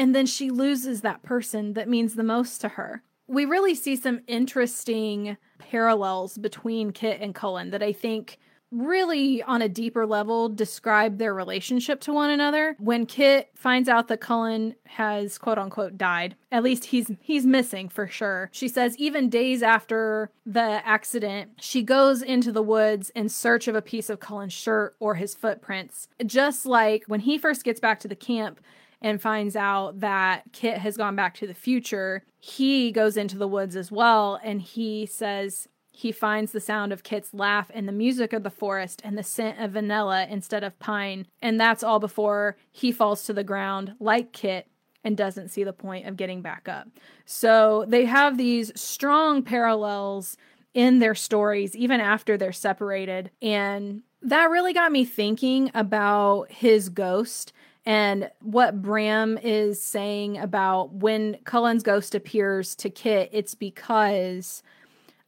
and 0.00 0.14
then 0.14 0.24
she 0.24 0.50
loses 0.50 1.02
that 1.02 1.22
person 1.22 1.74
that 1.74 1.86
means 1.86 2.14
the 2.14 2.22
most 2.22 2.62
to 2.62 2.70
her. 2.70 3.02
We 3.26 3.44
really 3.44 3.74
see 3.74 3.96
some 3.96 4.20
interesting 4.26 5.36
parallels 5.58 6.38
between 6.38 6.92
Kit 6.92 7.20
and 7.20 7.34
Cullen 7.34 7.68
that 7.70 7.82
I 7.82 7.92
think 7.92 8.38
really 8.70 9.42
on 9.42 9.60
a 9.60 9.68
deeper 9.68 10.06
level 10.06 10.48
describe 10.48 11.18
their 11.18 11.34
relationship 11.34 12.00
to 12.00 12.14
one 12.14 12.30
another. 12.30 12.76
When 12.78 13.04
Kit 13.04 13.50
finds 13.54 13.90
out 13.90 14.08
that 14.08 14.22
Cullen 14.22 14.74
has 14.86 15.36
quote 15.36 15.58
unquote 15.58 15.98
died, 15.98 16.34
at 16.50 16.62
least 16.62 16.86
he's 16.86 17.10
he's 17.20 17.44
missing 17.44 17.90
for 17.90 18.06
sure. 18.06 18.48
She 18.52 18.68
says 18.68 18.96
even 18.96 19.28
days 19.28 19.62
after 19.62 20.30
the 20.46 20.80
accident, 20.86 21.50
she 21.60 21.82
goes 21.82 22.22
into 22.22 22.52
the 22.52 22.62
woods 22.62 23.10
in 23.10 23.28
search 23.28 23.68
of 23.68 23.74
a 23.74 23.82
piece 23.82 24.08
of 24.08 24.18
Cullen's 24.18 24.54
shirt 24.54 24.94
or 24.98 25.16
his 25.16 25.34
footprints. 25.34 26.08
Just 26.24 26.64
like 26.64 27.04
when 27.06 27.20
he 27.20 27.36
first 27.36 27.64
gets 27.64 27.80
back 27.80 28.00
to 28.00 28.08
the 28.08 28.16
camp, 28.16 28.60
and 29.02 29.20
finds 29.20 29.56
out 29.56 30.00
that 30.00 30.44
Kit 30.52 30.78
has 30.78 30.96
gone 30.96 31.16
back 31.16 31.34
to 31.36 31.46
the 31.46 31.54
future, 31.54 32.22
he 32.38 32.92
goes 32.92 33.16
into 33.16 33.38
the 33.38 33.48
woods 33.48 33.76
as 33.76 33.90
well 33.90 34.38
and 34.42 34.60
he 34.60 35.06
says 35.06 35.68
he 35.92 36.12
finds 36.12 36.52
the 36.52 36.60
sound 36.60 36.92
of 36.92 37.02
Kit's 37.02 37.34
laugh 37.34 37.70
and 37.74 37.86
the 37.86 37.92
music 37.92 38.32
of 38.32 38.42
the 38.42 38.50
forest 38.50 39.02
and 39.04 39.18
the 39.18 39.22
scent 39.22 39.60
of 39.60 39.72
vanilla 39.72 40.26
instead 40.30 40.64
of 40.64 40.78
pine. 40.78 41.26
And 41.42 41.60
that's 41.60 41.82
all 41.82 41.98
before 41.98 42.56
he 42.70 42.90
falls 42.90 43.24
to 43.24 43.34
the 43.34 43.44
ground 43.44 43.94
like 44.00 44.32
Kit 44.32 44.66
and 45.04 45.16
doesn't 45.16 45.48
see 45.48 45.64
the 45.64 45.72
point 45.72 46.06
of 46.06 46.16
getting 46.16 46.40
back 46.42 46.68
up. 46.68 46.88
So 47.26 47.84
they 47.88 48.06
have 48.06 48.38
these 48.38 48.72
strong 48.80 49.42
parallels 49.42 50.36
in 50.72 51.00
their 51.00 51.14
stories, 51.14 51.76
even 51.76 52.00
after 52.00 52.36
they're 52.36 52.52
separated. 52.52 53.30
And 53.42 54.02
that 54.22 54.50
really 54.50 54.72
got 54.72 54.92
me 54.92 55.04
thinking 55.04 55.70
about 55.74 56.50
his 56.50 56.88
ghost 56.88 57.52
and 57.90 58.30
what 58.40 58.82
Bram 58.82 59.36
is 59.36 59.82
saying 59.82 60.38
about 60.38 60.92
when 60.92 61.38
Cullen's 61.42 61.82
ghost 61.82 62.14
appears 62.14 62.76
to 62.76 62.88
Kit, 62.88 63.30
it's 63.32 63.56
because 63.56 64.62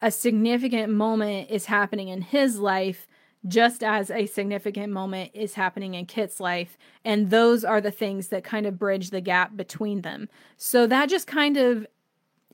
a 0.01 0.13
significant 0.13 0.93
moment 0.93 1.51
is 1.51 1.67
happening 1.67 2.07
in 2.07 2.23
his 2.23 2.61
life 2.61 3.09
just 3.49 3.83
as 3.83 4.13
a 4.13 4.27
significant 4.27 4.93
moment 4.93 5.33
is 5.35 5.55
happening 5.55 5.95
in 5.95 6.07
Kit's 6.07 6.39
life. 6.39 6.79
And 7.05 7.31
those 7.31 7.65
are 7.65 7.81
the 7.81 7.91
things 7.91 8.29
that 8.29 8.45
kind 8.45 8.65
of 8.65 8.79
bridge 8.79 9.11
the 9.11 9.21
gap 9.21 9.57
between 9.57 10.03
them. 10.03 10.29
So 10.57 10.87
that 10.87 11.09
just 11.09 11.27
kind 11.27 11.57
of 11.57 11.85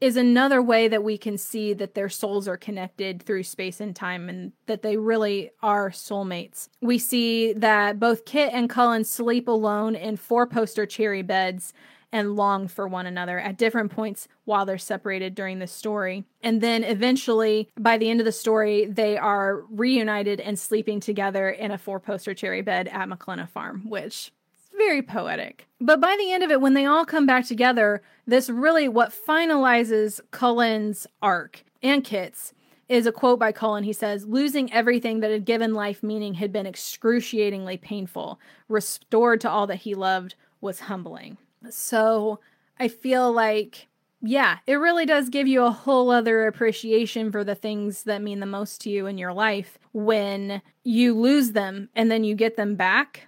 is 0.01 0.16
another 0.16 0.62
way 0.62 0.89
that 0.89 1.05
we 1.05 1.19
can 1.19 1.39
see 1.39 1.73
that 1.75 1.95
their 1.95 2.09
souls 2.09 2.49
are 2.49 2.57
connected 2.57 3.23
through 3.23 3.43
space 3.43 3.81
and 3.81 3.95
time 3.95 4.29
and 4.29 4.53
that 4.66 4.83
they 4.83 4.97
really 4.97 5.51
are 5.62 5.91
soulmates. 5.91 6.69
We 6.81 6.99
see 6.99 7.53
that 7.55 7.99
both 7.99 8.25
Kit 8.25 8.51
and 8.53 8.70
Cullen 8.70 9.05
sleep 9.05 9.49
alone 9.49 9.95
in 9.95 10.16
four 10.16 10.47
poster 10.47 10.87
cherry 10.87 11.23
beds 11.23 11.73
and 12.12 12.37
long 12.37 12.69
for 12.69 12.89
one 12.89 13.07
another 13.07 13.39
at 13.39 13.59
different 13.59 13.91
points 13.93 14.29
while 14.45 14.65
they're 14.65 14.79
separated 14.79 15.35
during 15.35 15.59
the 15.59 15.66
story. 15.66 16.25
And 16.43 16.61
then 16.61 16.85
eventually, 16.85 17.69
by 17.79 17.99
the 17.99 18.09
end 18.09 18.20
of 18.20 18.25
the 18.25 18.33
story, 18.33 18.87
they 18.87 19.16
are 19.19 19.62
reunited 19.70 20.41
and 20.41 20.59
sleeping 20.59 21.01
together 21.01 21.51
in 21.51 21.70
a 21.70 21.79
four 21.79 22.01
poster 22.01 22.35
cherry 22.35 22.62
bed 22.62 22.89
at 22.89 23.09
MacKlenna 23.09 23.49
Farm, 23.49 23.89
which 23.89 24.33
very 24.78 25.02
poetic. 25.02 25.66
But 25.80 26.00
by 26.00 26.16
the 26.18 26.32
end 26.32 26.42
of 26.42 26.50
it, 26.50 26.60
when 26.60 26.74
they 26.74 26.86
all 26.86 27.05
come 27.05 27.26
back 27.26 27.46
together, 27.46 28.02
this 28.26 28.48
really 28.48 28.88
what 28.88 29.12
finalizes 29.12 30.20
Cullen's 30.30 31.06
arc 31.20 31.64
and 31.82 32.02
Kit's 32.02 32.55
is 32.88 33.06
a 33.06 33.12
quote 33.12 33.38
by 33.38 33.52
Cullen. 33.52 33.84
He 33.84 33.92
says, 33.92 34.26
Losing 34.26 34.72
everything 34.72 35.20
that 35.20 35.30
had 35.30 35.44
given 35.44 35.74
life 35.74 36.02
meaning 36.02 36.34
had 36.34 36.52
been 36.52 36.66
excruciatingly 36.66 37.76
painful. 37.76 38.40
Restored 38.68 39.40
to 39.42 39.50
all 39.50 39.66
that 39.66 39.76
he 39.76 39.94
loved 39.94 40.34
was 40.60 40.80
humbling. 40.80 41.38
So 41.70 42.40
I 42.78 42.88
feel 42.88 43.32
like, 43.32 43.88
yeah, 44.20 44.59
it 44.66 44.74
really 44.74 45.06
does 45.06 45.28
give 45.28 45.46
you 45.46 45.64
a 45.64 45.70
whole 45.70 46.10
other 46.10 46.46
appreciation 46.46 47.30
for 47.30 47.44
the 47.44 47.55
things 47.55 48.05
that 48.05 48.22
mean 48.22 48.40
the 48.40 48.46
most 48.46 48.80
to 48.82 48.90
you 48.90 49.06
in 49.06 49.18
your 49.18 49.32
life 49.32 49.78
when 49.92 50.62
you 50.82 51.14
lose 51.14 51.52
them 51.52 51.88
and 51.94 52.10
then 52.10 52.24
you 52.24 52.34
get 52.34 52.56
them 52.56 52.74
back 52.74 53.27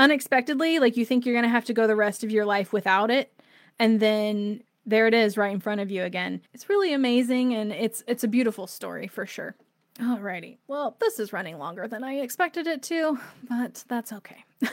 unexpectedly, 0.00 0.78
like 0.78 0.96
you 0.96 1.04
think 1.04 1.24
you're 1.24 1.34
going 1.34 1.44
to 1.44 1.48
have 1.48 1.66
to 1.66 1.74
go 1.74 1.86
the 1.86 1.94
rest 1.94 2.24
of 2.24 2.30
your 2.30 2.46
life 2.46 2.72
without 2.72 3.10
it. 3.10 3.32
And 3.78 4.00
then 4.00 4.62
there 4.86 5.06
it 5.06 5.14
is 5.14 5.36
right 5.36 5.52
in 5.52 5.60
front 5.60 5.80
of 5.80 5.90
you 5.90 6.02
again. 6.02 6.40
It's 6.54 6.68
really 6.68 6.92
amazing 6.92 7.54
and 7.54 7.70
it's 7.70 8.02
it's 8.06 8.24
a 8.24 8.28
beautiful 8.28 8.66
story 8.66 9.06
for 9.06 9.26
sure. 9.26 9.54
Alrighty. 9.98 10.56
Well, 10.66 10.96
this 11.00 11.18
is 11.18 11.32
running 11.32 11.58
longer 11.58 11.86
than 11.86 12.02
I 12.02 12.14
expected 12.14 12.66
it 12.66 12.82
to, 12.84 13.18
but 13.48 13.84
that's 13.88 14.12
okay. 14.14 14.44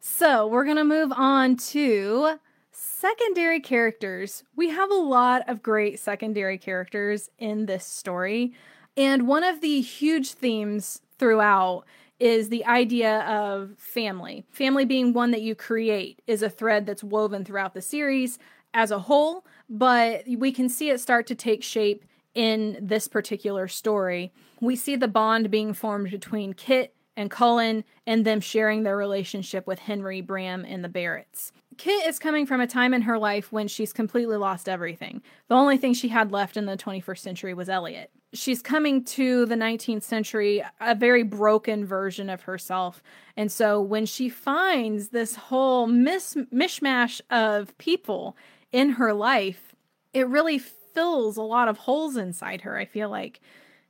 so, 0.00 0.46
we're 0.46 0.64
going 0.64 0.76
to 0.76 0.84
move 0.84 1.10
on 1.10 1.56
to 1.56 2.38
secondary 2.70 3.58
characters. 3.58 4.44
We 4.54 4.68
have 4.68 4.90
a 4.90 4.94
lot 4.94 5.48
of 5.48 5.62
great 5.62 5.98
secondary 5.98 6.58
characters 6.58 7.28
in 7.38 7.66
this 7.66 7.84
story. 7.84 8.52
And 8.96 9.26
one 9.26 9.42
of 9.42 9.60
the 9.60 9.80
huge 9.80 10.32
themes 10.32 11.00
throughout 11.18 11.84
is 12.20 12.48
the 12.48 12.64
idea 12.64 13.20
of 13.20 13.70
family. 13.78 14.44
Family 14.50 14.84
being 14.84 15.12
one 15.12 15.30
that 15.30 15.42
you 15.42 15.54
create 15.54 16.20
is 16.26 16.42
a 16.42 16.50
thread 16.50 16.86
that's 16.86 17.04
woven 17.04 17.44
throughout 17.44 17.74
the 17.74 17.82
series 17.82 18.38
as 18.74 18.90
a 18.90 18.98
whole, 18.98 19.46
but 19.68 20.24
we 20.26 20.52
can 20.52 20.68
see 20.68 20.90
it 20.90 21.00
start 21.00 21.26
to 21.26 21.34
take 21.34 21.62
shape 21.62 22.04
in 22.34 22.76
this 22.80 23.08
particular 23.08 23.68
story. 23.68 24.32
We 24.60 24.76
see 24.76 24.96
the 24.96 25.08
bond 25.08 25.50
being 25.50 25.72
formed 25.72 26.10
between 26.10 26.52
Kit 26.52 26.94
and 27.18 27.30
Cullen 27.30 27.84
and 28.06 28.24
them 28.24 28.40
sharing 28.40 28.84
their 28.84 28.96
relationship 28.96 29.66
with 29.66 29.80
Henry, 29.80 30.20
Bram, 30.20 30.64
and 30.64 30.84
the 30.84 30.88
Barretts. 30.88 31.50
Kit 31.76 32.06
is 32.06 32.18
coming 32.18 32.46
from 32.46 32.60
a 32.60 32.66
time 32.66 32.94
in 32.94 33.02
her 33.02 33.18
life 33.18 33.52
when 33.52 33.66
she's 33.66 33.92
completely 33.92 34.36
lost 34.36 34.68
everything. 34.68 35.20
The 35.48 35.56
only 35.56 35.76
thing 35.76 35.94
she 35.94 36.08
had 36.08 36.30
left 36.32 36.56
in 36.56 36.66
the 36.66 36.76
21st 36.76 37.18
century 37.18 37.54
was 37.54 37.68
Elliot 37.68 38.10
she's 38.34 38.60
coming 38.60 39.02
to 39.02 39.46
the 39.46 39.54
19th 39.54 40.02
century 40.02 40.62
a 40.80 40.94
very 40.94 41.22
broken 41.22 41.86
version 41.86 42.28
of 42.28 42.42
herself 42.42 43.02
and 43.38 43.50
so 43.50 43.80
when 43.80 44.04
she 44.04 44.28
finds 44.28 45.08
this 45.08 45.34
whole 45.34 45.86
mis- 45.86 46.36
mishmash 46.52 47.22
of 47.30 47.76
people 47.78 48.36
in 48.70 48.90
her 48.90 49.14
life 49.14 49.74
it 50.12 50.28
really 50.28 50.58
fills 50.58 51.38
a 51.38 51.42
lot 51.42 51.68
of 51.68 51.78
holes 51.78 52.18
inside 52.18 52.60
her 52.60 52.76
i 52.76 52.84
feel 52.84 53.08
like 53.08 53.40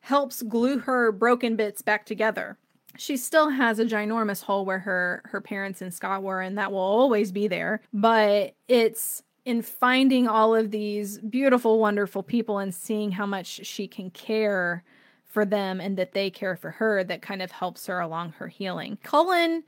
helps 0.03 0.43
glue 0.43 0.79
her 0.79 1.11
broken 1.11 1.57
bits 1.57 1.83
back 1.83 2.07
together 2.07 2.57
she 2.99 3.17
still 3.17 3.49
has 3.49 3.79
a 3.79 3.85
ginormous 3.85 4.43
hole 4.43 4.65
where 4.65 4.81
her 4.81 5.23
her 5.27 5.41
parents 5.41 5.81
and 5.81 5.95
Scott 5.95 6.23
were 6.23 6.41
and 6.41 6.59
that 6.59 6.73
will 6.73 6.79
always 6.79 7.33
be 7.33 7.49
there 7.49 7.81
but 7.93 8.55
it's 8.69 9.23
in 9.49 9.63
finding 9.63 10.29
all 10.29 10.55
of 10.55 10.71
these 10.71 11.17
beautiful, 11.21 11.79
wonderful 11.79 12.23
people 12.23 12.59
and 12.59 12.75
seeing 12.75 13.13
how 13.13 13.25
much 13.25 13.65
she 13.67 13.89
can 13.89 14.11
care 14.11 14.85
for 15.25 15.47
them 15.47 15.81
and 15.81 15.97
that 15.97 16.13
they 16.13 16.29
care 16.29 16.55
for 16.55 16.73
her 16.73 17.03
that 17.03 17.23
kind 17.23 17.41
of 17.41 17.51
helps 17.51 17.87
her 17.87 17.99
along 17.99 18.33
her 18.33 18.49
healing. 18.49 18.99
Cullen, 19.03 19.65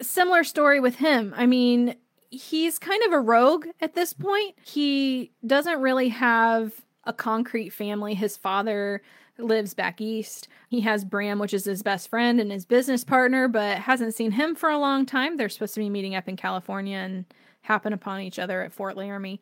similar 0.00 0.44
story 0.44 0.78
with 0.78 0.94
him. 0.94 1.34
I 1.36 1.46
mean, 1.46 1.96
he's 2.30 2.78
kind 2.78 3.02
of 3.02 3.12
a 3.12 3.18
rogue 3.18 3.66
at 3.80 3.96
this 3.96 4.12
point. 4.12 4.54
He 4.62 5.32
doesn't 5.44 5.80
really 5.80 6.10
have 6.10 6.72
a 7.02 7.12
concrete 7.12 7.70
family. 7.70 8.14
His 8.14 8.36
father 8.36 9.02
lives 9.44 9.74
back 9.74 10.00
east. 10.00 10.48
He 10.68 10.80
has 10.82 11.04
Bram, 11.04 11.38
which 11.38 11.54
is 11.54 11.64
his 11.64 11.82
best 11.82 12.08
friend 12.08 12.40
and 12.40 12.50
his 12.50 12.64
business 12.66 13.04
partner, 13.04 13.48
but 13.48 13.78
hasn't 13.78 14.14
seen 14.14 14.32
him 14.32 14.54
for 14.54 14.70
a 14.70 14.78
long 14.78 15.06
time. 15.06 15.36
They're 15.36 15.48
supposed 15.48 15.74
to 15.74 15.80
be 15.80 15.90
meeting 15.90 16.14
up 16.14 16.28
in 16.28 16.36
California 16.36 16.96
and 16.96 17.24
happen 17.62 17.92
upon 17.92 18.20
each 18.20 18.38
other 18.38 18.62
at 18.62 18.72
Fort 18.72 18.96
Laramie. 18.96 19.40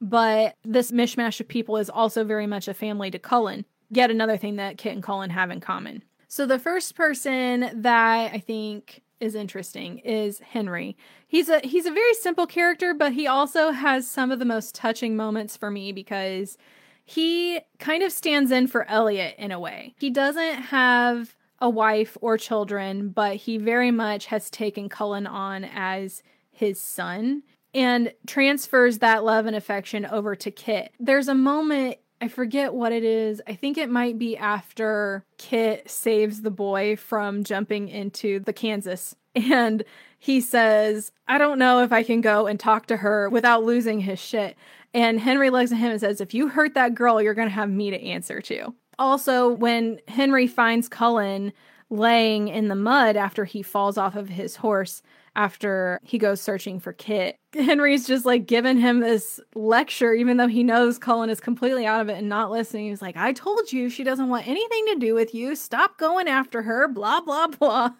But 0.00 0.56
this 0.64 0.90
mishmash 0.90 1.40
of 1.40 1.48
people 1.48 1.76
is 1.76 1.88
also 1.88 2.24
very 2.24 2.46
much 2.46 2.68
a 2.68 2.74
family 2.74 3.10
to 3.10 3.18
Cullen. 3.18 3.64
Yet 3.90 4.10
another 4.10 4.36
thing 4.36 4.56
that 4.56 4.78
Kit 4.78 4.92
and 4.92 5.02
Cullen 5.02 5.30
have 5.30 5.50
in 5.50 5.60
common. 5.60 6.02
So 6.28 6.46
the 6.46 6.58
first 6.58 6.94
person 6.94 7.70
that 7.82 8.32
I 8.32 8.38
think 8.38 9.02
is 9.20 9.34
interesting 9.34 9.98
is 9.98 10.40
Henry. 10.40 10.96
He's 11.26 11.48
a 11.48 11.60
he's 11.60 11.86
a 11.86 11.92
very 11.92 12.14
simple 12.14 12.46
character, 12.46 12.92
but 12.92 13.12
he 13.12 13.26
also 13.26 13.70
has 13.70 14.08
some 14.08 14.30
of 14.30 14.38
the 14.38 14.44
most 14.44 14.74
touching 14.74 15.16
moments 15.16 15.56
for 15.56 15.70
me 15.70 15.92
because 15.92 16.58
he 17.04 17.60
kind 17.78 18.02
of 18.02 18.12
stands 18.12 18.50
in 18.50 18.66
for 18.66 18.88
Elliot 18.88 19.34
in 19.38 19.52
a 19.52 19.60
way. 19.60 19.94
He 19.98 20.10
doesn't 20.10 20.54
have 20.54 21.36
a 21.60 21.70
wife 21.70 22.16
or 22.20 22.36
children, 22.36 23.08
but 23.10 23.36
he 23.36 23.58
very 23.58 23.90
much 23.90 24.26
has 24.26 24.50
taken 24.50 24.88
Cullen 24.88 25.26
on 25.26 25.64
as 25.64 26.22
his 26.50 26.80
son 26.80 27.42
and 27.72 28.12
transfers 28.26 28.98
that 28.98 29.24
love 29.24 29.46
and 29.46 29.56
affection 29.56 30.06
over 30.06 30.36
to 30.36 30.50
Kit. 30.50 30.92
There's 31.00 31.28
a 31.28 31.34
moment, 31.34 31.98
I 32.20 32.28
forget 32.28 32.72
what 32.72 32.92
it 32.92 33.04
is. 33.04 33.42
I 33.46 33.54
think 33.54 33.76
it 33.76 33.90
might 33.90 34.18
be 34.18 34.36
after 34.36 35.24
Kit 35.38 35.90
saves 35.90 36.42
the 36.42 36.50
boy 36.50 36.96
from 36.96 37.44
jumping 37.44 37.88
into 37.88 38.40
the 38.40 38.52
Kansas. 38.52 39.16
And 39.34 39.84
he 40.18 40.40
says, 40.40 41.10
I 41.26 41.38
don't 41.38 41.58
know 41.58 41.82
if 41.82 41.92
I 41.92 42.02
can 42.04 42.20
go 42.20 42.46
and 42.46 42.58
talk 42.58 42.86
to 42.86 42.98
her 42.98 43.28
without 43.28 43.64
losing 43.64 44.00
his 44.00 44.20
shit. 44.20 44.56
And 44.94 45.18
Henry 45.18 45.50
looks 45.50 45.72
at 45.72 45.78
him 45.78 45.90
and 45.90 46.00
says, 46.00 46.20
If 46.20 46.32
you 46.32 46.48
hurt 46.48 46.74
that 46.74 46.94
girl, 46.94 47.20
you're 47.20 47.34
going 47.34 47.48
to 47.48 47.54
have 47.54 47.68
me 47.68 47.90
to 47.90 48.00
answer 48.00 48.40
to. 48.42 48.72
Also, 48.98 49.48
when 49.48 49.98
Henry 50.06 50.46
finds 50.46 50.88
Cullen 50.88 51.52
laying 51.90 52.48
in 52.48 52.68
the 52.68 52.76
mud 52.76 53.16
after 53.16 53.44
he 53.44 53.60
falls 53.62 53.98
off 53.98 54.14
of 54.14 54.28
his 54.28 54.56
horse, 54.56 55.02
after 55.36 56.00
he 56.04 56.16
goes 56.16 56.40
searching 56.40 56.78
for 56.78 56.92
Kit. 56.92 57.36
Henry's 57.58 58.06
just 58.06 58.24
like 58.24 58.46
giving 58.46 58.78
him 58.78 59.00
this 59.00 59.40
lecture, 59.54 60.12
even 60.12 60.38
though 60.38 60.48
he 60.48 60.64
knows 60.64 60.98
Cullen 60.98 61.30
is 61.30 61.40
completely 61.40 61.86
out 61.86 62.00
of 62.00 62.08
it 62.08 62.18
and 62.18 62.28
not 62.28 62.50
listening. 62.50 62.88
He's 62.88 63.02
like, 63.02 63.16
I 63.16 63.32
told 63.32 63.72
you 63.72 63.88
she 63.88 64.02
doesn't 64.02 64.28
want 64.28 64.48
anything 64.48 64.86
to 64.86 64.96
do 64.96 65.14
with 65.14 65.34
you. 65.34 65.54
Stop 65.54 65.96
going 65.96 66.26
after 66.26 66.62
her, 66.62 66.88
blah, 66.88 67.20
blah, 67.20 67.46
blah. 67.46 67.90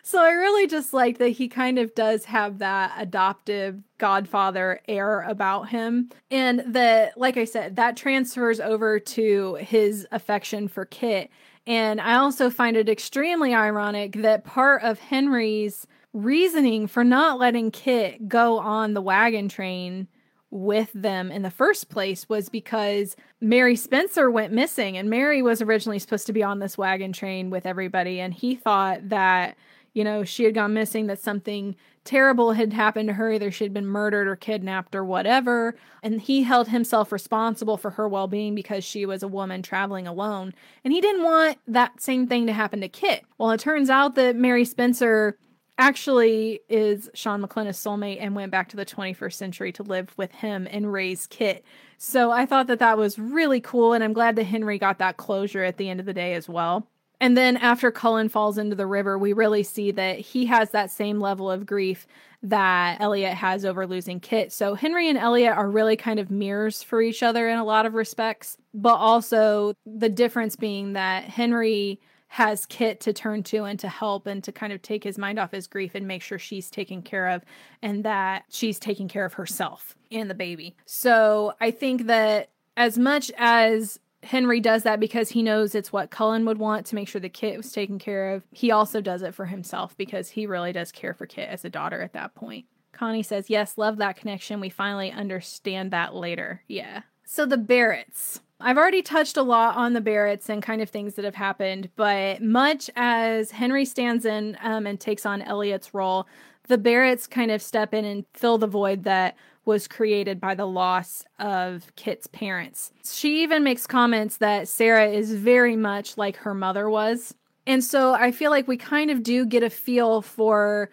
so 0.02 0.22
I 0.22 0.30
really 0.30 0.68
just 0.68 0.92
like 0.92 1.18
that 1.18 1.30
he 1.30 1.48
kind 1.48 1.78
of 1.78 1.94
does 1.94 2.24
have 2.26 2.58
that 2.58 2.94
adoptive 2.96 3.82
godfather 3.98 4.80
air 4.86 5.22
about 5.22 5.70
him. 5.70 6.10
And 6.30 6.62
that, 6.66 7.18
like 7.18 7.36
I 7.36 7.44
said, 7.44 7.76
that 7.76 7.96
transfers 7.96 8.60
over 8.60 9.00
to 9.00 9.54
his 9.56 10.06
affection 10.12 10.68
for 10.68 10.84
Kit. 10.84 11.30
And 11.66 12.00
I 12.00 12.16
also 12.16 12.50
find 12.50 12.76
it 12.76 12.88
extremely 12.88 13.54
ironic 13.54 14.12
that 14.16 14.44
part 14.44 14.82
of 14.82 14.98
Henry's 14.98 15.86
reasoning 16.14 16.86
for 16.86 17.04
not 17.04 17.38
letting 17.38 17.70
Kit 17.70 18.28
go 18.28 18.58
on 18.58 18.94
the 18.94 19.02
wagon 19.02 19.48
train 19.48 20.08
with 20.50 20.90
them 20.94 21.32
in 21.32 21.42
the 21.42 21.50
first 21.50 21.88
place 21.88 22.28
was 22.28 22.48
because 22.48 23.16
Mary 23.40 23.74
Spencer 23.74 24.30
went 24.30 24.52
missing 24.52 24.96
and 24.96 25.10
Mary 25.10 25.42
was 25.42 25.60
originally 25.60 25.98
supposed 25.98 26.26
to 26.28 26.32
be 26.32 26.44
on 26.44 26.60
this 26.60 26.78
wagon 26.78 27.12
train 27.12 27.50
with 27.50 27.66
everybody 27.66 28.20
and 28.20 28.32
he 28.32 28.54
thought 28.54 29.08
that 29.08 29.56
you 29.94 30.04
know 30.04 30.22
she 30.22 30.44
had 30.44 30.54
gone 30.54 30.72
missing 30.72 31.08
that 31.08 31.20
something 31.20 31.74
terrible 32.04 32.52
had 32.52 32.72
happened 32.72 33.08
to 33.08 33.14
her 33.14 33.32
either 33.32 33.50
she 33.50 33.64
had 33.64 33.74
been 33.74 33.86
murdered 33.86 34.28
or 34.28 34.36
kidnapped 34.36 34.94
or 34.94 35.04
whatever 35.04 35.74
and 36.04 36.20
he 36.20 36.44
held 36.44 36.68
himself 36.68 37.10
responsible 37.10 37.76
for 37.76 37.90
her 37.90 38.08
well-being 38.08 38.54
because 38.54 38.84
she 38.84 39.04
was 39.04 39.24
a 39.24 39.28
woman 39.28 39.60
traveling 39.60 40.06
alone 40.06 40.54
and 40.84 40.92
he 40.92 41.00
didn't 41.00 41.24
want 41.24 41.58
that 41.66 42.00
same 42.00 42.28
thing 42.28 42.46
to 42.46 42.52
happen 42.52 42.80
to 42.80 42.88
Kit. 42.88 43.24
Well, 43.38 43.50
it 43.50 43.58
turns 43.58 43.90
out 43.90 44.14
that 44.14 44.36
Mary 44.36 44.64
Spencer 44.64 45.36
actually 45.78 46.60
is 46.68 47.10
Sean 47.14 47.40
MacKlenna's 47.40 47.78
soulmate 47.78 48.18
and 48.20 48.34
went 48.34 48.52
back 48.52 48.68
to 48.70 48.76
the 48.76 48.86
21st 48.86 49.32
century 49.32 49.72
to 49.72 49.82
live 49.82 50.12
with 50.16 50.32
him 50.32 50.68
and 50.70 50.92
raise 50.92 51.26
Kit. 51.26 51.64
So 51.98 52.30
I 52.30 52.46
thought 52.46 52.66
that 52.68 52.78
that 52.78 52.98
was 52.98 53.18
really 53.18 53.60
cool, 53.60 53.92
and 53.92 54.04
I'm 54.04 54.12
glad 54.12 54.36
that 54.36 54.44
Henry 54.44 54.78
got 54.78 54.98
that 54.98 55.16
closure 55.16 55.64
at 55.64 55.76
the 55.76 55.88
end 55.88 56.00
of 56.00 56.06
the 56.06 56.12
day 56.12 56.34
as 56.34 56.48
well. 56.48 56.86
And 57.20 57.36
then 57.36 57.56
after 57.56 57.90
Cullen 57.90 58.28
falls 58.28 58.58
into 58.58 58.76
the 58.76 58.86
river, 58.86 59.18
we 59.18 59.32
really 59.32 59.62
see 59.62 59.90
that 59.92 60.18
he 60.18 60.46
has 60.46 60.70
that 60.70 60.90
same 60.90 61.20
level 61.20 61.50
of 61.50 61.64
grief 61.64 62.06
that 62.42 63.00
Elliot 63.00 63.34
has 63.34 63.64
over 63.64 63.86
losing 63.86 64.20
Kit. 64.20 64.52
So 64.52 64.74
Henry 64.74 65.08
and 65.08 65.16
Elliot 65.16 65.56
are 65.56 65.70
really 65.70 65.96
kind 65.96 66.18
of 66.20 66.30
mirrors 66.30 66.82
for 66.82 67.00
each 67.00 67.22
other 67.22 67.48
in 67.48 67.58
a 67.58 67.64
lot 67.64 67.86
of 67.86 67.94
respects, 67.94 68.58
but 68.74 68.96
also 68.96 69.74
the 69.86 70.10
difference 70.10 70.54
being 70.54 70.92
that 70.92 71.24
Henry 71.24 72.00
has 72.34 72.66
Kit 72.66 72.98
to 72.98 73.12
turn 73.12 73.44
to 73.44 73.62
and 73.62 73.78
to 73.78 73.88
help 73.88 74.26
and 74.26 74.42
to 74.42 74.50
kind 74.50 74.72
of 74.72 74.82
take 74.82 75.04
his 75.04 75.16
mind 75.16 75.38
off 75.38 75.52
his 75.52 75.68
grief 75.68 75.94
and 75.94 76.08
make 76.08 76.20
sure 76.20 76.36
she's 76.36 76.68
taken 76.68 77.00
care 77.00 77.28
of 77.28 77.44
and 77.80 78.04
that 78.04 78.42
she's 78.48 78.80
taking 78.80 79.06
care 79.06 79.24
of 79.24 79.34
herself 79.34 79.94
and 80.10 80.28
the 80.28 80.34
baby. 80.34 80.74
So 80.84 81.52
I 81.60 81.70
think 81.70 82.06
that 82.06 82.50
as 82.76 82.98
much 82.98 83.30
as 83.38 84.00
Henry 84.24 84.58
does 84.58 84.82
that 84.82 84.98
because 84.98 85.30
he 85.30 85.44
knows 85.44 85.76
it's 85.76 85.92
what 85.92 86.10
Cullen 86.10 86.44
would 86.44 86.58
want 86.58 86.86
to 86.86 86.96
make 86.96 87.06
sure 87.06 87.20
the 87.20 87.28
Kit 87.28 87.56
was 87.56 87.70
taken 87.70 88.00
care 88.00 88.32
of, 88.32 88.42
he 88.50 88.72
also 88.72 89.00
does 89.00 89.22
it 89.22 89.32
for 89.32 89.46
himself 89.46 89.96
because 89.96 90.30
he 90.30 90.44
really 90.44 90.72
does 90.72 90.90
care 90.90 91.14
for 91.14 91.26
Kit 91.26 91.48
as 91.48 91.64
a 91.64 91.70
daughter 91.70 92.02
at 92.02 92.14
that 92.14 92.34
point. 92.34 92.66
Connie 92.90 93.22
says, 93.22 93.48
Yes, 93.48 93.78
love 93.78 93.98
that 93.98 94.16
connection. 94.16 94.58
We 94.58 94.70
finally 94.70 95.12
understand 95.12 95.92
that 95.92 96.16
later. 96.16 96.62
Yeah. 96.66 97.02
So 97.24 97.46
the 97.46 97.58
Barretts. 97.58 98.40
I've 98.64 98.78
already 98.78 99.02
touched 99.02 99.36
a 99.36 99.42
lot 99.42 99.76
on 99.76 99.92
the 99.92 100.00
Barretts 100.00 100.48
and 100.48 100.62
kind 100.62 100.80
of 100.80 100.88
things 100.88 101.14
that 101.14 101.24
have 101.26 101.34
happened, 101.34 101.90
but 101.96 102.42
much 102.42 102.88
as 102.96 103.50
Henry 103.50 103.84
stands 103.84 104.24
in 104.24 104.56
um, 104.62 104.86
and 104.86 104.98
takes 104.98 105.26
on 105.26 105.42
Elliot's 105.42 105.92
role, 105.92 106.26
the 106.68 106.78
Barretts 106.78 107.28
kind 107.28 107.50
of 107.50 107.60
step 107.60 107.92
in 107.92 108.06
and 108.06 108.24
fill 108.32 108.56
the 108.56 108.66
void 108.66 109.04
that 109.04 109.36
was 109.66 109.86
created 109.86 110.40
by 110.40 110.54
the 110.54 110.64
loss 110.64 111.24
of 111.38 111.94
Kit's 111.96 112.26
parents. 112.26 112.90
She 113.04 113.42
even 113.42 113.64
makes 113.64 113.86
comments 113.86 114.38
that 114.38 114.66
Sarah 114.66 115.10
is 115.10 115.34
very 115.34 115.76
much 115.76 116.16
like 116.16 116.36
her 116.38 116.54
mother 116.54 116.88
was. 116.88 117.34
And 117.66 117.84
so 117.84 118.14
I 118.14 118.32
feel 118.32 118.50
like 118.50 118.66
we 118.66 118.78
kind 118.78 119.10
of 119.10 119.22
do 119.22 119.44
get 119.44 119.62
a 119.62 119.68
feel 119.68 120.22
for 120.22 120.90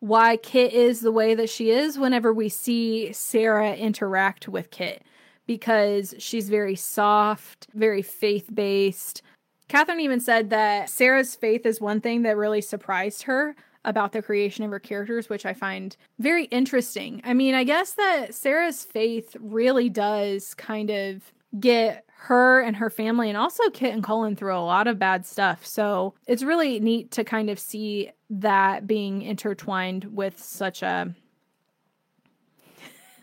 why 0.00 0.38
Kit 0.38 0.72
is 0.72 1.02
the 1.02 1.12
way 1.12 1.36
that 1.36 1.48
she 1.48 1.70
is 1.70 2.00
whenever 2.00 2.32
we 2.32 2.48
see 2.48 3.12
Sarah 3.12 3.74
interact 3.74 4.48
with 4.48 4.72
Kit 4.72 5.04
because 5.46 6.14
she's 6.18 6.48
very 6.48 6.76
soft, 6.76 7.68
very 7.74 8.02
faith 8.02 8.48
based. 8.52 9.22
Katherine 9.68 10.00
even 10.00 10.20
said 10.20 10.50
that 10.50 10.90
Sarah's 10.90 11.34
faith 11.34 11.64
is 11.66 11.80
one 11.80 12.00
thing 12.00 12.22
that 12.22 12.36
really 12.36 12.60
surprised 12.60 13.22
her 13.22 13.54
about 13.84 14.12
the 14.12 14.22
creation 14.22 14.64
of 14.64 14.70
her 14.70 14.78
characters, 14.78 15.28
which 15.28 15.44
I 15.44 15.54
find 15.54 15.96
very 16.18 16.44
interesting. 16.44 17.20
I 17.24 17.34
mean, 17.34 17.54
I 17.54 17.64
guess 17.64 17.92
that 17.94 18.34
Sarah's 18.34 18.84
faith 18.84 19.36
really 19.40 19.88
does 19.88 20.54
kind 20.54 20.90
of 20.90 21.32
get 21.58 22.04
her 22.14 22.60
and 22.60 22.76
her 22.76 22.88
family 22.88 23.28
and 23.28 23.36
also 23.36 23.68
Kit 23.70 23.92
and 23.92 24.04
Cullen 24.04 24.36
through 24.36 24.56
a 24.56 24.60
lot 24.60 24.86
of 24.86 24.98
bad 24.98 25.26
stuff. 25.26 25.66
So 25.66 26.14
it's 26.26 26.42
really 26.42 26.78
neat 26.78 27.10
to 27.12 27.24
kind 27.24 27.50
of 27.50 27.58
see 27.58 28.10
that 28.30 28.86
being 28.86 29.22
intertwined 29.22 30.04
with 30.04 30.38
such 30.40 30.82
a 30.82 31.14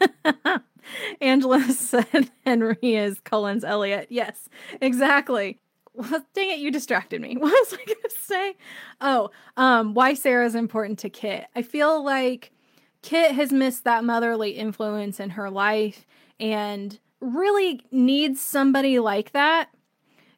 Angela 1.22 1.61
said 1.72 2.30
Henry 2.45 2.77
is 2.81 3.19
Cullen's 3.22 3.64
Elliot. 3.64 4.07
Yes, 4.10 4.49
exactly. 4.81 5.60
Well, 5.93 6.26
dang 6.34 6.51
it, 6.51 6.60
you 6.60 6.72
distracted 6.72 7.22
me. 7.22 7.35
What 7.39 7.51
was 7.51 7.73
I 7.73 7.85
going 7.85 8.01
to 8.03 8.15
say? 8.22 8.56
Oh, 9.01 9.31
um, 9.57 9.93
why 9.93 10.14
Sarah's 10.14 10.56
important 10.56 10.99
to 10.99 11.10
Kit. 11.10 11.47
I 11.56 11.61
feel 11.61 12.03
like 12.03 12.51
Kit 13.01 13.31
has 13.31 13.51
missed 13.51 13.84
that 13.85 14.03
motherly 14.03 14.51
influence 14.51 15.19
in 15.19 15.31
her 15.31 15.49
life 15.49 16.06
and 16.39 16.99
really 17.19 17.81
needs 17.91 18.39
somebody 18.39 18.99
like 18.99 19.31
that 19.31 19.69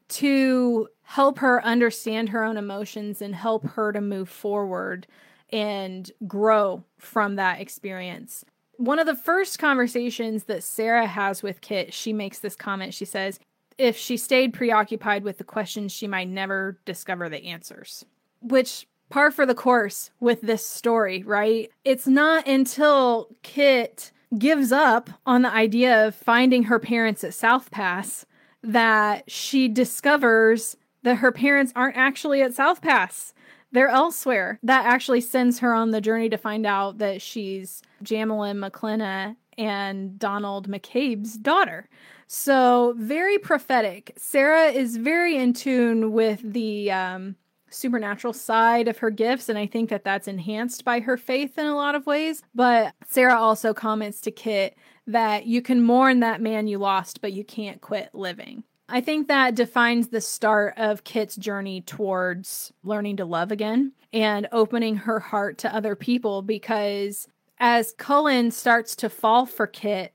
to 0.09 0.88
help 1.03 1.39
her 1.39 1.63
understand 1.63 2.30
her 2.30 2.43
own 2.43 2.57
emotions 2.57 3.22
and 3.22 3.35
help 3.35 3.63
her 3.65 3.91
to 3.91 4.01
move 4.01 4.30
forward 4.30 5.07
and 5.51 6.11
grow 6.27 6.84
from 6.97 7.35
that 7.35 7.59
experience 7.59 8.45
one 8.82 8.98
of 8.98 9.06
the 9.06 9.16
first 9.16 9.60
conversations 9.60 10.45
that 10.45 10.64
Sarah 10.64 11.06
has 11.06 11.44
with 11.44 11.62
Kit, 11.62 11.94
she 11.94 12.14
makes 12.14 12.40
this 12.40 12.56
comment. 12.56 12.95
She 12.95 13.06
says, 13.06 13.40
if 13.78 13.95
she 13.95 14.18
stayed 14.18 14.53
preoccupied 14.53 15.24
with 15.24 15.38
the 15.38 15.44
questions, 15.44 15.91
she 15.91 16.08
might 16.08 16.28
never 16.28 16.80
discover 16.84 17.30
the 17.30 17.45
answers. 17.45 18.03
Which, 18.41 18.88
par 19.10 19.30
for 19.30 19.45
the 19.45 19.53
course 19.53 20.10
with 20.20 20.41
this 20.41 20.66
story, 20.68 21.22
right? 21.22 21.70
It's 21.86 22.08
not 22.08 22.48
until 22.48 23.30
Kit 23.44 24.12
gives 24.38 24.72
up 24.72 25.12
on 25.28 25.44
the 25.44 25.53
idea 25.53 26.08
of 26.08 26.16
finding 26.16 26.64
her 26.64 26.80
parents 26.80 27.24
at 27.24 27.36
South 27.36 27.70
Pass 27.70 28.26
that 28.64 29.30
she 29.30 29.68
discovers 29.68 30.76
that 31.03 31.18
her 31.18 31.32
parents 31.32 31.72
aren't 31.76 31.98
actually 31.98 32.41
at 32.41 32.56
South 32.56 32.82
Pass 32.82 33.34
they're 33.72 33.89
elsewhere. 33.89 34.60
That 34.64 34.85
actually 34.85 35.22
sends 35.22 35.60
her 35.60 35.73
on 35.73 35.91
the 35.91 36.02
journey 36.02 36.30
to 36.30 36.38
find 36.38 36.65
out 36.65 36.98
that 36.99 37.22
she's 37.22 37.81
Jamelin 38.03 38.57
MacKlenna 38.57 39.35
and 39.57 40.18
Donald 40.18 40.68
McCabe's 40.69 41.38
daughter. 41.38 41.88
So, 42.27 42.93
very 42.98 43.38
prophetic. 43.38 44.14
Sarah 44.15 44.68
is 44.68 44.95
very 44.95 45.38
in 45.38 45.53
tune 45.53 46.14
with 46.14 46.39
the 46.41 46.89
um, 46.91 47.35
supernatural 47.69 48.34
side 48.34 48.88
of 48.88 48.99
her 48.99 49.10
gifts, 49.10 49.49
and 49.49 49.57
I 49.57 49.68
think 49.68 49.89
that 49.89 50.06
that's 50.06 50.27
enhanced 50.27 50.85
by 50.85 51.02
her 51.02 51.18
faith 51.18 51.57
in 51.57 51.65
a 51.65 51.76
lot 51.76 51.95
of 51.95 52.06
ways. 52.06 52.41
But 52.56 52.93
Sarah 53.07 53.38
also 53.38 53.73
comments 53.73 54.22
to 54.22 54.31
Kit 54.31 54.77
that 55.07 55.45
you 55.45 55.61
can 55.61 55.84
mourn 55.84 56.22
that 56.22 56.41
man 56.41 56.68
you 56.68 56.77
lost, 56.77 57.22
but 57.22 57.34
you 57.34 57.43
can't 57.43 57.81
quit 57.81 58.14
living. 58.14 58.64
I 58.93 58.99
think 58.99 59.30
that 59.30 59.55
defines 59.55 60.09
the 60.09 60.19
start 60.19 60.73
of 60.76 61.05
Kit's 61.05 61.38
journey 61.38 61.80
towards 61.80 62.73
learning 62.84 63.18
to 63.18 63.26
love 63.26 63.49
again 63.49 63.93
and 64.11 64.49
opening 64.51 64.97
her 64.97 65.22
heart 65.22 65.57
to 65.59 65.73
other 65.73 65.95
people 65.95 66.41
because 66.41 67.30
as 67.57 67.93
Cullen 67.93 68.51
starts 68.51 68.97
to 68.97 69.09
fall 69.09 69.45
for 69.45 69.65
Kit, 69.65 70.13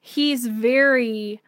he's 0.00 0.46
very 0.46 1.42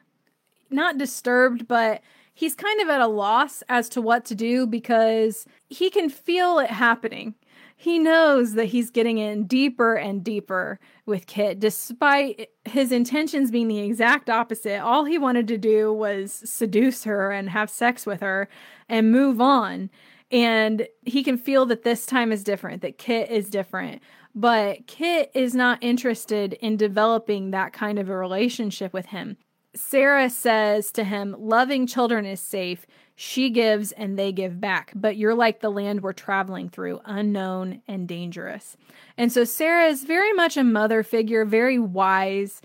not 0.68 0.98
disturbed, 0.98 1.66
but 1.66 2.02
he's 2.34 2.54
kind 2.54 2.78
of 2.82 2.90
at 2.90 3.00
a 3.00 3.06
loss 3.06 3.62
as 3.70 3.88
to 3.88 4.02
what 4.02 4.26
to 4.26 4.34
do 4.34 4.66
because 4.66 5.46
he 5.70 5.88
can 5.88 6.10
feel 6.10 6.58
it 6.58 6.70
happening 6.70 7.36
he 7.78 7.98
knows 7.98 8.54
that 8.54 8.66
he's 8.66 8.90
getting 8.90 9.18
in 9.18 9.46
deeper 9.46 9.94
and 9.94 10.24
deeper 10.24 10.80
with 11.04 11.26
Kit, 11.26 11.60
despite 11.60 12.48
his 12.64 12.90
intentions 12.90 13.50
being 13.50 13.68
the 13.68 13.80
exact 13.80 14.30
opposite. 14.30 14.80
All 14.80 15.04
he 15.04 15.18
wanted 15.18 15.46
to 15.48 15.58
do 15.58 15.92
was 15.92 16.32
seduce 16.32 17.04
her 17.04 17.30
and 17.30 17.50
have 17.50 17.68
sex 17.68 18.06
with 18.06 18.22
her 18.22 18.48
and 18.88 19.12
move 19.12 19.42
on. 19.42 19.90
And 20.30 20.88
he 21.04 21.22
can 21.22 21.36
feel 21.36 21.66
that 21.66 21.82
this 21.82 22.06
time 22.06 22.32
is 22.32 22.42
different, 22.42 22.80
that 22.80 22.98
Kit 22.98 23.30
is 23.30 23.50
different. 23.50 24.02
But 24.34 24.86
Kit 24.86 25.30
is 25.34 25.54
not 25.54 25.78
interested 25.82 26.54
in 26.54 26.78
developing 26.78 27.50
that 27.50 27.74
kind 27.74 27.98
of 27.98 28.08
a 28.08 28.16
relationship 28.16 28.92
with 28.94 29.06
him. 29.06 29.36
Sarah 29.74 30.30
says 30.30 30.90
to 30.92 31.04
him, 31.04 31.36
Loving 31.38 31.86
children 31.86 32.24
is 32.24 32.40
safe. 32.40 32.86
She 33.18 33.48
gives 33.48 33.92
and 33.92 34.18
they 34.18 34.30
give 34.30 34.60
back, 34.60 34.92
but 34.94 35.16
you're 35.16 35.34
like 35.34 35.60
the 35.60 35.70
land 35.70 36.02
we're 36.02 36.12
traveling 36.12 36.68
through, 36.68 37.00
unknown 37.06 37.80
and 37.88 38.06
dangerous. 38.06 38.76
And 39.16 39.32
so 39.32 39.42
Sarah 39.42 39.86
is 39.86 40.04
very 40.04 40.34
much 40.34 40.58
a 40.58 40.62
mother 40.62 41.02
figure, 41.02 41.46
very 41.46 41.78
wise, 41.78 42.60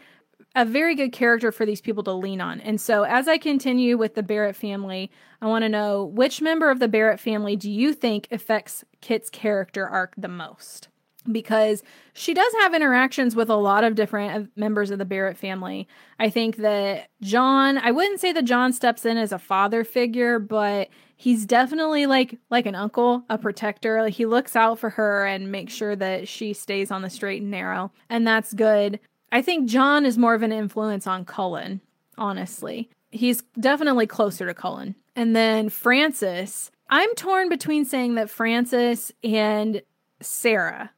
a 0.53 0.65
very 0.65 0.93
good 0.93 1.13
character 1.13 1.53
for 1.53 1.65
these 1.65 1.79
people 1.79 2.03
to 2.03 2.11
lean 2.11 2.41
on. 2.41 2.59
And 2.59 2.81
so 2.81 3.03
as 3.03 3.29
I 3.29 3.37
continue 3.37 3.97
with 3.97 4.15
the 4.15 4.23
Barrett 4.23 4.57
family, 4.57 5.09
I 5.41 5.47
want 5.47 5.63
to 5.63 5.69
know 5.69 6.03
which 6.03 6.41
member 6.41 6.69
of 6.69 6.79
the 6.79 6.89
Barrett 6.89 7.21
family 7.21 7.55
do 7.55 7.71
you 7.71 7.93
think 7.93 8.27
affects 8.29 8.83
Kit's 8.99 9.29
character 9.29 9.87
arc 9.87 10.13
the 10.17 10.27
most? 10.27 10.89
Because 11.29 11.83
she 12.13 12.33
does 12.33 12.53
have 12.59 12.73
interactions 12.73 13.35
with 13.35 13.49
a 13.49 13.55
lot 13.55 13.83
of 13.83 13.95
different 13.95 14.33
uh, 14.33 14.47
members 14.55 14.91
of 14.91 14.97
the 14.99 15.05
Barrett 15.05 15.37
family. 15.37 15.87
I 16.19 16.29
think 16.29 16.57
that 16.57 17.09
John, 17.21 17.77
I 17.77 17.91
wouldn't 17.91 18.19
say 18.19 18.31
that 18.33 18.45
John 18.45 18.73
steps 18.73 19.05
in 19.05 19.17
as 19.17 19.31
a 19.31 19.39
father 19.39 19.83
figure, 19.83 20.39
but 20.39 20.89
he's 21.15 21.45
definitely 21.45 22.05
like 22.05 22.37
like 22.49 22.65
an 22.65 22.75
uncle, 22.75 23.23
a 23.29 23.37
protector. 23.37 24.01
Like 24.01 24.13
he 24.13 24.25
looks 24.25 24.55
out 24.55 24.79
for 24.79 24.91
her 24.91 25.25
and 25.25 25.51
makes 25.51 25.73
sure 25.73 25.95
that 25.95 26.27
she 26.27 26.53
stays 26.53 26.91
on 26.91 27.01
the 27.01 27.09
straight 27.09 27.41
and 27.41 27.51
narrow, 27.51 27.91
and 28.09 28.25
that's 28.25 28.53
good. 28.53 28.99
I 29.31 29.41
think 29.41 29.69
John 29.69 30.05
is 30.05 30.17
more 30.17 30.33
of 30.33 30.43
an 30.43 30.51
influence 30.51 31.07
on 31.07 31.25
Cullen, 31.25 31.81
honestly. 32.17 32.89
He's 33.11 33.43
definitely 33.59 34.07
closer 34.07 34.45
to 34.45 34.53
Cullen. 34.53 34.95
And 35.15 35.35
then 35.35 35.69
Frances, 35.69 36.71
I'm 36.89 37.13
torn 37.15 37.49
between 37.49 37.85
saying 37.85 38.15
that 38.15 38.29
Frances 38.29 39.13
and 39.23 39.81
Sarah 40.21 40.91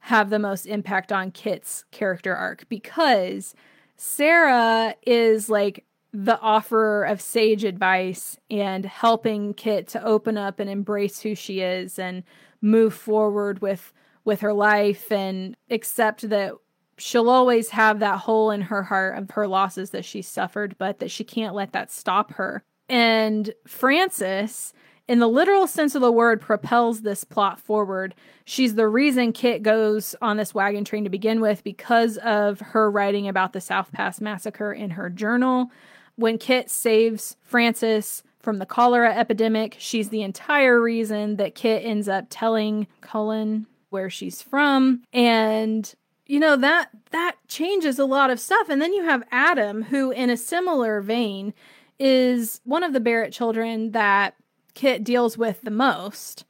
have 0.00 0.30
the 0.30 0.38
most 0.38 0.66
impact 0.66 1.12
on 1.12 1.30
Kit's 1.30 1.84
character 1.90 2.34
arc 2.34 2.68
because 2.68 3.54
Sarah 3.96 4.94
is 5.06 5.48
like 5.48 5.84
the 6.12 6.40
offerer 6.40 7.04
of 7.04 7.20
sage 7.20 7.64
advice 7.64 8.36
and 8.50 8.84
helping 8.84 9.54
Kit 9.54 9.86
to 9.88 10.04
open 10.04 10.36
up 10.36 10.58
and 10.58 10.68
embrace 10.68 11.20
who 11.20 11.34
she 11.34 11.60
is 11.60 11.98
and 11.98 12.24
move 12.60 12.94
forward 12.94 13.62
with 13.62 13.92
with 14.24 14.40
her 14.40 14.52
life 14.52 15.10
and 15.10 15.56
accept 15.70 16.28
that 16.28 16.52
she'll 16.98 17.30
always 17.30 17.70
have 17.70 18.00
that 18.00 18.18
hole 18.18 18.50
in 18.50 18.60
her 18.62 18.82
heart 18.82 19.18
of 19.18 19.30
her 19.30 19.46
losses 19.46 19.90
that 19.90 20.04
she 20.04 20.20
suffered 20.20 20.76
but 20.78 20.98
that 20.98 21.10
she 21.10 21.24
can't 21.24 21.54
let 21.54 21.72
that 21.72 21.90
stop 21.90 22.32
her. 22.32 22.62
And 22.88 23.54
Frances 23.66 24.74
in 25.10 25.18
the 25.18 25.26
literal 25.26 25.66
sense 25.66 25.96
of 25.96 26.02
the 26.02 26.12
word, 26.12 26.40
propels 26.40 27.00
this 27.00 27.24
plot 27.24 27.58
forward. 27.58 28.14
She's 28.44 28.76
the 28.76 28.86
reason 28.86 29.32
Kit 29.32 29.60
goes 29.60 30.14
on 30.22 30.36
this 30.36 30.54
wagon 30.54 30.84
train 30.84 31.02
to 31.02 31.10
begin 31.10 31.40
with 31.40 31.64
because 31.64 32.16
of 32.18 32.60
her 32.60 32.88
writing 32.88 33.26
about 33.26 33.52
the 33.52 33.60
South 33.60 33.90
Pass 33.90 34.20
massacre 34.20 34.72
in 34.72 34.90
her 34.90 35.10
journal. 35.10 35.72
When 36.14 36.38
Kit 36.38 36.70
saves 36.70 37.36
Frances 37.42 38.22
from 38.38 38.60
the 38.60 38.66
cholera 38.66 39.12
epidemic, 39.12 39.74
she's 39.80 40.10
the 40.10 40.22
entire 40.22 40.80
reason 40.80 41.38
that 41.38 41.56
Kit 41.56 41.84
ends 41.84 42.08
up 42.08 42.26
telling 42.30 42.86
Cullen 43.00 43.66
where 43.88 44.10
she's 44.10 44.40
from. 44.40 45.02
And 45.12 45.92
you 46.26 46.38
know 46.38 46.54
that 46.54 46.90
that 47.10 47.34
changes 47.48 47.98
a 47.98 48.04
lot 48.04 48.30
of 48.30 48.38
stuff 48.38 48.68
and 48.68 48.80
then 48.80 48.92
you 48.92 49.02
have 49.02 49.24
Adam 49.32 49.82
who 49.82 50.12
in 50.12 50.30
a 50.30 50.36
similar 50.36 51.00
vein 51.00 51.52
is 51.98 52.60
one 52.62 52.84
of 52.84 52.92
the 52.92 53.00
Barrett 53.00 53.32
children 53.32 53.90
that 53.90 54.36
Kit 54.74 55.04
deals 55.04 55.36
with 55.36 55.62
the 55.62 55.70
most. 55.70 56.44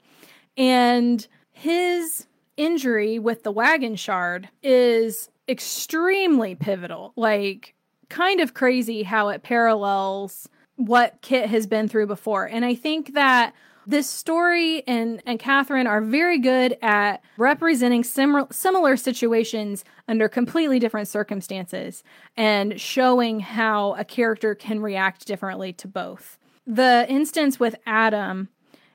And 0.56 1.26
his 1.52 2.26
injury 2.56 3.18
with 3.18 3.42
the 3.42 3.52
wagon 3.52 3.96
shard 3.96 4.48
is 4.62 5.30
extremely 5.48 6.54
pivotal. 6.54 7.12
Like, 7.16 7.74
kind 8.08 8.40
of 8.40 8.54
crazy 8.54 9.02
how 9.04 9.28
it 9.28 9.42
parallels 9.42 10.48
what 10.76 11.20
Kit 11.22 11.48
has 11.48 11.66
been 11.66 11.88
through 11.88 12.06
before. 12.06 12.46
And 12.46 12.64
I 12.64 12.74
think 12.74 13.14
that 13.14 13.54
this 13.86 14.08
story 14.08 14.86
and, 14.86 15.22
and 15.26 15.38
Katherine 15.38 15.86
are 15.86 16.00
very 16.00 16.38
good 16.38 16.76
at 16.82 17.22
representing 17.36 18.04
sim- 18.04 18.46
similar 18.50 18.96
situations 18.96 19.84
under 20.06 20.28
completely 20.28 20.78
different 20.78 21.08
circumstances 21.08 22.04
and 22.36 22.80
showing 22.80 23.40
how 23.40 23.94
a 23.94 24.04
character 24.04 24.54
can 24.54 24.80
react 24.80 25.26
differently 25.26 25.72
to 25.74 25.88
both. 25.88 26.38
The 26.70 27.04
instance 27.08 27.58
with 27.58 27.74
Adam 27.84 28.48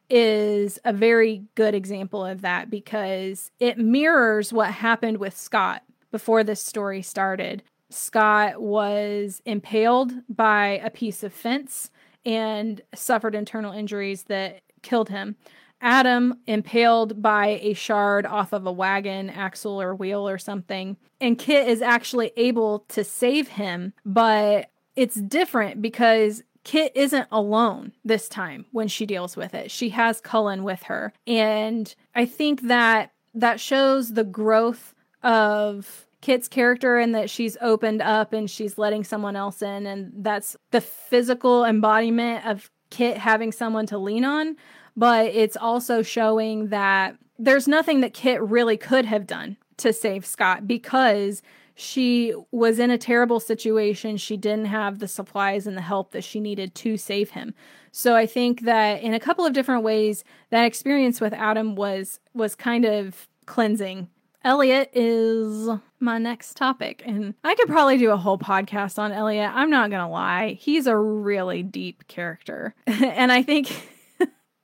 is 0.10 0.80
a 0.86 0.94
very 0.94 1.44
good 1.56 1.76
example 1.76 2.24
of 2.24 2.40
that 2.40 2.70
because 2.70 3.52
it 3.60 3.78
mirrors 3.78 4.54
what 4.54 4.72
happened 4.72 5.18
with 5.18 5.38
Scott 5.38 5.84
before 6.10 6.42
this 6.42 6.64
story 6.64 7.02
started. 7.02 7.64
Scott 7.90 8.62
was 8.62 9.42
impaled 9.46 10.14
by 10.30 10.80
a 10.86 10.90
piece 10.90 11.22
of 11.22 11.34
fence 11.34 11.92
and 12.26 12.80
suffered 12.94 13.36
internal 13.36 13.74
injuries 13.74 14.24
that 14.24 14.62
killed 14.82 15.10
him. 15.10 15.36
Adam 15.82 16.40
impaled 16.48 17.22
by 17.22 17.60
a 17.62 17.74
shard 17.74 18.26
off 18.26 18.54
of 18.54 18.66
a 18.66 18.72
wagon 18.72 19.30
axle 19.30 19.82
or 19.82 19.94
wheel 19.94 20.26
or 20.30 20.38
something. 20.38 20.96
And 21.20 21.38
Kit 21.38 21.68
is 21.68 21.82
actually 21.82 22.32
able 22.38 22.86
to 22.88 23.04
save 23.04 23.50
him, 23.50 23.92
but 24.06 24.70
it's 24.96 25.16
different 25.16 25.82
because 25.82 26.42
Kit 26.66 26.92
isn't 26.96 27.28
alone 27.32 27.94
this 28.04 28.28
time 28.28 28.66
when 28.72 28.88
she 28.90 29.06
deals 29.06 29.38
with 29.38 29.54
it. 29.54 29.72
She 29.72 29.90
has 29.90 30.20
Cullen 30.20 30.64
with 30.64 30.84
her. 30.84 31.14
And 31.26 31.94
I 32.14 32.26
think 32.26 32.64
that 32.64 33.12
that 33.36 33.60
shows 33.60 34.14
the 34.14 34.24
growth 34.24 34.96
of 35.22 36.08
Kit's 36.22 36.48
character 36.48 36.98
and 36.98 37.14
that 37.14 37.30
she's 37.30 37.56
opened 37.62 38.02
up 38.02 38.34
and 38.34 38.50
she's 38.50 38.80
letting 38.80 39.04
someone 39.04 39.36
else 39.36 39.62
in. 39.62 39.86
And 39.86 40.12
that's 40.18 40.58
the 40.72 40.82
physical 40.82 41.64
embodiment 41.64 42.46
of 42.48 42.72
Kit 42.90 43.18
having 43.18 43.52
someone 43.52 43.86
to 43.88 44.00
lean 44.00 44.26
on. 44.26 44.58
But 44.98 45.28
it's 45.28 45.56
also 45.56 46.02
showing 46.02 46.70
that 46.70 47.16
there's 47.38 47.68
nothing 47.68 48.02
that 48.02 48.16
Kit 48.16 48.42
really 48.42 48.78
could 48.78 49.06
have 49.06 49.28
done 49.28 49.58
to 49.78 49.94
save 49.94 50.26
Scott 50.26 50.68
because 50.68 51.44
she 51.76 52.34
was 52.52 52.80
in 52.80 52.90
a 52.90 52.98
terrible 52.98 53.40
situation. 53.42 54.16
She 54.18 54.38
didn't 54.38 54.66
have 54.66 55.00
the 55.00 55.08
supplies 55.08 55.68
and 55.68 55.76
the 55.76 55.82
help 55.82 56.12
that 56.12 56.24
she 56.24 56.40
needed 56.40 56.74
to 56.76 56.98
save 56.98 57.32
him. 57.32 57.54
So 57.92 58.16
I 58.16 58.26
think 58.26 58.62
that 58.62 59.02
in 59.02 59.14
a 59.14 59.20
couple 59.20 59.46
of 59.46 59.54
different 59.54 59.84
ways, 59.84 60.24
that 60.50 60.66
experience 60.66 61.20
with 61.22 61.34
Adam 61.34 61.76
was 61.76 62.20
was 62.34 62.56
kind 62.56 62.86
of 62.86 63.28
cleansing. 63.46 64.10
Elliot 64.44 64.92
is 64.94 65.70
my 66.00 66.18
next 66.18 66.56
topic, 66.56 67.02
and 67.06 67.34
I 67.44 67.56
could 67.56 67.68
probably 67.68 67.98
do 67.98 68.12
a 68.12 68.18
whole 68.18 68.38
podcast 68.38 69.00
on 69.00 69.12
Elliot. 69.12 69.52
I'm 69.54 69.70
not 69.70 69.90
gonna 69.90 70.10
lie, 70.10 70.54
he's 70.60 70.88
a 70.88 70.98
really 70.98 71.64
deep 71.64 72.08
character, 72.08 72.74
and 72.88 73.32
I 73.32 73.44
think. 73.44 73.92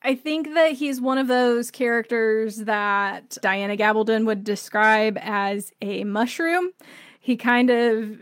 I 0.04 0.16
think 0.16 0.54
that 0.56 0.74
he's 0.74 1.00
one 1.00 1.18
of 1.18 1.28
those 1.28 1.70
characters 1.70 2.58
that 2.58 3.38
Diana 3.42 3.78
Gabaldon 3.78 4.26
would 4.26 4.44
describe 4.44 5.18
as 5.22 5.72
a 5.82 6.04
mushroom. 6.04 6.72
He 7.20 7.38
kind 7.38 7.70
of 7.70 8.20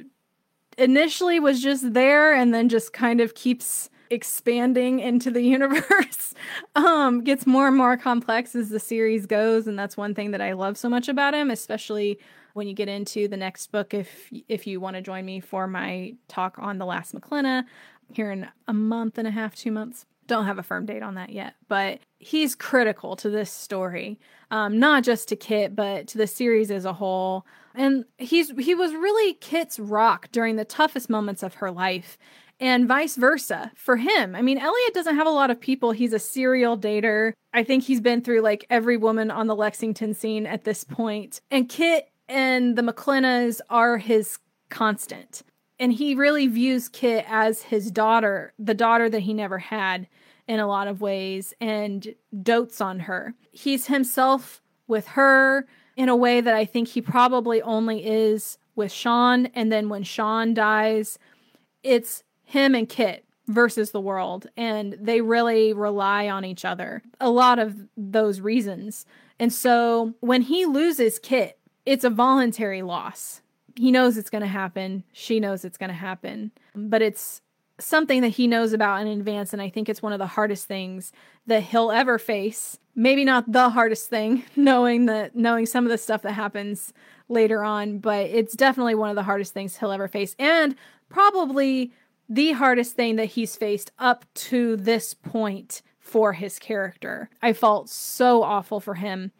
initially 0.78 1.40
was 1.40 1.62
just 1.62 1.94
there 1.94 2.34
and 2.34 2.54
then 2.54 2.70
just 2.70 2.94
kind 2.94 3.22
of 3.22 3.36
keeps 3.36 3.90
expanding 4.10 5.00
into 5.00 5.30
the 5.30 5.42
universe 5.58 6.34
um 6.76 7.24
gets 7.24 7.46
more 7.46 7.68
and 7.68 7.78
more 7.78 7.96
complex 7.96 8.56
as 8.56 8.70
the 8.70 8.80
series 8.80 9.28
goes 9.28 9.68
and 9.68 9.78
that's 9.78 9.96
one 9.96 10.16
thing 10.16 10.32
that 10.32 10.42
I 10.42 10.54
love 10.54 10.78
so 10.78 10.90
much 10.90 11.08
about 11.08 11.36
him 11.36 11.52
especially 11.52 12.18
when 12.54 12.68
you 12.68 12.74
get 12.74 12.88
into 12.88 13.28
the 13.28 13.38
next 13.38 13.68
book 13.68 13.94
if 13.94 14.32
if 14.48 14.66
you 14.66 14.80
want 14.80 14.96
to 14.96 15.02
join 15.02 15.26
me 15.26 15.40
for 15.40 15.68
my 15.68 16.16
talk 16.28 16.58
on 16.58 16.80
the 16.80 16.86
last 16.86 17.14
MacKlenna 17.14 17.66
here 18.12 18.32
in 18.32 18.48
a 18.68 18.74
month 18.74 19.20
and 19.20 19.28
a 19.28 19.32
half 19.32 19.54
2 19.56 19.72
months 19.72 20.08
don't 20.30 20.46
have 20.46 20.60
a 20.60 20.64
firm 20.64 20.86
date 20.86 21.04
on 21.04 21.16
that 21.16 21.32
yet, 21.32 21.56
but 21.68 22.00
he's 22.20 22.56
critical 22.56 23.18
to 23.18 23.30
this 23.30 23.52
story, 23.52 24.20
um, 24.52 24.80
not 24.80 25.04
just 25.04 25.28
to 25.30 25.36
Kit, 25.36 25.76
but 25.76 26.08
to 26.08 26.18
the 26.18 26.28
series 26.28 26.72
as 26.72 26.86
a 26.86 26.94
whole. 26.94 27.46
And 27.76 28.06
he's 28.18 28.52
he 28.58 28.74
was 28.74 28.94
really 28.94 29.34
Kit's 29.36 29.78
rock 29.80 30.30
during 30.32 30.56
the 30.56 30.66
toughest 30.66 31.10
moments 31.10 31.44
of 31.44 31.56
her 31.56 31.72
life, 31.72 32.18
and 32.60 32.88
vice 32.88 33.16
versa 33.16 33.72
for 33.76 33.98
him. 33.98 34.36
I 34.36 34.42
mean, 34.42 34.58
Elliot 34.58 34.94
doesn't 34.94 35.16
have 35.16 35.28
a 35.28 35.32
lot 35.32 35.52
of 35.52 35.60
people. 35.60 35.92
He's 35.92 36.14
a 36.14 36.20
serial 36.20 36.78
dater. 36.78 37.34
I 37.54 37.64
think 37.64 37.84
he's 37.84 38.02
been 38.02 38.22
through 38.22 38.42
like 38.42 38.66
every 38.70 38.98
woman 38.98 39.32
on 39.32 39.48
the 39.48 39.56
Lexington 39.56 40.14
scene 40.14 40.46
at 40.46 40.64
this 40.64 40.84
point. 40.84 41.42
And 41.52 41.68
Kit 41.68 42.10
and 42.28 42.78
the 42.78 42.84
MacKlennas 42.84 43.60
are 43.70 43.98
his 43.98 44.38
constant 44.70 45.42
and 45.80 45.94
he 45.94 46.16
really 46.16 46.48
views 46.48 46.90
Kit 46.90 47.26
as 47.28 47.64
his 47.64 47.90
daughter, 47.90 48.54
the 48.60 48.74
daughter 48.74 49.10
that 49.10 49.22
he 49.22 49.34
never 49.34 49.60
had 49.60 50.08
in 50.48 50.60
a 50.60 50.68
lot 50.68 50.88
of 50.88 51.00
ways, 51.00 51.54
and 51.62 52.16
dotes 52.42 52.82
on 52.82 53.02
her. 53.02 53.34
He's 53.52 53.88
himself 53.88 54.62
with 54.88 55.08
her 55.10 55.68
in 55.96 56.10
a 56.10 56.16
way 56.16 56.42
that 56.42 56.56
I 56.56 56.66
think 56.66 56.90
he 56.90 57.02
probably 57.02 57.62
only 57.62 58.06
is 58.06 58.58
with 58.76 58.92
Sean. 58.92 59.46
And 59.48 59.72
then 59.72 59.90
when 59.90 60.04
Sean 60.04 60.54
dies, 60.54 61.20
it's 61.84 62.24
him 62.44 62.74
and 62.74 62.90
Kit 62.90 63.26
versus 63.48 63.92
the 63.92 64.02
world. 64.02 64.48
And 64.58 64.98
they 65.00 65.22
really 65.22 65.72
rely 65.72 66.28
on 66.30 66.46
each 66.46 66.66
other. 66.66 67.04
A 67.20 67.30
lot 67.30 67.60
of 67.60 67.76
those 67.96 68.42
reasons. 68.42 69.06
And 69.40 69.54
so 69.54 70.16
when 70.20 70.42
he 70.42 70.66
loses 70.66 71.20
Kit, 71.20 71.60
it's 71.86 72.04
a 72.04 72.10
voluntary 72.10 72.82
loss 72.82 73.42
he 73.80 73.92
knows 73.92 74.18
it's 74.18 74.30
going 74.30 74.42
to 74.42 74.48
happen. 74.48 75.06
She 75.14 75.40
knows 75.40 75.64
it's 75.64 75.78
going 75.78 75.90
to 75.90 75.96
happen. 75.96 76.52
But 76.76 77.02
it's 77.02 77.42
something 77.80 78.22
that 78.24 78.30
he 78.30 78.46
knows 78.46 78.74
about 78.74 79.00
in 79.00 79.08
advance. 79.08 79.54
And 79.54 79.62
I 79.62 79.70
think 79.70 79.88
it's 79.88 80.02
one 80.02 80.12
of 80.12 80.20
the 80.20 80.28
hardest 80.28 80.68
things 80.68 81.14
that 81.48 81.64
he'll 81.64 81.90
ever 81.90 82.20
face. 82.20 82.78
Maybe 82.94 83.24
not 83.24 83.50
the 83.50 83.70
hardest 83.70 84.10
thing, 84.10 84.44
knowing 84.58 85.06
that 85.06 85.34
knowing 85.34 85.66
some 85.66 85.86
of 85.86 85.92
the 85.92 85.98
stuff 85.98 86.24
that 86.24 86.34
happens 86.34 86.92
later 87.30 87.64
on, 87.64 88.00
but 88.00 88.26
it's 88.26 88.54
definitely 88.54 88.96
one 88.96 89.12
of 89.12 89.16
the 89.16 89.24
hardest 89.24 89.54
things 89.54 89.78
he'll 89.78 89.94
ever 89.94 90.10
face. 90.10 90.36
And 90.38 90.76
probably 91.08 91.94
the 92.28 92.52
hardest 92.52 92.98
thing 92.98 93.16
that 93.16 93.28
he's 93.28 93.56
faced 93.56 93.92
up 93.98 94.26
to 94.34 94.76
this 94.76 95.14
point 95.14 95.84
for 96.00 96.34
his 96.34 96.60
character. 96.60 97.30
I 97.42 97.54
felt 97.54 97.88
so 97.88 98.44
awful 98.44 98.82
for 98.82 98.96
him. 98.96 99.32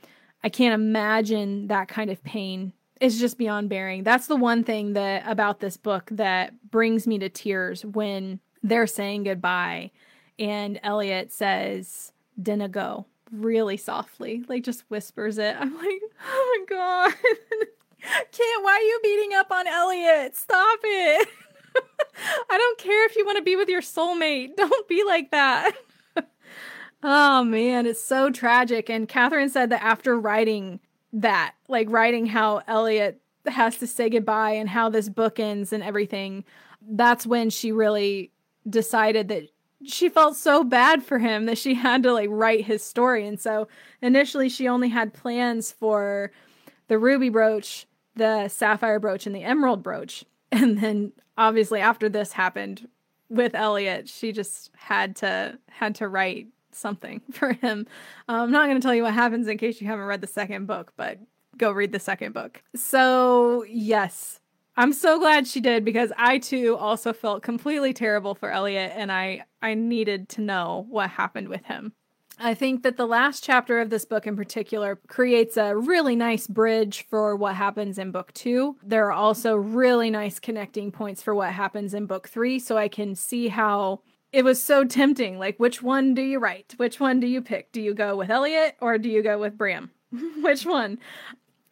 I 0.45 0.48
can't 0.48 0.74
imagine 0.74 1.68
that 1.68 1.90
kind 1.90 2.10
of 2.10 2.24
pain. 2.24 2.72
It's 2.99 3.19
just 3.19 3.38
beyond 3.38 3.69
bearing. 3.69 4.03
That's 4.03 4.27
the 4.27 4.35
one 4.35 4.63
thing 4.63 4.93
that 4.93 5.23
about 5.26 5.59
this 5.59 5.77
book 5.77 6.09
that 6.11 6.53
brings 6.69 7.07
me 7.07 7.17
to 7.19 7.30
tears 7.30 7.85
when 7.85 8.39
they're 8.61 8.88
saying 8.88 9.23
goodbye 9.23 9.91
and 10.38 10.80
Elliot 10.84 11.31
says, 11.31 12.13
Dinna 12.41 12.69
go 12.69 13.05
really 13.31 13.77
softly, 13.77 14.43
like 14.47 14.63
just 14.63 14.84
whispers 14.89 15.38
it. 15.38 15.55
I'm 15.59 15.76
like, 15.77 16.01
oh 16.26 16.65
my 16.69 16.76
God. 16.76 17.13
Can't, 18.01 18.63
why 18.63 18.71
are 18.71 18.81
you 18.81 18.99
beating 19.03 19.34
up 19.34 19.51
on 19.51 19.67
Elliot? 19.67 20.35
Stop 20.35 20.80
it. 20.84 21.27
I 22.49 22.57
don't 22.57 22.77
care 22.77 23.05
if 23.05 23.15
you 23.15 23.26
want 23.26 23.38
to 23.38 23.43
be 23.43 23.57
with 23.57 23.67
your 23.67 23.81
soulmate. 23.81 24.55
Don't 24.55 24.88
be 24.88 25.03
like 25.05 25.31
that. 25.31 25.73
oh 27.03 27.43
man, 27.43 27.85
it's 27.85 28.03
so 28.03 28.30
tragic. 28.30 28.89
And 28.89 29.07
Katherine 29.07 29.49
said 29.49 29.69
that 29.71 29.84
after 29.84 30.17
writing 30.17 30.80
that, 31.14 31.56
like 31.68 31.90
writing 31.90 32.26
how 32.26 32.61
Elliot 32.68 33.22
has 33.48 33.77
to 33.77 33.88
say 33.88 34.10
goodbye 34.10 34.52
and 34.52 34.69
how 34.69 34.90
this 34.90 35.10
book 35.10 35.40
ends 35.40 35.73
and 35.73 35.84
everything, 35.84 36.44
that's 36.88 37.26
when 37.26 37.49
she 37.49 37.72
really 37.72 38.31
decided 38.69 39.27
that 39.30 39.49
she 39.86 40.10
felt 40.10 40.36
so 40.36 40.64
bad 40.64 41.03
for 41.03 41.19
him 41.19 41.45
that 41.45 41.57
she 41.57 41.73
had 41.76 42.03
to 42.03 42.14
like 42.14 42.30
write 42.31 42.65
his 42.65 42.84
story. 42.84 43.27
And 43.27 43.40
so 43.40 43.68
initially 44.02 44.49
she 44.49 44.68
only 44.68 44.90
had 44.90 45.14
plans 45.14 45.72
for 45.72 46.31
the 46.88 46.99
ruby 46.99 47.30
brooch, 47.30 47.86
the 48.15 48.48
sapphire 48.48 48.99
brooch, 48.99 49.26
and 49.26 49.36
the 49.36 49.44
emerald 49.44 49.84
brooch. 49.84 50.26
And 50.52 50.80
then 50.80 51.11
obviously 51.38 51.80
after 51.80 52.10
this 52.10 52.34
happened 52.34 52.88
with 53.30 53.53
Elliot, 53.53 54.10
she 54.10 54.31
just 54.31 54.72
had 54.76 55.15
to 55.18 55.60
had 55.69 55.94
to 55.95 56.07
write 56.07 56.48
something 56.71 57.21
for 57.31 57.53
him. 57.53 57.87
Um, 58.27 58.41
I'm 58.41 58.51
not 58.51 58.67
going 58.67 58.79
to 58.79 58.85
tell 58.85 58.95
you 58.95 59.03
what 59.03 59.13
happens 59.13 59.47
in 59.47 59.57
case 59.57 59.81
you 59.81 59.87
haven't 59.87 60.05
read 60.05 60.21
the 60.21 60.27
second 60.27 60.65
book, 60.65 60.93
but 60.95 61.19
go 61.57 61.71
read 61.71 61.91
the 61.91 61.99
second 61.99 62.33
book. 62.33 62.63
So, 62.75 63.63
yes, 63.63 64.39
I'm 64.77 64.93
so 64.93 65.19
glad 65.19 65.45
she 65.45 65.59
did 65.59 65.83
because 65.83 66.11
I 66.17 66.37
too 66.37 66.77
also 66.77 67.11
felt 67.11 67.43
completely 67.43 67.93
terrible 67.93 68.33
for 68.33 68.49
Elliot 68.49 68.93
and 68.95 69.11
I 69.11 69.43
I 69.61 69.73
needed 69.73 70.29
to 70.29 70.41
know 70.41 70.85
what 70.89 71.09
happened 71.09 71.49
with 71.49 71.65
him. 71.65 71.91
I 72.41 72.53
think 72.53 72.83
that 72.83 72.95
the 72.95 73.05
last 73.05 73.43
chapter 73.43 73.81
of 73.81 73.89
this 73.89 74.05
book 74.05 74.25
in 74.25 74.37
particular 74.37 74.95
creates 75.07 75.57
a 75.57 75.75
really 75.75 76.15
nice 76.15 76.47
bridge 76.47 77.05
for 77.09 77.35
what 77.35 77.55
happens 77.55 77.97
in 77.97 78.11
book 78.11 78.33
two. 78.33 78.77
There 78.81 79.05
are 79.07 79.11
also 79.11 79.57
really 79.57 80.09
nice 80.09 80.39
connecting 80.39 80.93
points 80.93 81.21
for 81.21 81.35
what 81.35 81.51
happens 81.51 81.93
in 81.93 82.05
book 82.05 82.29
three, 82.29 82.57
so 82.57 82.77
I 82.77 82.87
can 82.87 83.15
see 83.15 83.49
how 83.49 83.99
it 84.31 84.43
was 84.43 84.61
so 84.61 84.84
tempting. 84.84 85.39
Like, 85.39 85.60
which 85.60 85.81
one 85.81 86.14
do 86.14 86.22
you 86.22 86.39
write? 86.39 86.73
Which 86.77 86.99
one 86.99 87.19
do 87.19 87.27
you 87.27 87.41
pick? 87.41 87.72
Do 87.72 87.81
you 87.81 87.93
go 87.93 88.15
with 88.15 88.30
Elliot 88.30 88.76
or 88.80 88.97
do 88.97 89.10
you 89.10 89.23
go 89.23 89.39
with 89.39 89.57
Bram? 89.57 89.91
which 90.41 90.65
one? 90.65 90.99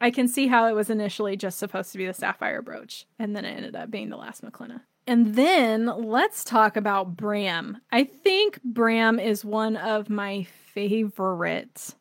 I 0.00 0.10
can 0.10 0.28
see 0.28 0.46
how 0.46 0.66
it 0.66 0.74
was 0.74 0.90
initially 0.90 1.36
just 1.36 1.58
supposed 1.58 1.92
to 1.92 1.98
be 1.98 2.06
the 2.06 2.14
sapphire 2.14 2.62
brooch, 2.62 3.04
and 3.18 3.34
then 3.34 3.44
it 3.44 3.56
ended 3.56 3.74
up 3.74 3.90
being 3.90 4.10
the 4.10 4.16
last 4.16 4.44
MacKlenna. 4.44 4.82
And 5.08 5.34
then 5.34 5.86
let's 5.86 6.44
talk 6.44 6.76
about 6.76 7.16
Bram. 7.16 7.80
I 7.90 8.04
think 8.04 8.62
Bram 8.62 9.18
is 9.18 9.44
one 9.44 9.76
of 9.76 10.08
my 10.08 10.46
favorite 10.72 11.94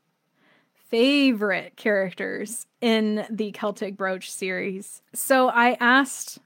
favorite 0.89 1.75
characters 1.75 2.65
in 2.79 3.25
the 3.29 3.51
Celtic 3.51 3.97
Brooch 3.97 4.31
series. 4.31 5.01
So 5.13 5.49
I 5.49 5.75
asked 5.79 6.39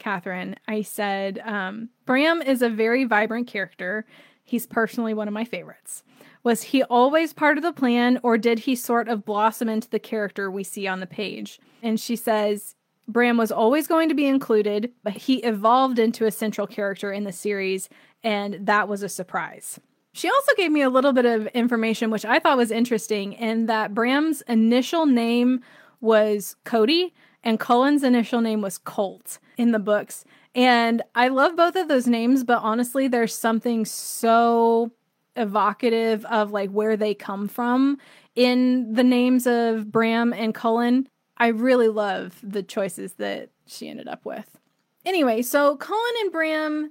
Katherine, 0.00 0.56
I 0.66 0.82
said, 0.82 1.40
um, 1.44 1.90
Bram 2.06 2.42
is 2.42 2.62
a 2.62 2.68
very 2.68 3.04
vibrant 3.04 3.46
character. 3.46 4.04
He's 4.42 4.66
personally 4.66 5.14
one 5.14 5.28
of 5.28 5.34
my 5.34 5.44
favorites. 5.44 6.02
Was 6.42 6.62
he 6.62 6.82
always 6.82 7.32
part 7.32 7.58
of 7.58 7.62
the 7.62 7.72
plan, 7.72 8.18
or 8.24 8.36
did 8.36 8.60
he 8.60 8.74
sort 8.74 9.08
of 9.08 9.24
blossom 9.24 9.68
into 9.68 9.88
the 9.88 9.98
character 9.98 10.50
we 10.50 10.64
see 10.64 10.88
on 10.88 10.98
the 10.98 11.06
page? 11.06 11.60
And 11.82 12.00
she 12.00 12.16
says, 12.16 12.74
Bram 13.06 13.36
was 13.36 13.52
always 13.52 13.86
going 13.86 14.08
to 14.08 14.14
be 14.14 14.26
included, 14.26 14.90
but 15.04 15.12
he 15.12 15.36
evolved 15.42 15.98
into 15.98 16.26
a 16.26 16.30
central 16.30 16.66
character 16.66 17.12
in 17.12 17.24
the 17.24 17.32
series, 17.32 17.88
and 18.24 18.66
that 18.66 18.88
was 18.88 19.02
a 19.02 19.08
surprise. 19.08 19.78
She 20.12 20.28
also 20.28 20.52
gave 20.56 20.72
me 20.72 20.82
a 20.82 20.90
little 20.90 21.12
bit 21.12 21.26
of 21.26 21.46
information, 21.48 22.10
which 22.10 22.24
I 22.24 22.38
thought 22.38 22.56
was 22.56 22.70
interesting, 22.70 23.34
in 23.34 23.66
that 23.66 23.94
Bram's 23.94 24.42
initial 24.42 25.06
name 25.06 25.60
was 26.00 26.56
Cody 26.64 27.12
and 27.42 27.58
Cullen's 27.58 28.02
initial 28.02 28.40
name 28.40 28.60
was 28.60 28.78
Colt 28.78 29.38
in 29.56 29.72
the 29.72 29.78
books. 29.78 30.24
And 30.54 31.02
I 31.14 31.28
love 31.28 31.56
both 31.56 31.76
of 31.76 31.88
those 31.88 32.06
names, 32.06 32.44
but 32.44 32.60
honestly, 32.62 33.08
there's 33.08 33.34
something 33.34 33.84
so 33.84 34.90
evocative 35.36 36.24
of 36.26 36.50
like 36.50 36.70
where 36.70 36.96
they 36.96 37.14
come 37.14 37.48
from 37.48 37.98
in 38.34 38.92
the 38.92 39.04
names 39.04 39.46
of 39.46 39.90
Bram 39.90 40.32
and 40.32 40.54
Cullen. 40.54 41.08
I 41.36 41.48
really 41.48 41.88
love 41.88 42.38
the 42.42 42.62
choices 42.62 43.14
that 43.14 43.50
she 43.66 43.88
ended 43.88 44.08
up 44.08 44.24
with. 44.24 44.58
Anyway, 45.06 45.42
so 45.42 45.76
Cullen 45.76 46.14
and 46.20 46.32
Bram 46.32 46.90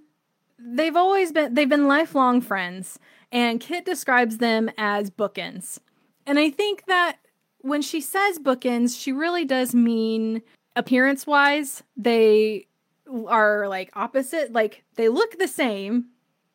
they've 0.61 0.95
always 0.95 1.31
been 1.31 1.53
they've 1.53 1.69
been 1.69 1.87
lifelong 1.87 2.41
friends 2.41 2.99
and 3.31 3.59
Kit 3.59 3.85
describes 3.85 4.37
them 4.37 4.69
as 4.77 5.09
bookends. 5.09 5.79
And 6.25 6.39
I 6.39 6.49
think 6.49 6.85
that 6.87 7.17
when 7.61 7.81
she 7.81 8.01
says 8.01 8.39
bookends, 8.39 8.99
she 8.99 9.11
really 9.11 9.45
does 9.45 9.75
mean 9.75 10.41
appearance 10.75 11.27
wise, 11.27 11.83
they 11.97 12.67
are 13.27 13.67
like 13.67 13.89
opposite, 13.95 14.53
like 14.53 14.83
they 14.95 15.09
look 15.09 15.37
the 15.37 15.47
same. 15.47 16.05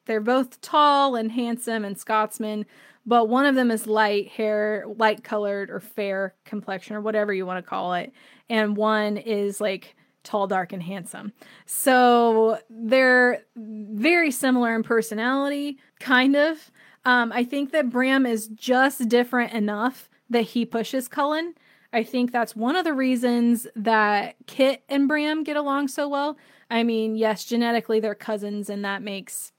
They're 0.07 0.21
both 0.21 0.61
tall 0.61 1.17
and 1.17 1.33
handsome 1.33 1.85
and 1.85 1.99
Scotsmen, 1.99 2.67
but 3.07 3.29
one 3.29 3.47
of 3.47 3.55
them 3.55 3.71
is 3.71 3.87
light 3.87 4.29
hair, 4.29 4.85
light 4.99 5.25
colored 5.25 5.71
or 5.71 5.81
fair 5.81 6.35
complexion 6.45 6.97
or 6.97 7.01
whatever 7.01 7.33
you 7.33 7.47
want 7.47 7.65
to 7.65 7.69
call 7.69 7.95
it, 7.95 8.13
and 8.49 8.77
one 8.77 9.17
is 9.17 9.61
like 9.61 9.97
tall, 10.23 10.47
dark, 10.47 10.73
and 10.73 10.83
handsome. 10.83 11.33
So 11.67 12.59
they're 12.71 13.45
very 13.57 14.31
similar 14.31 14.75
in 14.75 14.83
personality, 14.83 15.79
kind 16.01 16.35
of. 16.35 16.71
Um, 17.05 17.31
I 17.33 17.45
think 17.45 17.73
that 17.73 17.91
Bram 17.91 18.25
is 18.25 18.49
just 18.49 19.09
different 19.09 19.53
enough 19.53 20.09
that 20.31 20.43
he 20.43 20.65
pushes 20.65 21.09
Cullen. 21.09 21.55
I 21.93 22.03
think 22.03 22.33
that's 22.33 22.57
one 22.57 22.77
of 22.77 22.85
the 22.85 22.93
reasons 22.93 23.67
that 23.77 24.37
Kit 24.47 24.83
and 24.89 25.07
Bram 25.07 25.45
get 25.45 25.57
along 25.57 25.89
so 25.89 26.09
well. 26.09 26.37
I 26.71 26.83
mean, 26.83 27.15
yes, 27.17 27.45
genetically 27.45 28.01
they're 28.01 28.15
cousins, 28.17 28.69
and 28.69 28.85
that 28.85 29.03
makes 29.03 29.53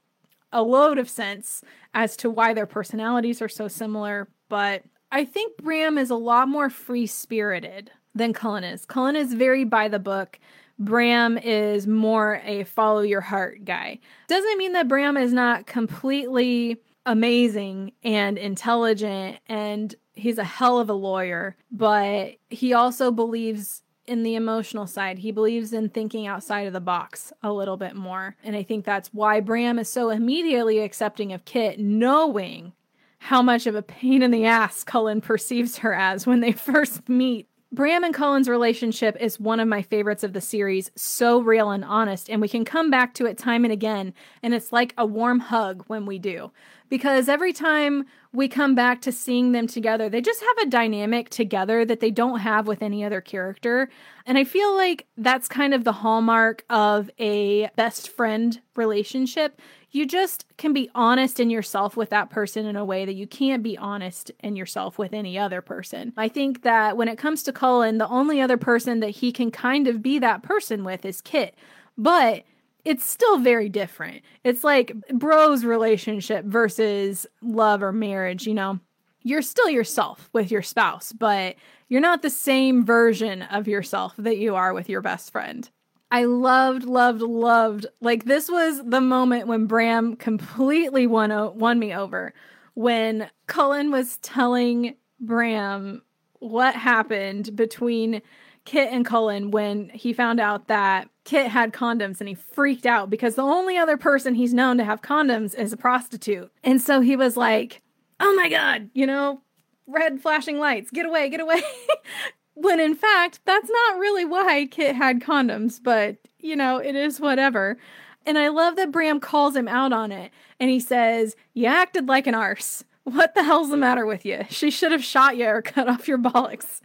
a 0.51 0.61
load 0.61 0.97
of 0.97 1.09
sense 1.09 1.63
as 1.93 2.17
to 2.17 2.29
why 2.29 2.53
their 2.53 2.65
personalities 2.65 3.41
are 3.41 3.49
so 3.49 3.67
similar. 3.67 4.27
But 4.49 4.83
I 5.11 5.23
think 5.23 5.57
Bram 5.57 5.97
is 5.97 6.09
a 6.09 6.15
lot 6.15 6.49
more 6.49 6.69
free 6.69 7.07
spirited 7.07 7.91
than 8.13 8.33
Cullen 8.33 8.63
is. 8.63 8.85
Cullen 8.85 9.15
is 9.15 9.33
very 9.33 9.63
by 9.63 9.87
the 9.87 9.99
book. 9.99 10.39
Bram 10.77 11.37
is 11.37 11.87
more 11.87 12.41
a 12.43 12.65
follow 12.65 13.01
your 13.01 13.21
heart 13.21 13.63
guy. 13.63 13.99
Doesn't 14.27 14.57
mean 14.57 14.73
that 14.73 14.87
Bram 14.87 15.15
is 15.15 15.31
not 15.31 15.67
completely 15.67 16.77
amazing 17.05 17.91
and 18.03 18.37
intelligent 18.37 19.37
and 19.47 19.95
he's 20.13 20.37
a 20.37 20.43
hell 20.43 20.79
of 20.79 20.89
a 20.89 20.93
lawyer, 20.93 21.55
but 21.71 22.35
he 22.49 22.73
also 22.73 23.11
believes 23.11 23.83
in 24.07 24.23
the 24.23 24.35
emotional 24.35 24.87
side. 24.87 25.19
He 25.19 25.31
believes 25.31 25.73
in 25.73 25.89
thinking 25.89 26.27
outside 26.27 26.67
of 26.67 26.73
the 26.73 26.79
box 26.79 27.33
a 27.41 27.51
little 27.51 27.77
bit 27.77 27.95
more. 27.95 28.35
And 28.43 28.55
I 28.55 28.63
think 28.63 28.85
that's 28.85 29.09
why 29.13 29.39
Bram 29.39 29.79
is 29.79 29.89
so 29.89 30.09
immediately 30.09 30.79
accepting 30.79 31.33
of 31.33 31.45
Kit, 31.45 31.79
knowing 31.79 32.73
how 33.19 33.41
much 33.41 33.65
of 33.65 33.75
a 33.75 33.81
pain 33.81 34.21
in 34.21 34.31
the 34.31 34.45
ass 34.45 34.83
Cullen 34.83 35.21
perceives 35.21 35.79
her 35.79 35.93
as 35.93 36.27
when 36.27 36.41
they 36.41 36.51
first 36.53 37.07
meet. 37.09 37.47
Bram 37.71 38.03
and 38.03 38.13
Cullen's 38.13 38.47
relationship 38.47 39.17
is 39.19 39.39
one 39.39 39.59
of 39.59 39.67
my 39.67 39.81
favorites 39.81 40.23
of 40.23 40.31
the 40.31 40.39
series, 40.39 40.91
so 40.95 41.41
real 41.41 41.71
and 41.71 41.83
honest, 41.83 42.29
and 42.29 42.39
we 42.39 42.47
can 42.47 42.63
come 42.63 42.89
back 42.89 43.13
to 43.15 43.25
it 43.25 43.37
time 43.37 43.65
and 43.65 43.73
again, 43.73 44.13
and 44.41 44.53
it's 44.53 44.71
like 44.71 44.93
a 44.97 45.05
warm 45.05 45.39
hug 45.39 45.83
when 45.87 46.05
we 46.05 46.17
do. 46.17 46.51
Because 46.89 47.27
every 47.27 47.53
time 47.53 48.05
we 48.31 48.47
come 48.47 48.75
back 48.75 49.01
to 49.01 49.11
seeing 49.11 49.51
them 49.53 49.67
together, 49.67 50.09
they 50.09 50.21
just 50.21 50.41
have 50.41 50.67
a 50.67 50.69
dynamic 50.69 51.29
together 51.29 51.85
that 51.85 51.99
they 51.99 52.11
don't 52.11 52.39
have 52.39 52.67
with 52.67 52.81
any 52.81 53.03
other 53.03 53.21
character. 53.21 53.89
And 54.25 54.37
I 54.37 54.43
feel 54.43 54.75
like 54.75 55.07
that's 55.17 55.47
kind 55.47 55.73
of 55.73 55.83
the 55.83 55.93
hallmark 55.93 56.63
of 56.69 57.09
a 57.17 57.69
best 57.75 58.09
friend 58.09 58.59
relationship 58.75 59.59
you 59.95 60.05
just 60.05 60.45
can 60.57 60.73
be 60.73 60.89
honest 60.93 61.39
in 61.39 61.49
yourself 61.49 61.95
with 61.95 62.09
that 62.09 62.29
person 62.29 62.65
in 62.65 62.75
a 62.75 62.83
way 62.83 63.05
that 63.05 63.13
you 63.13 63.25
can't 63.25 63.63
be 63.63 63.77
honest 63.77 64.29
in 64.41 64.57
yourself 64.57 64.97
with 64.97 65.13
any 65.13 65.39
other 65.39 65.61
person. 65.61 66.11
I 66.17 66.27
think 66.27 66.63
that 66.63 66.97
when 66.97 67.07
it 67.07 67.17
comes 67.17 67.43
to 67.43 67.53
Cullen, 67.53 67.97
the 67.97 68.09
only 68.09 68.41
other 68.41 68.57
person 68.57 68.99
that 68.99 69.11
he 69.11 69.31
can 69.31 69.51
kind 69.51 69.87
of 69.87 70.01
be 70.01 70.19
that 70.19 70.43
person 70.43 70.83
with 70.83 71.05
is 71.05 71.21
Kit. 71.21 71.55
But 71.97 72.43
it's 72.85 73.03
still 73.03 73.39
very 73.39 73.67
different. 73.67 74.21
It's 74.43 74.63
like 74.63 74.95
bros 75.09 75.65
relationship 75.65 76.45
versus 76.45 77.25
love 77.41 77.83
or 77.83 77.91
marriage, 77.91 78.47
you 78.47 78.53
know. 78.53 78.79
You're 79.23 79.41
still 79.41 79.69
yourself 79.69 80.29
with 80.33 80.51
your 80.51 80.61
spouse, 80.61 81.11
but 81.11 81.55
you're 81.89 81.99
not 81.99 82.21
the 82.21 82.29
same 82.29 82.85
version 82.85 83.41
of 83.41 83.67
yourself 83.67 84.13
that 84.19 84.37
you 84.37 84.55
are 84.55 84.71
with 84.71 84.87
your 84.87 85.01
best 85.01 85.31
friend. 85.31 85.67
I 86.11 86.25
loved, 86.25 86.83
loved, 86.83 87.21
loved. 87.21 87.87
Like 88.01 88.25
this 88.25 88.49
was 88.49 88.81
the 88.85 89.01
moment 89.01 89.47
when 89.47 89.65
Bram 89.65 90.15
completely 90.15 91.07
won 91.07 91.57
won 91.57 91.79
me 91.79 91.93
over. 91.93 92.33
When 92.75 93.29
Cullen 93.47 93.91
was 93.91 94.17
telling 94.17 94.95
Bram 95.19 96.03
what 96.39 96.75
happened 96.75 97.55
between 97.55 98.21
Kit 98.65 98.89
and 98.91 99.05
Cullen 99.05 99.51
when 99.51 99.89
he 99.89 100.11
found 100.11 100.39
out 100.39 100.67
that 100.67 101.09
Kit 101.23 101.47
had 101.47 101.71
condoms 101.71 102.19
and 102.19 102.27
he 102.27 102.35
freaked 102.35 102.85
out 102.85 103.09
because 103.09 103.35
the 103.35 103.43
only 103.43 103.77
other 103.77 103.95
person 103.95 104.35
he's 104.35 104.53
known 104.53 104.77
to 104.77 104.83
have 104.83 105.01
condoms 105.01 105.57
is 105.57 105.71
a 105.71 105.77
prostitute. 105.77 106.51
And 106.63 106.81
so 106.81 107.01
he 107.01 107.15
was 107.15 107.37
like, 107.37 107.81
oh 108.19 108.35
my 108.35 108.49
God, 108.49 108.89
you 108.93 109.05
know, 109.05 109.41
red 109.87 110.19
flashing 110.19 110.59
lights, 110.59 110.91
get 110.91 111.05
away, 111.05 111.29
get 111.29 111.39
away. 111.39 111.61
when 112.55 112.79
in 112.79 112.95
fact, 112.95 113.39
that's 113.45 113.69
not 113.69 113.99
really 113.99 114.25
why 114.25 114.67
Kit 114.69 114.95
had 114.95 115.19
condoms, 115.19 115.79
but 115.81 116.17
you 116.39 116.55
know, 116.55 116.77
it 116.77 116.95
is 116.95 117.19
whatever. 117.19 117.77
And 118.25 118.37
I 118.37 118.47
love 118.47 118.75
that 118.77 118.91
Bram 118.91 119.19
calls 119.19 119.55
him 119.55 119.67
out 119.67 119.93
on 119.93 120.11
it 120.11 120.31
and 120.59 120.69
he 120.69 120.79
says, 120.79 121.35
You 121.53 121.67
acted 121.67 122.07
like 122.07 122.27
an 122.27 122.35
arse. 122.35 122.83
What 123.03 123.35
the 123.35 123.43
hell's 123.43 123.69
the 123.69 123.77
matter 123.77 124.03
with 124.03 124.25
you? 124.25 124.45
She 124.49 124.71
should 124.71 124.91
have 124.91 125.03
shot 125.03 125.37
you 125.37 125.45
or 125.45 125.61
cut 125.61 125.87
off 125.87 126.07
your 126.07 126.17
bollocks. 126.17 126.81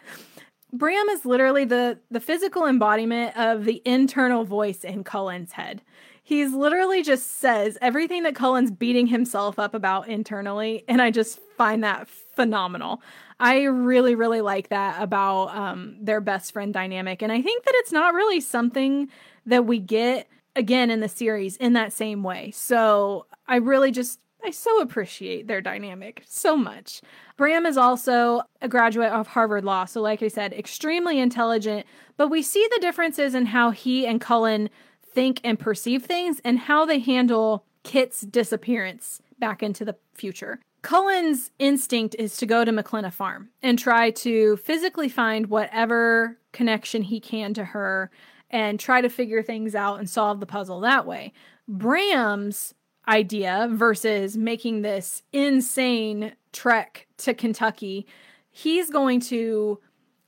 Bram 0.72 1.08
is 1.10 1.24
literally 1.24 1.64
the 1.64 1.98
the 2.10 2.20
physical 2.20 2.66
embodiment 2.66 3.36
of 3.36 3.64
the 3.64 3.82
internal 3.84 4.44
voice 4.44 4.84
in 4.84 5.04
Cullen's 5.04 5.52
head. 5.52 5.82
He's 6.22 6.52
literally 6.52 7.02
just 7.02 7.40
says 7.40 7.76
everything 7.80 8.22
that 8.22 8.34
Cullen's 8.36 8.70
beating 8.70 9.08
himself 9.08 9.58
up 9.58 9.74
about 9.74 10.08
internally, 10.08 10.84
and 10.86 11.02
I 11.02 11.10
just 11.10 11.40
find 11.56 11.82
that 11.82 12.08
phenomenal. 12.08 13.02
I 13.40 13.62
really, 13.62 14.14
really 14.14 14.40
like 14.42 14.68
that 14.68 15.02
about 15.02 15.48
um, 15.56 15.96
their 16.00 16.20
best 16.20 16.52
friend 16.52 16.72
dynamic, 16.72 17.22
and 17.22 17.32
I 17.32 17.42
think 17.42 17.64
that 17.64 17.74
it's 17.76 17.92
not 17.92 18.14
really 18.14 18.40
something 18.40 19.08
that 19.46 19.66
we 19.66 19.78
get 19.78 20.28
again 20.54 20.90
in 20.90 21.00
the 21.00 21.08
series 21.08 21.56
in 21.56 21.72
that 21.72 21.92
same 21.92 22.22
way. 22.22 22.50
So 22.52 23.26
I 23.48 23.56
really 23.56 23.90
just 23.90 24.20
I 24.44 24.50
so 24.50 24.80
appreciate 24.80 25.46
their 25.46 25.60
dynamic 25.60 26.22
so 26.26 26.56
much. 26.56 27.02
Bram 27.36 27.66
is 27.66 27.76
also 27.76 28.42
a 28.62 28.68
graduate 28.68 29.12
of 29.12 29.28
Harvard 29.28 29.64
Law, 29.64 29.84
so 29.84 30.00
like 30.00 30.22
I 30.22 30.28
said, 30.28 30.52
extremely 30.52 31.18
intelligent, 31.18 31.86
but 32.16 32.28
we 32.28 32.42
see 32.42 32.66
the 32.70 32.80
differences 32.80 33.34
in 33.34 33.46
how 33.46 33.70
he 33.70 34.06
and 34.06 34.20
Cullen 34.20 34.70
think 35.02 35.40
and 35.44 35.58
perceive 35.58 36.04
things 36.04 36.40
and 36.44 36.58
how 36.58 36.84
they 36.84 36.98
handle 36.98 37.64
Kit's 37.82 38.22
disappearance 38.22 39.20
back 39.38 39.62
into 39.62 39.84
the 39.84 39.96
future. 40.14 40.60
Cullen's 40.82 41.50
instinct 41.58 42.16
is 42.18 42.36
to 42.38 42.46
go 42.46 42.64
to 42.64 42.72
MacKlenna 42.72 43.10
Farm 43.10 43.50
and 43.62 43.78
try 43.78 44.10
to 44.10 44.56
physically 44.58 45.08
find 45.08 45.48
whatever 45.48 46.38
connection 46.52 47.02
he 47.02 47.20
can 47.20 47.52
to 47.54 47.64
her 47.66 48.10
and 48.50 48.80
try 48.80 49.00
to 49.00 49.08
figure 49.08 49.42
things 49.42 49.74
out 49.74 49.98
and 49.98 50.08
solve 50.08 50.40
the 50.40 50.46
puzzle 50.46 50.80
that 50.80 51.06
way. 51.06 51.32
Bram's 51.68 52.74
idea 53.08 53.68
versus 53.70 54.36
making 54.36 54.82
this 54.82 55.22
insane 55.32 56.32
trek 56.52 57.06
to 57.18 57.34
Kentucky, 57.34 58.06
he's 58.50 58.90
going 58.90 59.20
to 59.20 59.80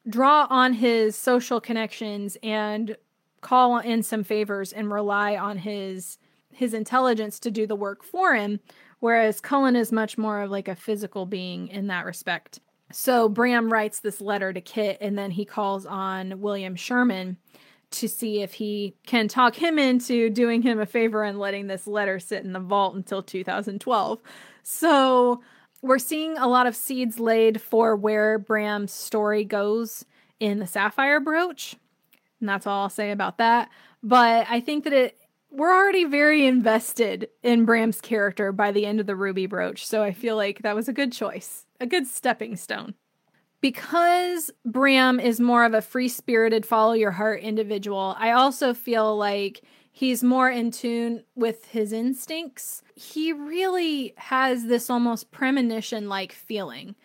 draw 0.09 0.47
on 0.51 0.73
his 0.73 1.17
social 1.17 1.61
connections 1.61 2.37
and 2.43 2.97
call 3.41 3.79
in 3.79 4.03
some 4.03 4.25
favors 4.25 4.73
and 4.73 4.93
rely 4.93 5.37
on 5.37 5.59
his 5.59 6.19
his 6.55 6.75
intelligence 6.75 7.41
to 7.41 7.51
do 7.51 7.67
the 7.67 7.75
work 7.75 8.05
for 8.05 8.35
him 8.35 8.61
whereas 9.03 9.41
Cullen 9.41 9.75
is 9.75 9.91
much 9.91 10.17
more 10.17 10.43
of 10.43 10.51
like 10.53 10.69
a 10.69 10.77
physical 10.77 11.27
being 11.27 11.67
in 11.67 11.89
that 11.89 12.05
respect. 12.05 12.61
So 12.93 13.29
Bram 13.29 13.73
writes 13.73 13.99
this 13.99 14.21
letter 14.21 14.53
to 14.53 14.61
Kit 14.61 14.97
and 15.01 15.19
then 15.19 15.33
he 15.33 15.45
calls 15.45 15.85
on 15.87 16.41
William 16.41 16.77
Sherman 16.77 17.37
to 17.93 18.09
see 18.09 18.43
if 18.43 18.55
he 18.55 18.95
can 19.07 19.29
talk 19.29 19.55
him 19.55 19.79
into 19.79 20.31
doing 20.31 20.63
him 20.63 20.81
a 20.81 20.87
favor 20.87 21.23
and 21.23 21.39
letting 21.39 21.67
this 21.67 21.87
letter 21.87 22.19
sit 22.19 22.45
in 22.45 22.53
the 22.53 22.61
vault 22.61 22.95
until 22.95 23.23
2012. 23.23 24.21
So 24.63 25.43
we're 25.83 25.99
seeing 25.99 26.39
a 26.39 26.49
lot 26.49 26.67
of 26.67 26.77
seeds 26.77 27.19
laid 27.19 27.61
for 27.61 27.97
where 27.97 28.39
Bram's 28.39 28.93
story 28.93 29.45
goes 29.45 30.05
in 30.41 30.59
the 30.59 30.67
Sapphire 30.67 31.21
Brooch. 31.21 31.77
And 32.41 32.49
that's 32.49 32.67
all 32.67 32.83
I'll 32.83 32.89
say 32.89 33.11
about 33.11 33.39
that. 33.39 33.69
But 34.03 34.47
I 34.49 34.61
think 34.61 34.85
that 34.85 34.93
it 34.93 35.19
we're 35.55 35.75
already 35.75 36.05
very 36.05 36.47
invested 36.47 37.29
in 37.43 37.67
Bram's 37.67 38.01
character 38.01 38.53
by 38.53 38.73
the 38.73 38.87
end 38.87 39.01
of 39.01 39.07
the 39.07 39.15
Ruby 39.15 39.45
Brooch, 39.45 39.85
so 39.85 40.03
I 40.03 40.13
feel 40.13 40.35
like 40.35 40.63
that 40.63 40.75
was 40.75 40.89
a 40.89 40.95
good 40.95 41.13
choice, 41.13 41.67
a 41.79 41.87
good 41.87 42.07
stepping 42.07 42.57
stone 42.57 42.95
because 43.63 44.51
Bram 44.67 45.19
is 45.19 45.41
more 45.41 45.65
of 45.65 45.73
a 45.73 45.81
free 45.81 46.09
spirited, 46.09 46.67
follow 46.67 46.93
your 46.93 47.13
heart 47.13 47.41
individual, 47.41 48.15
I 48.19 48.33
also 48.33 48.75
feel 48.75 49.17
like 49.17 49.63
he's 49.93 50.23
more 50.23 50.51
in 50.51 50.73
tune 50.73 51.23
with 51.37 51.67
his 51.67 51.93
instincts. 51.93 52.83
He 52.97 53.33
really 53.33 54.15
has 54.19 54.67
this 54.67 54.91
almost 54.91 55.31
premonition 55.31 56.09
like 56.09 56.33
feeling 56.33 56.97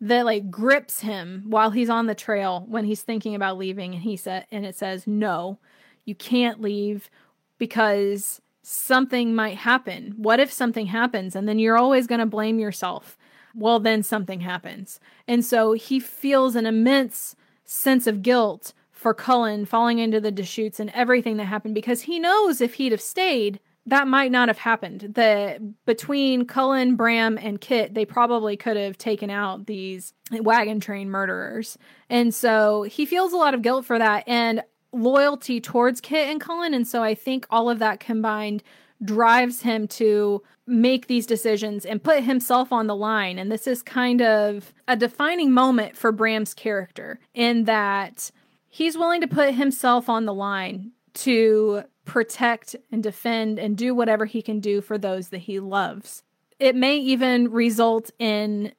that 0.00 0.24
like 0.24 0.50
grips 0.50 1.00
him 1.00 1.44
while 1.46 1.70
he's 1.70 1.90
on 1.90 2.06
the 2.06 2.14
trail 2.14 2.64
when 2.68 2.84
he's 2.84 3.02
thinking 3.02 3.34
about 3.34 3.58
leaving 3.58 3.94
and 3.94 4.02
he 4.02 4.16
said 4.16 4.46
and 4.50 4.66
it 4.66 4.76
says 4.76 5.06
no 5.06 5.58
you 6.04 6.14
can't 6.14 6.60
leave 6.60 7.08
because 7.56 8.42
something 8.62 9.34
might 9.34 9.56
happen 9.56 10.12
what 10.18 10.38
if 10.38 10.52
something 10.52 10.84
happens 10.84 11.34
and 11.34 11.48
then 11.48 11.58
you're 11.58 11.78
always 11.78 12.06
going 12.06 12.20
to 12.20 12.26
blame 12.26 12.58
yourself 12.58 13.16
well, 13.56 13.80
then 13.80 14.02
something 14.02 14.40
happens. 14.40 15.00
And 15.26 15.44
so 15.44 15.72
he 15.72 15.98
feels 15.98 16.54
an 16.54 16.66
immense 16.66 17.34
sense 17.64 18.06
of 18.06 18.22
guilt 18.22 18.72
for 18.92 19.14
Cullen 19.14 19.66
falling 19.66 19.98
into 19.98 20.20
the 20.20 20.30
Deschutes 20.30 20.78
and 20.80 20.90
everything 20.90 21.36
that 21.38 21.44
happened 21.44 21.74
because 21.74 22.02
he 22.02 22.18
knows 22.18 22.60
if 22.60 22.74
he'd 22.74 22.92
have 22.92 23.00
stayed, 23.00 23.60
that 23.86 24.08
might 24.08 24.32
not 24.32 24.48
have 24.48 24.58
happened. 24.58 25.12
That 25.14 25.84
between 25.84 26.46
Cullen, 26.46 26.96
Bram, 26.96 27.38
and 27.38 27.60
Kit, 27.60 27.94
they 27.94 28.04
probably 28.04 28.56
could 28.56 28.76
have 28.76 28.98
taken 28.98 29.30
out 29.30 29.66
these 29.66 30.12
wagon 30.32 30.80
train 30.80 31.08
murderers. 31.08 31.78
And 32.10 32.34
so 32.34 32.82
he 32.82 33.06
feels 33.06 33.32
a 33.32 33.36
lot 33.36 33.54
of 33.54 33.62
guilt 33.62 33.84
for 33.84 33.98
that 33.98 34.24
and 34.26 34.62
loyalty 34.92 35.60
towards 35.60 36.00
Kit 36.00 36.28
and 36.28 36.40
Cullen. 36.40 36.74
And 36.74 36.86
so 36.86 37.02
I 37.02 37.14
think 37.14 37.46
all 37.48 37.70
of 37.70 37.78
that 37.78 38.00
combined 38.00 38.62
drives 39.02 39.62
him 39.62 39.86
to 39.88 40.42
make 40.66 41.06
these 41.06 41.26
decisions 41.26 41.84
and 41.84 42.02
put 42.02 42.24
himself 42.24 42.72
on 42.72 42.86
the 42.86 42.96
line. 42.96 43.38
And 43.38 43.50
this 43.52 43.66
is 43.66 43.82
kind 43.82 44.20
of 44.20 44.72
a 44.88 44.96
defining 44.96 45.52
moment 45.52 45.96
for 45.96 46.12
Bram's 46.12 46.54
character 46.54 47.20
in 47.34 47.64
that 47.64 48.30
he's 48.68 48.98
willing 48.98 49.20
to 49.20 49.28
put 49.28 49.54
himself 49.54 50.08
on 50.08 50.24
the 50.24 50.34
line 50.34 50.92
to 51.14 51.84
protect 52.04 52.76
and 52.90 53.02
defend 53.02 53.58
and 53.58 53.76
do 53.76 53.94
whatever 53.94 54.26
he 54.26 54.42
can 54.42 54.60
do 54.60 54.80
for 54.80 54.98
those 54.98 55.28
that 55.28 55.38
he 55.38 55.60
loves. 55.60 56.22
It 56.58 56.74
may 56.74 56.96
even 56.96 57.50
result 57.50 58.10
in 58.18 58.72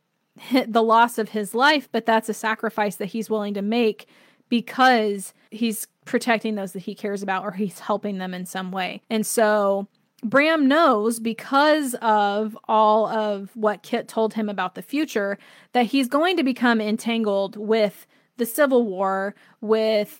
the 0.68 0.84
loss 0.84 1.18
of 1.18 1.30
his 1.30 1.56
life, 1.56 1.90
but 1.92 2.06
that's 2.06 2.30
a 2.30 2.34
sacrifice 2.34 2.96
that 2.98 3.08
he's 3.08 3.30
willing 3.30 3.54
to 3.54 3.62
make 3.62 4.08
because 4.50 5.34
he's 5.52 5.88
protecting 6.06 6.56
those 6.56 6.72
that 6.72 6.84
he 6.84 6.96
cares 6.96 7.22
about 7.22 7.44
or 7.44 7.52
he's 7.52 7.80
helping 7.80 8.18
them 8.18 8.34
in 8.34 8.46
some 8.46 8.72
way. 8.72 9.02
And 9.10 9.26
so 9.26 9.88
Bram 10.24 10.68
knows 10.68 11.20
because 11.20 11.96
of 12.02 12.58
all 12.68 13.08
of 13.08 13.52
what 13.56 13.84
Kit 13.84 14.08
told 14.08 14.34
him 14.34 14.50
about 14.50 14.76
the 14.76 14.82
future 14.82 15.38
that 15.74 15.88
he's 15.88 16.08
going 16.08 16.38
to 16.38 16.44
become 16.44 16.82
entangled 16.82 17.56
with 17.56 18.08
the 18.38 18.46
Civil 18.46 18.84
War, 18.84 19.36
with 19.62 20.20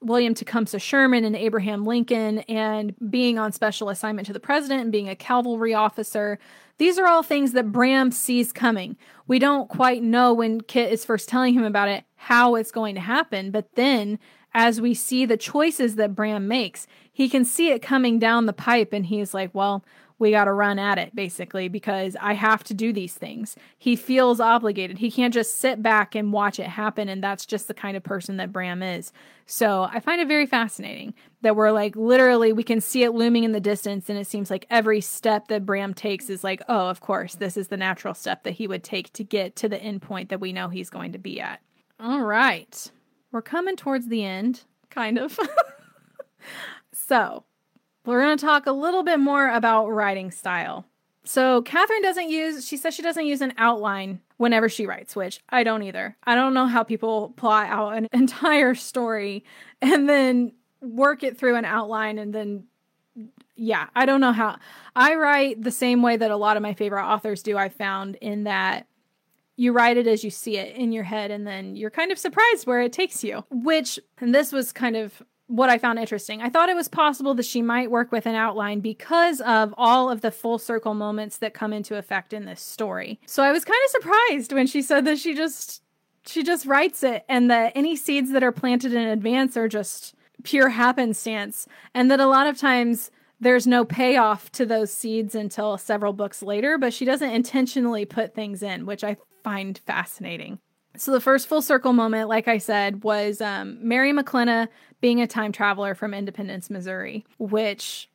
William 0.00 0.34
Tecumseh 0.34 0.78
Sherman 0.78 1.24
and 1.24 1.36
Abraham 1.36 1.84
Lincoln, 1.84 2.40
and 2.40 2.94
being 3.10 3.38
on 3.38 3.52
special 3.52 3.88
assignment 3.90 4.26
to 4.26 4.32
the 4.32 4.40
president 4.40 4.82
and 4.82 4.92
being 4.92 5.08
a 5.08 5.16
cavalry 5.16 5.74
officer. 5.74 6.38
These 6.78 6.98
are 6.98 7.06
all 7.06 7.22
things 7.22 7.52
that 7.52 7.72
Bram 7.72 8.12
sees 8.12 8.52
coming. 8.52 8.96
We 9.26 9.38
don't 9.38 9.68
quite 9.68 10.02
know 10.02 10.32
when 10.32 10.60
Kit 10.60 10.92
is 10.92 11.04
first 11.04 11.28
telling 11.28 11.54
him 11.54 11.64
about 11.64 11.88
it 11.88 12.04
how 12.14 12.54
it's 12.54 12.70
going 12.70 12.94
to 12.94 13.00
happen, 13.00 13.50
but 13.50 13.74
then 13.74 14.18
as 14.54 14.80
we 14.80 14.94
see 14.94 15.24
the 15.24 15.36
choices 15.36 15.96
that 15.96 16.14
Bram 16.14 16.48
makes, 16.48 16.86
he 17.12 17.28
can 17.28 17.44
see 17.44 17.70
it 17.70 17.82
coming 17.82 18.18
down 18.18 18.46
the 18.46 18.52
pipe 18.52 18.92
and 18.92 19.06
he's 19.06 19.34
like, 19.34 19.54
well, 19.54 19.84
we 20.18 20.32
got 20.32 20.46
to 20.46 20.52
run 20.52 20.78
at 20.78 20.98
it 20.98 21.14
basically 21.14 21.68
because 21.68 22.16
I 22.20 22.32
have 22.32 22.64
to 22.64 22.74
do 22.74 22.92
these 22.92 23.14
things. 23.14 23.54
He 23.78 23.94
feels 23.94 24.40
obligated. 24.40 24.98
He 24.98 25.10
can't 25.10 25.32
just 25.32 25.58
sit 25.58 25.82
back 25.82 26.14
and 26.14 26.32
watch 26.32 26.58
it 26.58 26.66
happen. 26.66 27.08
And 27.08 27.22
that's 27.22 27.46
just 27.46 27.68
the 27.68 27.74
kind 27.74 27.96
of 27.96 28.02
person 28.02 28.36
that 28.38 28.52
Bram 28.52 28.82
is. 28.82 29.12
So 29.46 29.84
I 29.84 30.00
find 30.00 30.20
it 30.20 30.28
very 30.28 30.46
fascinating 30.46 31.14
that 31.42 31.54
we're 31.54 31.70
like 31.70 31.94
literally, 31.94 32.52
we 32.52 32.64
can 32.64 32.80
see 32.80 33.04
it 33.04 33.12
looming 33.12 33.44
in 33.44 33.52
the 33.52 33.60
distance. 33.60 34.08
And 34.08 34.18
it 34.18 34.26
seems 34.26 34.50
like 34.50 34.66
every 34.70 35.00
step 35.00 35.48
that 35.48 35.64
Bram 35.64 35.94
takes 35.94 36.28
is 36.28 36.42
like, 36.42 36.62
oh, 36.68 36.88
of 36.88 37.00
course, 37.00 37.36
this 37.36 37.56
is 37.56 37.68
the 37.68 37.76
natural 37.76 38.14
step 38.14 38.42
that 38.42 38.54
he 38.54 38.66
would 38.66 38.82
take 38.82 39.12
to 39.12 39.24
get 39.24 39.54
to 39.56 39.68
the 39.68 39.80
end 39.80 40.02
point 40.02 40.30
that 40.30 40.40
we 40.40 40.52
know 40.52 40.68
he's 40.68 40.90
going 40.90 41.12
to 41.12 41.18
be 41.18 41.40
at. 41.40 41.60
All 42.00 42.22
right 42.22 42.90
we're 43.32 43.42
coming 43.42 43.76
towards 43.76 44.08
the 44.08 44.24
end, 44.24 44.62
kind 44.90 45.18
of. 45.18 45.38
so, 46.92 47.44
we're 48.04 48.22
going 48.22 48.38
to 48.38 48.44
talk 48.44 48.66
a 48.66 48.72
little 48.72 49.02
bit 49.02 49.18
more 49.18 49.50
about 49.50 49.88
writing 49.88 50.30
style. 50.30 50.86
So, 51.24 51.62
Katherine 51.62 52.02
doesn't 52.02 52.30
use, 52.30 52.66
she 52.66 52.76
says 52.76 52.94
she 52.94 53.02
doesn't 53.02 53.26
use 53.26 53.40
an 53.40 53.52
outline 53.58 54.20
whenever 54.38 54.68
she 54.68 54.86
writes, 54.86 55.14
which 55.14 55.40
I 55.50 55.62
don't 55.62 55.82
either. 55.82 56.16
I 56.24 56.34
don't 56.34 56.54
know 56.54 56.66
how 56.66 56.82
people 56.84 57.34
plot 57.36 57.68
out 57.68 57.96
an 57.96 58.08
entire 58.12 58.74
story 58.74 59.44
and 59.82 60.08
then 60.08 60.52
work 60.80 61.22
it 61.22 61.36
through 61.36 61.56
an 61.56 61.64
outline 61.64 62.18
and 62.18 62.34
then 62.34 62.64
yeah, 63.56 63.88
I 63.94 64.06
don't 64.06 64.20
know 64.20 64.32
how. 64.32 64.58
I 64.94 65.16
write 65.16 65.62
the 65.62 65.72
same 65.72 66.00
way 66.00 66.16
that 66.16 66.30
a 66.30 66.36
lot 66.36 66.56
of 66.56 66.62
my 66.62 66.74
favorite 66.74 67.04
authors 67.04 67.42
do, 67.42 67.58
I 67.58 67.68
found, 67.68 68.14
in 68.20 68.44
that 68.44 68.86
you 69.58 69.72
write 69.72 69.96
it 69.96 70.06
as 70.06 70.22
you 70.22 70.30
see 70.30 70.56
it 70.56 70.76
in 70.76 70.92
your 70.92 71.02
head 71.02 71.32
and 71.32 71.44
then 71.44 71.74
you're 71.74 71.90
kind 71.90 72.12
of 72.12 72.18
surprised 72.18 72.64
where 72.64 72.80
it 72.80 72.92
takes 72.92 73.24
you. 73.24 73.44
Which, 73.50 73.98
and 74.18 74.32
this 74.32 74.52
was 74.52 74.72
kind 74.72 74.94
of 74.94 75.20
what 75.48 75.68
I 75.68 75.78
found 75.78 75.98
interesting. 75.98 76.40
I 76.40 76.48
thought 76.48 76.68
it 76.68 76.76
was 76.76 76.86
possible 76.86 77.34
that 77.34 77.44
she 77.44 77.60
might 77.60 77.90
work 77.90 78.12
with 78.12 78.24
an 78.26 78.36
outline 78.36 78.78
because 78.78 79.40
of 79.40 79.74
all 79.76 80.10
of 80.10 80.20
the 80.20 80.30
full 80.30 80.58
circle 80.58 80.94
moments 80.94 81.38
that 81.38 81.54
come 81.54 81.72
into 81.72 81.96
effect 81.96 82.32
in 82.32 82.44
this 82.44 82.60
story. 82.60 83.18
So 83.26 83.42
I 83.42 83.50
was 83.50 83.64
kind 83.64 83.80
of 83.84 83.90
surprised 83.90 84.52
when 84.52 84.68
she 84.68 84.80
said 84.80 85.04
that 85.06 85.18
she 85.18 85.34
just 85.34 85.82
she 86.24 86.44
just 86.44 86.66
writes 86.66 87.02
it 87.02 87.24
and 87.28 87.50
that 87.50 87.72
any 87.74 87.96
seeds 87.96 88.30
that 88.32 88.44
are 88.44 88.52
planted 88.52 88.92
in 88.92 89.08
advance 89.08 89.56
are 89.56 89.68
just 89.68 90.14
pure 90.44 90.68
happenstance 90.68 91.66
and 91.94 92.10
that 92.10 92.20
a 92.20 92.26
lot 92.26 92.46
of 92.46 92.56
times 92.56 93.10
there's 93.40 93.66
no 93.66 93.84
payoff 93.84 94.52
to 94.52 94.66
those 94.66 94.92
seeds 94.92 95.34
until 95.34 95.78
several 95.78 96.12
books 96.12 96.42
later, 96.42 96.76
but 96.76 96.92
she 96.92 97.04
doesn't 97.04 97.30
intentionally 97.30 98.04
put 98.04 98.34
things 98.34 98.62
in, 98.62 98.84
which 98.84 99.04
I 99.04 99.16
find 99.48 99.78
fascinating. 99.78 100.58
So 100.98 101.10
the 101.10 101.22
first 101.22 101.46
full 101.46 101.62
circle 101.62 101.94
moment, 101.94 102.28
like 102.28 102.48
I 102.48 102.58
said, 102.58 103.02
was 103.02 103.40
um, 103.40 103.78
Mary 103.80 104.12
MacKlenna 104.12 104.68
being 105.00 105.22
a 105.22 105.26
time 105.26 105.52
traveler 105.52 105.94
from 105.94 106.12
Independence, 106.12 106.68
Missouri, 106.68 107.24
which 107.38 108.10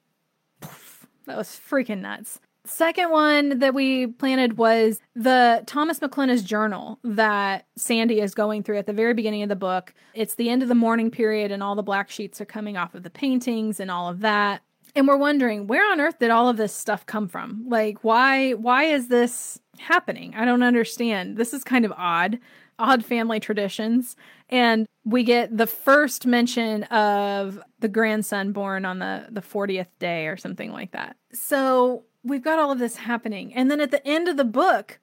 poof, 0.61 1.07
that 1.25 1.35
was 1.35 1.47
freaking 1.47 2.01
nuts. 2.01 2.39
Second 2.65 3.09
one 3.09 3.57
that 3.59 3.73
we 3.73 4.05
planted 4.05 4.57
was 4.59 4.99
the 5.15 5.63
Thomas 5.65 5.99
MacKlenna's 6.01 6.43
journal 6.43 6.99
that 7.03 7.65
Sandy 7.75 8.21
is 8.21 8.35
going 8.35 8.61
through 8.61 8.77
at 8.77 8.85
the 8.85 8.93
very 8.93 9.15
beginning 9.15 9.41
of 9.41 9.49
the 9.49 9.55
book. 9.55 9.93
It's 10.13 10.35
the 10.35 10.51
end 10.51 10.61
of 10.61 10.69
the 10.69 10.75
mourning 10.75 11.09
period, 11.09 11.51
and 11.51 11.63
all 11.63 11.75
the 11.75 11.81
black 11.81 12.11
sheets 12.11 12.39
are 12.41 12.45
coming 12.45 12.77
off 12.77 12.93
of 12.93 13.01
the 13.01 13.09
paintings 13.09 13.79
and 13.79 13.89
all 13.89 14.07
of 14.07 14.19
that. 14.19 14.61
And 14.95 15.07
we're 15.07 15.17
wondering 15.17 15.67
where 15.67 15.91
on 15.91 15.99
earth 15.99 16.19
did 16.19 16.29
all 16.29 16.49
of 16.49 16.57
this 16.57 16.73
stuff 16.73 17.05
come 17.05 17.27
from? 17.27 17.65
Like, 17.67 18.03
why 18.03 18.53
why 18.53 18.85
is 18.85 19.07
this 19.07 19.59
happening? 19.79 20.33
I 20.35 20.45
don't 20.45 20.63
understand. 20.63 21.37
This 21.37 21.53
is 21.53 21.63
kind 21.63 21.85
of 21.85 21.91
odd 21.97 22.39
odd 22.79 23.05
family 23.05 23.39
traditions. 23.39 24.15
And 24.49 24.87
we 25.05 25.23
get 25.23 25.55
the 25.55 25.67
first 25.67 26.25
mention 26.25 26.83
of 26.83 27.61
the 27.79 27.87
grandson 27.87 28.51
born 28.51 28.85
on 28.85 28.99
the, 28.99 29.27
the 29.29 29.41
40th 29.41 29.87
day 29.99 30.27
or 30.27 30.37
something 30.37 30.71
like 30.71 30.91
that. 30.91 31.15
So 31.33 32.03
we've 32.23 32.43
got 32.43 32.59
all 32.59 32.71
of 32.71 32.79
this 32.79 32.97
happening. 32.97 33.53
And 33.53 33.69
then 33.69 33.79
at 33.79 33.91
the 33.91 34.05
end 34.07 34.27
of 34.27 34.37
the 34.37 34.45
book, 34.45 34.99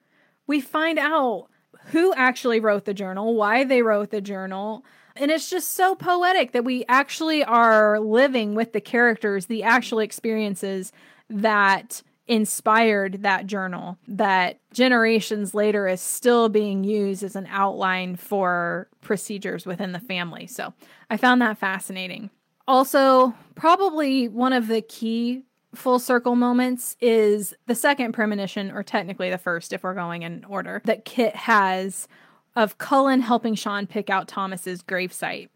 we 0.47 0.61
find 0.61 0.99
out 0.99 1.47
who 1.87 2.13
actually 2.13 2.59
wrote 2.59 2.85
the 2.85 2.93
journal, 2.93 3.35
why 3.35 3.63
they 3.63 3.81
wrote 3.81 4.11
the 4.11 4.21
journal. 4.21 4.85
And 5.21 5.29
it's 5.29 5.51
just 5.51 5.73
so 5.73 5.93
poetic 5.93 6.51
that 6.51 6.65
we 6.65 6.83
actually 6.89 7.43
are 7.43 7.99
living 7.99 8.55
with 8.55 8.73
the 8.73 8.81
characters, 8.81 9.45
the 9.45 9.61
actual 9.61 9.99
experiences 9.99 10.91
that 11.29 12.01
inspired 12.27 13.21
that 13.21 13.45
journal 13.45 13.97
that 14.07 14.59
generations 14.73 15.53
later 15.53 15.87
is 15.87 16.01
still 16.01 16.49
being 16.49 16.83
used 16.83 17.23
as 17.23 17.35
an 17.35 17.47
outline 17.51 18.15
for 18.15 18.87
procedures 19.01 19.65
within 19.65 19.91
the 19.91 19.99
family. 19.99 20.47
So 20.47 20.73
I 21.09 21.17
found 21.17 21.39
that 21.41 21.57
fascinating. 21.57 22.31
Also, 22.67 23.35
probably 23.53 24.27
one 24.27 24.53
of 24.53 24.67
the 24.67 24.81
key 24.81 25.43
full 25.75 25.99
circle 25.99 26.35
moments 26.35 26.97
is 26.99 27.53
the 27.67 27.75
second 27.75 28.13
premonition, 28.13 28.71
or 28.71 28.81
technically 28.81 29.29
the 29.29 29.37
first 29.37 29.71
if 29.71 29.83
we're 29.83 29.93
going 29.93 30.23
in 30.23 30.45
order, 30.45 30.81
that 30.85 31.05
Kit 31.05 31.35
has 31.35 32.07
of 32.55 32.77
Cullen 32.77 33.21
helping 33.21 33.55
Sean 33.55 33.87
pick 33.87 34.09
out 34.09 34.27
Thomas's 34.27 34.83
gravesite. 34.83 35.49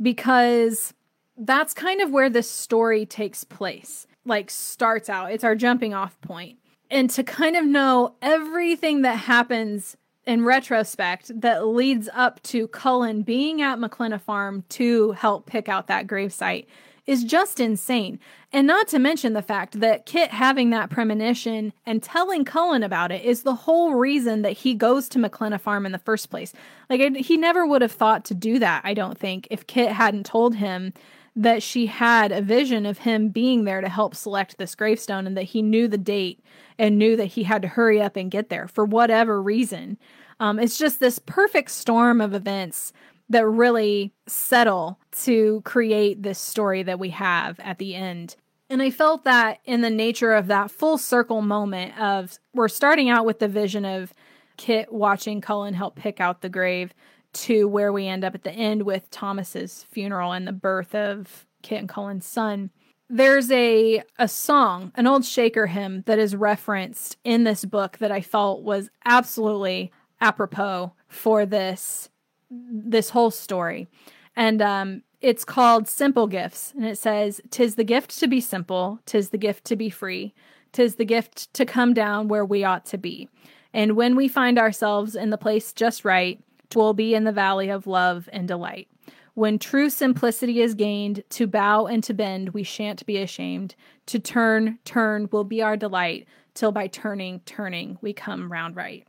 Because 0.00 0.94
that's 1.36 1.74
kind 1.74 2.00
of 2.00 2.10
where 2.10 2.30
this 2.30 2.50
story 2.50 3.04
takes 3.04 3.44
place 3.44 4.06
like 4.24 4.50
starts 4.50 5.08
out. 5.08 5.32
It's 5.32 5.44
our 5.44 5.54
jumping 5.54 5.94
off 5.94 6.20
point. 6.20 6.58
And 6.90 7.08
to 7.10 7.22
kind 7.22 7.56
of 7.56 7.64
know 7.64 8.14
everything 8.20 9.02
that 9.02 9.16
happens 9.16 9.96
in 10.26 10.44
retrospect 10.44 11.30
that 11.40 11.66
leads 11.66 12.08
up 12.12 12.42
to 12.44 12.68
Cullen 12.68 13.22
being 13.22 13.62
at 13.62 13.78
MacKlenna 13.78 14.20
Farm 14.20 14.64
to 14.70 15.12
help 15.12 15.46
pick 15.46 15.68
out 15.68 15.86
that 15.86 16.06
gravesite 16.06 16.66
is 17.10 17.24
just 17.24 17.58
insane. 17.58 18.20
And 18.52 18.68
not 18.68 18.86
to 18.88 19.00
mention 19.00 19.32
the 19.32 19.42
fact 19.42 19.80
that 19.80 20.06
Kit 20.06 20.30
having 20.30 20.70
that 20.70 20.90
premonition 20.90 21.72
and 21.84 22.00
telling 22.00 22.44
Cullen 22.44 22.84
about 22.84 23.10
it 23.10 23.24
is 23.24 23.42
the 23.42 23.54
whole 23.54 23.94
reason 23.94 24.42
that 24.42 24.52
he 24.52 24.74
goes 24.74 25.08
to 25.08 25.18
MacKlenna 25.18 25.58
Farm 25.58 25.84
in 25.86 25.90
the 25.90 25.98
first 25.98 26.30
place. 26.30 26.52
Like, 26.88 27.16
he 27.16 27.36
never 27.36 27.66
would 27.66 27.82
have 27.82 27.90
thought 27.90 28.24
to 28.26 28.34
do 28.34 28.60
that, 28.60 28.82
I 28.84 28.94
don't 28.94 29.18
think, 29.18 29.48
if 29.50 29.66
Kit 29.66 29.90
hadn't 29.90 30.24
told 30.24 30.54
him 30.54 30.92
that 31.34 31.64
she 31.64 31.86
had 31.86 32.30
a 32.30 32.42
vision 32.42 32.86
of 32.86 32.98
him 32.98 33.30
being 33.30 33.64
there 33.64 33.80
to 33.80 33.88
help 33.88 34.14
select 34.14 34.58
this 34.58 34.76
gravestone 34.76 35.26
and 35.26 35.36
that 35.36 35.44
he 35.44 35.62
knew 35.62 35.88
the 35.88 35.98
date 35.98 36.38
and 36.78 36.96
knew 36.96 37.16
that 37.16 37.26
he 37.26 37.42
had 37.42 37.62
to 37.62 37.68
hurry 37.68 38.00
up 38.00 38.14
and 38.14 38.30
get 38.30 38.50
there 38.50 38.68
for 38.68 38.84
whatever 38.84 39.42
reason. 39.42 39.98
Um, 40.38 40.58
it's 40.58 40.78
just 40.78 41.00
this 41.00 41.18
perfect 41.18 41.70
storm 41.70 42.20
of 42.20 42.34
events 42.34 42.92
that 43.30 43.46
really 43.46 44.12
settle 44.26 44.98
to 45.12 45.62
create 45.64 46.22
this 46.22 46.38
story 46.38 46.82
that 46.82 46.98
we 46.98 47.10
have 47.10 47.58
at 47.60 47.78
the 47.78 47.94
end. 47.94 48.36
And 48.68 48.82
I 48.82 48.90
felt 48.90 49.24
that 49.24 49.60
in 49.64 49.80
the 49.80 49.90
nature 49.90 50.32
of 50.32 50.48
that 50.48 50.70
full 50.70 50.98
circle 50.98 51.40
moment 51.40 51.98
of 51.98 52.38
we're 52.54 52.68
starting 52.68 53.08
out 53.08 53.24
with 53.24 53.38
the 53.38 53.48
vision 53.48 53.84
of 53.84 54.12
Kit 54.56 54.92
watching 54.92 55.40
Cullen 55.40 55.74
help 55.74 55.96
pick 55.96 56.20
out 56.20 56.42
the 56.42 56.48
grave 56.48 56.92
to 57.32 57.66
where 57.66 57.92
we 57.92 58.06
end 58.06 58.24
up 58.24 58.34
at 58.34 58.42
the 58.42 58.52
end 58.52 58.82
with 58.82 59.10
Thomas's 59.10 59.84
funeral 59.90 60.32
and 60.32 60.46
the 60.46 60.52
birth 60.52 60.94
of 60.94 61.46
Kit 61.62 61.78
and 61.78 61.88
Cullen's 61.88 62.26
son. 62.26 62.70
There's 63.08 63.50
a 63.50 64.02
a 64.18 64.28
song, 64.28 64.92
an 64.96 65.06
old 65.06 65.24
Shaker 65.24 65.66
hymn 65.66 66.02
that 66.06 66.18
is 66.18 66.36
referenced 66.36 67.16
in 67.24 67.44
this 67.44 67.64
book 67.64 67.98
that 67.98 68.12
I 68.12 68.20
felt 68.20 68.62
was 68.62 68.90
absolutely 69.04 69.92
apropos 70.20 70.92
for 71.08 71.46
this 71.46 72.08
this 72.50 73.10
whole 73.10 73.30
story. 73.30 73.88
And 74.36 74.60
um 74.62 75.02
it's 75.20 75.44
called 75.44 75.86
Simple 75.86 76.26
Gifts 76.26 76.72
and 76.74 76.84
it 76.84 76.96
says 76.96 77.40
tis 77.50 77.74
the 77.74 77.84
gift 77.84 78.18
to 78.20 78.26
be 78.26 78.40
simple, 78.40 79.00
tis 79.06 79.30
the 79.30 79.38
gift 79.38 79.64
to 79.66 79.76
be 79.76 79.90
free, 79.90 80.34
tis 80.72 80.96
the 80.96 81.04
gift 81.04 81.52
to 81.54 81.66
come 81.66 81.94
down 81.94 82.28
where 82.28 82.44
we 82.44 82.64
ought 82.64 82.86
to 82.86 82.98
be. 82.98 83.28
And 83.72 83.96
when 83.96 84.16
we 84.16 84.28
find 84.28 84.58
ourselves 84.58 85.14
in 85.14 85.30
the 85.30 85.38
place 85.38 85.72
just 85.72 86.04
right, 86.04 86.42
will 86.74 86.94
be 86.94 87.14
in 87.14 87.24
the 87.24 87.32
valley 87.32 87.68
of 87.68 87.86
love 87.86 88.28
and 88.32 88.46
delight. 88.46 88.88
When 89.34 89.58
true 89.58 89.90
simplicity 89.90 90.60
is 90.60 90.74
gained, 90.74 91.22
to 91.30 91.46
bow 91.46 91.86
and 91.86 92.02
to 92.04 92.14
bend 92.14 92.50
we 92.50 92.62
shan't 92.62 93.06
be 93.06 93.18
ashamed. 93.18 93.74
To 94.06 94.18
turn, 94.18 94.78
turn 94.84 95.28
will 95.32 95.44
be 95.44 95.62
our 95.62 95.76
delight, 95.76 96.26
till 96.54 96.72
by 96.72 96.88
turning, 96.88 97.40
turning 97.40 97.98
we 98.00 98.12
come 98.12 98.50
round 98.50 98.76
right. 98.76 99.06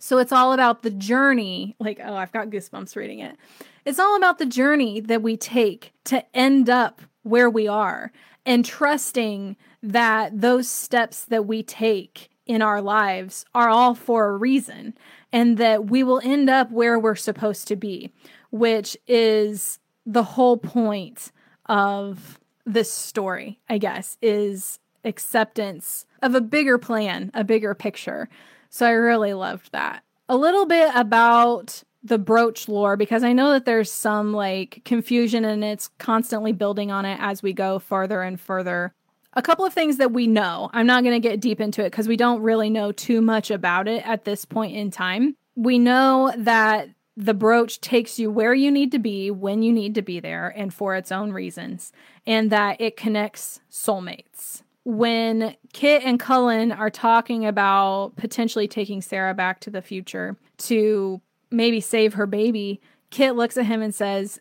So 0.00 0.18
it's 0.18 0.32
all 0.32 0.52
about 0.52 0.82
the 0.82 0.90
journey. 0.90 1.76
Like, 1.78 2.00
oh, 2.02 2.14
I've 2.14 2.32
got 2.32 2.48
goosebumps 2.48 2.96
reading 2.96 3.20
it. 3.20 3.36
It's 3.84 3.98
all 3.98 4.16
about 4.16 4.38
the 4.38 4.46
journey 4.46 5.00
that 5.00 5.22
we 5.22 5.36
take 5.36 5.92
to 6.04 6.24
end 6.36 6.68
up 6.68 7.02
where 7.22 7.50
we 7.50 7.68
are 7.68 8.10
and 8.44 8.64
trusting 8.64 9.56
that 9.82 10.40
those 10.40 10.68
steps 10.68 11.24
that 11.26 11.46
we 11.46 11.62
take 11.62 12.30
in 12.46 12.62
our 12.62 12.80
lives 12.80 13.44
are 13.54 13.68
all 13.68 13.94
for 13.94 14.26
a 14.28 14.36
reason 14.36 14.94
and 15.32 15.58
that 15.58 15.86
we 15.86 16.02
will 16.02 16.20
end 16.24 16.50
up 16.50 16.70
where 16.70 16.98
we're 16.98 17.14
supposed 17.14 17.68
to 17.68 17.76
be, 17.76 18.10
which 18.50 18.96
is 19.06 19.78
the 20.06 20.22
whole 20.22 20.56
point 20.56 21.30
of 21.66 22.40
this 22.66 22.90
story, 22.90 23.60
I 23.68 23.78
guess, 23.78 24.16
is 24.20 24.78
acceptance 25.04 26.06
of 26.22 26.34
a 26.34 26.40
bigger 26.40 26.78
plan, 26.78 27.30
a 27.34 27.44
bigger 27.44 27.74
picture. 27.74 28.28
So 28.70 28.86
I 28.86 28.92
really 28.92 29.34
loved 29.34 29.72
that. 29.72 30.02
A 30.28 30.36
little 30.36 30.64
bit 30.64 30.90
about 30.94 31.82
the 32.02 32.18
brooch 32.18 32.66
lore 32.68 32.96
because 32.96 33.22
I 33.22 33.32
know 33.32 33.52
that 33.52 33.66
there's 33.66 33.92
some 33.92 34.32
like 34.32 34.80
confusion 34.84 35.44
and 35.44 35.62
it's 35.62 35.88
constantly 35.98 36.52
building 36.52 36.90
on 36.90 37.04
it 37.04 37.18
as 37.20 37.42
we 37.42 37.52
go 37.52 37.78
further 37.78 38.22
and 38.22 38.40
further 38.40 38.94
a 39.34 39.42
couple 39.42 39.64
of 39.64 39.72
things 39.72 39.98
that 39.98 40.12
we 40.12 40.26
know. 40.26 40.70
I'm 40.72 40.86
not 40.86 41.04
going 41.04 41.20
to 41.20 41.28
get 41.28 41.40
deep 41.40 41.60
into 41.60 41.82
it 41.82 41.90
because 41.90 42.08
we 42.08 42.16
don't 42.16 42.42
really 42.42 42.70
know 42.70 42.92
too 42.92 43.20
much 43.20 43.50
about 43.50 43.86
it 43.86 44.04
at 44.06 44.24
this 44.24 44.44
point 44.44 44.76
in 44.76 44.90
time. 44.90 45.36
We 45.54 45.78
know 45.78 46.32
that 46.36 46.88
the 47.16 47.34
brooch 47.34 47.80
takes 47.80 48.18
you 48.18 48.30
where 48.30 48.54
you 48.54 48.70
need 48.70 48.92
to 48.92 48.98
be 48.98 49.30
when 49.30 49.62
you 49.62 49.72
need 49.72 49.94
to 49.94 50.02
be 50.02 50.20
there 50.20 50.48
and 50.48 50.72
for 50.72 50.96
its 50.96 51.12
own 51.12 51.32
reasons, 51.32 51.92
and 52.26 52.50
that 52.50 52.80
it 52.80 52.96
connects 52.96 53.60
soulmates. 53.70 54.62
When 54.90 55.54
Kit 55.72 56.02
and 56.04 56.18
Cullen 56.18 56.72
are 56.72 56.90
talking 56.90 57.46
about 57.46 58.16
potentially 58.16 58.66
taking 58.66 59.00
Sarah 59.00 59.34
back 59.34 59.60
to 59.60 59.70
the 59.70 59.82
future 59.82 60.36
to 60.58 61.20
maybe 61.48 61.80
save 61.80 62.14
her 62.14 62.26
baby, 62.26 62.80
Kit 63.10 63.36
looks 63.36 63.56
at 63.56 63.66
him 63.66 63.82
and 63.82 63.94
says, 63.94 64.40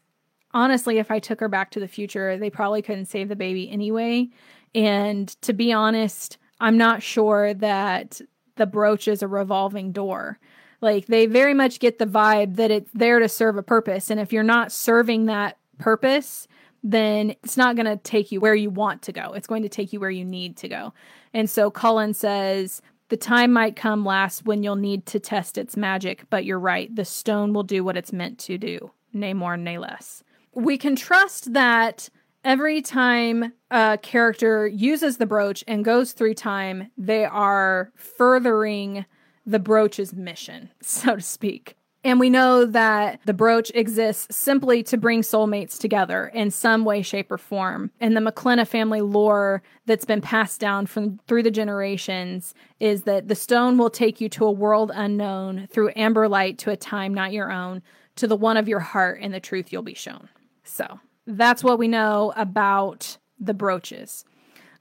honestly, 0.52 0.98
if 0.98 1.12
I 1.12 1.20
took 1.20 1.40
her 1.40 1.50
back 1.50 1.70
to 1.72 1.80
the 1.80 1.88
future, 1.88 2.36
they 2.36 2.50
probably 2.50 2.82
couldn't 2.82 3.06
save 3.06 3.30
the 3.30 3.36
baby 3.36 3.70
anyway. 3.70 4.28
And 4.74 5.28
to 5.44 5.54
be 5.54 5.72
honest, 5.72 6.40
I'm 6.60 6.78
not 6.78 7.04
sure 7.04 7.54
that 7.54 8.20
the 8.56 8.66
brooch 8.66 9.08
is 9.08 9.22
a 9.22 9.28
revolving 9.28 9.92
door. 9.92 10.40
Like 10.82 11.06
they 11.06 11.28
very 11.28 11.54
much 11.54 11.80
get 11.80 12.00
the 12.00 12.08
vibe 12.08 12.56
that 12.56 12.72
it's 12.72 12.90
there 12.92 13.20
to 13.20 13.30
serve 13.30 13.56
a 13.58 13.64
purpose. 13.64 14.10
And 14.10 14.20
if 14.20 14.34
you're 14.34 14.42
not 14.42 14.72
serving 14.72 15.28
that 15.28 15.58
purpose, 15.78 16.48
then 16.84 17.32
it's 17.44 17.58
not 17.58 17.76
going 17.76 17.86
to 17.86 17.98
take 17.98 18.32
you 18.32 18.40
where 18.40 18.56
you 18.56 18.70
want 18.70 19.02
to 19.04 19.12
go. 19.12 19.34
It's 19.34 19.48
going 19.48 19.64
to 19.64 19.70
take 19.70 19.94
you 19.94 20.00
where 20.00 20.10
you 20.10 20.26
need 20.26 20.58
to 20.58 20.68
go. 20.68 20.94
And 21.34 21.50
so 21.50 21.70
Cullen 21.70 22.14
says, 22.14 22.82
the 23.10 23.18
time 23.18 23.52
might 23.52 23.76
come 23.76 24.06
last 24.06 24.46
when 24.46 24.64
you'll 24.64 24.76
need 24.76 25.06
to 25.08 25.20
test 25.20 25.58
its 25.58 25.76
magic, 25.76 26.26
but 26.30 26.46
you're 26.46 26.60
right. 26.60 26.96
The 26.96 27.06
stone 27.06 27.54
will 27.54 27.64
do 27.64 27.84
what 27.84 27.98
it's 27.98 28.14
meant 28.14 28.38
to 28.40 28.58
do, 28.58 28.92
nay 29.14 29.34
more, 29.34 29.58
nay 29.58 29.80
less. 29.80 30.24
We 30.54 30.78
can 30.78 30.96
trust 30.96 31.54
that 31.54 32.10
every 32.44 32.82
time 32.82 33.54
a 33.72 33.98
character 34.02 34.68
uses 34.68 35.18
the 35.18 35.26
brooch 35.26 35.64
and 35.68 35.84
goes 35.84 36.12
through 36.12 36.36
time, 36.36 36.92
they 36.98 37.26
are 37.26 37.92
furthering 37.96 39.06
the 39.46 39.60
brooch's 39.60 40.14
mission, 40.14 40.70
so 40.82 41.16
to 41.16 41.22
speak. 41.22 41.76
And 42.04 42.18
we 42.20 42.30
know 42.30 42.66
that 42.66 43.20
the 43.26 43.34
brooch 43.34 43.72
exists 43.76 44.36
simply 44.36 44.84
to 44.84 44.98
bring 44.98 45.22
soulmates 45.22 45.78
together 45.78 46.32
in 46.34 46.50
some 46.50 46.86
way, 46.86 47.02
shape, 47.02 47.30
or 47.30 47.38
form. 47.38 47.92
And 48.00 48.16
the 48.16 48.22
MacKlenna 48.22 48.66
family 48.66 49.02
lore 49.02 49.62
that's 49.86 50.06
been 50.06 50.22
passed 50.22 50.62
down 50.62 50.86
from 50.86 51.20
through 51.28 51.44
the 51.44 51.52
generations 51.52 52.54
is 52.80 53.04
that 53.04 53.28
the 53.28 53.36
stone 53.36 53.78
will 53.78 53.90
take 53.90 54.22
you 54.22 54.30
to 54.30 54.46
a 54.46 54.52
world 54.52 54.92
unknown, 54.94 55.68
through 55.72 55.92
amber 55.96 56.30
light 56.30 56.58
to 56.60 56.72
a 56.72 56.78
time 56.78 57.14
not 57.14 57.34
your 57.34 57.52
own, 57.52 57.82
to 58.16 58.28
the 58.28 58.36
one 58.36 58.56
of 58.56 58.70
your 58.70 58.80
heart, 58.80 59.20
and 59.22 59.34
the 59.34 59.40
truth 59.42 59.74
you'll 59.74 59.82
be 59.82 59.94
shown. 59.94 60.30
So 60.64 61.00
that's 61.28 61.64
what 61.64 61.80
we 61.80 61.90
know 61.90 62.32
about 62.38 63.18
the 63.40 63.54
brooches. 63.54 64.24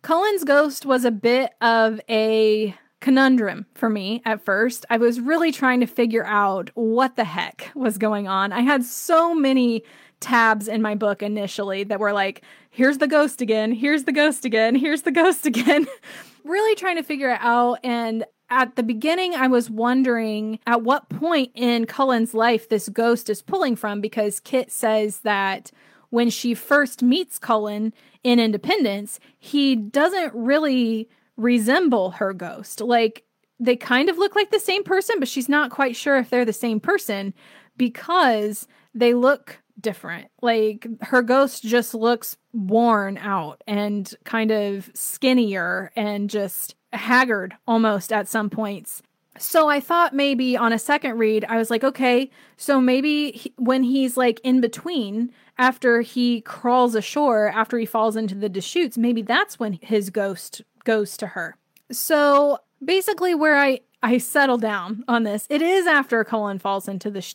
Cullen's 0.03 0.45
ghost 0.45 0.87
was 0.87 1.05
a 1.05 1.11
bit 1.11 1.53
of 1.61 2.01
a 2.09 2.77
conundrum 3.01 3.67
for 3.75 3.89
me 3.89 4.23
at 4.25 4.45
first. 4.45 4.85
I 4.91 4.97
was 4.97 5.21
really 5.21 5.53
trying 5.53 5.81
to 5.81 5.87
figure 5.87 6.25
out 6.27 6.71
what 6.75 7.17
the 7.17 7.25
heck 7.25 7.71
was 7.75 7.99
going 7.99 8.29
on. 8.29 8.53
I 8.53 8.61
had 8.61 8.85
so 8.85 9.35
many 9.35 9.85
tabs 10.21 10.67
in 10.69 10.83
my 10.83 10.95
book 10.95 11.23
initially 11.23 11.85
that 11.85 12.01
were 12.01 12.13
like, 12.13 12.43
here's 12.71 12.99
the 12.99 13.07
ghost 13.07 13.41
again, 13.41 13.73
here's 13.73 14.05
the 14.05 14.13
ghost 14.13 14.45
again, 14.45 14.75
here's 14.75 15.03
the 15.03 15.13
ghost 15.13 15.47
again. 15.47 15.87
really 16.45 16.75
trying 16.75 16.97
to 16.97 17.03
figure 17.03 17.31
it 17.31 17.41
out. 17.41 17.79
And 17.85 18.25
at 18.51 18.77
the 18.77 18.83
beginning, 18.83 19.35
I 19.35 19.47
was 19.47 19.71
wondering 19.71 20.59
at 20.67 20.83
what 20.83 21.09
point 21.09 21.53
in 21.55 21.87
Cullen's 21.87 22.35
life 22.35 22.69
this 22.69 22.89
ghost 22.89 23.29
is 23.29 23.43
pulling 23.43 23.77
from 23.77 24.01
because 24.01 24.41
Kit 24.41 24.73
says 24.73 25.21
that 25.21 25.71
when 26.11 26.31
she 26.31 26.55
first 26.55 27.03
meets 27.03 27.39
Cullen 27.39 27.93
in 28.25 28.41
Independence, 28.41 29.21
he 29.39 29.77
doesn't 29.77 30.33
really 30.35 31.09
resemble 31.39 32.11
her 32.11 32.35
ghost. 32.35 32.83
Like 32.83 33.25
they 33.59 33.77
kind 33.77 34.11
of 34.11 34.19
look 34.19 34.37
like 34.37 34.51
the 34.51 34.61
same 34.61 34.85
person, 34.85 35.17
but 35.19 35.29
she's 35.29 35.49
not 35.49 35.71
quite 35.71 35.97
sure 35.97 36.19
if 36.19 36.29
they're 36.29 36.45
the 36.45 36.53
same 36.53 36.81
person 36.81 37.33
because 37.79 38.69
they 38.95 39.15
look 39.15 39.61
different. 39.81 40.29
Like 40.43 40.87
her 41.03 41.23
ghost 41.23 41.63
just 41.63 41.95
looks 41.95 42.37
worn 42.53 43.17
out 43.17 43.63
and 43.67 44.13
kind 44.25 44.51
of 44.51 44.91
skinnier 44.95 45.93
and 45.97 46.29
just 46.29 46.75
haggard 46.93 47.55
almost 47.67 48.13
at 48.13 48.29
some 48.29 48.51
points. 48.51 49.03
So 49.39 49.69
I 49.69 49.79
thought 49.79 50.15
maybe 50.15 50.57
on 50.57 50.73
a 50.73 50.79
second 50.79 51.19
read, 51.19 51.45
I 51.49 51.59
was 51.59 51.71
like, 51.71 51.85
okay, 51.85 52.31
so 52.57 52.81
maybe 52.81 53.31
he, 53.31 53.55
when 53.57 53.85
he's 53.85 54.17
like 54.17 54.41
in 54.43 54.61
between, 54.61 55.33
after 55.59 56.01
he 56.01 56.41
crawls 56.41 56.95
ashore, 56.95 57.49
after 57.49 57.79
he 57.79 57.87
falls 57.87 58.17
into 58.17 58.35
the 58.35 58.49
Deschutes, 58.49 58.99
maybe 58.99 59.23
that's 59.23 59.59
when 59.59 59.79
his 59.81 60.11
ghost 60.11 60.63
goes 60.89 61.19
to 61.19 61.27
her. 61.27 61.55
So 61.93 62.61
basically, 62.83 63.35
where 63.35 63.59
I 63.59 63.81
I 64.03 64.17
settle 64.17 64.57
down 64.57 65.05
on 65.07 65.25
this, 65.25 65.47
it 65.51 65.61
is 65.61 65.87
after 65.87 66.25
Cullen 66.25 66.59
falls 66.59 66.89
into 66.89 67.11
the 67.11 67.21
sh- 67.21 67.35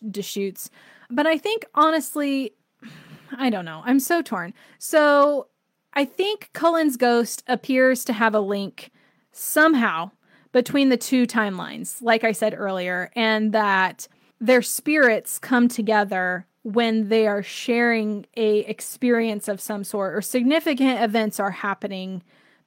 but 1.12 1.28
I 1.28 1.38
think 1.38 1.66
honestly, 1.76 2.56
I 3.38 3.52
don't 3.52 3.66
know. 3.66 3.84
I'm 3.86 4.00
so 4.00 4.24
torn. 4.24 4.56
So 4.80 5.48
I 5.94 6.04
think 6.04 6.50
Cullen's 6.54 6.98
ghost 6.98 7.44
appears 7.48 8.04
to 8.06 8.14
have 8.14 8.34
a 8.34 8.40
link 8.40 8.90
somehow 9.32 10.10
between 10.52 10.90
the 10.90 10.98
two 10.98 11.28
timelines, 11.28 12.02
like 12.02 12.24
I 12.24 12.32
said 12.32 12.56
earlier, 12.58 13.12
and 13.16 13.54
that 13.54 14.08
their 14.42 14.64
spirits 14.64 15.38
come 15.38 15.68
together 15.68 16.48
when 16.64 17.10
they 17.10 17.28
are 17.28 17.44
sharing 17.44 18.26
a 18.36 18.60
experience 18.60 19.48
of 19.48 19.62
some 19.62 19.84
sort 19.84 20.16
or 20.16 20.22
significant 20.22 21.04
events 21.04 21.40
are 21.40 21.52
happening 21.52 22.24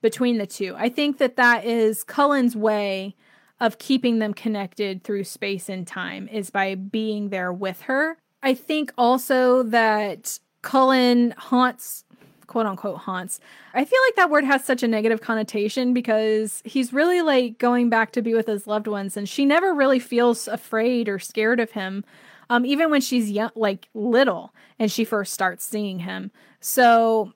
between 0.07 0.39
the 0.39 0.47
two. 0.47 0.73
I 0.79 0.89
think 0.89 1.19
that 1.19 1.35
that 1.35 1.65
is 1.65 2.05
Cullen's 2.05 2.55
way 2.55 3.17
of 3.59 3.79
keeping 3.79 4.21
them 4.21 4.33
connected 4.35 5.03
through 5.03 5.25
space 5.25 5.69
and 5.69 5.85
time 5.85 6.29
is 6.29 6.49
by 6.49 6.77
being 6.77 7.31
there 7.31 7.53
with 7.53 7.81
her. 7.83 8.17
I 8.41 8.55
think 8.55 8.93
also 8.97 9.65
that 9.65 10.39
Cullen 10.63 11.35
haunts 11.37 12.05
quote 12.47 12.67
unquote 12.67 12.99
haunts. 12.99 13.41
I 13.75 13.85
feel 13.85 13.99
like 14.07 14.15
that 14.15 14.31
word 14.31 14.45
has 14.45 14.65
such 14.65 14.85
a 14.85 14.89
negative 14.89 15.21
connotation 15.21 15.93
because 15.93 16.63
he's 16.65 16.93
really 16.93 17.21
like 17.21 17.59
going 17.59 17.91
back 17.91 18.13
to 18.13 18.23
be 18.23 18.33
with 18.33 18.47
his 18.47 18.69
loved 18.69 18.87
ones 18.87 19.17
and 19.17 19.29
she 19.29 19.45
never 19.45 19.75
really 19.75 19.99
feels 19.99 20.47
afraid 20.47 21.09
or 21.09 21.19
scared 21.19 21.59
of 21.59 21.73
him. 21.73 22.05
Um, 22.49 22.65
even 22.65 22.93
when 22.93 23.01
she's 23.01 23.29
young, 23.29 23.51
like 23.57 23.89
little 23.93 24.55
and 24.79 24.89
she 24.89 25.05
first 25.05 25.33
starts 25.33 25.65
seeing 25.65 25.99
him. 25.99 26.31
So 26.61 27.33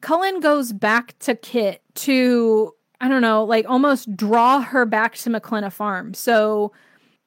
Cullen 0.00 0.40
goes 0.40 0.72
back 0.72 1.18
to 1.20 1.34
Kit 1.34 1.82
to, 2.02 2.74
I 3.00 3.08
don't 3.08 3.22
know, 3.22 3.44
like 3.44 3.66
almost 3.68 4.16
draw 4.16 4.60
her 4.60 4.84
back 4.84 5.16
to 5.16 5.30
MacKlenna 5.30 5.70
Farm. 5.70 6.14
So 6.14 6.72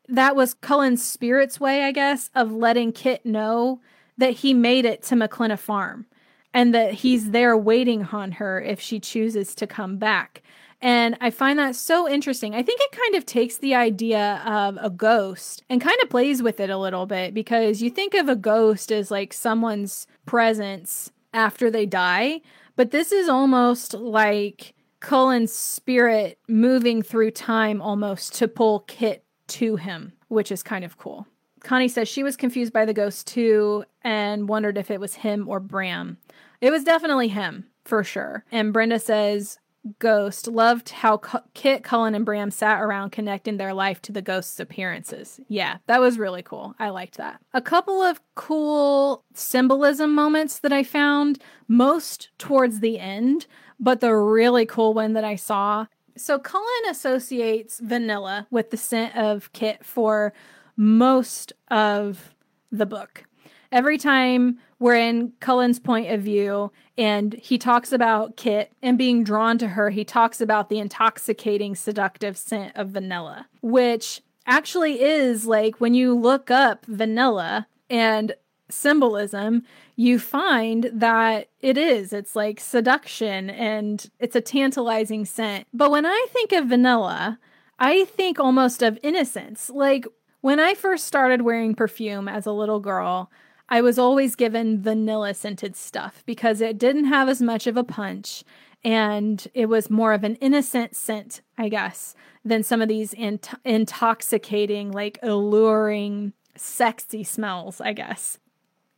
that 0.09 0.35
was 0.35 0.53
Cullen's 0.53 1.03
spirit's 1.03 1.59
way, 1.59 1.83
I 1.83 1.91
guess, 1.91 2.29
of 2.35 2.51
letting 2.51 2.91
Kit 2.91 3.25
know 3.25 3.79
that 4.17 4.31
he 4.31 4.53
made 4.53 4.85
it 4.85 5.01
to 5.03 5.15
MacKlenna 5.15 5.57
Farm 5.57 6.05
and 6.53 6.73
that 6.75 6.93
he's 6.93 7.31
there 7.31 7.57
waiting 7.57 8.05
on 8.05 8.33
her 8.33 8.61
if 8.61 8.79
she 8.79 8.99
chooses 8.99 9.55
to 9.55 9.65
come 9.65 9.97
back. 9.97 10.43
And 10.81 11.17
I 11.21 11.29
find 11.29 11.57
that 11.59 11.77
so 11.77 12.09
interesting. 12.09 12.53
I 12.53 12.61
think 12.61 12.81
it 12.81 12.91
kind 12.91 13.15
of 13.15 13.25
takes 13.25 13.57
the 13.57 13.73
idea 13.73 14.43
of 14.45 14.77
a 14.81 14.89
ghost 14.89 15.63
and 15.69 15.79
kind 15.79 15.97
of 16.03 16.09
plays 16.09 16.43
with 16.43 16.59
it 16.59 16.69
a 16.69 16.77
little 16.77 17.05
bit 17.05 17.33
because 17.33 17.81
you 17.81 17.89
think 17.89 18.13
of 18.13 18.27
a 18.27 18.35
ghost 18.35 18.91
as 18.91 19.09
like 19.09 19.31
someone's 19.31 20.07
presence 20.25 21.09
after 21.33 21.71
they 21.71 21.85
die, 21.85 22.41
but 22.75 22.91
this 22.91 23.11
is 23.11 23.29
almost 23.29 23.93
like 23.93 24.73
Cullen's 24.99 25.53
spirit 25.53 26.39
moving 26.47 27.01
through 27.01 27.31
time 27.31 27.81
almost 27.81 28.33
to 28.35 28.47
pull 28.47 28.81
Kit 28.81 29.23
to 29.47 29.75
him, 29.75 30.13
which 30.29 30.51
is 30.51 30.63
kind 30.63 30.85
of 30.85 30.97
cool. 30.97 31.27
Connie 31.61 31.87
says 31.87 32.07
she 32.07 32.23
was 32.23 32.35
confused 32.35 32.73
by 32.73 32.85
the 32.85 32.93
ghost 32.93 33.27
too 33.27 33.85
and 34.03 34.49
wondered 34.49 34.77
if 34.77 34.91
it 34.91 34.99
was 34.99 35.15
him 35.15 35.47
or 35.47 35.59
Bram. 35.59 36.17
It 36.61 36.71
was 36.71 36.83
definitely 36.83 37.29
him, 37.29 37.67
for 37.85 38.03
sure. 38.03 38.45
And 38.51 38.73
Brenda 38.73 38.99
says 38.99 39.59
Ghost 39.99 40.47
loved 40.47 40.89
how 40.89 41.19
Kit, 41.53 41.83
Cullen, 41.83 42.15
and 42.15 42.25
Bram 42.25 42.51
sat 42.51 42.81
around 42.81 43.11
connecting 43.11 43.57
their 43.57 43.73
life 43.73 44.01
to 44.03 44.11
the 44.11 44.21
ghost's 44.21 44.59
appearances. 44.59 45.41
Yeah, 45.49 45.77
that 45.87 45.99
was 45.99 46.17
really 46.17 46.41
cool. 46.41 46.73
I 46.79 46.89
liked 46.89 47.17
that. 47.17 47.41
A 47.53 47.61
couple 47.61 48.01
of 48.01 48.21
cool 48.35 49.23
symbolism 49.33 50.15
moments 50.15 50.59
that 50.59 50.71
I 50.71 50.83
found, 50.83 51.41
most 51.67 52.29
towards 52.37 52.79
the 52.79 52.97
end, 52.97 53.45
but 53.79 53.99
the 53.99 54.15
really 54.15 54.65
cool 54.65 54.93
one 54.93 55.13
that 55.13 55.25
I 55.25 55.35
saw. 55.35 55.87
So 56.15 56.39
Cullen 56.39 56.89
associates 56.89 57.79
vanilla 57.79 58.47
with 58.51 58.69
the 58.69 58.77
scent 58.77 59.15
of 59.17 59.51
Kit 59.51 59.85
for 59.85 60.33
most 60.77 61.51
of 61.69 62.33
the 62.71 62.85
book. 62.85 63.25
Every 63.71 63.97
time 63.97 64.59
we're 64.83 64.95
in 64.95 65.31
Cullen's 65.39 65.79
point 65.79 66.11
of 66.11 66.19
view, 66.19 66.69
and 66.97 67.35
he 67.35 67.57
talks 67.57 67.93
about 67.93 68.35
Kit 68.35 68.69
and 68.81 68.97
being 68.97 69.23
drawn 69.23 69.57
to 69.59 69.69
her. 69.69 69.91
He 69.91 70.03
talks 70.03 70.41
about 70.41 70.67
the 70.67 70.77
intoxicating, 70.77 71.73
seductive 71.73 72.35
scent 72.35 72.75
of 72.75 72.89
vanilla, 72.89 73.47
which 73.61 74.21
actually 74.45 75.01
is 75.01 75.45
like 75.45 75.79
when 75.79 75.93
you 75.93 76.13
look 76.13 76.51
up 76.51 76.85
vanilla 76.85 77.65
and 77.89 78.35
symbolism, 78.69 79.63
you 79.95 80.19
find 80.19 80.91
that 80.91 81.47
it 81.61 81.77
is. 81.77 82.11
It's 82.11 82.35
like 82.35 82.59
seduction 82.59 83.49
and 83.49 84.11
it's 84.19 84.35
a 84.35 84.41
tantalizing 84.41 85.23
scent. 85.23 85.65
But 85.73 85.91
when 85.91 86.05
I 86.05 86.25
think 86.29 86.51
of 86.51 86.65
vanilla, 86.65 87.39
I 87.79 88.03
think 88.03 88.37
almost 88.37 88.83
of 88.83 88.99
innocence. 89.01 89.69
Like 89.69 90.05
when 90.41 90.59
I 90.59 90.73
first 90.73 91.07
started 91.07 91.43
wearing 91.43 91.73
perfume 91.73 92.27
as 92.27 92.45
a 92.45 92.51
little 92.51 92.81
girl, 92.81 93.31
I 93.73 93.81
was 93.81 93.97
always 93.97 94.35
given 94.35 94.83
vanilla 94.83 95.33
scented 95.33 95.75
stuff 95.75 96.21
because 96.27 96.61
it 96.61 96.77
didn't 96.77 97.05
have 97.05 97.27
as 97.27 97.41
much 97.41 97.65
of 97.65 97.75
a 97.75 97.83
punch 97.83 98.43
and 98.83 99.47
it 99.55 99.65
was 99.65 99.89
more 99.89 100.13
of 100.13 100.23
an 100.23 100.35
innocent 100.35 100.95
scent, 100.95 101.41
I 101.57 101.69
guess, 101.69 102.13
than 102.45 102.61
some 102.61 102.83
of 102.83 102.87
these 102.87 103.13
int- 103.13 103.49
intoxicating, 103.65 104.91
like 104.91 105.17
alluring, 105.23 106.33
sexy 106.55 107.23
smells, 107.23 107.81
I 107.81 107.93
guess. 107.93 108.37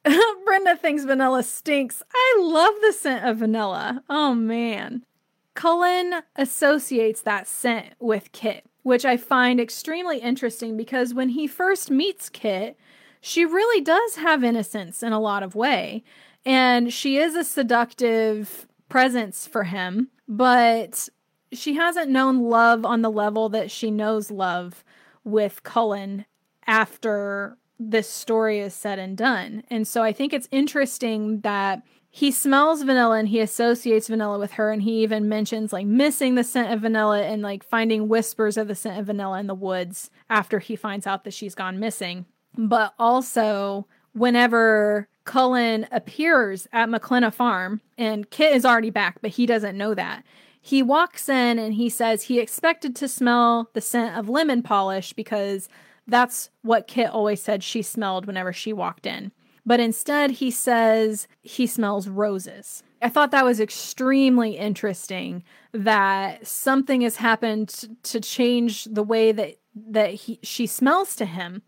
Brenda 0.46 0.76
thinks 0.76 1.06
vanilla 1.06 1.44
stinks. 1.44 2.04
I 2.14 2.38
love 2.42 2.74
the 2.82 2.92
scent 2.92 3.24
of 3.24 3.38
vanilla. 3.38 4.04
Oh 4.10 4.34
man. 4.34 5.06
Cullen 5.54 6.16
associates 6.36 7.22
that 7.22 7.48
scent 7.48 7.94
with 8.02 8.34
Kit, 8.34 8.66
which 8.84 9.06
I 9.06 9.16
find 9.16 9.62
extremely 9.62 10.18
interesting 10.18 10.76
because 10.76 11.14
when 11.14 11.30
he 11.30 11.48
first 11.48 11.90
meets 11.90 12.28
Kit, 12.28 12.78
she 13.26 13.44
really 13.44 13.82
does 13.82 14.18
have 14.18 14.44
innocence 14.44 15.02
in 15.02 15.12
a 15.12 15.20
lot 15.20 15.42
of 15.42 15.56
way 15.56 16.04
and 16.46 16.94
she 16.94 17.18
is 17.18 17.34
a 17.34 17.44
seductive 17.44 18.68
presence 18.88 19.48
for 19.48 19.64
him, 19.64 20.10
but 20.28 21.10
she 21.52 21.74
hasn't 21.74 22.12
known 22.12 22.44
love 22.44 22.86
on 22.86 23.02
the 23.02 23.10
level 23.10 23.50
that 23.50 23.72
she 23.72 23.90
knows 23.90 24.30
love 24.30 24.84
with 25.24 25.64
Cullen 25.64 26.26
after 26.68 27.58
this 27.80 28.08
story 28.08 28.60
is 28.60 28.76
said 28.76 29.00
and 29.00 29.18
done. 29.18 29.64
And 29.72 29.88
so 29.88 30.04
I 30.04 30.14
think 30.14 30.32
it's 30.32 30.48
interesting 30.52 31.42
that 31.42 31.82
he 32.12 32.30
smells 32.32 32.84
vanilla 32.84 33.18
and 33.18 33.28
he 33.28 33.40
associates 33.40 34.08
vanilla 34.08 34.38
with 34.38 34.52
her 34.52 34.72
and 34.72 34.84
he 34.84 35.02
even 35.02 35.28
mentions 35.28 35.74
like 35.74 35.88
missing 35.88 36.36
the 36.36 36.44
scent 36.44 36.72
of 36.72 36.82
vanilla 36.82 37.24
and 37.24 37.42
like 37.42 37.64
finding 37.64 38.08
whispers 38.08 38.56
of 38.56 38.68
the 38.68 38.76
scent 38.76 39.00
of 39.00 39.08
vanilla 39.08 39.40
in 39.40 39.48
the 39.48 39.56
woods 39.56 40.12
after 40.30 40.60
he 40.60 40.76
finds 40.76 41.08
out 41.08 41.24
that 41.24 41.34
she's 41.34 41.56
gone 41.56 41.80
missing. 41.80 42.28
But 42.58 42.94
also 42.98 43.88
whenever 44.14 45.08
Cullen 45.26 45.88
appears 45.92 46.68
at 46.72 46.90
MacKlenna 46.90 47.32
Farm 47.32 47.82
and 47.98 48.30
Kit 48.30 48.56
is 48.56 48.66
already 48.66 48.92
back, 48.92 49.22
but 49.22 49.32
he 49.32 49.46
doesn't 49.46 49.78
know 49.78 49.94
that. 49.94 50.24
He 50.62 50.82
walks 50.82 51.30
in 51.30 51.60
and 51.60 51.74
he 51.74 51.90
says 51.90 52.24
he 52.24 52.40
expected 52.40 52.96
to 52.96 53.08
smell 53.08 53.70
the 53.74 53.82
scent 53.82 54.18
of 54.18 54.30
lemon 54.30 54.64
polish 54.64 55.14
because 55.14 55.70
that's 56.08 56.50
what 56.62 56.88
Kit 56.88 57.10
always 57.10 57.42
said 57.42 57.64
she 57.64 57.82
smelled 57.82 58.26
whenever 58.26 58.54
she 58.54 58.74
walked 58.74 59.06
in. 59.06 59.32
But 59.66 59.80
instead, 59.80 60.32
he 60.32 60.52
says 60.52 61.28
he 61.42 61.66
smells 61.66 62.08
roses. 62.08 62.84
I 63.02 63.10
thought 63.10 63.32
that 63.32 63.46
was 63.46 63.60
extremely 63.60 64.58
interesting 64.58 65.44
that 65.72 66.46
something 66.46 67.02
has 67.02 67.18
happened 67.18 68.00
to 68.04 68.20
change 68.20 68.86
the 68.86 69.04
way 69.04 69.32
that 69.32 69.58
that 69.76 70.12
he, 70.12 70.40
she 70.42 70.68
smells 70.68 71.16
to 71.18 71.26
him. 71.26 71.62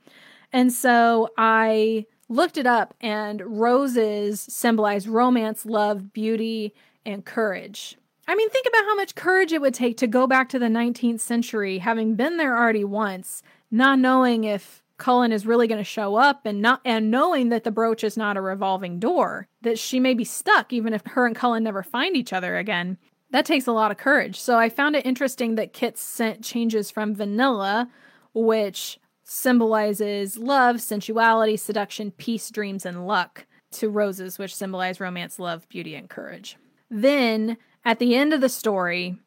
And 0.51 0.71
so 0.71 1.29
I 1.37 2.05
looked 2.29 2.57
it 2.57 2.67
up 2.67 2.93
and 3.01 3.41
roses 3.45 4.41
symbolize 4.41 5.07
romance, 5.07 5.65
love, 5.65 6.13
beauty, 6.13 6.73
and 7.05 7.25
courage. 7.25 7.97
I 8.27 8.35
mean, 8.35 8.49
think 8.49 8.67
about 8.67 8.83
how 8.83 8.95
much 8.95 9.15
courage 9.15 9.53
it 9.53 9.61
would 9.61 9.73
take 9.73 9.97
to 9.97 10.07
go 10.07 10.27
back 10.27 10.49
to 10.49 10.59
the 10.59 10.65
19th 10.65 11.21
century, 11.21 11.77
having 11.77 12.15
been 12.15 12.37
there 12.37 12.57
already 12.57 12.83
once, 12.83 13.41
not 13.71 13.99
knowing 13.99 14.43
if 14.43 14.83
Cullen 14.97 15.31
is 15.31 15.45
really 15.45 15.67
going 15.67 15.79
to 15.79 15.83
show 15.83 16.15
up 16.15 16.45
and 16.45 16.61
not 16.61 16.81
and 16.83 17.11
knowing 17.11 17.49
that 17.49 17.63
the 17.63 17.71
brooch 17.71 18.03
is 18.03 18.17
not 18.17 18.35
a 18.35 18.41
revolving 18.41 18.99
door, 18.99 19.47
that 19.61 19.79
she 19.79 19.99
may 19.99 20.13
be 20.13 20.25
stuck 20.25 20.73
even 20.73 20.93
if 20.93 21.03
her 21.05 21.25
and 21.25 21.35
Cullen 21.35 21.63
never 21.63 21.83
find 21.83 22.17
each 22.17 22.33
other 22.33 22.57
again. 22.57 22.97
That 23.31 23.45
takes 23.45 23.67
a 23.67 23.71
lot 23.71 23.91
of 23.91 23.97
courage. 23.97 24.39
So 24.39 24.57
I 24.57 24.69
found 24.69 24.95
it 24.95 25.05
interesting 25.05 25.55
that 25.55 25.73
Kit's 25.73 26.01
scent 26.01 26.43
changes 26.43 26.89
from 26.89 27.13
vanilla, 27.13 27.89
which 28.33 28.99
symbolizes 29.27 30.37
love, 30.37 30.81
sensuality, 30.81 31.57
seduction, 31.57 32.11
peace, 32.11 32.49
dreams, 32.49 32.85
and 32.85 33.05
luck, 33.05 33.45
to 33.69 33.89
roses, 33.89 34.39
which 34.39 34.55
symbolize 34.55 34.99
romance, 34.99 35.37
love, 35.37 35.67
beauty, 35.67 35.93
and 35.95 36.09
courage. 36.09 36.55
Then 36.89 37.57
at 37.83 37.99
the 37.99 38.15
end 38.15 38.33
of 38.33 38.39
the 38.39 38.49
story, 38.49 39.17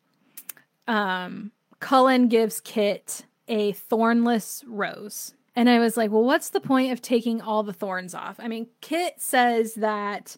um, 0.89 1.52
Cullen 1.81 2.28
gives 2.28 2.60
Kit 2.60 3.27
a 3.47 3.72
thornless 3.72 4.64
rose. 4.66 5.35
And 5.55 5.68
I 5.68 5.78
was 5.78 5.97
like, 5.97 6.10
well, 6.10 6.24
what's 6.24 6.48
the 6.48 6.60
point 6.60 6.93
of 6.93 7.02
taking 7.02 7.43
all 7.43 7.62
the 7.62 7.72
thorns 7.72 8.14
off? 8.14 8.36
I 8.39 8.48
mean, 8.48 8.68
Kit 8.81 9.14
says 9.18 9.74
that 9.74 10.36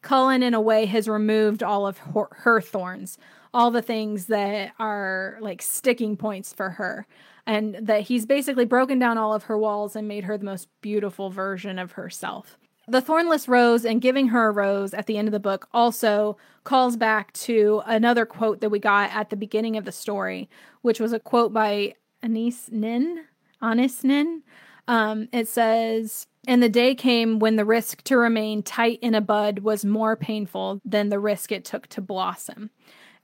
Cullen, 0.00 0.42
in 0.42 0.54
a 0.54 0.60
way, 0.60 0.86
has 0.86 1.08
removed 1.08 1.62
all 1.62 1.86
of 1.86 1.98
her, 1.98 2.28
her 2.30 2.60
thorns, 2.62 3.18
all 3.52 3.70
the 3.70 3.82
things 3.82 4.26
that 4.26 4.72
are 4.78 5.36
like 5.40 5.60
sticking 5.60 6.16
points 6.16 6.54
for 6.54 6.70
her 6.70 7.06
and 7.46 7.76
that 7.80 8.02
he's 8.02 8.26
basically 8.26 8.64
broken 8.64 8.98
down 8.98 9.18
all 9.18 9.32
of 9.32 9.44
her 9.44 9.56
walls 9.56 9.94
and 9.94 10.08
made 10.08 10.24
her 10.24 10.36
the 10.36 10.44
most 10.44 10.68
beautiful 10.80 11.30
version 11.30 11.78
of 11.78 11.92
herself. 11.92 12.58
The 12.88 13.00
thornless 13.00 13.48
rose 13.48 13.84
and 13.84 14.00
giving 14.00 14.28
her 14.28 14.48
a 14.48 14.52
rose 14.52 14.94
at 14.94 15.06
the 15.06 15.18
end 15.18 15.26
of 15.26 15.32
the 15.32 15.40
book 15.40 15.68
also 15.72 16.36
calls 16.62 16.96
back 16.96 17.32
to 17.32 17.82
another 17.84 18.24
quote 18.24 18.60
that 18.60 18.70
we 18.70 18.78
got 18.78 19.10
at 19.12 19.30
the 19.30 19.36
beginning 19.36 19.76
of 19.76 19.84
the 19.84 19.92
story, 19.92 20.48
which 20.82 21.00
was 21.00 21.12
a 21.12 21.18
quote 21.18 21.52
by 21.52 21.94
Anis 22.22 22.68
Nin. 22.70 23.24
Anais 23.60 24.02
Nin. 24.04 24.42
Um, 24.86 25.28
it 25.32 25.48
says, 25.48 26.28
and 26.46 26.62
the 26.62 26.68
day 26.68 26.94
came 26.94 27.40
when 27.40 27.56
the 27.56 27.64
risk 27.64 28.02
to 28.04 28.16
remain 28.16 28.62
tight 28.62 29.00
in 29.02 29.16
a 29.16 29.20
bud 29.20 29.60
was 29.60 29.84
more 29.84 30.14
painful 30.14 30.80
than 30.84 31.08
the 31.08 31.18
risk 31.18 31.50
it 31.50 31.64
took 31.64 31.88
to 31.88 32.00
blossom. 32.00 32.70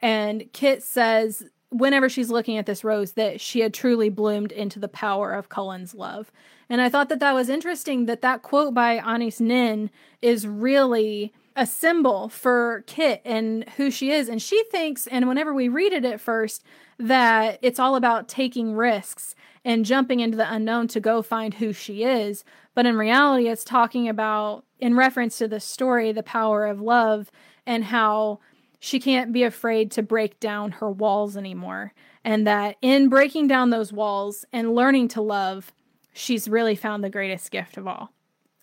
And 0.00 0.44
Kit 0.52 0.82
says 0.82 1.44
whenever 1.72 2.08
she's 2.08 2.30
looking 2.30 2.58
at 2.58 2.66
this 2.66 2.84
rose 2.84 3.12
that 3.12 3.40
she 3.40 3.60
had 3.60 3.72
truly 3.72 4.10
bloomed 4.10 4.52
into 4.52 4.78
the 4.78 4.88
power 4.88 5.32
of 5.32 5.48
Cullen's 5.48 5.94
love. 5.94 6.30
And 6.68 6.80
I 6.80 6.88
thought 6.88 7.08
that 7.08 7.20
that 7.20 7.34
was 7.34 7.48
interesting 7.48 8.06
that 8.06 8.22
that 8.22 8.42
quote 8.42 8.74
by 8.74 8.98
Anis 8.98 9.40
Nin 9.40 9.90
is 10.20 10.46
really 10.46 11.32
a 11.56 11.66
symbol 11.66 12.28
for 12.28 12.84
Kit 12.86 13.22
and 13.24 13.68
who 13.76 13.90
she 13.90 14.10
is. 14.10 14.28
And 14.28 14.40
she 14.40 14.62
thinks, 14.64 15.06
and 15.06 15.28
whenever 15.28 15.52
we 15.52 15.68
read 15.68 15.92
it 15.92 16.04
at 16.04 16.20
first, 16.20 16.62
that 16.98 17.58
it's 17.62 17.78
all 17.78 17.96
about 17.96 18.28
taking 18.28 18.74
risks 18.74 19.34
and 19.64 19.84
jumping 19.84 20.20
into 20.20 20.36
the 20.36 20.52
unknown 20.52 20.88
to 20.88 21.00
go 21.00 21.22
find 21.22 21.54
who 21.54 21.72
she 21.72 22.04
is. 22.04 22.44
But 22.74 22.86
in 22.86 22.96
reality, 22.96 23.48
it's 23.48 23.64
talking 23.64 24.08
about, 24.08 24.64
in 24.78 24.96
reference 24.96 25.38
to 25.38 25.48
the 25.48 25.60
story, 25.60 26.12
the 26.12 26.22
power 26.22 26.66
of 26.66 26.80
love 26.80 27.30
and 27.66 27.84
how 27.84 28.40
she 28.84 28.98
can't 28.98 29.32
be 29.32 29.44
afraid 29.44 29.92
to 29.92 30.02
break 30.02 30.40
down 30.40 30.72
her 30.72 30.90
walls 30.90 31.36
anymore. 31.36 31.92
And 32.24 32.44
that 32.48 32.78
in 32.82 33.08
breaking 33.08 33.46
down 33.46 33.70
those 33.70 33.92
walls 33.92 34.44
and 34.52 34.74
learning 34.74 35.06
to 35.08 35.22
love, 35.22 35.72
she's 36.12 36.48
really 36.48 36.74
found 36.74 37.04
the 37.04 37.08
greatest 37.08 37.52
gift 37.52 37.76
of 37.76 37.86
all. 37.86 38.10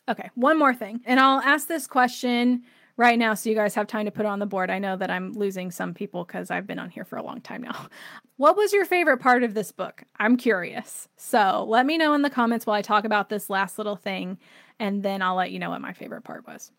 Okay, 0.09 0.29
one 0.35 0.59
more 0.59 0.73
thing. 0.73 0.99
And 1.05 1.21
I'll 1.21 1.39
ask 1.39 1.69
this 1.69 1.87
question 1.87 2.63
right 2.97 3.17
now 3.17 3.33
so 3.33 3.49
you 3.49 3.55
guys 3.55 3.73
have 3.75 3.87
time 3.87 4.03
to 4.07 4.11
put 4.11 4.25
it 4.25 4.27
on 4.27 4.39
the 4.39 4.45
board. 4.45 4.69
I 4.69 4.77
know 4.77 4.97
that 4.97 5.09
I'm 5.09 5.31
losing 5.31 5.71
some 5.71 5.93
people 5.93 6.25
because 6.25 6.51
I've 6.51 6.67
been 6.67 6.79
on 6.79 6.89
here 6.89 7.05
for 7.05 7.15
a 7.15 7.23
long 7.23 7.39
time 7.39 7.61
now. 7.61 7.87
What 8.35 8.55
was 8.55 8.71
your 8.71 8.85
favorite 8.85 9.19
part 9.19 9.43
of 9.43 9.53
this 9.53 9.73
book? 9.73 10.03
I'm 10.17 10.37
curious. 10.37 11.09
So 11.17 11.65
let 11.67 11.85
me 11.85 11.97
know 11.97 12.13
in 12.13 12.21
the 12.21 12.29
comments 12.29 12.65
while 12.65 12.77
I 12.77 12.81
talk 12.81 13.03
about 13.03 13.27
this 13.27 13.49
last 13.49 13.77
little 13.77 13.97
thing, 13.97 14.37
and 14.79 15.03
then 15.03 15.21
I'll 15.21 15.35
let 15.35 15.51
you 15.51 15.59
know 15.59 15.71
what 15.71 15.81
my 15.81 15.91
favorite 15.91 16.23
part 16.23 16.47
was. 16.47 16.71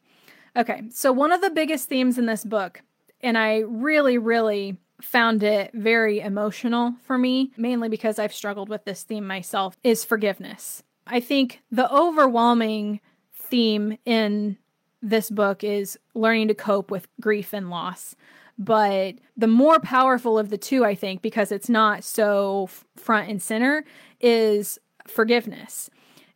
Okay, 0.57 0.85
so 0.91 1.13
one 1.13 1.33
of 1.33 1.43
the 1.43 1.51
biggest 1.51 1.89
themes 1.89 2.17
in 2.17 2.25
this 2.25 2.45
book 2.45 2.81
and 3.23 3.37
I 3.37 3.59
really, 3.59 4.19
really 4.19 4.77
found 5.01 5.43
it 5.43 5.71
very 5.73 6.21
emotional 6.21 6.95
for 7.03 7.17
me, 7.17 7.53
mainly 7.57 7.89
because 7.89 8.19
I've 8.19 8.35
struggled 8.35 8.69
with 8.69 8.85
this 8.85 9.03
theme 9.03 9.27
myself, 9.27 9.77
is 9.83 10.05
forgiveness. 10.05 10.83
I 11.07 11.21
think 11.21 11.63
the 11.71 11.93
overwhelming 11.93 13.01
theme 13.35 13.99
in 14.05 14.59
this 15.03 15.31
book 15.31 15.65
is 15.65 15.99
learning 16.15 16.49
to 16.49 16.55
cope 16.55 16.91
with 16.91 17.09
grief 17.21 17.53
and 17.53 17.71
loss. 17.71 18.15
But 18.59 19.17
the 19.37 19.47
more 19.47 19.81
powerful 19.81 20.39
of 20.39 20.51
the 20.51 20.59
two, 20.59 20.85
I 20.85 20.95
think, 20.95 21.23
because 21.23 21.51
it's 21.51 21.71
not 21.71 22.05
so 22.05 22.69
front 22.97 23.31
and 23.31 23.41
center, 23.41 23.85
is 24.21 24.79
forgiveness 25.07 25.89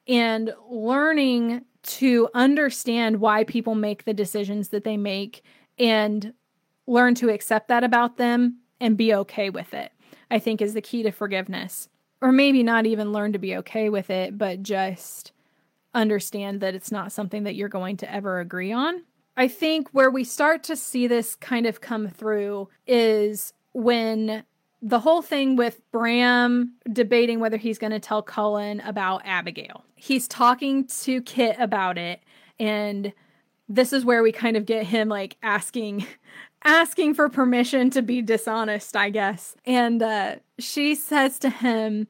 and 0.08 0.54
learning 0.70 1.64
to 1.82 2.28
understand 2.34 3.20
why 3.20 3.44
people 3.44 3.74
make 3.74 4.04
the 4.04 4.14
decisions 4.14 4.70
that 4.70 4.84
they 4.84 4.96
make 4.96 5.42
and 5.78 6.32
learn 6.86 7.14
to 7.16 7.30
accept 7.30 7.68
that 7.68 7.84
about 7.84 8.16
them 8.16 8.58
and 8.80 8.96
be 8.96 9.14
okay 9.14 9.50
with 9.50 9.74
it, 9.74 9.92
I 10.30 10.38
think 10.38 10.60
is 10.60 10.74
the 10.74 10.80
key 10.80 11.02
to 11.02 11.10
forgiveness. 11.10 11.88
Or 12.20 12.32
maybe 12.32 12.62
not 12.62 12.86
even 12.86 13.12
learn 13.12 13.32
to 13.32 13.38
be 13.38 13.56
okay 13.56 13.88
with 13.88 14.08
it, 14.08 14.38
but 14.38 14.62
just 14.62 15.32
understand 15.92 16.60
that 16.60 16.74
it's 16.74 16.90
not 16.90 17.12
something 17.12 17.44
that 17.44 17.54
you're 17.54 17.68
going 17.68 17.96
to 17.98 18.12
ever 18.12 18.40
agree 18.40 18.72
on. 18.72 19.02
I 19.36 19.48
think 19.48 19.88
where 19.90 20.10
we 20.10 20.24
start 20.24 20.62
to 20.64 20.76
see 20.76 21.06
this 21.06 21.34
kind 21.34 21.66
of 21.66 21.80
come 21.80 22.08
through 22.08 22.68
is 22.86 23.52
when 23.72 24.44
the 24.80 25.00
whole 25.00 25.22
thing 25.22 25.56
with 25.56 25.80
Bram 25.90 26.74
debating 26.92 27.40
whether 27.40 27.56
he's 27.56 27.78
going 27.78 27.92
to 27.92 28.00
tell 28.00 28.22
Cullen 28.22 28.80
about 28.80 29.22
Abigail. 29.24 29.84
He's 29.96 30.28
talking 30.28 30.86
to 30.86 31.22
Kit 31.22 31.56
about 31.58 31.98
it 31.98 32.20
and 32.58 33.12
this 33.68 33.92
is 33.92 34.04
where 34.04 34.22
we 34.22 34.30
kind 34.30 34.56
of 34.56 34.66
get 34.66 34.86
him 34.86 35.08
like 35.08 35.36
asking 35.42 36.06
asking 36.64 37.14
for 37.14 37.28
permission 37.28 37.90
to 37.90 38.02
be 38.02 38.22
dishonest, 38.22 38.96
I 38.96 39.10
guess. 39.10 39.56
And 39.64 40.02
uh, 40.02 40.36
she 40.58 40.94
says 40.94 41.38
to 41.40 41.50
him, 41.50 42.08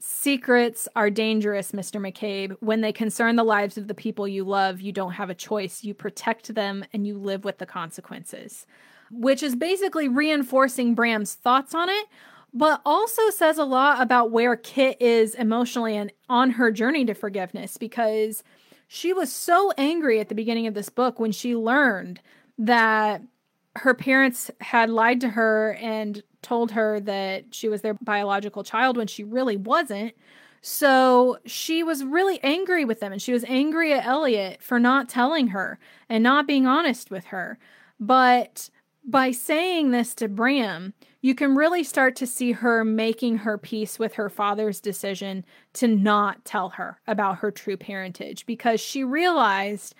Secrets 0.00 0.86
are 0.94 1.10
dangerous, 1.10 1.72
Mr. 1.72 2.00
McCabe. 2.00 2.56
When 2.60 2.82
they 2.82 2.92
concern 2.92 3.34
the 3.34 3.42
lives 3.42 3.76
of 3.76 3.88
the 3.88 3.94
people 3.94 4.28
you 4.28 4.44
love, 4.44 4.80
you 4.80 4.92
don't 4.92 5.12
have 5.12 5.28
a 5.28 5.34
choice. 5.34 5.82
You 5.82 5.92
protect 5.92 6.54
them 6.54 6.84
and 6.92 7.04
you 7.04 7.18
live 7.18 7.44
with 7.44 7.58
the 7.58 7.66
consequences. 7.66 8.64
Which 9.10 9.42
is 9.42 9.56
basically 9.56 10.06
reinforcing 10.06 10.94
Bram's 10.94 11.34
thoughts 11.34 11.74
on 11.74 11.88
it, 11.88 12.06
but 12.54 12.80
also 12.86 13.28
says 13.30 13.58
a 13.58 13.64
lot 13.64 14.00
about 14.00 14.30
where 14.30 14.54
Kit 14.54 14.98
is 15.00 15.34
emotionally 15.34 15.96
and 15.96 16.12
on 16.28 16.50
her 16.50 16.70
journey 16.70 17.04
to 17.06 17.14
forgiveness 17.14 17.76
because 17.76 18.44
she 18.86 19.12
was 19.12 19.32
so 19.32 19.72
angry 19.76 20.20
at 20.20 20.28
the 20.28 20.34
beginning 20.34 20.68
of 20.68 20.74
this 20.74 20.90
book 20.90 21.18
when 21.18 21.32
she 21.32 21.56
learned 21.56 22.20
that 22.56 23.22
her 23.78 23.94
parents 23.94 24.50
had 24.60 24.90
lied 24.90 25.20
to 25.20 25.30
her 25.30 25.74
and 25.80 26.22
told 26.42 26.72
her 26.72 27.00
that 27.00 27.54
she 27.54 27.68
was 27.68 27.82
their 27.82 27.94
biological 27.94 28.62
child 28.62 28.96
when 28.96 29.06
she 29.06 29.24
really 29.24 29.56
wasn't. 29.56 30.14
So 30.60 31.38
she 31.46 31.82
was 31.82 32.04
really 32.04 32.40
angry 32.42 32.84
with 32.84 33.00
them 33.00 33.12
and 33.12 33.22
she 33.22 33.32
was 33.32 33.44
angry 33.44 33.92
at 33.92 34.04
Elliot 34.04 34.62
for 34.62 34.78
not 34.78 35.08
telling 35.08 35.48
her 35.48 35.78
and 36.08 36.22
not 36.22 36.46
being 36.46 36.66
honest 36.66 37.10
with 37.10 37.26
her. 37.26 37.58
But 38.00 38.70
by 39.04 39.30
saying 39.30 39.90
this 39.90 40.14
to 40.16 40.28
Bram, 40.28 40.94
you 41.20 41.34
can 41.34 41.54
really 41.54 41.82
start 41.82 42.14
to 42.16 42.26
see 42.26 42.52
her 42.52 42.84
making 42.84 43.38
her 43.38 43.58
peace 43.58 43.98
with 43.98 44.14
her 44.14 44.28
father's 44.28 44.80
decision 44.80 45.44
to 45.74 45.88
not 45.88 46.44
tell 46.44 46.70
her 46.70 47.00
about 47.06 47.38
her 47.38 47.50
true 47.50 47.76
parentage 47.76 48.46
because 48.46 48.80
she 48.80 49.02
realized 49.02 49.94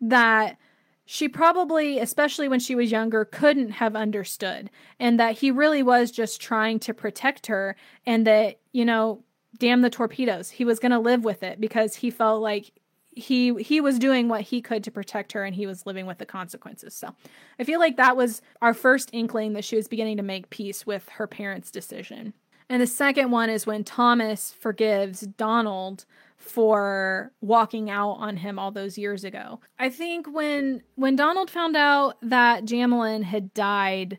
that 0.00 0.56
she 1.04 1.28
probably, 1.28 1.98
especially 1.98 2.48
when 2.48 2.60
she 2.60 2.74
was 2.74 2.90
younger, 2.90 3.24
couldn't 3.24 3.72
have 3.72 3.96
understood, 3.96 4.70
and 4.98 5.18
that 5.18 5.38
he 5.38 5.50
really 5.50 5.82
was 5.82 6.10
just 6.10 6.40
trying 6.40 6.78
to 6.80 6.94
protect 6.94 7.46
her, 7.48 7.76
and 8.06 8.26
that, 8.26 8.60
you 8.72 8.84
know, 8.84 9.24
damn 9.58 9.82
the 9.82 9.90
torpedoes. 9.90 10.50
He 10.50 10.64
was 10.64 10.78
going 10.78 10.92
to 10.92 10.98
live 10.98 11.24
with 11.24 11.42
it 11.42 11.60
because 11.60 11.96
he 11.96 12.10
felt 12.10 12.40
like 12.42 12.72
he 13.14 13.54
he 13.62 13.78
was 13.78 13.98
doing 13.98 14.28
what 14.28 14.40
he 14.40 14.62
could 14.62 14.82
to 14.84 14.90
protect 14.90 15.32
her 15.32 15.44
and 15.44 15.54
he 15.54 15.66
was 15.66 15.84
living 15.84 16.06
with 16.06 16.16
the 16.16 16.24
consequences. 16.24 16.94
So, 16.94 17.14
I 17.58 17.64
feel 17.64 17.78
like 17.78 17.96
that 17.98 18.16
was 18.16 18.40
our 18.62 18.72
first 18.72 19.10
inkling 19.12 19.52
that 19.52 19.64
she 19.64 19.76
was 19.76 19.88
beginning 19.88 20.16
to 20.16 20.22
make 20.22 20.50
peace 20.50 20.86
with 20.86 21.08
her 21.10 21.26
parents' 21.26 21.70
decision. 21.70 22.32
And 22.68 22.80
the 22.80 22.86
second 22.86 23.30
one 23.30 23.50
is 23.50 23.66
when 23.66 23.84
Thomas 23.84 24.52
forgives 24.58 25.20
Donald 25.20 26.06
for 26.42 27.32
walking 27.40 27.88
out 27.88 28.12
on 28.14 28.36
him 28.36 28.58
all 28.58 28.72
those 28.72 28.98
years 28.98 29.24
ago. 29.24 29.60
I 29.78 29.88
think 29.88 30.26
when 30.32 30.82
when 30.96 31.16
Donald 31.16 31.50
found 31.50 31.76
out 31.76 32.16
that 32.20 32.64
Jamelin 32.64 33.22
had 33.22 33.54
died, 33.54 34.18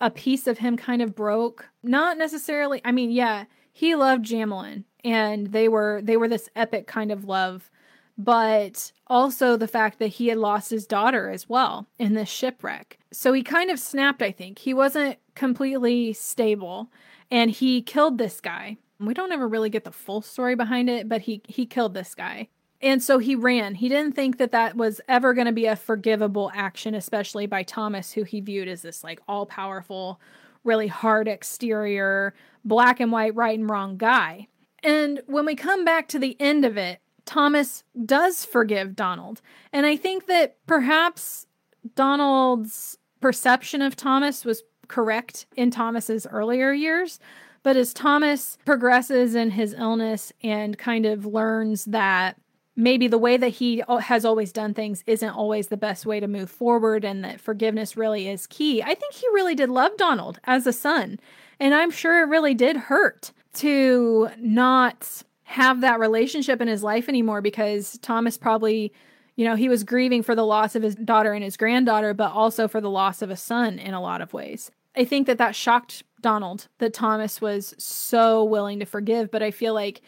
a 0.00 0.10
piece 0.10 0.46
of 0.46 0.58
him 0.58 0.76
kind 0.76 1.00
of 1.00 1.14
broke. 1.14 1.70
Not 1.82 2.18
necessarily, 2.18 2.80
I 2.84 2.92
mean, 2.92 3.10
yeah, 3.10 3.44
he 3.72 3.94
loved 3.94 4.26
Jamelin 4.26 4.84
and 5.02 5.48
they 5.48 5.68
were 5.68 6.00
they 6.02 6.16
were 6.16 6.28
this 6.28 6.50
epic 6.54 6.86
kind 6.86 7.10
of 7.10 7.24
love, 7.24 7.70
but 8.18 8.92
also 9.06 9.56
the 9.56 9.66
fact 9.66 9.98
that 9.98 10.08
he 10.08 10.28
had 10.28 10.38
lost 10.38 10.70
his 10.70 10.86
daughter 10.86 11.30
as 11.30 11.48
well 11.48 11.86
in 11.98 12.12
this 12.12 12.28
shipwreck. 12.28 12.98
So 13.12 13.32
he 13.32 13.42
kind 13.42 13.70
of 13.70 13.80
snapped, 13.80 14.20
I 14.20 14.30
think. 14.30 14.58
He 14.58 14.74
wasn't 14.74 15.18
completely 15.34 16.12
stable 16.12 16.90
and 17.30 17.50
he 17.50 17.80
killed 17.80 18.18
this 18.18 18.40
guy 18.40 18.76
we 19.06 19.14
don't 19.14 19.32
ever 19.32 19.48
really 19.48 19.70
get 19.70 19.84
the 19.84 19.92
full 19.92 20.20
story 20.20 20.54
behind 20.54 20.88
it, 20.90 21.08
but 21.08 21.22
he 21.22 21.42
he 21.46 21.66
killed 21.66 21.94
this 21.94 22.14
guy. 22.14 22.48
And 22.80 23.02
so 23.02 23.18
he 23.18 23.34
ran. 23.34 23.76
He 23.76 23.88
didn't 23.88 24.14
think 24.14 24.36
that 24.36 24.52
that 24.52 24.76
was 24.76 25.00
ever 25.08 25.32
going 25.32 25.46
to 25.46 25.52
be 25.52 25.66
a 25.66 25.76
forgivable 25.76 26.50
action, 26.54 26.94
especially 26.94 27.46
by 27.46 27.62
Thomas, 27.62 28.12
who 28.12 28.24
he 28.24 28.40
viewed 28.40 28.68
as 28.68 28.82
this 28.82 29.02
like 29.02 29.20
all 29.26 29.46
powerful, 29.46 30.20
really 30.64 30.88
hard 30.88 31.26
exterior, 31.26 32.34
black 32.64 33.00
and 33.00 33.10
white, 33.10 33.34
right 33.34 33.58
and 33.58 33.70
wrong 33.70 33.96
guy. 33.96 34.48
And 34.82 35.22
when 35.26 35.46
we 35.46 35.54
come 35.54 35.84
back 35.84 36.08
to 36.08 36.18
the 36.18 36.36
end 36.38 36.64
of 36.64 36.76
it, 36.76 37.00
Thomas 37.24 37.84
does 38.04 38.44
forgive 38.44 38.94
Donald. 38.94 39.40
And 39.72 39.86
I 39.86 39.96
think 39.96 40.26
that 40.26 40.58
perhaps 40.66 41.46
Donald's 41.94 42.98
perception 43.20 43.80
of 43.80 43.96
Thomas 43.96 44.44
was 44.44 44.62
correct 44.88 45.46
in 45.56 45.70
Thomas's 45.70 46.26
earlier 46.30 46.72
years, 46.72 47.18
but 47.64 47.76
as 47.76 47.92
Thomas 47.92 48.56
progresses 48.64 49.34
in 49.34 49.50
his 49.50 49.74
illness 49.74 50.32
and 50.42 50.78
kind 50.78 51.06
of 51.06 51.26
learns 51.26 51.86
that 51.86 52.36
maybe 52.76 53.08
the 53.08 53.18
way 53.18 53.36
that 53.36 53.48
he 53.48 53.82
has 54.00 54.24
always 54.24 54.52
done 54.52 54.74
things 54.74 55.02
isn't 55.06 55.30
always 55.30 55.68
the 55.68 55.76
best 55.76 56.04
way 56.06 56.20
to 56.20 56.28
move 56.28 56.50
forward 56.50 57.04
and 57.04 57.24
that 57.24 57.40
forgiveness 57.40 57.96
really 57.96 58.28
is 58.28 58.46
key, 58.46 58.82
I 58.82 58.94
think 58.94 59.14
he 59.14 59.26
really 59.32 59.54
did 59.54 59.70
love 59.70 59.96
Donald 59.96 60.38
as 60.44 60.66
a 60.66 60.72
son. 60.72 61.18
And 61.58 61.74
I'm 61.74 61.90
sure 61.90 62.20
it 62.22 62.28
really 62.28 62.54
did 62.54 62.76
hurt 62.76 63.32
to 63.54 64.28
not 64.38 65.22
have 65.44 65.80
that 65.80 66.00
relationship 66.00 66.60
in 66.60 66.68
his 66.68 66.82
life 66.82 67.08
anymore 67.08 67.40
because 67.40 67.96
Thomas 67.98 68.36
probably, 68.36 68.92
you 69.36 69.44
know, 69.46 69.54
he 69.54 69.68
was 69.68 69.84
grieving 69.84 70.22
for 70.22 70.34
the 70.34 70.44
loss 70.44 70.74
of 70.74 70.82
his 70.82 70.96
daughter 70.96 71.32
and 71.32 71.44
his 71.44 71.56
granddaughter, 71.56 72.12
but 72.12 72.32
also 72.32 72.68
for 72.68 72.80
the 72.80 72.90
loss 72.90 73.22
of 73.22 73.30
a 73.30 73.36
son 73.36 73.78
in 73.78 73.94
a 73.94 74.02
lot 74.02 74.20
of 74.20 74.34
ways. 74.34 74.70
I 74.96 75.04
think 75.04 75.26
that 75.26 75.38
that 75.38 75.56
shocked 75.56 76.02
Donald 76.24 76.68
that 76.78 76.94
Thomas 76.94 77.42
was 77.42 77.74
so 77.76 78.42
willing 78.42 78.80
to 78.80 78.86
forgive, 78.86 79.30
but 79.30 79.42
I 79.42 79.50
feel 79.50 79.74
like 79.74 80.00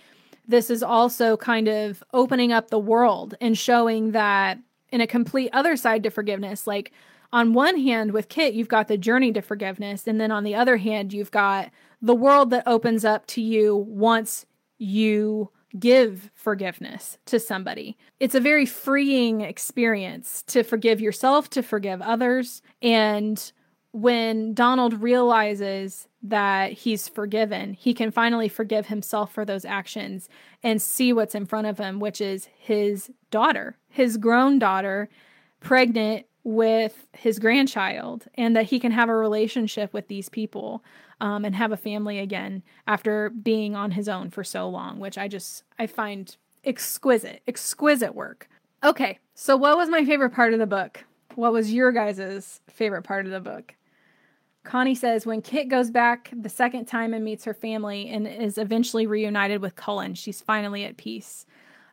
this 0.48 0.70
is 0.70 0.82
also 0.82 1.36
kind 1.36 1.68
of 1.68 2.02
opening 2.14 2.52
up 2.52 2.70
the 2.70 2.78
world 2.78 3.34
and 3.38 3.59
showing 3.59 4.12
that 4.12 4.59
in 4.90 5.02
a 5.02 5.06
complete 5.06 5.51
other 5.52 5.76
side 5.76 6.02
to 6.05 6.10
forgiveness, 6.10 6.66
like 6.66 6.90
on 7.32 7.52
one 7.52 7.78
hand 7.78 8.12
with 8.12 8.30
Kit, 8.30 8.55
you've 8.55 8.66
got 8.66 8.88
the 8.88 8.97
journey 8.97 9.30
to 9.32 9.43
forgiveness, 9.43 10.06
and 10.06 10.18
then 10.18 10.30
on 10.30 10.43
the 10.43 10.55
other 10.55 10.78
hand, 10.78 11.12
you've 11.12 11.32
got 11.32 11.70
the 12.01 12.14
world 12.14 12.48
that 12.51 12.66
opens 12.66 13.05
up 13.05 13.26
to 13.26 13.43
you 13.43 13.76
once 13.76 14.47
you 14.78 15.51
give 15.78 16.30
forgiveness 16.32 17.18
to 17.26 17.38
somebody. 17.38 17.98
It's 18.20 18.34
a 18.34 18.40
very 18.40 18.64
freeing 18.64 19.43
experience 19.43 20.43
to 20.44 20.62
forgive 20.62 21.01
yourself, 21.01 21.51
to 21.51 21.62
forgive 21.62 22.01
others, 22.01 22.62
and 22.80 23.52
when 23.97 24.52
Donald 24.52 25.01
realizes 25.01 26.06
that 26.23 26.70
he's 26.70 27.09
forgiven, 27.09 27.73
he 27.73 27.94
can 27.94 28.10
finally 28.10 28.47
forgive 28.47 28.89
himself 28.89 29.32
for 29.32 29.43
those 29.43 29.64
actions 29.64 30.28
and 30.62 30.82
see 30.82 31.14
what's 31.14 31.35
in 31.35 31.47
front 31.47 31.66
of 31.66 31.78
him, 31.78 31.98
which 31.98 32.20
is 32.20 32.47
his 32.59 33.10
daughter, 33.31 33.78
his 33.89 34.18
grown 34.18 34.59
daughter, 34.59 35.09
pregnant 35.60 36.27
with 36.44 37.06
his 37.12 37.39
grandchild, 37.39 38.27
and 38.35 38.55
that 38.55 38.66
he 38.66 38.78
can 38.78 38.93
have 38.93 39.09
a 39.09 39.16
relationship 39.16 39.94
with 39.94 40.09
these 40.09 40.28
people 40.28 40.85
um, 41.23 41.47
and 41.47 41.56
have 41.56 41.73
a 41.73 41.77
family 41.77 42.18
again 42.18 42.62
after 42.86 43.31
being 43.31 43.74
on 43.74 43.93
his 43.93 44.10
own 44.10 44.28
for 44.28 44.44
so 44.44 44.68
long, 44.68 44.98
which 44.98 45.16
I 45.16 45.27
just 45.27 45.62
I 45.78 45.86
find 45.86 46.36
exquisite, 46.64 47.40
exquisite 47.48 48.14
work. 48.14 48.47
Okay, 48.85 49.20
so 49.35 49.56
what 49.56 49.78
was 49.78 49.89
my 49.89 50.05
favorite 50.05 50.35
part 50.35 50.52
of 50.52 50.59
the 50.59 50.66
book? 50.66 51.05
What 51.35 51.55
was 51.55 51.73
your 51.73 51.93
guys' 51.93 52.60
favorite 52.68 53.02
part 53.02 53.24
of 53.24 53.32
the 53.32 53.40
book? 53.40 53.74
Connie 54.66 54.97
says 54.97 55.24
when 55.24 55.43
Kit 55.43 55.68
goes 55.68 55.90
back 55.90 56.30
the 56.36 56.48
second 56.48 56.86
time 56.86 57.14
and 57.14 57.24
meets 57.24 57.44
her 57.44 57.55
family 57.55 58.09
and 58.09 58.26
is 58.26 58.59
eventually 58.59 59.06
reunited 59.06 59.62
with 59.62 59.76
Cullen, 59.76 60.14
she's 60.14 60.40
finally 60.40 60.84
at 60.84 60.97
peace. 60.97 61.47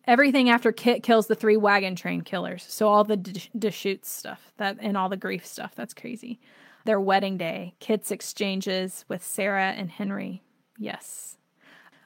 Everything 0.05 0.49
after 0.49 0.71
Kit 0.71 1.03
kills 1.03 1.27
the 1.27 1.35
three 1.35 1.55
wagon 1.55 1.95
train 1.95 2.21
killers. 2.21 2.65
So 2.67 2.89
all 2.89 3.03
the 3.03 3.15
Deschutes 3.15 4.09
stuff 4.09 4.51
that 4.57 4.77
and 4.81 4.97
all 4.97 5.07
the 5.07 5.15
grief 5.15 5.45
stuff. 5.45 5.73
That's 5.75 5.93
crazy. 5.93 6.41
Their 6.85 6.99
wedding 6.99 7.37
day, 7.37 7.75
Kit's 7.79 8.11
exchanges 8.11 9.05
with 9.07 9.23
Sarah 9.23 9.71
and 9.71 9.89
Henry. 9.89 10.41
Yes. 10.77 11.37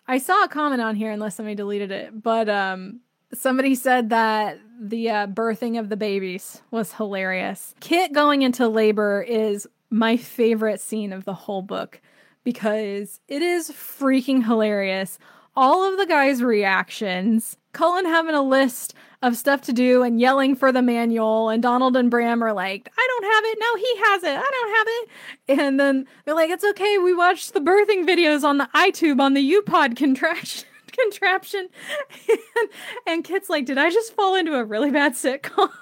I 0.06 0.18
saw 0.18 0.44
a 0.44 0.50
comment 0.50 0.82
on 0.82 0.96
here 0.96 1.12
unless 1.12 1.36
somebody 1.36 1.56
deleted 1.56 1.92
it, 1.92 2.22
but 2.22 2.50
um 2.50 3.00
somebody 3.34 3.74
said 3.74 4.10
that 4.10 4.60
the 4.80 5.10
uh, 5.10 5.28
birthing 5.28 5.80
of 5.80 5.90
the 5.90 5.98
babies 5.98 6.62
was 6.72 6.94
hilarious. 6.94 7.74
Kit 7.80 8.14
going 8.14 8.42
into 8.42 8.68
labor 8.68 9.22
is 9.22 9.68
my 9.90 10.18
favorite 10.18 10.82
scene 10.82 11.14
of 11.14 11.26
the 11.26 11.34
whole 11.34 11.62
book 11.62 12.02
because 12.44 13.20
it 13.28 13.42
is 13.42 13.70
freaking 13.72 14.46
hilarious. 14.46 15.20
All 15.56 15.84
of 15.90 15.98
the 15.98 16.06
guys' 16.06 16.44
reactions, 16.44 17.58
Cullen 17.74 18.06
having 18.06 18.36
a 18.36 18.42
list 18.42 18.94
of 19.22 19.36
stuff 19.36 19.62
to 19.62 19.74
do 19.74 20.04
and 20.04 20.20
yelling 20.20 20.56
for 20.56 20.72
the 20.72 20.82
manual, 20.82 21.50
and 21.50 21.62
Donald 21.64 21.98
and 21.98 22.12
Bram 22.12 22.44
are 22.44 22.54
like, 22.54 22.90
I 22.98 23.08
don't 23.08 23.34
have 23.34 23.44
it. 23.46 23.58
No, 23.60 23.76
he 23.76 23.96
has 24.06 24.24
it. 24.24 24.38
I 24.38 24.52
don't 24.52 24.76
have 24.78 24.88
it. 24.88 25.60
And 25.60 25.80
then 25.80 26.06
they're 26.26 26.36
like, 26.36 26.52
It's 26.52 26.64
okay. 26.64 26.98
We 26.98 27.14
watched 27.14 27.54
the 27.54 27.60
birthing 27.60 28.08
videos 28.08 28.44
on 28.44 28.58
the 28.58 28.70
iTube 28.76 29.20
on 29.20 29.34
the 29.34 29.54
UPod 29.54 29.96
contraction. 29.96 30.68
contraption 30.88 31.68
and, 32.30 32.70
and 33.06 33.24
Kit's 33.24 33.50
like, 33.50 33.66
Did 33.66 33.78
I 33.78 33.90
just 33.90 34.14
fall 34.14 34.36
into 34.36 34.56
a 34.56 34.64
really 34.64 34.92
bad 34.92 35.14
sitcom? 35.14 35.70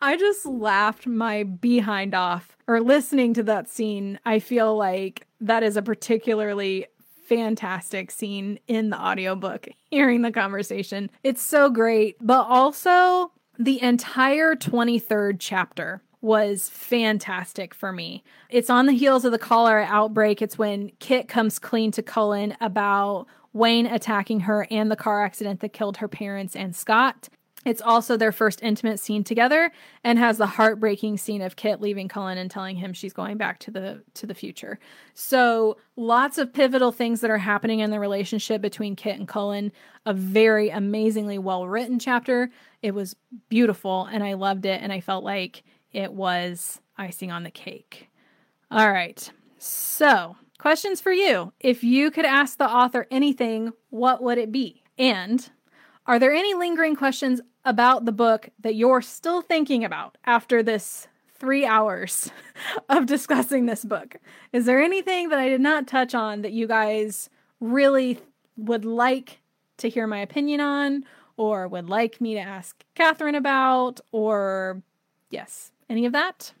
I 0.00 0.16
just 0.16 0.46
laughed 0.46 1.06
my 1.06 1.42
behind 1.44 2.14
off. 2.14 2.56
Or 2.66 2.80
listening 2.80 3.34
to 3.34 3.42
that 3.44 3.68
scene, 3.68 4.18
I 4.24 4.38
feel 4.38 4.76
like 4.76 5.26
that 5.40 5.62
is 5.62 5.76
a 5.76 5.82
particularly 5.82 6.86
fantastic 7.26 8.10
scene 8.10 8.58
in 8.66 8.90
the 8.90 9.00
audiobook, 9.00 9.68
hearing 9.90 10.22
the 10.22 10.32
conversation. 10.32 11.10
It's 11.22 11.42
so 11.42 11.70
great. 11.70 12.16
But 12.20 12.46
also, 12.48 13.32
the 13.58 13.82
entire 13.82 14.54
23rd 14.54 15.36
chapter 15.38 16.02
was 16.20 16.70
fantastic 16.70 17.74
for 17.74 17.92
me. 17.92 18.24
It's 18.48 18.70
on 18.70 18.86
the 18.86 18.94
heels 18.94 19.26
of 19.26 19.32
the 19.32 19.38
cholera 19.38 19.84
outbreak. 19.84 20.40
It's 20.40 20.56
when 20.56 20.90
Kit 20.98 21.28
comes 21.28 21.58
clean 21.58 21.90
to 21.92 22.02
Cullen 22.02 22.56
about 22.62 23.26
Wayne 23.52 23.86
attacking 23.86 24.40
her 24.40 24.66
and 24.70 24.90
the 24.90 24.96
car 24.96 25.22
accident 25.22 25.60
that 25.60 25.74
killed 25.74 25.98
her 25.98 26.08
parents 26.08 26.56
and 26.56 26.74
Scott. 26.74 27.28
It's 27.64 27.80
also 27.80 28.16
their 28.16 28.32
first 28.32 28.62
intimate 28.62 29.00
scene 29.00 29.24
together 29.24 29.72
and 30.02 30.18
has 30.18 30.38
the 30.38 30.46
heartbreaking 30.46 31.18
scene 31.18 31.42
of 31.42 31.56
Kit 31.56 31.80
leaving 31.80 32.08
Cullen 32.08 32.38
and 32.38 32.50
telling 32.50 32.76
him 32.76 32.92
she's 32.92 33.12
going 33.12 33.36
back 33.36 33.58
to 33.60 33.70
the 33.70 34.02
to 34.14 34.26
the 34.26 34.34
future. 34.34 34.78
So, 35.14 35.76
lots 35.96 36.38
of 36.38 36.52
pivotal 36.52 36.92
things 36.92 37.20
that 37.20 37.30
are 37.30 37.38
happening 37.38 37.80
in 37.80 37.90
the 37.90 38.00
relationship 38.00 38.60
between 38.60 38.96
Kit 38.96 39.18
and 39.18 39.28
Cullen. 39.28 39.72
A 40.06 40.12
very 40.12 40.68
amazingly 40.68 41.38
well-written 41.38 41.98
chapter. 41.98 42.50
It 42.82 42.94
was 42.94 43.16
beautiful 43.48 44.04
and 44.12 44.22
I 44.22 44.34
loved 44.34 44.66
it 44.66 44.82
and 44.82 44.92
I 44.92 45.00
felt 45.00 45.24
like 45.24 45.62
it 45.92 46.12
was 46.12 46.80
icing 46.98 47.30
on 47.32 47.44
the 47.44 47.50
cake. 47.50 48.10
All 48.70 48.90
right. 48.90 49.30
So, 49.58 50.36
questions 50.58 51.00
for 51.00 51.12
you. 51.12 51.52
If 51.60 51.82
you 51.84 52.10
could 52.10 52.24
ask 52.24 52.58
the 52.58 52.68
author 52.68 53.06
anything, 53.10 53.72
what 53.90 54.22
would 54.22 54.36
it 54.36 54.52
be? 54.52 54.82
And 54.98 55.48
are 56.06 56.18
there 56.18 56.32
any 56.32 56.54
lingering 56.54 56.96
questions 56.96 57.40
about 57.64 58.04
the 58.04 58.12
book 58.12 58.50
that 58.60 58.74
you're 58.74 59.02
still 59.02 59.40
thinking 59.40 59.84
about 59.84 60.18
after 60.24 60.62
this 60.62 61.08
three 61.34 61.66
hours 61.66 62.30
of 62.88 63.06
discussing 63.06 63.66
this 63.66 63.84
book? 63.84 64.16
Is 64.52 64.66
there 64.66 64.82
anything 64.82 65.28
that 65.30 65.38
I 65.38 65.48
did 65.48 65.60
not 65.60 65.86
touch 65.86 66.14
on 66.14 66.42
that 66.42 66.52
you 66.52 66.66
guys 66.66 67.30
really 67.60 68.18
would 68.56 68.84
like 68.84 69.40
to 69.78 69.88
hear 69.88 70.06
my 70.06 70.18
opinion 70.18 70.60
on, 70.60 71.04
or 71.36 71.66
would 71.66 71.88
like 71.88 72.20
me 72.20 72.34
to 72.34 72.40
ask 72.40 72.84
Katherine 72.94 73.34
about, 73.34 74.00
or 74.12 74.82
yes, 75.30 75.72
any 75.90 76.06
of 76.06 76.12
that? 76.12 76.52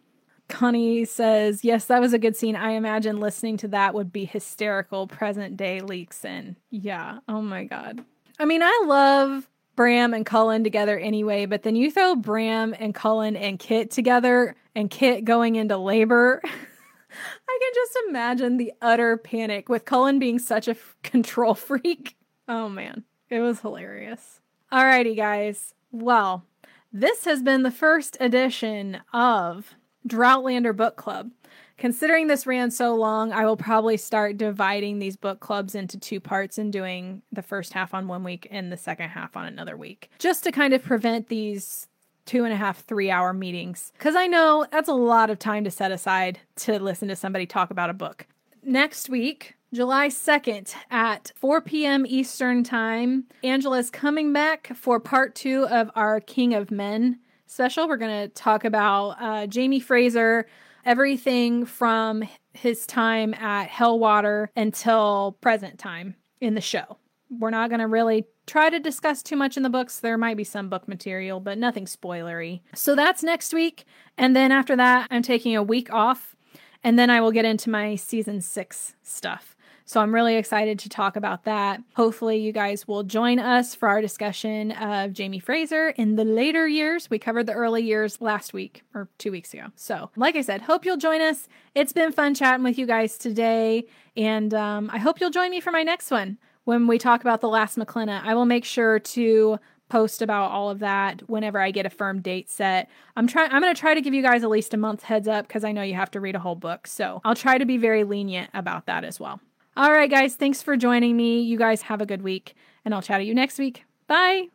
Connie 0.48 1.04
says, 1.04 1.64
Yes, 1.64 1.86
that 1.86 2.00
was 2.00 2.12
a 2.12 2.18
good 2.18 2.36
scene. 2.36 2.56
I 2.56 2.72
imagine 2.72 3.20
listening 3.20 3.56
to 3.58 3.68
that 3.68 3.94
would 3.94 4.12
be 4.12 4.24
hysterical. 4.24 5.06
Present 5.06 5.56
day 5.56 5.80
leaks 5.80 6.24
in. 6.24 6.56
Yeah. 6.70 7.18
Oh 7.28 7.40
my 7.40 7.64
God. 7.64 8.04
I 8.38 8.44
mean, 8.44 8.62
I 8.62 8.84
love 8.86 9.48
Bram 9.76 10.14
and 10.14 10.24
Cullen 10.24 10.64
together 10.64 10.98
anyway, 10.98 11.46
but 11.46 11.62
then 11.62 11.76
you 11.76 11.90
throw 11.90 12.14
Bram 12.14 12.74
and 12.78 12.94
Cullen 12.94 13.36
and 13.36 13.58
Kit 13.58 13.90
together 13.90 14.54
and 14.74 14.90
Kit 14.90 15.24
going 15.24 15.56
into 15.56 15.76
labor. 15.76 16.40
I 16.44 17.58
can 17.60 17.70
just 17.74 17.98
imagine 18.08 18.56
the 18.56 18.72
utter 18.82 19.16
panic 19.16 19.68
with 19.68 19.84
Cullen 19.84 20.18
being 20.18 20.38
such 20.38 20.68
a 20.68 20.72
f- 20.72 20.96
control 21.02 21.54
freak. 21.54 22.16
Oh 22.48 22.68
man, 22.68 23.04
it 23.30 23.40
was 23.40 23.60
hilarious. 23.60 24.40
Alrighty, 24.72 25.16
guys. 25.16 25.74
Well, 25.92 26.44
this 26.92 27.24
has 27.24 27.42
been 27.42 27.62
the 27.62 27.70
first 27.70 28.16
edition 28.20 29.00
of 29.12 29.74
Droughtlander 30.08 30.76
Book 30.76 30.96
Club. 30.96 31.30
Considering 31.76 32.28
this 32.28 32.46
ran 32.46 32.70
so 32.70 32.94
long, 32.94 33.32
I 33.32 33.44
will 33.44 33.56
probably 33.56 33.96
start 33.96 34.36
dividing 34.36 34.98
these 34.98 35.16
book 35.16 35.40
clubs 35.40 35.74
into 35.74 35.98
two 35.98 36.20
parts 36.20 36.56
and 36.56 36.72
doing 36.72 37.22
the 37.32 37.42
first 37.42 37.72
half 37.72 37.92
on 37.94 38.06
one 38.06 38.22
week 38.22 38.46
and 38.50 38.70
the 38.70 38.76
second 38.76 39.08
half 39.08 39.36
on 39.36 39.44
another 39.46 39.76
week, 39.76 40.10
just 40.18 40.44
to 40.44 40.52
kind 40.52 40.72
of 40.72 40.82
prevent 40.82 41.28
these 41.28 41.88
two 42.26 42.44
and 42.44 42.52
a 42.52 42.56
half, 42.56 42.84
three 42.84 43.10
hour 43.10 43.32
meetings. 43.32 43.92
Because 43.98 44.14
I 44.16 44.26
know 44.26 44.66
that's 44.70 44.88
a 44.88 44.94
lot 44.94 45.30
of 45.30 45.38
time 45.38 45.64
to 45.64 45.70
set 45.70 45.90
aside 45.90 46.38
to 46.56 46.78
listen 46.78 47.08
to 47.08 47.16
somebody 47.16 47.46
talk 47.46 47.70
about 47.70 47.90
a 47.90 47.94
book. 47.94 48.26
Next 48.62 49.10
week, 49.10 49.54
July 49.72 50.08
2nd 50.08 50.74
at 50.90 51.32
4 51.34 51.60
p.m. 51.60 52.06
Eastern 52.06 52.62
Time, 52.62 53.24
Angela's 53.42 53.90
coming 53.90 54.32
back 54.32 54.70
for 54.74 55.00
part 55.00 55.34
two 55.34 55.66
of 55.66 55.90
our 55.96 56.20
King 56.20 56.54
of 56.54 56.70
Men 56.70 57.18
special. 57.46 57.88
We're 57.88 57.96
going 57.96 58.28
to 58.28 58.34
talk 58.34 58.64
about 58.64 59.16
uh, 59.20 59.46
Jamie 59.48 59.80
Fraser 59.80 60.46
everything 60.84 61.66
from 61.66 62.24
his 62.52 62.86
time 62.86 63.34
at 63.34 63.68
Helwater 63.68 64.50
until 64.56 65.36
present 65.40 65.78
time 65.78 66.14
in 66.40 66.54
the 66.54 66.60
show. 66.60 66.98
We're 67.30 67.50
not 67.50 67.70
going 67.70 67.80
to 67.80 67.88
really 67.88 68.26
try 68.46 68.70
to 68.70 68.78
discuss 68.78 69.22
too 69.22 69.36
much 69.36 69.56
in 69.56 69.62
the 69.62 69.70
books. 69.70 69.98
There 69.98 70.18
might 70.18 70.36
be 70.36 70.44
some 70.44 70.68
book 70.68 70.86
material, 70.86 71.40
but 71.40 71.58
nothing 71.58 71.86
spoilery. 71.86 72.60
So 72.74 72.94
that's 72.94 73.22
next 73.22 73.52
week. 73.52 73.84
And 74.18 74.36
then 74.36 74.52
after 74.52 74.76
that, 74.76 75.08
I'm 75.10 75.22
taking 75.22 75.56
a 75.56 75.62
week 75.62 75.92
off. 75.92 76.36
And 76.82 76.98
then 76.98 77.08
I 77.08 77.20
will 77.22 77.32
get 77.32 77.46
into 77.46 77.70
my 77.70 77.96
season 77.96 78.42
six 78.42 78.94
stuff. 79.02 79.53
So 79.86 80.00
I'm 80.00 80.14
really 80.14 80.36
excited 80.36 80.78
to 80.80 80.88
talk 80.88 81.14
about 81.14 81.44
that. 81.44 81.82
Hopefully, 81.94 82.38
you 82.38 82.52
guys 82.52 82.88
will 82.88 83.02
join 83.02 83.38
us 83.38 83.74
for 83.74 83.86
our 83.88 84.00
discussion 84.00 84.72
of 84.72 85.12
Jamie 85.12 85.38
Fraser 85.38 85.90
in 85.90 86.16
the 86.16 86.24
later 86.24 86.66
years. 86.66 87.10
We 87.10 87.18
covered 87.18 87.44
the 87.46 87.52
early 87.52 87.82
years 87.82 88.20
last 88.22 88.54
week 88.54 88.82
or 88.94 89.08
two 89.18 89.30
weeks 89.30 89.52
ago. 89.52 89.66
So, 89.76 90.10
like 90.16 90.36
I 90.36 90.40
said, 90.40 90.62
hope 90.62 90.86
you'll 90.86 90.96
join 90.96 91.20
us. 91.20 91.48
It's 91.74 91.92
been 91.92 92.12
fun 92.12 92.34
chatting 92.34 92.64
with 92.64 92.78
you 92.78 92.86
guys 92.86 93.18
today. 93.18 93.86
And 94.16 94.54
um, 94.54 94.88
I 94.90 94.98
hope 94.98 95.20
you'll 95.20 95.30
join 95.30 95.50
me 95.50 95.60
for 95.60 95.70
my 95.70 95.82
next 95.82 96.10
one 96.10 96.38
when 96.64 96.86
we 96.86 96.96
talk 96.96 97.20
about 97.20 97.42
the 97.42 97.48
last 97.48 97.76
MacKlenna. 97.76 98.22
I 98.24 98.34
will 98.34 98.46
make 98.46 98.64
sure 98.64 98.98
to 98.98 99.58
post 99.90 100.22
about 100.22 100.50
all 100.50 100.70
of 100.70 100.78
that 100.78 101.28
whenever 101.28 101.60
I 101.60 101.70
get 101.70 101.84
a 101.84 101.90
firm 101.90 102.22
date 102.22 102.48
set. 102.48 102.88
I'm 103.16 103.26
trying 103.26 103.50
I'm 103.52 103.60
going 103.60 103.74
to 103.74 103.78
try 103.78 103.92
to 103.92 104.00
give 104.00 104.14
you 104.14 104.22
guys 104.22 104.42
at 104.42 104.48
least 104.48 104.72
a 104.72 104.78
month 104.78 105.02
heads 105.02 105.28
up 105.28 105.46
cuz 105.46 105.62
I 105.62 105.72
know 105.72 105.82
you 105.82 105.94
have 105.94 106.10
to 106.12 106.20
read 106.20 106.34
a 106.34 106.38
whole 106.38 106.54
book. 106.54 106.86
So, 106.86 107.20
I'll 107.22 107.34
try 107.34 107.58
to 107.58 107.66
be 107.66 107.76
very 107.76 108.02
lenient 108.02 108.48
about 108.54 108.86
that 108.86 109.04
as 109.04 109.20
well. 109.20 109.40
All 109.76 109.90
right, 109.90 110.10
guys, 110.10 110.36
thanks 110.36 110.62
for 110.62 110.76
joining 110.76 111.16
me. 111.16 111.40
You 111.40 111.58
guys 111.58 111.82
have 111.82 112.00
a 112.00 112.06
good 112.06 112.22
week, 112.22 112.54
and 112.84 112.94
I'll 112.94 113.02
chat 113.02 113.20
to 113.20 113.24
you 113.24 113.34
next 113.34 113.58
week. 113.58 113.84
Bye. 114.06 114.53